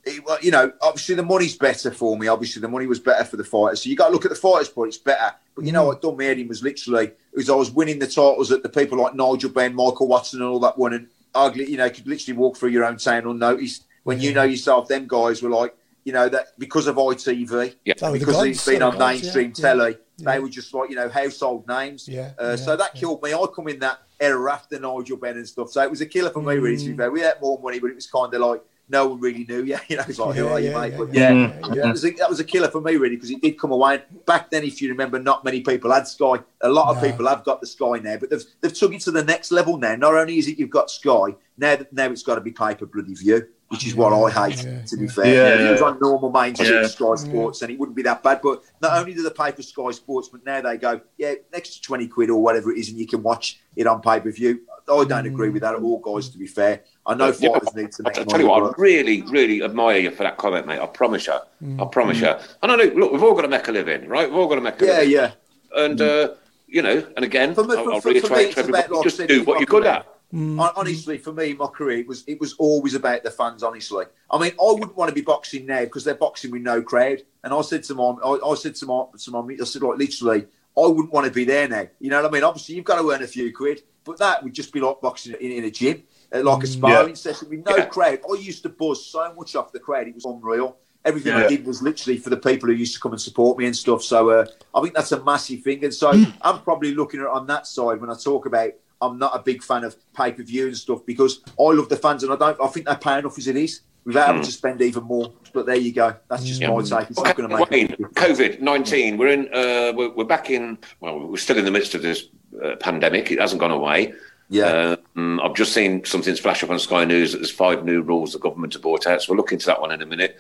it, 0.06 0.24
you 0.44 0.50
know, 0.50 0.72
obviously 0.82 1.14
the 1.14 1.24
money's 1.24 1.56
better 1.56 1.92
for 1.92 2.18
me. 2.18 2.28
Obviously 2.28 2.62
the 2.64 2.68
money 2.68 2.88
was 2.88 3.00
better 3.00 3.24
for 3.24 3.38
the 3.38 3.44
fighters. 3.44 3.84
So 3.84 3.92
you 3.92 3.96
got 3.96 4.08
to 4.08 4.14
look 4.14 4.26
at 4.26 4.32
the 4.32 4.36
fighters' 4.36 4.70
point. 4.70 4.88
It's 4.88 4.98
better. 4.98 5.36
But 5.56 5.66
you 5.66 5.72
know 5.72 5.86
what 5.86 6.02
done 6.02 6.18
me 6.18 6.28
in 6.32 6.48
was 6.48 6.64
literally 6.64 7.12
was 7.36 7.48
I 7.48 7.54
was 7.56 7.70
winning 7.70 8.00
the 8.00 8.08
titles 8.08 8.50
that 8.50 8.64
the 8.64 8.70
people 8.70 8.98
like 8.98 9.14
Nigel 9.14 9.52
Benn, 9.52 9.76
Michael 9.76 10.08
Watson, 10.08 10.42
and 10.42 10.50
all 10.50 10.60
that 10.62 10.80
won, 10.80 10.94
and 10.94 11.08
ugly, 11.36 11.70
you 11.70 11.78
know, 11.78 11.92
could 11.92 12.08
literally 12.08 12.38
walk 12.38 12.58
through 12.58 12.70
your 12.70 12.86
own 12.86 12.98
town 12.98 13.28
unnoticed. 13.28 13.86
When 14.04 14.20
you 14.20 14.34
know 14.34 14.44
yourself, 14.44 14.88
them 14.88 15.06
guys 15.08 15.42
were 15.44 15.50
like, 15.50 15.76
you 16.04 16.14
know, 16.14 16.28
that 16.30 16.58
because 16.58 16.88
of 16.88 16.96
ITV, 16.96 17.76
yeah. 17.86 17.94
Oh, 18.02 18.12
because 18.14 18.36
gods, 18.36 18.48
it's 18.48 18.66
been 18.66 18.82
on 18.82 18.98
gods, 18.98 19.22
mainstream 19.22 19.54
yeah, 19.56 19.62
telly, 19.62 19.98
yeah. 20.18 20.32
they 20.34 20.40
were 20.40 20.50
just 20.50 20.74
like 20.74 20.90
you 20.90 20.96
know 20.96 21.08
household 21.10 21.68
names. 21.68 22.08
Yeah, 22.08 22.32
Uh, 22.40 22.50
yeah, 22.50 22.56
so 22.56 22.76
that 22.76 22.92
yeah. 22.96 23.00
killed 23.00 23.22
me. 23.22 23.34
I 23.34 23.46
come 23.56 23.68
in 23.68 23.80
that 23.80 24.00
era 24.20 24.52
after 24.54 24.80
Nigel 24.80 25.18
Benn 25.18 25.38
and 25.38 25.48
stuff, 25.48 25.70
so 25.72 25.82
it 25.84 25.90
was 25.90 26.02
a 26.02 26.06
killer 26.08 26.32
for 26.32 26.42
me. 26.42 26.56
Really, 26.56 26.78
Mm. 26.78 26.86
to 26.86 26.92
be 26.92 26.98
fair, 26.98 27.12
we 27.12 27.22
had 27.22 27.40
more 27.42 27.60
money, 27.62 27.80
but 27.80 27.92
it 27.92 27.96
was 27.96 28.08
kind 28.08 28.34
of 28.34 28.42
like 28.42 28.64
no 28.90 29.08
one 29.08 29.20
really 29.20 29.46
knew. 29.46 29.64
Yeah, 29.64 29.80
you 29.88 29.98
know, 29.98 30.04
it's 30.08 30.18
like 30.18 30.36
who 30.36 30.46
Yeah, 30.46 30.52
are 30.52 30.60
you, 30.60 30.72
mate? 30.72 30.92
yeah, 30.94 30.98
But 30.98 31.14
yeah, 31.14 31.32
yeah, 31.32 31.34
yeah, 31.40 31.74
yeah, 31.76 31.82
that, 31.84 31.92
was 31.92 32.06
a, 32.06 32.10
that 32.12 32.30
was 32.30 32.40
a 32.40 32.44
killer 32.46 32.70
for 32.72 32.82
me, 32.82 32.96
really, 32.96 33.16
because 33.16 33.30
it 33.30 33.42
did 33.44 33.60
come 33.60 33.72
away. 33.72 34.02
Back 34.26 34.50
then, 34.50 34.64
if 34.64 34.82
you 34.82 34.90
remember, 34.90 35.20
not 35.20 35.46
many 35.46 35.62
people 35.62 35.92
had 35.94 36.08
Sky. 36.08 36.40
A 36.62 36.70
lot 36.70 36.90
of 36.90 37.02
No. 37.02 37.10
people 37.12 37.28
have 37.28 37.44
got 37.44 37.62
the 37.62 37.68
Sky 37.68 38.00
now, 38.04 38.18
but 38.18 38.32
they've, 38.32 38.44
they've 38.62 38.74
took 38.74 38.94
it 38.96 39.02
to 39.02 39.12
the 39.12 39.24
next 39.24 39.52
level 39.52 39.78
now. 39.78 39.96
Not 39.96 40.16
only 40.16 40.40
is 40.40 40.48
it 40.48 40.58
you've 40.58 40.72
got 40.72 40.90
Sky, 40.90 41.36
now 41.60 41.78
now 41.92 42.06
it's 42.08 42.24
got 42.24 42.36
to 42.36 42.42
be 42.42 42.52
pay 42.52 42.74
per 42.74 42.88
bloody 42.88 43.14
view, 43.14 43.48
which 43.72 43.88
is 43.88 43.96
what 43.96 44.12
I 44.12 44.50
hate, 44.50 44.66
Yeah, 44.66 44.82
to 44.82 44.98
be 44.98 45.06
yeah. 45.06 45.12
fair. 45.12 45.26
Yeah, 45.34 45.54
If 45.54 45.60
it 45.62 45.72
was 45.72 45.82
on 45.82 45.98
normal 46.02 46.30
mainstream 46.30 46.74
Yeah. 46.74 46.88
Sky 46.88 47.16
Sports, 47.16 47.62
and 47.62 47.72
it 47.72 47.80
wouldn't 47.80 47.96
be 47.96 48.02
that 48.02 48.22
bad. 48.22 48.42
But 48.44 48.64
not 48.82 48.98
only 48.98 49.14
do 49.14 49.24
they 49.24 49.30
pay 49.30 49.52
for 49.54 49.62
Sky 49.62 49.92
Sports, 49.92 50.28
but 50.28 50.46
now 50.46 50.60
they 50.60 50.76
go, 50.76 51.00
yeah, 51.18 51.36
next 51.54 51.76
to 51.76 51.82
20 51.82 52.10
quid 52.10 52.30
or 52.30 52.44
whatever 52.44 52.70
it 52.74 52.78
is, 52.80 52.90
and 52.90 53.00
you 53.00 53.08
can 53.08 53.24
watch 53.24 53.62
it 53.78 53.88
on 53.88 54.02
pay 54.02 54.20
per 54.20 54.30
view. 54.30 54.60
I 54.90 55.06
don't 55.06 55.08
mm. 55.10 55.28
agree 55.28 55.50
with 55.50 55.62
that 55.62 55.74
at 55.74 55.82
all, 55.82 56.00
guys, 56.00 56.28
to 56.32 56.38
be 56.38 56.48
fair. 56.48 56.82
I 57.06 57.14
know 57.14 57.28
Yeah, 57.40 57.54
fighters 57.54 57.74
need 57.74 57.92
to 57.94 58.04
make 58.04 58.18
I 58.18 58.20
make 58.20 58.28
tell 58.28 58.42
you 58.42 58.50
what, 58.50 58.62
I 58.64 58.74
really, 58.78 59.22
really 59.22 59.64
admire 59.64 60.00
you 60.00 60.12
for 60.12 60.24
that 60.24 60.36
comment, 60.36 60.68
mate. 60.68 60.80
I 60.82 60.88
promise 60.88 61.28
you. 61.28 61.40
Mm. 61.64 61.82
I 61.82 61.90
promise 61.90 62.18
mm. 62.18 62.24
you. 62.24 62.46
And 62.62 62.72
I 62.74 62.76
know, 62.76 62.92
look, 62.94 63.14
we've 63.14 63.24
all 63.24 63.36
got 63.36 63.44
to 63.44 63.48
make 63.48 63.66
a 63.70 63.72
living, 63.72 64.10
right? 64.10 64.30
We've 64.30 64.38
all 64.38 64.50
got 64.50 64.56
to 64.56 64.62
make 64.62 64.82
a 64.82 64.86
Yeah, 64.86 64.92
living. 64.98 65.12
yeah. 65.12 65.32
Yeah. 65.74 65.86
And, 65.86 66.02
uh, 66.02 66.30
you 66.68 66.82
know, 66.82 67.08
and 67.16 67.24
again, 67.24 67.56
For 67.56 67.64
me- 67.64 67.78
I'll, 67.78 67.84
for- 67.86 67.94
I'll 67.94 68.02
for- 68.02 68.02
for 68.02 68.08
me, 68.10 68.20
reiterate 68.20 68.52
to 68.56 68.60
everybody, 68.60 68.94
like 68.94 69.04
just 69.04 69.26
do 69.26 69.44
what 69.44 69.60
you're 69.60 69.66
good 69.66 69.86
at. 69.86 70.06
Hon- 70.34 70.72
Honestly, 70.76 71.18
for 71.18 71.34
me, 71.34 71.54
my 71.54 71.68
career 71.68 72.00
it 72.00 72.08
was 72.08 72.24
it 72.28 72.40
was 72.40 72.54
always 72.54 72.94
about 72.94 73.24
the 73.24 73.32
fans. 73.32 73.64
Honestly, 73.64 74.06
I 74.30 74.40
mean, 74.40 74.52
I 74.54 74.72
wouldn't 74.72 74.96
want 74.96 75.10
to 75.10 75.16
be 75.16 75.22
boxing 75.22 75.66
now 75.66 75.82
because 75.84 76.04
they're 76.04 76.16
boxing 76.16 76.52
with 76.52 76.62
no 76.62 76.82
crowd. 76.82 77.22
And 77.44 77.54
I 77.54 77.62
said 77.62 77.84
to 77.86 77.96
my, 77.96 78.16
I, 78.24 78.40
I 78.46 78.56
said 78.56 78.76
to 78.76 78.86
mom, 78.86 79.08
to 79.18 79.32
mom, 79.32 79.50
I 79.50 79.64
said 79.66 79.82
like 79.82 79.98
literally, 79.98 80.46
I 80.78 80.88
wouldn't 80.88 81.12
want 81.12 81.26
to 81.26 81.32
be 81.32 81.44
there 81.44 81.68
now. 81.68 81.88
You 82.00 82.10
know 82.12 82.22
what 82.22 82.30
I 82.32 82.34
mean? 82.34 82.44
Obviously, 82.44 82.76
you've 82.76 82.86
got 82.86 83.02
to 83.02 83.12
earn 83.12 83.24
a 83.24 83.28
few 83.28 83.54
quid, 83.54 83.82
but 84.06 84.18
that 84.20 84.44
would 84.44 84.54
just 84.54 84.72
be 84.72 84.80
like 84.80 85.02
boxing 85.02 85.34
in, 85.42 85.52
in 85.52 85.64
a 85.66 85.72
gym, 85.72 86.04
uh, 86.34 86.42
like 86.44 86.64
a 86.64 86.68
sparring 86.68 87.16
session 87.16 87.50
with 87.50 87.66
no 87.66 87.76
Yeah. 87.78 87.86
crowd. 87.86 88.20
I 88.32 88.36
used 88.36 88.64
to 88.64 88.70
buzz 88.70 89.06
so 89.06 89.34
much 89.34 89.56
off 89.56 89.72
the 89.74 89.80
crowd; 89.80 90.08
it 90.08 90.16
was 90.16 90.26
unreal. 90.26 90.78
Everything 91.04 91.34
I 91.34 91.48
did 91.48 91.66
was 91.66 91.82
literally 91.82 92.20
for 92.20 92.30
the 92.30 92.38
people 92.38 92.70
who 92.70 92.76
used 92.76 92.94
to 92.94 93.00
come 93.02 93.12
and 93.12 93.20
support 93.22 93.58
me 93.58 93.66
and 93.66 93.76
stuff. 93.76 94.04
So 94.04 94.30
uh, 94.30 94.46
I 94.76 94.82
think 94.82 94.94
that's 94.94 95.12
a 95.12 95.24
massive 95.24 95.62
thing. 95.64 95.84
And 95.84 95.92
so 95.92 96.12
I'm 96.44 96.62
probably 96.62 96.94
looking 96.94 97.20
at 97.22 97.24
it 97.24 97.30
on 97.32 97.48
that 97.48 97.66
side 97.66 98.00
when 98.00 98.12
I 98.12 98.16
talk 98.16 98.46
about 98.46 98.70
I'm 99.02 99.18
not 99.18 99.36
a 99.36 99.40
big 99.40 99.64
fan 99.64 99.84
of 99.84 99.96
pay 100.14 100.32
per 100.32 100.44
view 100.44 100.68
and 100.68 100.78
stuff 100.78 101.06
because 101.06 101.42
I 101.60 101.64
love 101.74 101.90
the 101.90 101.98
fans 101.98 102.24
and 102.24 102.32
I 102.32 102.36
don't. 102.36 102.58
I 102.62 102.68
think 102.68 102.86
they 102.86 102.96
pay 102.96 103.20
enough 103.20 103.38
as 103.38 103.48
it 103.48 103.56
is. 103.56 103.82
without 104.06 104.28
having 104.28 104.44
to 104.44 104.52
spend 104.52 104.82
even 104.82 105.04
more. 105.04 105.34
But 105.54 105.66
there 105.66 105.76
you 105.76 105.94
go. 105.94 106.16
That's 106.30 106.46
just 106.46 106.62
my 106.62 106.68
take. 106.82 107.10
It's 107.10 107.22
not 107.22 107.36
going 107.36 107.50
to 107.50 107.58
make. 107.58 107.70
Wayne. 107.70 107.90
COVID 107.90 108.62
nineteen. 108.62 109.18
We're 109.18 109.28
in. 109.28 109.48
Uh, 109.54 109.94
we're, 109.96 110.10
we're 110.12 110.26
back 110.26 110.50
in. 110.50 110.78
Well, 111.00 111.28
we're 111.28 111.38
still 111.38 111.58
in 111.58 111.66
the 111.66 111.72
midst 111.72 111.96
of 111.96 112.02
this 112.02 112.26
uh, 112.64 112.76
pandemic. 112.78 113.32
It 113.32 113.40
hasn't 113.40 113.60
gone 113.60 113.72
away. 113.72 114.14
Yeah. 114.50 114.98
Um, 115.16 115.40
I've 115.42 115.56
just 115.56 115.74
seen 115.74 116.04
something 116.04 116.36
splash 116.36 116.64
up 116.64 116.70
on 116.70 116.80
Sky 116.80 117.06
News 117.06 117.32
that 117.32 117.38
there's 117.38 117.52
five 117.52 117.86
new 117.86 118.02
rules 118.02 118.34
the 118.34 118.40
government 118.40 118.74
have 118.74 118.82
brought 118.82 119.08
out. 119.08 119.22
So 119.22 119.32
we'll 119.32 119.38
look 119.38 119.54
into 119.54 119.68
that 119.68 119.80
one 119.80 119.92
in 119.92 120.02
a 120.02 120.06
minute. 120.06 120.38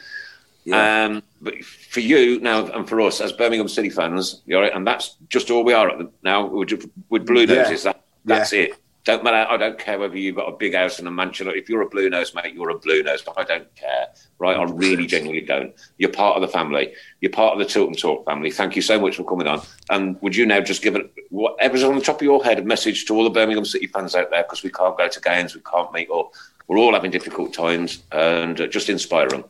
Yeah. 0.66 1.06
Um, 1.06 1.24
but 1.42 1.64
for 1.64 2.02
you 2.02 2.40
now 2.40 2.68
and 2.68 2.88
for 2.88 3.02
us 3.02 3.20
as 3.22 3.32
Birmingham 3.32 3.68
City 3.68 3.90
fans, 3.90 4.42
right? 4.48 4.72
and 4.74 4.86
that's 4.86 5.16
just 5.30 5.50
all 5.50 5.64
we 5.64 5.74
are 5.74 5.90
at 5.90 5.98
the, 5.98 6.12
now. 6.24 6.46
We're 6.46 6.66
just, 6.66 6.88
with 7.10 7.26
Blue 7.26 7.46
Yeah. 7.46 7.64
Noses, 7.64 7.84
that, 7.84 8.04
that's 8.26 8.54
it. 8.54 8.74
Don't 9.04 9.24
matter. 9.24 9.50
I 9.50 9.58
don't 9.58 9.80
care 9.80 9.98
whether 9.98 10.16
you've 10.16 10.36
got 10.36 10.48
a 10.48 10.56
big 10.56 10.76
house 10.76 11.00
and 11.00 11.08
a 11.08 11.12
mansion. 11.12 11.48
If 11.48 11.68
you're 11.70 11.82
a 11.82 11.90
Blue 11.90 12.08
Nose, 12.08 12.36
mate, 12.36 12.54
you're 12.54 12.70
a 12.70 12.78
Blue 12.78 13.02
Nose. 13.02 13.24
But 13.24 13.40
I 13.40 13.44
don't 13.44 13.74
care, 13.76 14.08
right? 14.38 14.56
I 14.56 14.64
really 14.64 15.08
genuinely 15.08 15.44
don't. 15.44 15.74
You're 15.98 16.12
part 16.12 16.36
of 16.36 16.42
the 16.42 16.48
family. 16.48 16.94
You're 17.20 17.32
part 17.32 17.54
of 17.54 17.60
the 17.60 17.66
Tilton 17.66 17.96
Talk 17.96 18.26
family. 18.26 18.52
Thank 18.52 18.76
you 18.76 18.84
so 18.84 19.00
much 19.00 19.16
for 19.16 19.24
coming 19.24 19.48
on. 19.48 19.62
And 19.90 20.22
would 20.22 20.36
you 20.36 20.46
now 20.46 20.62
just 20.62 20.84
give 20.84 20.96
it 20.96 21.12
whatever's 21.30 21.84
on 21.84 21.96
the 21.96 22.02
top 22.02 22.18
of 22.18 22.22
your 22.22 22.44
head 22.44 22.60
a 22.60 22.64
message 22.64 23.06
to 23.06 23.16
all 23.16 23.24
the 23.24 23.32
Birmingham 23.32 23.66
City 23.66 23.88
fans 23.88 24.14
out 24.14 24.30
there 24.30 24.44
because 24.44 24.62
we 24.62 24.70
can't 24.70 24.96
go 24.96 25.08
to 25.08 25.20
games, 25.22 25.56
we 25.56 25.62
can't 25.62 25.92
meet 25.92 26.10
up. 26.12 26.34
We're 26.68 26.78
all 26.78 26.94
having 26.94 27.12
difficult 27.12 27.54
times, 27.54 28.04
and 28.12 28.62
uh, 28.62 28.68
just 28.68 28.88
inspire 28.88 29.28
them. 29.28 29.46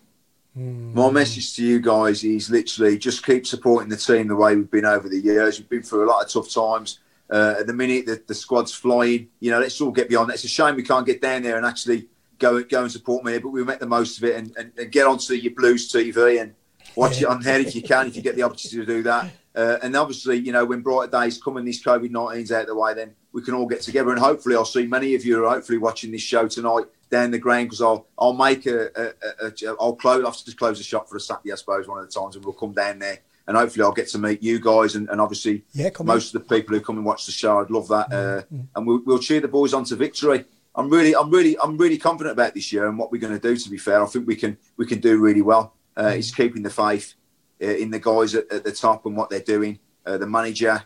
My 0.56 1.10
message 1.12 1.56
to 1.56 1.64
you 1.64 1.80
guys 1.80 2.24
is 2.24 2.50
literally 2.50 2.98
just 2.98 3.26
keep 3.26 3.46
supporting 3.46 3.90
the 3.90 3.98
team 3.98 4.28
the 4.28 4.36
way 4.36 4.56
we've 4.56 4.72
been 4.72 4.86
over 4.86 5.08
the 5.08 5.20
years. 5.20 5.60
We've 5.60 5.70
been 5.70 5.84
through 5.84 6.06
a 6.06 6.10
lot 6.10 6.26
of 6.26 6.32
tough 6.32 6.54
times. 6.54 7.00
Uh, 7.32 7.56
at 7.60 7.68
the 7.68 7.74
minute, 7.74 8.06
the, 8.06 8.22
the 8.28 8.36
squad's 8.36 8.74
flying. 8.74 9.30
You 9.40 9.52
know, 9.52 9.60
let's 9.60 9.80
all 9.80 9.92
get 9.92 10.10
beyond 10.10 10.30
that. 10.30 10.34
It's 10.34 10.44
a 10.44 10.50
shame 10.50 10.76
we 10.76 10.84
can't 10.84 11.06
get 11.06 11.22
down 11.22 11.44
there 11.44 11.56
and 11.56 11.66
actually 11.66 12.10
go 12.40 12.62
go 12.64 12.82
and 12.84 12.92
support 12.92 13.24
me, 13.24 13.38
but 13.38 13.50
we'll 13.50 13.64
make 13.64 13.80
the 13.80 13.86
most 13.86 14.18
of 14.18 14.26
it 14.26 14.36
and, 14.36 14.54
and, 14.58 14.72
and 14.78 14.92
get 14.92 15.08
onto 15.08 15.34
your 15.34 15.54
Blues 15.54 15.92
TV 15.92 16.42
and 16.42 16.54
watch 16.96 17.22
it 17.22 17.26
on 17.26 17.42
there 17.42 17.60
if 17.60 17.74
you 17.74 17.82
can, 17.82 18.08
if 18.08 18.16
you 18.16 18.22
get 18.22 18.36
the 18.36 18.44
opportunity 18.44 18.86
to 18.86 18.86
do 18.86 19.04
that. 19.04 19.32
Uh, 19.56 19.78
and 19.84 19.96
obviously, 19.96 20.38
you 20.38 20.52
know, 20.52 20.66
when 20.66 20.82
brighter 20.82 21.12
days 21.12 21.42
come 21.42 21.58
and 21.58 21.68
this 21.68 21.84
COVID 21.84 22.10
19's 22.10 22.52
out 22.52 22.62
of 22.62 22.68
the 22.68 22.76
way, 22.76 22.94
then 22.94 23.14
we 23.34 23.42
can 23.42 23.54
all 23.54 23.66
get 23.66 23.82
together. 23.82 24.12
And 24.12 24.20
hopefully, 24.20 24.56
I'll 24.56 24.66
see 24.66 24.86
many 24.86 25.16
of 25.16 25.26
you 25.26 25.46
are 25.46 25.50
hopefully 25.50 25.78
watching 25.78 26.12
this 26.12 26.22
show 26.22 26.48
tonight 26.48 26.86
down 27.10 27.32
the 27.32 27.40
ground 27.40 27.68
because 27.68 27.82
I'll 27.82 28.08
I'll 28.18 28.34
make 28.34 28.66
a, 28.66 28.88
a, 28.96 29.46
a, 29.46 29.72
a 29.72 29.76
I'll 29.80 29.96
close 29.96 30.24
I'll 30.24 30.32
just 30.32 30.58
close 30.58 30.78
the 30.78 30.84
shop 30.84 31.10
for 31.10 31.18
a 31.18 31.20
Saturday, 31.20 31.52
I 31.52 31.56
suppose, 31.56 31.88
one 31.88 32.00
of 32.00 32.08
the 32.08 32.20
times, 32.20 32.36
and 32.36 32.46
we'll 32.46 32.54
come 32.54 32.74
down 32.74 33.00
there. 33.00 33.20
And 33.52 33.58
hopefully, 33.58 33.84
I'll 33.84 33.92
get 33.92 34.08
to 34.12 34.18
meet 34.18 34.42
you 34.42 34.62
guys 34.62 34.96
and, 34.96 35.10
and 35.10 35.20
obviously 35.20 35.66
Yeah, 35.74 35.90
most 36.08 36.34
of 36.34 36.42
the 36.42 36.48
people 36.56 36.74
who 36.74 36.80
come 36.82 36.96
and 36.96 37.06
watch 37.06 37.26
the 37.26 37.34
show. 37.34 37.60
I'd 37.60 37.70
love 37.70 37.90
that, 37.90 38.08
uh, 38.14 38.44
and 38.76 38.88
we'll, 38.88 39.02
we'll 39.06 39.20
cheer 39.20 39.42
the 39.42 39.50
boys 39.50 39.74
on 39.74 39.84
to 39.86 39.98
victory. 39.98 40.46
I'm 40.74 40.90
really, 40.90 41.14
I'm 41.14 41.30
really, 41.30 41.58
I'm 41.62 41.76
really 41.78 41.98
confident 41.98 42.32
about 42.32 42.54
this 42.54 42.72
year 42.72 42.88
and 42.88 42.98
what 42.98 43.12
we're 43.12 43.20
going 43.20 43.34
to 43.38 43.48
do. 43.50 43.58
To 43.58 43.70
be 43.70 43.78
fair, 43.78 44.02
I 44.02 44.06
think 44.06 44.26
we 44.26 44.38
can, 44.38 44.58
we 44.78 44.86
can 44.86 45.02
do 45.02 45.20
really 45.20 45.42
well. 45.42 45.74
Uh, 45.98 46.14
It's 46.16 46.34
keeping 46.34 46.64
the 46.64 46.70
faith 46.70 47.16
uh, 47.62 47.66
in 47.66 47.92
the 47.92 48.00
guys 48.00 48.36
at, 48.36 48.50
at 48.50 48.64
the 48.64 48.72
top 48.72 49.06
and 49.06 49.18
what 49.18 49.30
they're 49.30 49.42
doing. 49.42 49.80
Uh, 50.06 50.18
the 50.18 50.28
manager, 50.28 50.82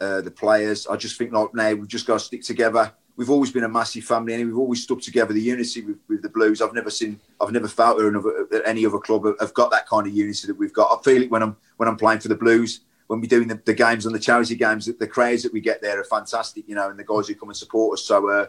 uh, 0.00 0.22
the 0.22 0.30
players. 0.30 0.86
I 0.86 0.96
just 0.96 1.18
think 1.18 1.32
like 1.32 1.52
now 1.54 1.74
we've 1.74 1.86
just 1.86 2.06
got 2.06 2.14
to 2.20 2.24
stick 2.24 2.42
together. 2.44 2.92
We've 3.16 3.30
always 3.30 3.50
been 3.50 3.64
a 3.64 3.68
massive 3.68 4.04
family, 4.04 4.34
and 4.34 4.46
we've 4.46 4.58
always 4.58 4.82
stuck 4.82 5.00
together. 5.00 5.32
The 5.32 5.40
unity 5.40 5.80
with, 5.82 5.96
with 6.08 6.22
the 6.22 6.28
Blues, 6.28 6.60
I've 6.60 6.74
never 6.74 6.90
seen, 6.90 7.18
I've 7.40 7.50
never 7.52 7.66
felt 7.68 7.98
at, 8.00 8.06
another, 8.06 8.46
at 8.52 8.62
any 8.66 8.84
other 8.84 8.98
club 8.98 9.24
have 9.40 9.54
got 9.54 9.70
that 9.70 9.88
kind 9.88 10.06
of 10.06 10.12
unity 10.14 10.46
that 10.46 10.56
we've 10.58 10.72
got. 10.72 10.98
I 10.98 11.02
feel 11.02 11.22
it 11.22 11.30
when 11.30 11.42
I'm 11.42 11.56
when 11.78 11.88
I'm 11.88 11.96
playing 11.96 12.20
for 12.20 12.28
the 12.28 12.34
Blues, 12.34 12.80
when 13.06 13.20
we're 13.20 13.26
doing 13.26 13.48
the, 13.48 13.60
the 13.64 13.72
games 13.74 14.04
and 14.04 14.14
the 14.14 14.18
charity 14.20 14.54
games. 14.54 14.84
The, 14.86 14.92
the 14.92 15.06
crowds 15.06 15.42
that 15.44 15.52
we 15.52 15.60
get 15.60 15.80
there 15.80 15.98
are 15.98 16.04
fantastic, 16.04 16.68
you 16.68 16.74
know, 16.74 16.90
and 16.90 16.98
the 16.98 17.04
guys 17.04 17.26
who 17.28 17.34
come 17.34 17.48
and 17.48 17.56
support 17.56 17.98
us. 17.98 18.04
So 18.04 18.28
uh, 18.28 18.46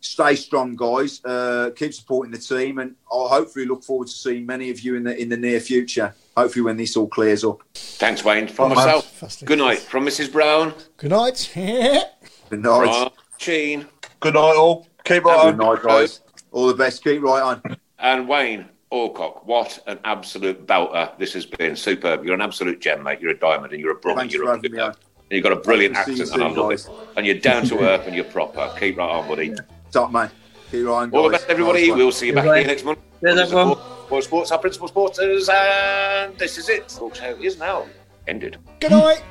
stay 0.00 0.34
strong, 0.34 0.74
guys. 0.74 1.20
Uh, 1.24 1.70
keep 1.76 1.94
supporting 1.94 2.32
the 2.32 2.38
team, 2.38 2.78
and 2.78 2.96
I'll 3.12 3.28
hopefully 3.28 3.66
look 3.66 3.84
forward 3.84 4.08
to 4.08 4.14
seeing 4.14 4.44
many 4.44 4.70
of 4.70 4.80
you 4.80 4.96
in 4.96 5.04
the 5.04 5.16
in 5.16 5.28
the 5.28 5.36
near 5.36 5.60
future. 5.60 6.12
Hopefully, 6.36 6.62
when 6.64 6.76
this 6.76 6.96
all 6.96 7.06
clears 7.08 7.44
up. 7.44 7.60
Thanks, 7.74 8.24
Wayne. 8.24 8.48
From 8.48 8.72
Oh, 8.72 8.74
myself, 8.74 9.44
good 9.44 9.58
night. 9.58 9.78
From 9.78 10.04
Mrs. 10.06 10.32
Brown, 10.32 10.74
Good 10.96 11.10
night. 11.10 11.50
Good 12.50 12.62
night. 12.62 13.02
from 13.04 13.12
Sheen, 13.38 13.86
Good 14.20 14.34
night, 14.34 14.56
all. 14.56 14.86
Keep 15.04 15.24
right 15.24 15.52
Good 15.56 15.60
on. 15.60 15.74
night, 15.74 15.82
guys. 15.82 16.20
All 16.52 16.66
the 16.66 16.74
best. 16.74 17.02
Keep 17.04 17.22
right 17.22 17.42
on. 17.42 17.76
and 17.98 18.28
Wayne 18.28 18.68
Elcock. 18.92 19.44
What 19.46 19.78
an 19.86 19.98
absolute 20.04 20.66
belter 20.66 21.16
this 21.18 21.32
has 21.34 21.46
been. 21.46 21.76
Superb. 21.76 22.24
You're 22.24 22.34
an 22.34 22.40
absolute 22.40 22.80
gem, 22.80 23.02
mate. 23.02 23.20
You're 23.20 23.30
a 23.32 23.38
diamond, 23.38 23.72
and 23.72 23.80
you're 23.80 23.92
a 23.92 23.96
brother. 23.96 24.20
Thanks 24.20 24.34
You're 24.34 24.44
for 24.44 24.52
a 24.52 24.56
having 24.56 24.72
me 24.72 24.78
and 24.78 24.88
on. 24.88 24.94
you've 25.30 25.42
got 25.42 25.52
a 25.52 25.56
brilliant 25.56 25.96
See 25.98 26.14
you 26.14 26.22
accent, 26.22 26.34
and 26.34 26.42
I 26.42 26.48
love 26.48 26.70
guys. 26.70 26.86
it. 26.86 26.92
And 27.16 27.26
you're 27.26 27.36
down 27.38 27.64
to 27.66 27.78
earth, 27.80 28.06
and 28.06 28.14
you're 28.14 28.24
proper. 28.24 28.72
Keep 28.78 28.96
right 28.98 29.08
on, 29.10 29.28
buddy. 29.28 29.54
Top 29.92 30.10
man. 30.10 30.30
Keep 30.70 30.86
right 30.86 30.92
on, 30.94 31.10
guys. 31.10 31.16
All 31.16 31.22
the 31.24 31.30
best, 31.30 31.48
everybody. 31.48 31.88
Nice. 31.88 31.96
We'll 31.96 32.12
see 32.12 32.26
you 32.28 32.32
back 32.34 32.44
here 32.44 32.66
next 32.66 32.84
month. 32.84 32.98
Cheers, 33.20 33.38
everyone. 33.52 33.76
For 34.08 34.22
Sports, 34.22 34.50
our 34.52 34.58
principal 34.58 34.88
sporters, 34.88 35.48
and 35.52 36.36
this 36.38 36.56
is 36.58 36.68
it. 36.70 36.88
Talk 36.88 37.14
show 37.14 37.36
is 37.40 37.58
now 37.58 37.86
ended. 38.26 38.56
Good 38.80 38.90
night. 38.90 39.22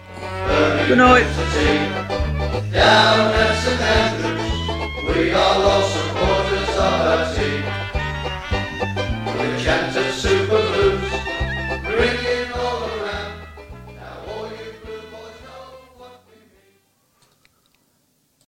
Good 0.87 0.97
night. 0.99 1.23
Down 2.71 3.33
at 3.33 3.63
St 3.63 3.81
Andrews, 3.81 4.66
we 5.07 5.31
are 5.31 5.63
all 5.63 5.83
supporters 5.83 6.69
of 6.69 6.93
our 7.11 7.33
team. 7.33 7.63
The 9.37 9.47